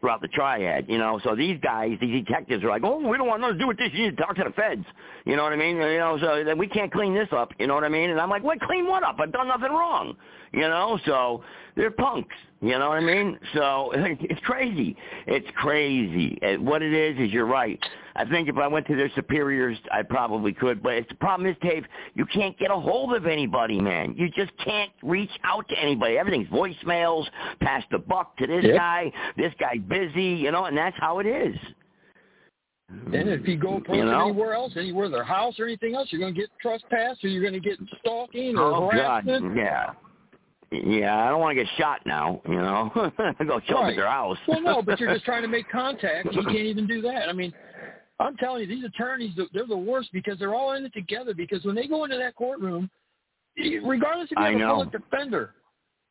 [0.00, 1.20] throughout the triad, you know.
[1.24, 3.78] So these guys, these detectives are like, oh, we don't want nothing to do with
[3.78, 3.88] this.
[3.92, 4.84] You need to talk to the feds.
[5.24, 5.76] You know what I mean?
[5.76, 7.52] You know, so then we can't clean this up.
[7.58, 8.10] You know what I mean?
[8.10, 8.60] And I'm like, what?
[8.60, 9.16] Clean what up?
[9.18, 10.16] I've done nothing wrong.
[10.52, 11.42] You know, so
[11.76, 12.34] they're punks.
[12.60, 13.38] You know what I mean?
[13.54, 14.96] So it's crazy.
[15.26, 16.38] It's crazy.
[16.58, 17.78] What it is is you're right.
[18.16, 20.82] I think if I went to their superiors, I probably could.
[20.82, 24.14] But it's the problem is, Dave, you can't get a hold of anybody, man.
[24.16, 26.16] You just can't reach out to anybody.
[26.16, 27.26] Everything's voicemails,
[27.60, 28.74] pass the buck to this Yep.
[28.74, 31.56] guy, this guy busy, you know, and that's how it is.
[32.88, 34.28] And if you go You know?
[34.28, 37.42] anywhere else, anywhere their house or anything else, you're going to get trespassed, or you're
[37.42, 39.24] going to get stalking or Oh God,
[39.56, 39.90] yeah,
[40.70, 41.24] yeah.
[41.24, 42.40] I don't want to get shot now.
[42.48, 42.90] You know,
[43.46, 43.90] go show Right.
[43.90, 44.38] at their house.
[44.48, 46.32] Well, no, but you're just trying to make contact.
[46.32, 47.28] You can't even do that.
[47.28, 47.52] I mean,
[48.18, 51.34] I'm telling you, these attorneys, they're the worst because they're all in it together.
[51.34, 52.90] Because when they go into that courtroom,
[53.84, 55.54] regardless if you I have a public defender,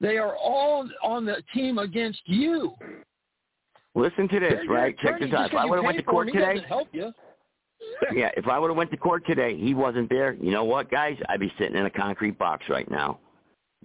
[0.01, 2.74] They are all on the team against you.
[3.95, 4.98] Listen to this, They're right?
[5.00, 5.51] Check this out.
[5.51, 7.14] If I would have went to court today, help you.
[8.14, 10.34] yeah, if I would have went to court today, he wasn't there.
[10.34, 11.17] You know what, guys?
[11.30, 13.19] I'd be sitting in a concrete box right now.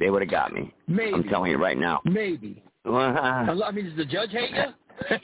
[0.01, 0.73] They would have got me.
[0.89, 1.13] Maybe.
[1.13, 2.01] I'm telling you right now.
[2.05, 2.63] Maybe.
[2.87, 5.19] I mean, does the judge hate you?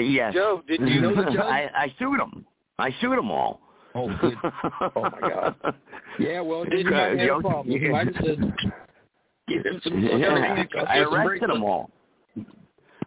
[0.00, 0.34] yes.
[0.34, 1.38] Joe, did you know the judge?
[1.38, 2.44] I, I sued them.
[2.80, 3.60] I sued them all.
[3.94, 4.34] Oh, good.
[4.44, 5.54] Oh my God.
[6.18, 7.70] Yeah, well, did you might have Joe- a problem.
[7.70, 8.52] You might have said,
[9.46, 11.90] Yeah, I arrested them all.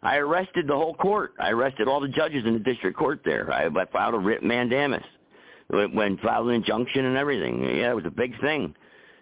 [0.02, 1.34] I arrested the whole court.
[1.38, 3.52] I arrested all the judges in the district court there.
[3.52, 5.04] I, I filed a writ mandamus.
[5.68, 7.64] When when filed an injunction and everything.
[7.64, 8.74] Yeah, it was a big thing.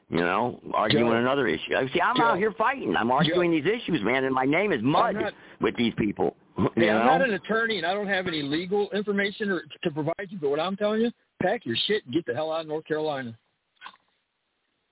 [0.09, 1.17] You know, arguing Joe.
[1.17, 1.71] another issue.
[1.93, 2.23] See, I'm Joe.
[2.23, 2.95] out here fighting.
[2.95, 6.35] I'm arguing these issues, man, and my name is mud not- with these people.
[6.57, 9.91] You Hey, I'm not an attorney and I don't have any legal information or, to
[9.91, 11.09] provide you, but what I'm telling you,
[11.41, 13.33] pack your shit and get the hell out of North Carolina.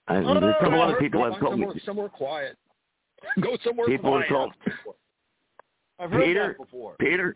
[0.08, 1.66] I, there's a couple Oh, other people have told me.
[1.66, 2.58] somewhere, somewhere quiet.
[3.42, 4.52] Go somewhere People have quiet.
[4.74, 4.96] told
[6.00, 6.96] I've heard Peter, that before.
[7.02, 7.36] Peter,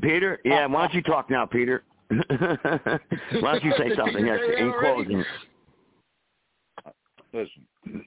[0.00, 0.40] Peter.
[0.44, 1.84] Yeah, why don't you talk now, Peter?
[2.08, 2.98] why
[3.52, 5.04] don't you say something Peter here say that in already?
[5.04, 5.24] closing?
[7.32, 8.04] Listen,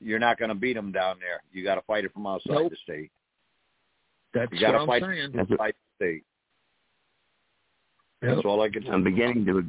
[0.00, 1.42] you're not going to beat them down there.
[1.52, 2.70] You got to fight it from outside Nope.
[2.70, 3.10] the state.
[4.34, 5.32] That's You got what to I'm fight saying.
[5.34, 6.24] That's what- fight the state.
[8.22, 8.34] Yep.
[8.36, 8.88] That's all I can say.
[8.88, 9.64] I'm beginning to.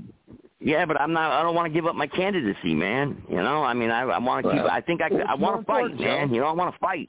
[0.59, 1.31] Yeah, but I'm not.
[1.31, 3.21] I don't want to give up my candidacy, man.
[3.29, 4.61] You know, I mean, I, I want to keep.
[4.63, 5.09] Well, I think I.
[5.27, 6.29] I want to fight, man.
[6.29, 6.33] Joe?
[6.33, 7.07] You know, I want to fight.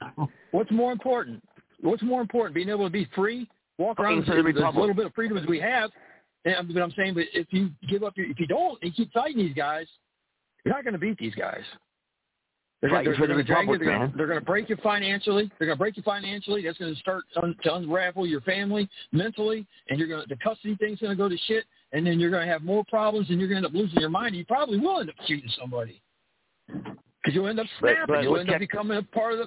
[0.51, 1.43] What's more important?
[1.81, 2.55] What's more important?
[2.57, 3.49] Being able to be free,
[3.79, 5.91] walk around Fighting for the with as little bit of freedom as we have.
[6.45, 9.13] And but I'm saying, but if you give up, your, if you don't, and keep
[9.13, 9.87] fighting these guys,
[10.65, 11.63] you're not going to beat these guys.
[12.81, 13.79] They're going to drag you.
[13.79, 14.13] They're.
[14.17, 15.51] They're going to break you financially.
[15.59, 16.63] They're going to break you financially.
[16.63, 20.37] That's going to start un, to unravel your family mentally, and you're going to the
[20.37, 23.31] custody thing's going to go to shit, and then you're going to have more problems,
[23.31, 24.29] and you're going to end up losing your mind.
[24.29, 26.01] And you probably will end up shooting somebody
[26.69, 28.05] because you'll end up snapping.
[28.07, 29.47] but you'll end up becoming a part of the.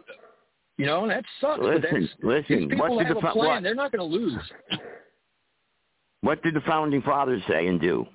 [0.78, 1.60] You know, and that sucks.
[1.60, 2.70] but Listen, that's, listen.
[2.70, 3.48] People What did have the a plan.
[3.48, 3.64] what?
[3.64, 4.34] They're not going to lose.
[6.22, 8.06] What did the founding fathers say and do?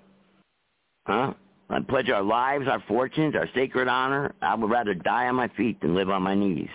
[1.07, 1.35] Huh?
[1.69, 4.35] I pledge our lives, our fortunes, our sacred honor.
[4.41, 6.69] I would rather die on my feet than live on my knees.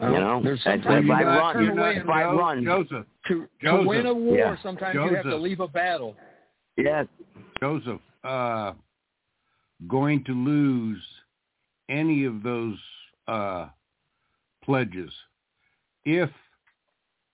[0.00, 2.22] You know, there's That's sometimes if you I gotta run, turn away if and I
[2.22, 4.56] Jo- run, Joseph, To, to win a war, Yeah.
[4.62, 6.16] sometimes you have to leave a battle.
[6.76, 7.06] yes,
[7.60, 8.72] Joseph, uh,
[9.86, 11.02] going to lose
[11.88, 12.78] any of those
[13.28, 13.68] uh,
[14.64, 15.12] pledges
[16.04, 16.30] if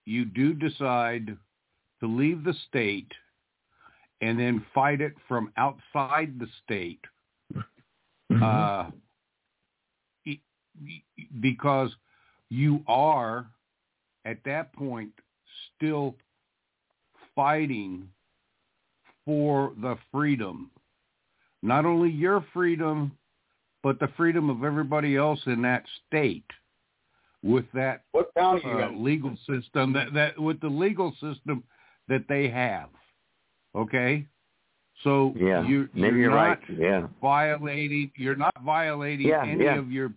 [0.04, 1.36] you do decide
[2.00, 3.12] to leave the state
[4.20, 7.00] and then fight it from outside the state
[8.42, 8.90] uh,
[10.26, 10.40] e-
[10.86, 11.02] e-
[11.40, 11.90] because
[12.50, 13.46] you are
[14.24, 15.12] at that point
[15.76, 16.14] still
[17.34, 18.08] fighting
[19.24, 20.70] for the freedom,
[21.62, 23.12] not only your freedom,
[23.82, 26.44] but the freedom of everybody else in that state
[27.42, 31.62] with that What county uh, legal system that, that with the legal system
[32.08, 32.88] that they have.
[33.74, 34.26] Okay?
[35.04, 35.64] So yeah.
[35.66, 36.58] you Maybe you're you're right.
[36.68, 39.78] Yeah, violating you're not violating Yeah, any yeah.
[39.78, 40.12] of your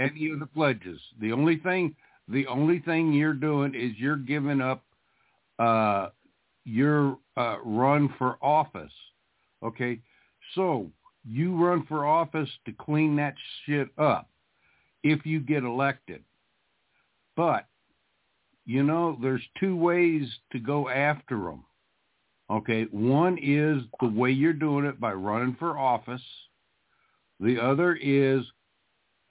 [0.00, 1.00] any of the pledges.
[1.20, 1.94] The only thing
[2.28, 4.82] the only thing you're doing is you're giving up
[5.58, 6.08] uh
[6.64, 8.92] your uh run for office.
[9.62, 10.00] Okay?
[10.54, 10.90] So
[11.24, 13.34] you run for office to clean that
[13.64, 14.28] shit up
[15.04, 16.24] if you get elected.
[17.36, 17.66] But
[18.64, 21.62] you know, there's two ways to go after them.
[22.48, 26.22] Okay, one is the way you're doing it by running for office.
[27.40, 28.44] The other is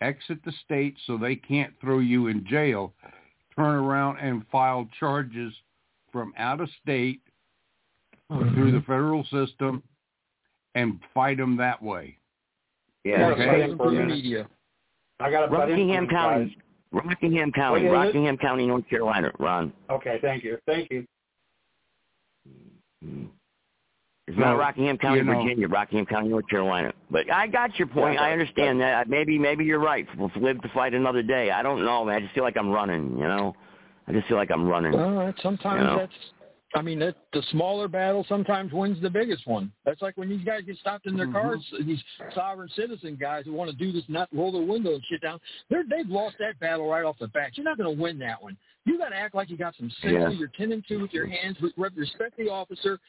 [0.02, 2.94] exit the state so they can't throw you in jail.
[3.56, 5.54] Turn around and file charges
[6.12, 7.22] from out of state
[8.30, 8.92] through the mm-hmm.
[8.92, 9.82] federal system
[10.74, 12.18] and fight them that way.
[13.04, 13.28] yeah.
[13.28, 13.46] Okay.
[13.46, 14.48] Fight them through media.
[15.20, 16.50] I got to butt Rockingham for you guys.
[16.52, 16.58] County,
[16.92, 18.08] Rockingham County, What is it?
[18.08, 19.32] Rockingham County, North Carolina.
[19.40, 21.06] Ron, Okay, thank you, thank you.
[24.28, 25.68] It's not Rockingham County, you know- Virginia.
[25.68, 26.92] Rockingham County, North Carolina.
[27.12, 28.20] But I got your point.
[28.20, 29.08] I understand that.
[29.08, 30.08] Maybe, maybe you're right.
[30.18, 31.52] We'll live to fight another day.
[31.52, 32.16] I don't know, man.
[32.18, 33.12] I just feel like I'm running.
[33.18, 33.56] You know,
[34.08, 34.94] I just feel like I'm running.
[34.94, 35.98] Well, sometimes You know?
[36.00, 36.14] that's.
[36.74, 39.72] I mean, that the smaller battle sometimes wins the biggest one.
[39.86, 41.32] That's like when these guys get stopped in their Mhm.
[41.32, 41.74] cars.
[41.86, 42.04] These
[42.34, 45.40] sovereign citizen guys who want to do this, not roll their window and shit down.
[45.70, 47.52] They're, they've lost that battle right off the bat.
[47.58, 48.58] You're not going to win that one.
[48.86, 50.14] You got to act like you got some sense.
[50.14, 50.30] Yeah.
[50.30, 51.58] You're tending to with your hands.
[51.62, 53.00] re- Respect the officer.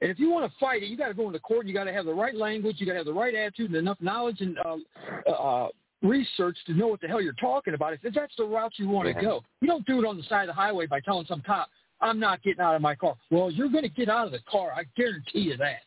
[0.00, 1.66] And if you want to fight it, you got to go into court.
[1.66, 2.76] You got to have the right language.
[2.78, 5.68] You got to have the right attitude and enough knowledge and uh, uh,
[6.02, 7.94] research to know what the hell you're talking about.
[7.94, 9.22] If that's the route you want to Yeah.
[9.22, 11.68] go, you don't do it on the side of the highway by telling some cop,
[12.00, 14.40] "I'm not getting out of my car." Well, you're going to get out of the
[14.50, 14.72] car.
[14.76, 15.80] I guarantee you that.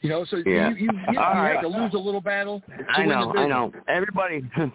[0.00, 0.70] You know, so Yeah.
[0.70, 1.60] you you, you, you All have right.
[1.60, 2.60] to lose a little battle.
[2.68, 3.72] To I know, I know.
[3.88, 4.42] Everybody,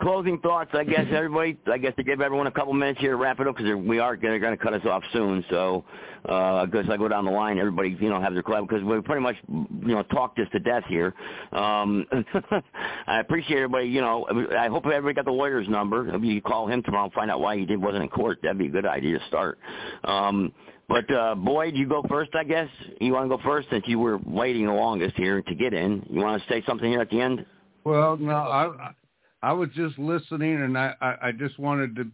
[0.00, 0.70] closing thoughts.
[0.74, 1.58] I guess everybody.
[1.70, 3.98] I guess to give everyone a couple minutes here to wrap it up because we
[3.98, 5.44] are going to cut us off soon.
[5.50, 5.84] So,
[6.28, 7.58] uh, I go down the line.
[7.58, 10.58] Everybody, you know, have their club because we pretty much, you know, talked this to
[10.58, 11.14] death here.
[11.52, 12.06] Um,
[13.06, 13.88] I appreciate everybody.
[13.88, 14.26] You know,
[14.58, 16.04] I hope everybody got the lawyer's number.
[16.04, 18.40] Maybe you call him tomorrow and find out why he did wasn't in court.
[18.42, 19.58] That'd be a good idea to start.
[20.04, 20.52] Um,
[20.88, 22.68] but uh, Boyd, you go first, I guess.
[23.00, 26.04] You want to go first since you were waiting the longest here to get in.
[26.10, 27.46] You want to say something here at the end?
[27.84, 28.92] Well, no, I
[29.42, 32.10] I was just listening, and I I, I just wanted to,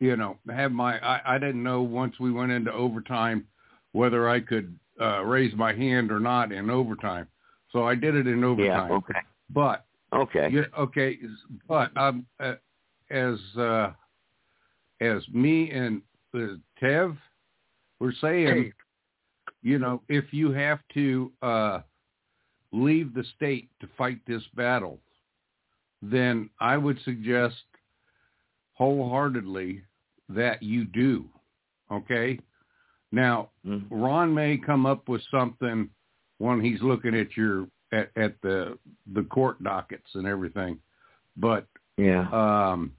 [0.00, 0.98] you know, have my.
[0.98, 3.46] I, I didn't know once we went into overtime
[3.92, 7.28] whether I could uh, raise my hand or not in overtime,
[7.70, 8.90] so I did it in overtime.
[8.90, 8.96] Yeah.
[8.96, 9.18] Okay.
[9.50, 10.50] But Okay.
[10.50, 11.18] yeah, okay,
[11.66, 12.54] but um, uh,
[13.10, 13.92] as uh,
[15.00, 16.02] as me and
[16.34, 17.16] uh, Tev
[17.98, 18.72] were saying,
[19.62, 21.80] you know, if you have to uh,
[22.72, 24.98] leave the state to fight this battle,
[26.02, 27.62] then I would suggest
[28.74, 29.82] wholeheartedly
[30.28, 31.26] that you do.
[31.90, 32.38] Okay.
[33.12, 33.50] Now,
[33.90, 35.88] Ron may come up with something
[36.38, 38.78] when he's looking at your at, at the
[39.14, 40.78] the court dockets and everything,
[41.36, 41.66] but
[41.98, 42.26] Yeah.
[42.32, 42.92] um,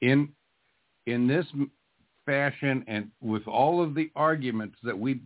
[0.00, 0.28] in
[1.06, 1.46] in this
[2.26, 5.20] fashion and with all of the arguments that we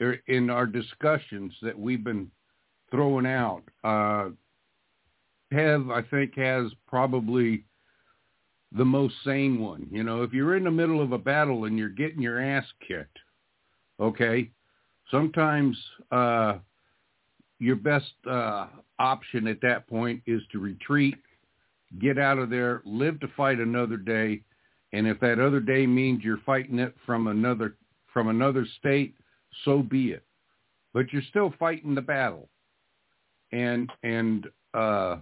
[0.00, 2.30] er, in our discussions that we've been
[2.90, 4.30] throwing out, uh,
[5.52, 7.64] Tev I think has probably
[8.72, 9.86] the most sane one.
[9.90, 12.66] You know, if you're in the middle of a battle and you're getting your ass
[12.86, 13.18] kicked,
[13.98, 14.50] okay,
[15.10, 15.76] sometimes
[16.10, 16.58] uh,
[17.58, 18.66] your best uh,
[18.98, 21.16] option at that point is to retreat,
[22.00, 24.42] get out of there, live to fight another day,
[24.92, 27.76] and if that other day means you're fighting it from another
[28.12, 29.14] from another state,
[29.64, 30.24] so be it.
[30.94, 32.48] But you're still fighting the battle,
[33.52, 35.16] and and uh,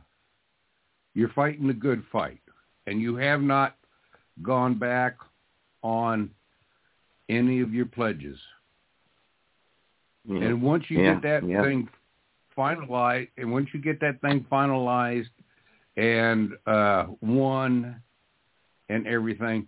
[1.17, 2.41] you're fighting the good fight,
[2.87, 3.77] and you have not
[4.43, 5.17] gone back
[5.83, 6.31] on
[7.31, 8.39] any of your pledges.
[10.29, 11.63] And once you Yeah, get that yeah.
[11.63, 11.89] thing
[12.57, 15.31] finalized, and once you get that thing finalized
[15.97, 18.03] and uh, won
[18.91, 19.67] and everything,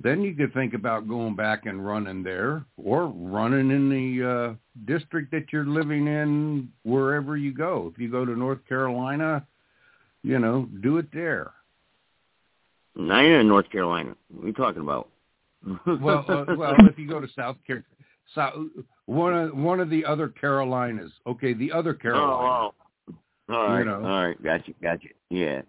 [0.00, 4.54] then you could think about going back and running there or running in the uh,
[4.86, 7.92] district that you're living in wherever you go.
[7.92, 9.46] If you go to North Carolina,
[10.22, 11.52] you know, do it there.
[12.98, 14.14] Am in North Carolina.
[14.28, 15.08] What are you talking about?
[15.86, 17.86] well, uh, well, if you go to South Carolina,
[18.34, 18.54] South,
[19.06, 21.10] one of one of the other Carolinas.
[21.26, 22.32] Okay, the other Carolina.
[22.32, 22.74] Oh,
[23.48, 23.54] oh.
[23.54, 24.04] all right, You know.
[24.04, 25.10] all right, got you, got you.
[25.30, 25.62] Yeah,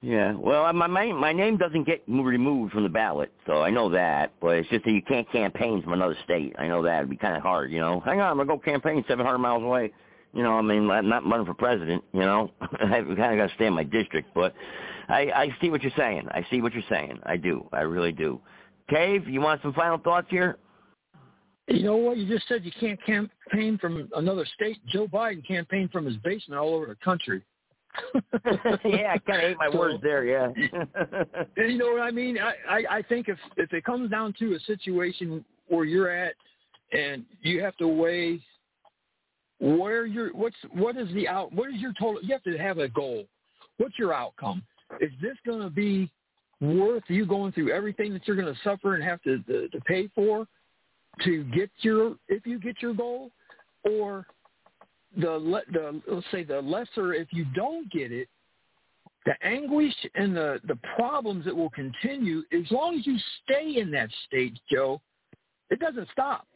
[0.00, 0.34] yeah.
[0.34, 4.32] Well, my my my name doesn't get removed from the ballot, so I know that.
[4.40, 6.54] But it's just that you can't campaign from another state.
[6.58, 8.00] I know that it'd be kind of hard, you know.
[8.00, 9.92] Hang on, I'm gonna go campaign 700 miles away.
[10.32, 12.02] You know, I mean, I'm not running for president.
[12.12, 14.30] You know, I kind of got to stay in my district.
[14.34, 14.54] But
[15.08, 16.26] I I see what you're saying.
[16.30, 17.18] I see what you're saying.
[17.24, 17.68] I do.
[17.72, 18.40] I really do.
[18.88, 20.56] Cave, you want some final thoughts here?
[21.68, 22.16] You know what?
[22.16, 24.78] You just said you can't campaign from another state.
[24.88, 27.42] Joe Biden campaigned from his basement all over the country.
[28.84, 30.24] yeah, I kind of ate my So- words there.
[30.24, 30.48] Yeah.
[31.56, 32.38] you know what I mean?
[32.38, 36.34] I, I, I think if if it comes down to a situation where you're at
[36.92, 38.40] and you have to weigh
[39.62, 42.78] where you're what's what is the out what is your total you have to have
[42.78, 43.24] a goal.
[43.76, 44.62] What's your outcome?
[45.00, 46.10] Is this gonna be
[46.60, 50.08] worth you going through everything that you're gonna suffer and have to, to, to pay
[50.14, 50.48] for
[51.24, 53.30] to get your if you get your goal
[53.84, 54.26] or
[55.16, 58.28] the le- the let's say the lesser if you don't get it
[59.26, 63.92] the anguish and the the problems that will continue as long as you stay in
[63.92, 65.00] that state, Joe.
[65.70, 66.46] It doesn't stop.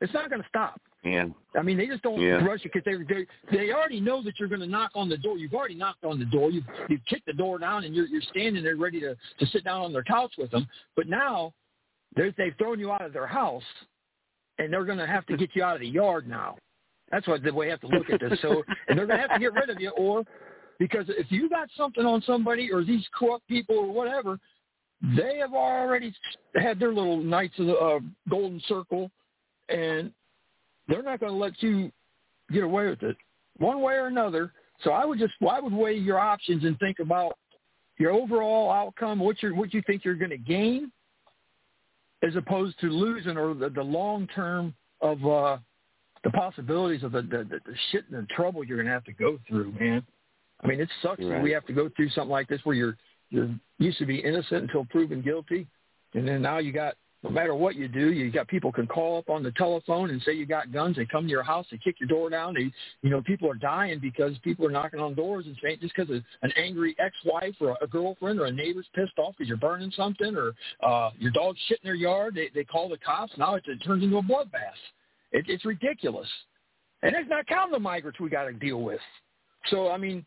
[0.00, 0.80] It's not going to stop.
[1.02, 1.26] Yeah.
[1.56, 2.44] I mean, they just don't Yeah.
[2.44, 5.16] rush it because they they they already know that you're going to knock on the
[5.16, 5.38] door.
[5.38, 6.50] You've already knocked on the door.
[6.50, 9.64] You've you've kicked the door down and you're you're standing there ready to to sit
[9.64, 10.68] down on their couch with them.
[10.96, 11.54] But now,
[12.16, 13.62] there's they've thrown you out of their house,
[14.58, 16.56] and they're going to have to get you out of the yard now.
[17.10, 18.38] That's what the way you have to look at this.
[18.42, 20.22] So, and they're going to have to get rid of you, or
[20.78, 24.38] because if you got something on somebody or these corrupt people or whatever,
[25.16, 26.14] they have already
[26.54, 29.10] had their little knights of the uh, golden circle,
[29.68, 30.12] and
[30.90, 31.90] they're not going to let you
[32.52, 33.16] get away with it
[33.58, 34.52] one way or another.
[34.82, 37.38] So I would just I would weigh your options and think about
[37.98, 40.90] your overall outcome, what you what you think you're going to gain,
[42.22, 45.58] as opposed to losing or the, the long term of uh,
[46.24, 49.12] the possibilities of the, the the shit and the trouble you're going to have to
[49.12, 50.04] go through, man.
[50.62, 52.96] I mean, it sucks that we have to go through something like this where you're
[53.30, 55.66] you're used to be innocent until proven guilty,
[56.14, 59.18] and then now you got no matter what you do, you got people can call
[59.18, 60.96] up on the telephone and say you got guns.
[60.96, 62.54] They come to your house, they kick your door down.
[62.54, 65.94] They, you know, people are dying because people are knocking on doors and saying just
[65.94, 66.10] because
[66.42, 70.34] an angry ex-wife or a girlfriend or a neighbor's pissed off because you're burning something
[70.34, 72.34] or uh, your dog's shit in their yard.
[72.34, 73.32] They they call the cops.
[73.36, 74.80] Now it, it turns into a bloodbath.
[75.32, 76.28] It, it's ridiculous,
[77.02, 79.00] and it's not counting the migrants we got to deal with.
[79.68, 80.24] So I mean,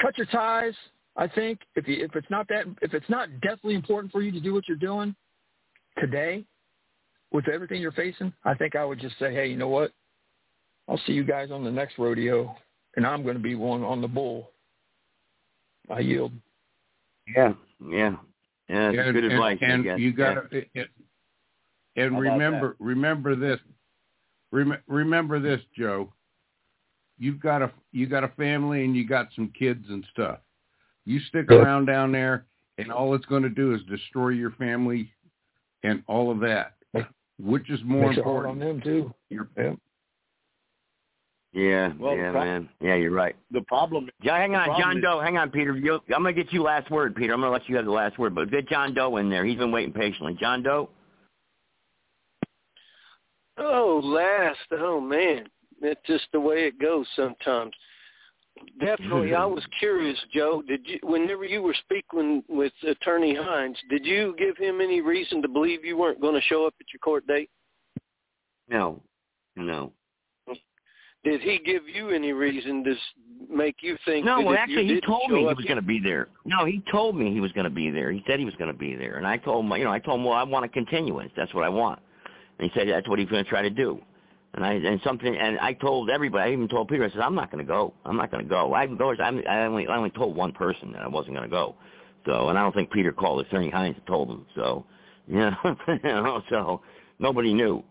[0.00, 0.74] cut your ties.
[1.16, 4.30] I think if you, if it's not that if it's not deathly important for you
[4.30, 5.14] to do what you're doing,
[5.98, 6.44] today,
[7.32, 9.92] with everything you're facing, I think I would just say, hey, you know what?
[10.88, 12.54] I'll see you guys on the next rodeo,
[12.96, 14.50] and I'm going to be one on the bull.
[15.90, 16.32] I yield.
[17.34, 18.16] Yeah, yeah,
[18.68, 18.92] yeah.
[18.92, 19.58] That's and, good advice.
[19.60, 20.84] And, and you got to, yeah.
[21.96, 23.58] and remember, remember this.
[24.52, 26.12] Rem- remember this, Joe.
[27.18, 30.38] You've got a you got a family and you got some kids and stuff.
[31.04, 32.46] You stick around down there,
[32.78, 35.13] and all it's going to do is destroy your family
[35.84, 36.72] and all of that.
[37.38, 38.62] Which is more Makes important?
[38.62, 39.14] It hard on them too.
[39.28, 39.72] Your, yeah.
[41.52, 42.68] Yeah, Well, yeah, the pro- man.
[42.80, 43.36] Yeah, you're right.
[43.52, 44.08] The problem.
[44.22, 45.20] Yeah, hang on, John is- Doe.
[45.20, 45.76] Hang on, Peter.
[45.76, 47.32] You, I'm gonna get you last word, Peter.
[47.32, 49.44] I'm gonna let you have the last word, but get John Doe in there.
[49.44, 50.34] He's been waiting patiently.
[50.34, 50.88] John Doe.
[53.56, 54.58] Oh, last.
[54.72, 55.46] Oh man,
[55.80, 57.72] that's just the way it goes sometimes.
[58.80, 60.62] Definitely, I was curious, Joe.
[60.66, 65.42] Did you, whenever you were speaking with Attorney Hines, did you give him any reason
[65.42, 67.50] to believe you weren't going to show up at your court date?
[68.68, 69.02] No,
[69.56, 69.92] no.
[71.24, 72.94] Did he give you any reason to
[73.50, 74.26] make you think?
[74.26, 76.28] No, that well, actually, he told me he was going to be there.
[76.44, 78.12] No, he told me he was going to be there.
[78.12, 79.98] He said he was going to be there, and I told him, you know, I
[79.98, 81.32] told him, well, I want a continuance.
[81.34, 81.98] That's what I want.
[82.58, 84.00] And he said that's what he's going to try to do.
[84.54, 86.50] And I and something, and I told everybody.
[86.50, 87.04] I even told Peter.
[87.04, 87.92] I said, I'm not going to go.
[88.04, 88.72] I'm not going to go.
[88.72, 89.12] I go.
[89.20, 91.74] I only I only told one person that I wasn't going to go.
[92.24, 94.46] So, and I don't think Peter called Attorney Hines and told him.
[94.54, 94.86] So,
[95.26, 95.54] yeah,
[95.88, 96.80] you know, so
[97.18, 97.82] nobody knew.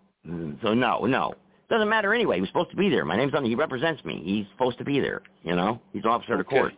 [0.61, 1.33] So no, no.
[1.69, 2.35] Doesn't matter anyway.
[2.35, 3.03] He was supposed to be there.
[3.03, 3.43] My name's on.
[3.43, 4.21] He represents me.
[4.23, 5.21] He's supposed to be there.
[5.43, 6.73] You know, he's an officer of the court.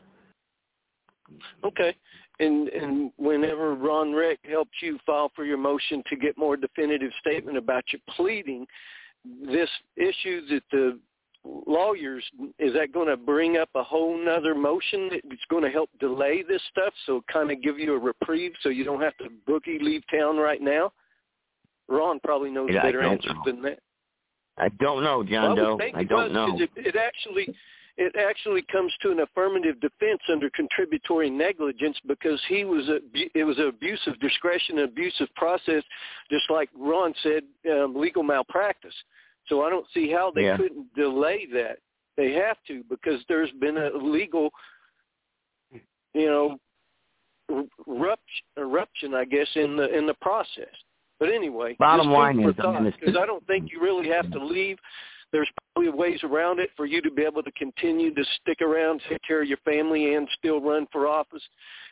[1.63, 1.95] Okay.
[2.39, 7.11] And and whenever Ron Rick helped you file for your motion to get more definitive
[7.19, 8.65] statement about your pleading,
[9.45, 10.99] this issue that the
[11.67, 12.23] lawyers
[12.57, 16.43] is that going to bring up a whole nother motion that's going to help delay
[16.47, 19.79] this stuff so kind of give you a reprieve so you don't have to boogie
[19.79, 20.91] leave town right now
[21.87, 23.41] ron probably knows Yeah, better answers know.
[23.45, 23.77] than that
[24.57, 26.17] I don't know, John well, I Doe.
[26.17, 26.57] I don't know.
[26.57, 27.53] It, it actually,
[27.97, 32.99] it actually comes to an affirmative defense under contributory negligence because he was a,
[33.37, 35.83] it was an abuse of discretion, an abusive process,
[36.29, 38.95] just like Ron said, um, legal malpractice.
[39.47, 40.57] So I don't see how they Yeah.
[40.57, 41.79] couldn't delay that.
[42.17, 44.53] They have to because there's been a legal,
[46.13, 46.59] you know,
[47.87, 50.73] eruption, eruption I guess, in the in the process.
[51.19, 54.77] But anyway, Bottom line is, I because I don't think you really have to leave.
[55.31, 59.01] There's probably ways around it for you to be able to continue to stick around,
[59.09, 61.43] take care of your family, and still run for office,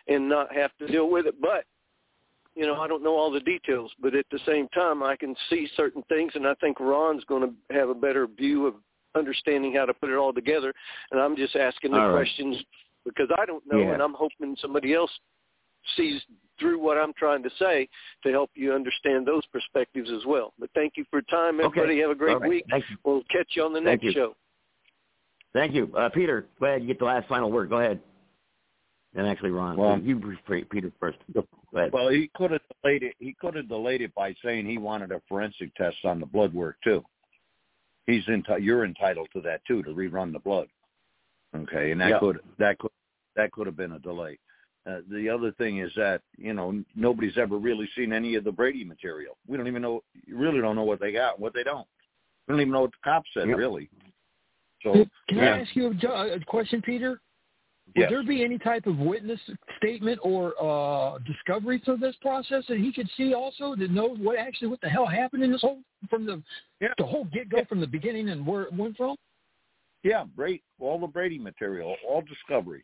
[0.08, 1.36] and not have to deal with it.
[1.42, 1.66] But
[2.56, 5.36] you know, I don't know all the details, but at the same time, I can
[5.50, 8.76] see certain things, and I think Ron's going to have a better view of
[9.16, 10.74] understanding how to put it all together.
[11.12, 12.12] And I'm just asking the right.
[12.12, 12.58] questions
[13.06, 13.94] because I don't know, Yeah.
[13.94, 15.12] and I'm hoping somebody else
[15.96, 16.22] sees
[16.60, 17.90] through what I'm trying to say
[18.24, 20.54] to help you understand those perspectives as well.
[20.60, 21.66] But thank you for your time, Okay.
[21.66, 22.00] everybody.
[22.00, 22.50] Have a great right.
[22.50, 22.66] week.
[23.04, 24.12] We'll catch you on the Thank next you.
[24.12, 24.36] show.
[25.54, 26.48] Thank you, uh, Peter.
[26.60, 26.82] Go ahead.
[26.82, 27.70] You get the last final word.
[27.70, 28.00] Go ahead.
[29.16, 30.20] And actually, Ron, Well- you
[30.70, 31.20] Peter first.
[31.34, 31.92] Go ahead.
[31.94, 33.16] Well, he could have delayed it.
[33.20, 36.54] He could have delayed it by saying he wanted a forensic test on the blood
[36.54, 37.06] work too.
[38.08, 40.68] He's enti- You're entitled to that too to rerun the blood.
[41.56, 42.20] Okay, and that Yeah.
[42.20, 42.92] could that could
[43.36, 44.40] that could have been a delay.
[44.86, 48.52] Uh, the other thing is that you know nobody's ever really seen any of the
[48.52, 49.38] Brady material.
[49.48, 50.04] We don't even know.
[50.26, 51.88] You really don't know what they got, what they don't.
[52.48, 53.58] We don't even know what the cops said Yep.
[53.58, 53.90] really.
[54.82, 55.56] So Can yeah.
[55.56, 57.22] I ask you a, a question, Peter?
[57.96, 58.10] Would Yes.
[58.10, 59.40] there be any type of witness
[59.78, 64.38] statement or uh, discovery through this process that he could see also to know what
[64.40, 66.42] actually what the hell happened in this whole from the
[66.82, 66.94] Yeah.
[66.98, 69.16] the whole get go from the beginning and where it went from?
[70.02, 72.84] Yeah, Brady, all the Brady material, all Discovery.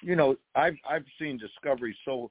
[0.00, 2.30] You know, I've I've seen Discovery so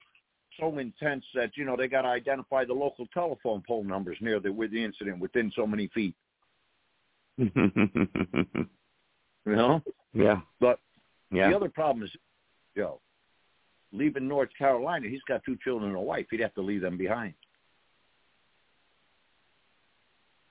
[0.58, 4.40] so intense that you know they got to identify the local telephone pole numbers near
[4.40, 6.16] the with the incident within so many feet.
[9.48, 9.82] You know,
[10.14, 10.42] yeah.
[10.59, 10.80] but
[11.32, 11.50] Yeah.
[11.50, 12.11] the other problem is,
[12.76, 13.00] Joe,
[13.93, 16.26] leaving North Carolina, he's got two children and a wife.
[16.30, 17.34] He'd have to leave them behind.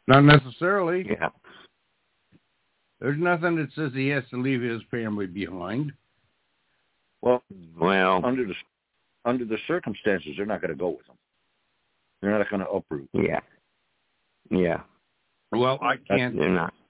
[0.09, 1.07] Not necessarily.
[1.09, 1.29] Yeah.
[3.01, 5.93] There's nothing that says he has to leave his family behind.
[7.21, 7.43] Well,
[7.79, 8.55] Well, under the
[9.27, 11.17] under the circumstances, they're not going to go with them.
[12.23, 13.11] They're not going to uproot.
[13.13, 13.41] Yeah.
[14.51, 14.83] Yeah.
[15.53, 16.37] Well, I can't.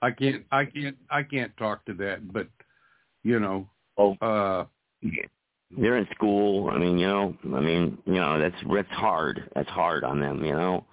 [0.03, 0.45] I can't.
[0.51, 0.97] I can't.
[1.11, 2.33] I can't talk to that.
[2.33, 2.49] But
[3.23, 3.69] you know.
[3.99, 4.17] Oh.
[4.21, 4.65] Uh.
[5.77, 6.71] They're in school.
[6.71, 7.37] I mean, you know.
[7.55, 8.39] I mean, you know.
[8.39, 9.51] That's that's hard.
[9.55, 10.45] That's hard on them.
[10.45, 10.85] You know.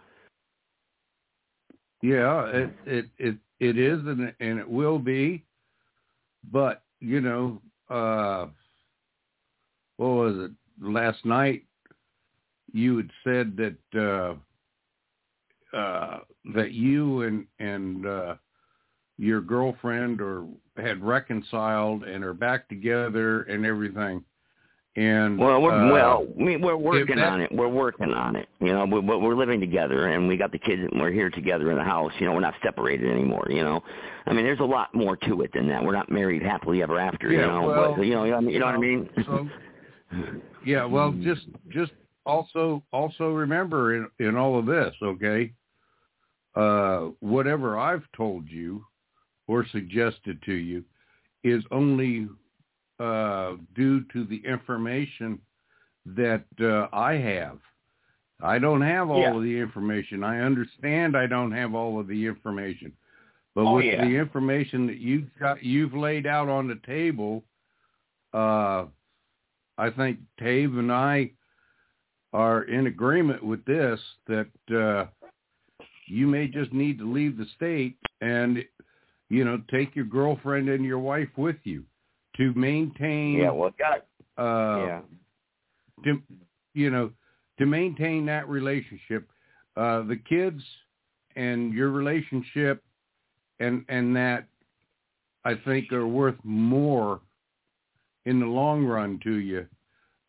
[2.01, 2.47] Yeah.
[2.47, 5.43] It it it it is, and and it will be.
[6.51, 8.47] But you know, uh,
[9.97, 10.51] what was it?
[10.81, 11.63] Last night,
[12.73, 13.99] you had said that.
[13.99, 14.35] uh
[15.73, 16.19] uh,
[16.55, 18.35] that you and and uh,
[19.17, 20.45] your girlfriend or
[20.77, 24.23] had reconciled and are back together and everything.
[24.95, 27.51] And well, we're uh, well, we, we're working that- on it.
[27.51, 28.47] We're working on it.
[28.59, 30.83] You know, we're, we're living together, and we got the kids.
[30.91, 32.11] and We're here together in the house.
[32.19, 33.47] You know, we're not separated anymore.
[33.49, 33.81] You know,
[34.27, 35.83] I mean, there's a lot more to it than that.
[35.83, 37.31] We're not married happily ever after.
[37.31, 39.09] you Yeah, know, well, but you know, you know, you know what I mean.
[39.25, 39.49] So,
[40.65, 41.91] yeah, well, just just
[42.27, 45.51] also also remember in in all of this, okay,
[46.55, 48.85] uh, whatever I've told you
[49.47, 50.83] or suggested to you
[51.43, 52.27] is only
[52.99, 55.39] uh, due to the information
[56.05, 57.59] that uh, I have.
[58.41, 59.35] I don't have all Yeah.
[59.35, 60.23] of the information.
[60.23, 62.91] I understand I don't have all of the information.
[63.55, 64.03] But Oh, with yeah.
[64.03, 67.43] the information that you've got you've laid out on the table,
[68.33, 68.85] uh
[69.77, 71.31] I think Tave and I
[72.31, 75.05] are in agreement with this that uh
[76.07, 78.63] you may just need to leave the state and
[79.29, 81.83] you know take your girlfriend and your wife with you
[82.37, 84.05] to maintain yeah, well, got
[84.37, 85.01] uh yeah.
[86.03, 86.21] to
[86.73, 87.11] you know
[87.57, 89.29] to maintain that relationship
[89.77, 90.61] uh the kids
[91.35, 92.83] and your relationship
[93.59, 94.47] and and that
[95.45, 97.21] i think are worth more
[98.25, 99.65] in the long run to you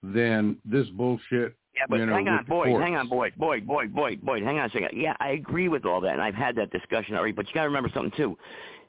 [0.03, 3.93] than this bullshit Yeah, but you know, hang on, Boyd, hang on, Boyd, Boyd, Boyd,
[3.93, 4.91] Boyd, Boyd, hang on a second.
[4.95, 7.33] Yeah, I agree with all that, and I've had that discussion already.
[7.33, 8.39] But you got to remember something too.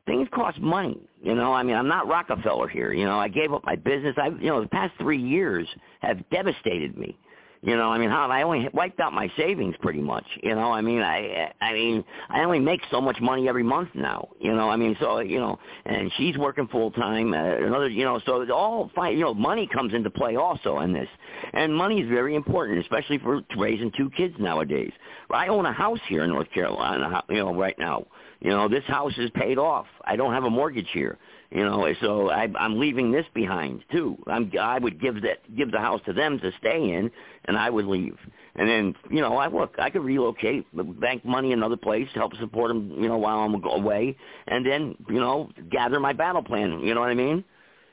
[0.05, 0.99] Things cost money.
[1.23, 2.93] You know, I mean, I'm not Rockefeller here.
[2.93, 4.15] You know, I gave up my business.
[4.17, 5.67] I, you know, the past three years
[6.01, 7.17] have devastated me.
[7.65, 10.25] You know, I mean, how I only wiped out my savings pretty much.
[10.43, 13.89] You know, I mean, I, I mean, I only make so much money every month
[13.95, 14.29] now.
[14.39, 17.33] You know, I mean, so you know, and she's working full time.
[17.33, 19.17] Uh, another, you know, so it's all fine.
[19.17, 21.09] You know, money comes into play also in this,
[21.53, 24.91] and money is very important, especially for raising two kids nowadays.
[25.31, 27.23] I own a house here in North Carolina.
[27.29, 28.05] You know, right now.
[28.41, 29.87] You know, this house is paid off.
[30.05, 31.17] I don't have a mortgage here.
[31.55, 34.17] You know, so I, I'm leaving this behind too.
[34.27, 37.09] I'm, I would give that give the house to them to stay in,
[37.45, 38.17] and I would leave.
[38.57, 40.65] And then, you know, I look, I could relocate,
[40.99, 44.17] bank money another place, to help support them, you know, while I'm away,
[44.47, 46.81] and then, you know, gather my battle plan.
[46.81, 47.41] You know what I mean?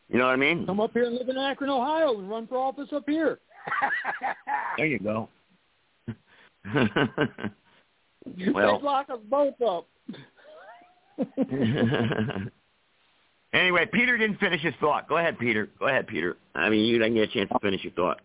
[0.08, 0.66] You know what I mean?
[0.66, 3.38] Come up here and live in Akron, Ohio, and run for office up here.
[4.76, 5.28] There you go.
[6.74, 6.88] You
[8.54, 9.86] Well- could lock us both up.
[13.52, 15.08] anyway, Peter didn't finish his thought.
[15.08, 15.68] Go ahead, Peter.
[15.78, 16.36] Go ahead, Peter.
[16.54, 18.20] I mean, you didn't get a chance to finish your thought.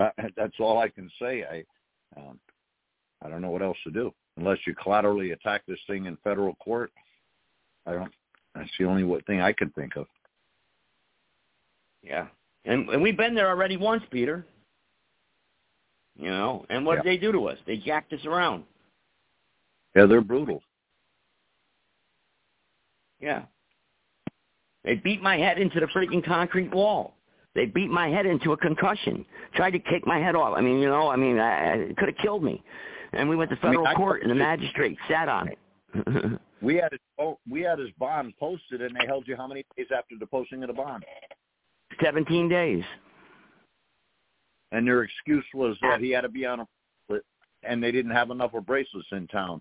[0.00, 1.44] Uh, that's all I can say.
[1.44, 1.64] I
[2.20, 2.38] um,
[3.24, 6.54] I don't know what else to do unless you collaterally attack this thing in federal
[6.56, 6.90] court.
[7.86, 8.12] I don't.
[8.54, 10.06] That's the only what thing I can think of.
[12.02, 12.26] Yeah.
[12.64, 14.44] And and we've been there already once, Peter.
[16.18, 17.02] You know, and what Yeah.
[17.02, 17.58] did they do to us?
[17.66, 18.64] They jacked us around.
[19.96, 20.62] Yeah, they're brutal.
[23.20, 23.42] Yeah.
[24.84, 27.14] They beat my head into the freaking concrete wall.
[27.54, 29.24] They beat my head into a concussion.
[29.54, 30.54] Tried to kick my head off.
[30.56, 32.62] I mean, you know, I mean, I, it could have killed me.
[33.12, 36.40] And we went to I mean, federal I- court, and the magistrate sat on it.
[36.62, 39.64] We had his oh, we had his bond posted, and they held you how many
[39.76, 41.04] days after the posting of the bond?
[42.00, 42.84] Seventeen days.
[44.70, 46.68] And their excuse was that he had to be on a
[47.08, 47.24] bracelet,
[47.64, 49.60] and they didn't have enough of bracelets in town.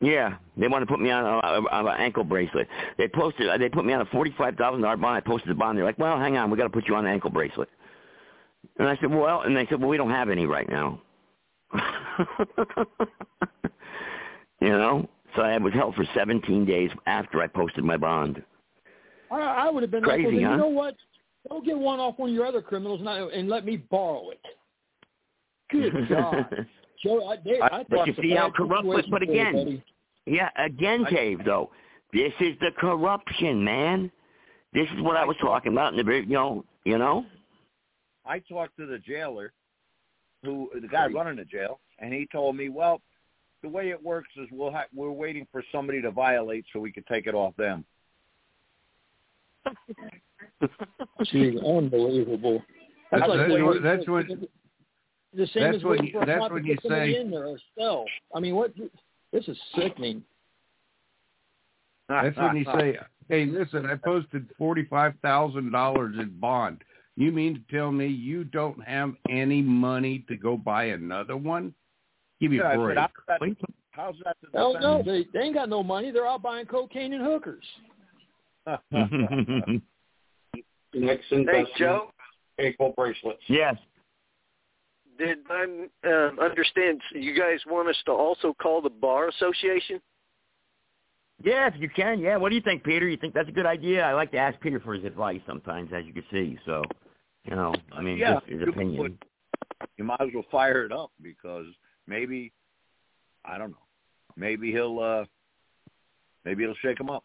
[0.00, 2.68] Yeah, they want to put me on a, a, on an ankle bracelet.
[2.98, 3.48] They posted.
[3.48, 5.16] Uh, they put me on a forty-five thousand dollar bond.
[5.16, 5.76] I posted the bond.
[5.76, 7.68] They're like, "Well, hang on, we got to put you on an ankle bracelet."
[8.78, 11.00] And I said, "Well," and they said, "Well, we don't have any right now."
[14.60, 18.40] you know, so I was held for seventeen days after I posted my bond.
[19.32, 20.50] I, I would have been Crazy, like, well, huh?
[20.52, 20.96] you know what?
[21.48, 24.30] Go get one off one of your other criminals and, I, and let me borrow
[24.30, 24.40] it.
[25.70, 26.66] Good God.
[27.02, 28.86] Joe, I, they, I but you see how bad corrupt.
[28.86, 29.84] But, but for you, again, buddy.
[30.26, 31.44] yeah, again, Dave.
[31.44, 31.70] Though
[32.12, 34.10] this is the corruption, man.
[34.74, 37.24] This is what I was talking about in the very- you know, you know.
[38.26, 39.52] I talked to the jailer,
[40.44, 43.00] who the guy running the jail, and he told me, "Well,
[43.62, 46.92] the way it works is we'll ha- we're waiting for somebody to violate so we
[46.92, 47.84] can take it off them."
[51.24, 52.62] She's unbelievable.
[53.10, 54.26] That's, That's, like that's what- that's what-
[55.38, 57.20] the same that's as when you- for a that's cop when to you somebody say-
[57.20, 58.04] in there or sell.
[58.34, 58.72] I mean, what?
[59.32, 60.22] This is sickening.
[62.08, 66.82] That's when you say, "Hey, listen, I posted forty-five thousand dollars in bond.
[67.16, 71.74] You mean to tell me you don't have any money to go buy another one?
[72.40, 72.84] Give me Yeah, a but
[73.38, 73.58] break."
[73.90, 76.10] how's that, the Hell no, they they ain't got no money.
[76.10, 77.64] They're out buying cocaine and hookers.
[80.94, 82.10] Next Hey, investment, Joe,
[82.58, 83.42] ankle bracelets.
[83.48, 83.76] yes.
[85.18, 85.64] Did I
[86.08, 90.00] um, understand you guys want us to also call the Bar Association?
[91.42, 92.18] Yeah, if you can.
[92.18, 92.36] Yeah.
[92.36, 93.06] What do you think, Peter?
[93.08, 94.04] You think that's a good idea?
[94.04, 96.58] I like to ask Peter for his advice sometimes, as you can see.
[96.66, 96.82] So,
[97.44, 99.00] you know, I mean, Yeah, just his opinion.
[99.00, 99.18] would.
[99.96, 101.66] You might as well fire it up because
[102.06, 102.52] maybe
[103.44, 103.76] I don't know.
[104.36, 105.24] Maybe he'll uh
[106.44, 107.24] maybe it'll shake him up.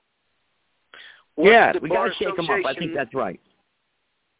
[1.35, 2.65] What's yeah, we got to shake him up.
[2.65, 3.39] I think that's right.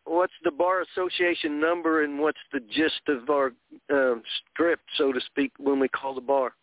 [0.05, 3.53] What's the Bar Association number and what's the gist of our
[3.91, 6.53] um, script, so to speak, when we call the bar?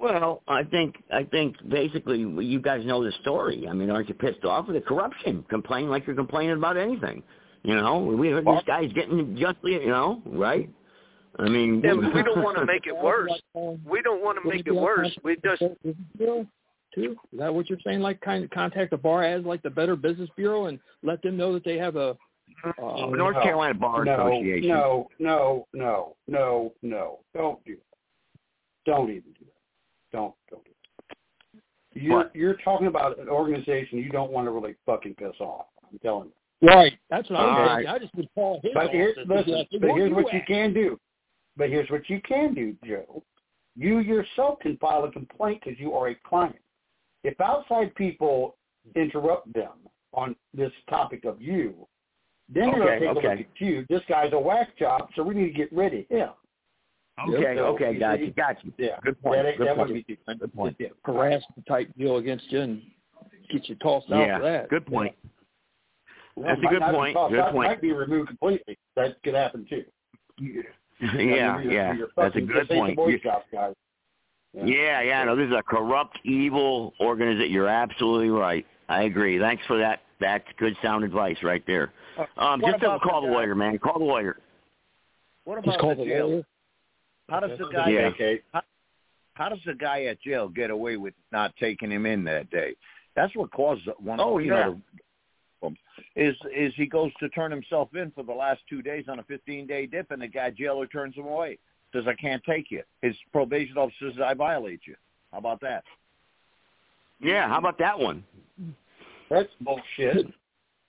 [0.00, 3.66] Well, I think I think basically you guys know the story.
[3.68, 5.44] I mean, aren't you pissed off with the corruption?
[5.50, 7.22] Complain like you're complaining about anything.
[7.64, 9.72] You know, we this guy's getting justly.
[9.72, 10.70] You know, right?
[11.40, 13.32] I mean, Yeah, we don't want to make it worse.
[13.54, 15.10] We don't want to make it worse.
[15.24, 15.62] We just
[17.02, 17.16] too.
[17.32, 18.00] Is that what you're saying?
[18.00, 21.36] Like, kind of contact the bar as like the Better Business Bureau and let them
[21.36, 22.16] know that they have a.
[22.64, 24.68] Uh, North Carolina Bar no, Association.
[24.68, 27.20] No, no, no, no, no.
[27.34, 28.90] Don't do that.
[28.90, 30.16] Don't even do that.
[30.16, 32.02] Don't don't do that.
[32.02, 32.34] You're What?
[32.34, 35.66] you're talking about an organization you don't want to really fucking piss off.
[35.90, 36.68] I'm telling you.
[36.68, 36.98] Right.
[37.10, 37.84] That's what All I'm right.
[37.84, 37.86] saying.
[37.88, 40.14] I just would call his But here, office and be listen, like, but here's you
[40.16, 40.98] what you can do.
[41.56, 43.22] But here's what you can do, Joe.
[43.76, 46.56] You yourself can file a complaint because you are a client.
[47.24, 48.56] If outside people
[48.96, 49.72] interrupt them
[50.12, 51.86] on this topic of you,
[52.48, 53.84] then they're going to take a look at you.
[53.90, 56.30] This guy's a whack job, so we need to get rid of him.
[57.28, 58.72] Okay, So, okay, you got see, you, got you.
[58.78, 59.42] Yeah, Good point.
[59.42, 59.88] That, Good that point.
[59.90, 60.76] would be Good point.
[60.78, 60.88] Yeah.
[61.04, 62.82] harassment type deal against you and
[63.50, 64.68] get you tossed out Yeah, for that.
[64.70, 65.14] good point.
[66.36, 67.14] Well, That's a good point.
[67.16, 67.68] tossed Good out, point.
[67.70, 68.78] Might be removed completely.
[68.94, 69.84] That could happen too.
[71.00, 72.96] Yeah, You're- yeah, that's a good this ain't the point.
[72.96, 73.74] Boy Scouts, guys.
[74.54, 77.52] Yeah, yeah, no, this is a corrupt, evil organization.
[77.52, 78.66] You're absolutely right.
[78.88, 79.38] I agree.
[79.38, 80.00] Thanks for that.
[80.20, 81.92] That's good sound advice right there.
[82.36, 83.78] Um, what just don't about the call the lawyer, man.
[83.78, 84.38] Call the lawyer.
[85.44, 86.28] What Just about call the the jail?
[86.30, 86.42] lawyer.
[87.28, 88.06] How does the guy Yeah.
[88.08, 88.40] Okay.
[88.52, 88.62] how,
[89.34, 92.74] how does the guy at jail get away with not taking him in that day?
[93.14, 94.18] That's what caused one.
[94.20, 94.60] Oh, you yeah.
[94.64, 94.80] know,
[95.62, 95.76] the-
[96.16, 99.22] is is he goes to turn himself in for the last two days on a
[99.24, 101.58] 15 day dip, and the guy jailer turns him away.
[101.92, 102.82] Says I can't take you.
[103.02, 104.94] His probation officer says I violate you.
[105.32, 105.84] How about that?
[107.20, 108.24] Yeah, how about that one?
[109.30, 110.26] That's bullshit.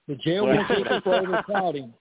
[0.07, 1.93] The jail Well- won't take you for overcrowding.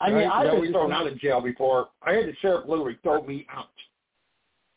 [0.00, 1.88] I mean, Right, I've is been you're thrown out of jail before.
[2.02, 3.68] I had the sheriff literally throw me out.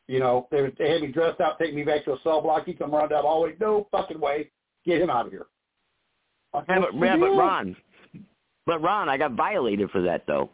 [0.07, 2.65] You know, they, they had me dressed up, take me back to a cell block.
[2.65, 3.55] He come around that hallway.
[3.59, 4.51] No fucking way.
[4.85, 5.47] Get him out of here.
[6.53, 7.75] Yeah, but, yeah, but Ron,
[8.65, 10.49] but Ron, I got violated for that though.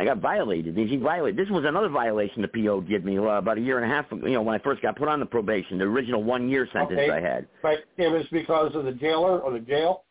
[0.00, 0.74] I got violated.
[0.78, 1.36] He violated.
[1.38, 4.10] This was another violation the PO did me uh, about a year and a half.
[4.10, 6.66] ago, You know, when I first got put on the probation, the original one year
[6.72, 7.10] sentence Okay.
[7.10, 7.46] I had.
[7.60, 10.04] But it was because of the jailer or the jail.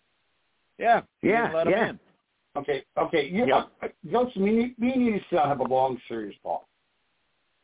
[0.78, 1.90] Yeah, Yeah, didn't let him yeah.
[1.90, 2.00] in.
[2.56, 3.30] Okay, okay.
[3.30, 3.68] You, Yep.
[3.82, 6.68] uh, Joseph, me, and- me and you still have a long, serious talk.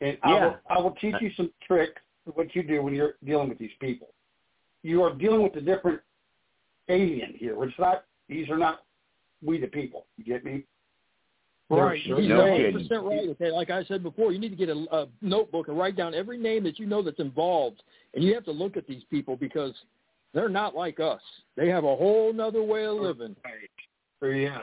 [0.02, 0.45] And I, Yeah.
[0.48, 2.02] will, I will teach you some tricks
[2.34, 4.08] what you do when you're dealing with these people.
[4.82, 6.02] You are dealing with a different
[6.90, 7.56] alien here.
[7.64, 8.82] It's not, these are not
[9.44, 10.08] we the people.
[10.18, 10.64] You get me?
[11.69, 12.00] Right.
[12.06, 13.53] Sure, He's no hundred percent right with that.
[13.53, 16.38] Like I said before, you need to get a, a notebook and write down every
[16.38, 17.82] name that you know that's involved,
[18.14, 19.74] and you have to look at these people because
[20.34, 21.22] they're not like us.
[21.56, 23.35] They have a whole nother way of living.
[24.22, 24.35] Right.
[24.35, 24.61] Yes.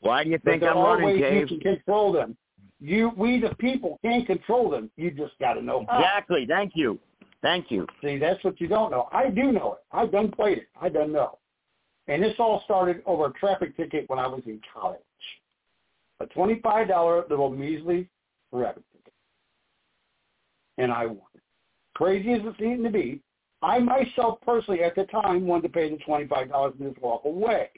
[0.00, 1.50] Why do you think there I'm are running, ways Dave?
[1.50, 2.36] you can control them.
[2.80, 4.90] You, we the people, can't control them.
[4.96, 5.98] You just got to know how.
[5.98, 6.46] Exactly.
[6.48, 6.98] Thank you.
[7.42, 7.86] Thank you.
[8.02, 9.08] See, that's what you don't know.
[9.12, 9.84] I do know it.
[9.92, 10.68] I've done played it.
[10.80, 11.38] I done know.
[12.08, 15.00] And this all started over a traffic ticket when I was in college.
[16.24, 18.08] A twenty-five dollar little measly
[18.50, 19.12] traffic ticket,
[20.78, 21.18] and I won.
[21.94, 23.20] Crazy as it seemed to be,
[23.60, 27.26] I myself personally at the time wanted to pay the twenty-five dollars and just walk
[27.26, 27.68] away,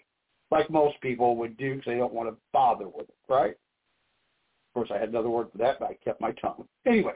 [0.52, 3.50] like most people would do because they don't want to bother with it, right?
[3.50, 6.68] Of course, I had another word for that, but I kept my tongue.
[6.86, 7.14] Anyway,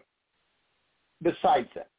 [1.23, 1.91] besides that,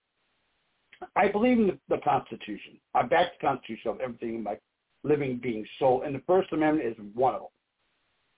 [1.16, 2.74] I believe in the, the Constitution.
[2.96, 4.58] I back the Constitution of everything in my
[5.06, 7.50] living being soul, and the First Amendment is one of them.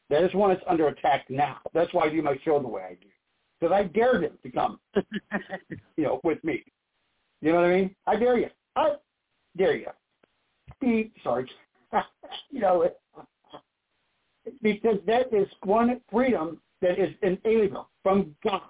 [0.10, 1.58] That is one that's under attack now.
[1.74, 3.08] That's why I do my show the way I do,
[3.60, 4.80] because I dare them to come,
[5.98, 6.64] you know, with me.
[7.42, 7.96] You know what I mean?
[8.08, 8.50] I dare you.
[8.76, 8.94] I
[9.58, 9.88] dare you.
[10.80, 11.14] Beep.
[11.24, 11.50] Sorry.
[12.52, 12.90] you know,
[14.62, 18.62] because that is one freedom that is inalienable from God.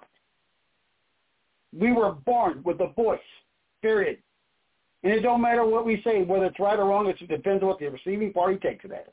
[1.76, 3.18] We were born with a voice,
[3.82, 4.18] period.
[5.02, 7.06] And it don't matter what we say, whether it's right or wrong.
[7.08, 9.12] It depends on what the receiving party takes it as.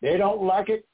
[0.00, 0.86] They don't like it.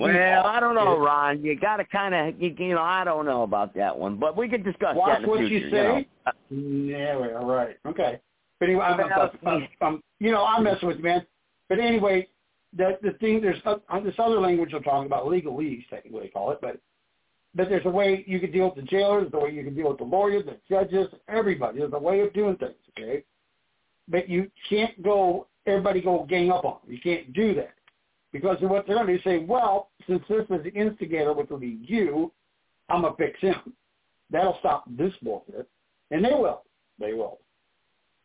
[0.00, 1.42] Well, I don't know, Ron.
[1.44, 4.36] You got to kind of, you, you know, I don't know about that one, but
[4.36, 5.54] we could discuss Watch that in the what future.
[5.54, 6.08] you say.
[6.26, 6.94] know.
[6.96, 7.76] Yeah, well, right.
[7.86, 8.20] Okay.
[8.58, 11.26] But anyway, I'm, I'm, I'm, I'm, you know, I'm messing with you, man.
[11.68, 12.28] But anyway,
[12.76, 16.50] the the thing there's uh, this other language I'm talking about, legalese, technically they call
[16.50, 16.78] it, but
[17.54, 19.88] but there's a way you can deal with the jailers, the way you can deal
[19.88, 21.78] with the lawyers, the judges, everybody.
[21.78, 23.24] There's a way of doing things, okay?
[24.08, 26.92] But you can't go, everybody go gang up on them.
[26.92, 27.74] You can't do that.
[28.32, 31.50] Because what they're going to do is say, well, since this is the instigator, which
[31.50, 32.30] will be you,
[32.88, 33.72] I'm going to fix him.
[34.30, 35.68] That'll stop this bullshit.
[36.12, 36.62] And they will.
[37.00, 37.38] They will.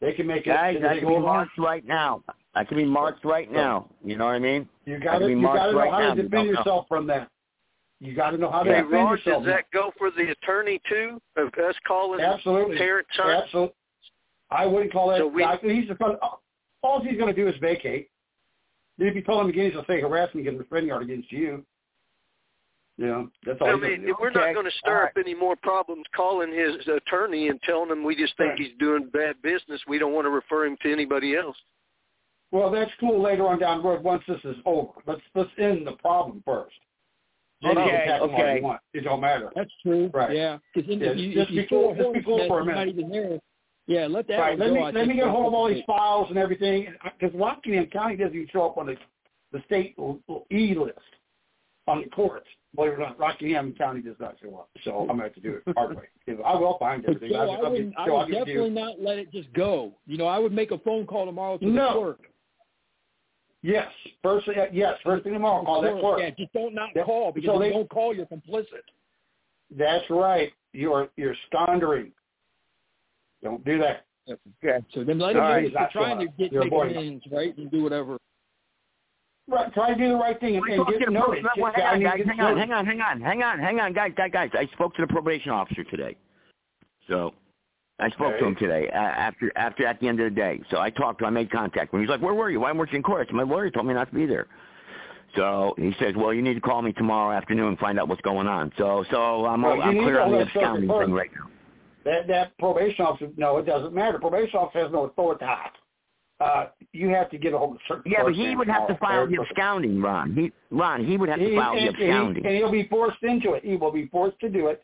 [0.02, 0.84] They can make Guys, it.
[0.86, 1.36] I they can go be along.
[1.36, 2.22] marked right now.
[2.54, 3.90] I can be marked right now.
[4.04, 4.68] You know what I mean?
[4.86, 6.14] You got to be you marked got to know right how now.
[6.14, 6.60] to You defend don't know.
[6.60, 7.30] yourself from that.
[8.02, 9.44] You got to know how to Hey, defend Ron, yourself.
[9.46, 11.20] does that go for the attorney too?
[11.38, 12.78] Of us calling Absolutely.
[12.78, 13.44] Terrence Hunt?
[13.46, 13.74] Absolutely.
[14.52, 15.20] I wouldn't call that.
[15.20, 16.20] So we- I, he's the,
[16.84, 18.10] all he's going to do is vacate.
[18.98, 21.66] If you call him again, he'll say harassment against a friend yard against you.
[22.98, 24.16] You know, that's all I he's gonna mean, do.
[24.22, 28.06] we're not going to stir up any more problems calling his attorney and telling him
[28.06, 28.60] we just think Right.
[28.60, 29.82] he's doing bad business.
[29.86, 31.58] We don't want to refer him to anybody else.
[32.52, 34.94] Well, that's cool later on down the road once this is over.
[35.06, 36.76] Let's let's end the problem first.
[37.62, 38.62] Then Okay, attack him all okay.
[38.62, 38.80] want.
[38.94, 39.52] It don't matter.
[39.56, 40.10] That's true.
[40.14, 40.34] Right.
[40.34, 42.76] Yeah, because Yeah, if you, just you be cool- just be cool for a you're
[42.76, 43.42] not minute.
[43.88, 44.58] Yeah, let that right.
[44.58, 44.74] Let go.
[44.74, 46.88] me I let me get a hold of all these files and everything
[47.20, 48.96] because Rockingham County doesn't even show up on the
[49.52, 49.96] the state
[50.52, 50.98] e list
[51.88, 52.48] on the courts.
[52.76, 54.70] Believe it or not, Rockingham County does not show up.
[54.84, 56.04] So I'm gonna have to do it hard way.
[56.44, 57.36] I will find everything.
[57.36, 59.94] I'll, I I'll would, I would definitely not let it just go.
[60.08, 61.88] You know, I would make a phone call tomorrow to No.
[61.88, 62.20] the clerk.
[63.62, 63.88] Yes,
[64.22, 65.64] first yes, first thing tomorrow.
[65.64, 66.20] Call that clerk.
[66.20, 68.84] Yeah, just don't not call because So if they- you don't call, you're complicit.
[69.76, 70.52] That's right.
[70.74, 72.12] You're you're squandering.
[73.44, 74.06] Don't do that.
[74.30, 74.84] Okay.
[74.94, 76.72] So then let All them right, know that that's you're trying to get you're take
[76.72, 77.22] avoiding.
[77.32, 78.18] right, and do whatever.
[79.48, 79.72] Right.
[79.74, 82.20] Try to do the right thing and, and get to the well, hang on, guys.
[82.26, 84.50] Hang on, hang on, hang on, hang on, hang on, guys, guys, guys.
[84.54, 86.16] I spoke to the probation officer today.
[87.08, 87.36] So
[88.00, 90.62] I spoke to him today uh, after after at the end of the day.
[90.72, 91.38] So I talked to him.
[91.38, 92.08] I made contact with him.
[92.08, 92.60] He's like, "Where were you?
[92.60, 94.48] Why weren't you in court?" My lawyer told me not to be there.
[95.36, 98.22] So he says, "Well, you need to call me tomorrow afternoon and find out what's
[98.22, 101.30] going on." So so I'm Well, you I'm need clear on the absconding thing right
[101.36, 101.52] now.
[102.06, 103.30] That that probation officer.
[103.36, 104.20] No, it doesn't matter.
[104.20, 105.44] Probation officer has no authority.
[106.40, 108.12] Uh, you have to get a hold of certain.
[108.12, 110.34] Yeah, but he would have to file the absconding, Ron.
[110.36, 112.46] He Ron, he would have to He- file the and, and, he, absconding.
[112.46, 113.64] and he'll be forced into it.
[113.64, 114.84] He will be forced to do it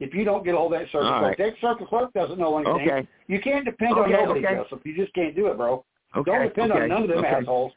[0.00, 1.38] if you don't get a hold of that circuit All clerk.
[1.38, 1.50] right.
[1.50, 2.88] That circuit clerk doesn't know anything.
[2.88, 3.08] Okay.
[3.26, 4.54] You can't depend on nobody, okay.
[4.56, 4.80] Joseph.
[4.84, 5.84] You just can't do it, bro.
[6.16, 6.30] Okay.
[6.30, 7.28] Don't depend okay, on none of them okay.
[7.28, 7.72] assholes.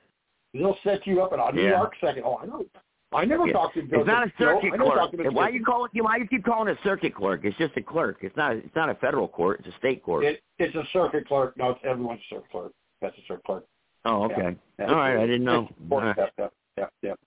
[0.53, 1.77] They'll set you up in a New Yeah.
[1.77, 2.24] York second.
[2.24, 2.64] Oh, I know.
[3.13, 3.53] I never Yeah.
[3.53, 3.99] talked to Joseph.
[3.99, 4.33] It's not a Joe.
[4.55, 5.29] circuit I never talked clerk.
[5.29, 5.91] to Why you call it?
[5.93, 7.45] Why you keep calling it a circuit clerk?
[7.45, 8.17] It's just a clerk.
[8.21, 8.55] It's not.
[8.57, 9.59] It's not a federal court.
[9.61, 10.25] It's a state court.
[10.25, 11.55] It, it's a circuit clerk.
[11.57, 12.73] No, it's everyone's a circuit clerk.
[13.01, 13.65] That's a circuit clerk.
[14.05, 14.55] oh, okay.
[14.77, 14.85] Yeah.
[14.87, 15.17] All right.
[15.17, 15.67] I didn't know.
[15.69, 16.17] It's All right.
[16.17, 17.19] Yep, yep, yep, yep.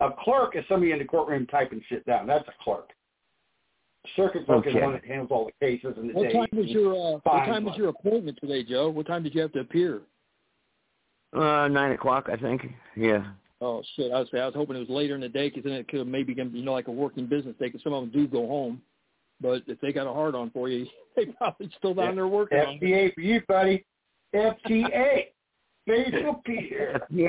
[0.00, 2.26] A clerk is somebody in the courtroom typing shit down.
[2.26, 2.90] That's a clerk.
[4.16, 4.82] Circuit clerk is Okay.
[4.84, 6.34] one that handles all the cases and the What dates.
[6.34, 8.88] time was your uh, What time was your appointment today, Joe?
[8.88, 10.00] What time did you have to appear?
[11.34, 12.66] Uh, nine o'clock, I think.
[12.96, 13.24] Yeah.
[13.60, 14.12] Oh shit!
[14.12, 15.98] I was I was hoping it was later in the day because then it could
[15.98, 18.28] have maybe been you know like a working business day because some of them do
[18.28, 18.80] go home.
[19.40, 22.58] But if they got a hard on for you, they probably still down there working.
[22.58, 22.78] on.
[22.78, 23.84] FTA for you, buddy.
[24.34, 25.26] FTA.
[25.86, 27.00] Facial Peter.
[27.10, 27.28] Yeah.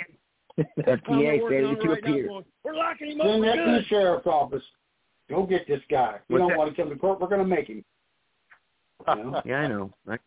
[0.58, 3.44] They're FTA working on failure it to right now going, We're locking him up Send
[3.44, 4.64] that to the sheriff's office.
[5.30, 6.18] Go get this guy.
[6.28, 6.58] We What's don't that?
[6.58, 7.86] want to come to court, we're going to make him.
[9.08, 9.42] You know?
[9.46, 9.94] Yeah, I know.
[10.08, 10.18] I,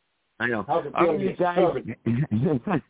[0.41, 0.65] I know.
[0.67, 2.81] How's it All feel right, you guys.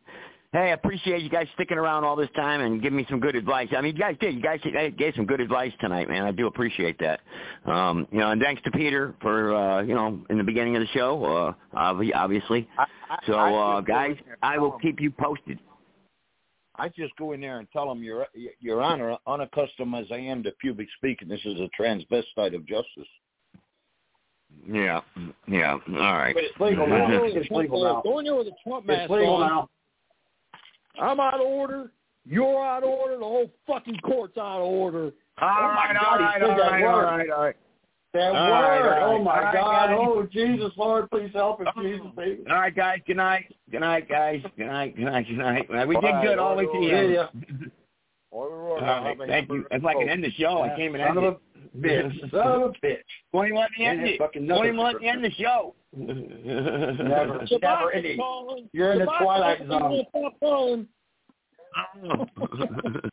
[0.53, 0.63] Served?
[0.65, 3.35] hey, I appreciate you guys sticking around all this time and giving me some good
[3.37, 3.69] advice.
[3.77, 4.35] I mean, you guys did.
[4.35, 4.61] You guys
[4.97, 6.25] gave some good advice tonight, man.
[6.25, 7.21] I do appreciate that.
[7.67, 10.83] Um, you know, and thanks to Peter for uh, you know in the beginning of
[10.83, 12.69] the show, uh, obvi- obviously.
[12.79, 15.59] I, I, So, I uh, guys, in there and I will keep you posted.
[16.77, 18.27] I just go in there and tell them, Your
[18.61, 23.09] Your Honor, unaccustomed as I am to pubic speaking, this is a transvestite of justice.
[24.67, 25.01] Yeah,
[25.49, 25.73] yeah.
[25.73, 26.35] All right.
[26.35, 27.09] But it's legal now.
[27.09, 28.03] there with a It's legal uh, now.
[28.03, 29.49] Go in there with a Trump mask It's legal on.
[29.49, 29.69] now.
[31.01, 31.91] I'm out of order.
[32.25, 33.17] You're out of order.
[33.17, 35.13] The whole fucking court's out of order.
[35.41, 37.57] All Oh, my right, God, all right, all right, all right, all right.
[38.15, 38.87] That All word.
[38.91, 39.87] right, oh my right, God.
[39.89, 39.99] guys.
[39.99, 42.45] Oh Jesus, Lord, please help him, Jesus, baby.
[42.51, 42.99] All right, guys.
[43.07, 43.55] Good night.
[43.71, 44.43] Good night, guys.
[44.59, 44.95] Good night.
[44.97, 45.27] Good night.
[45.27, 45.89] Good night.
[45.89, 47.13] We did good all the way to the end.
[47.15, 47.27] yeah.
[48.31, 48.85] Order, All order.
[48.87, 49.55] right, Have a thank you.
[49.69, 51.41] hamburger like an end the show, I can't even end Son of it.
[51.52, 52.21] a bitch.
[52.31, 52.99] Son of a bitch.
[53.33, 54.19] Won't even let me end it.
[54.19, 55.75] fucking Won't even let me end the show.
[55.95, 58.69] Never, Shabbat never is ending.
[58.73, 59.81] You're in the Shabbat twilight zone.
[59.81, 60.07] calling.
[60.11, 60.89] Stop calling.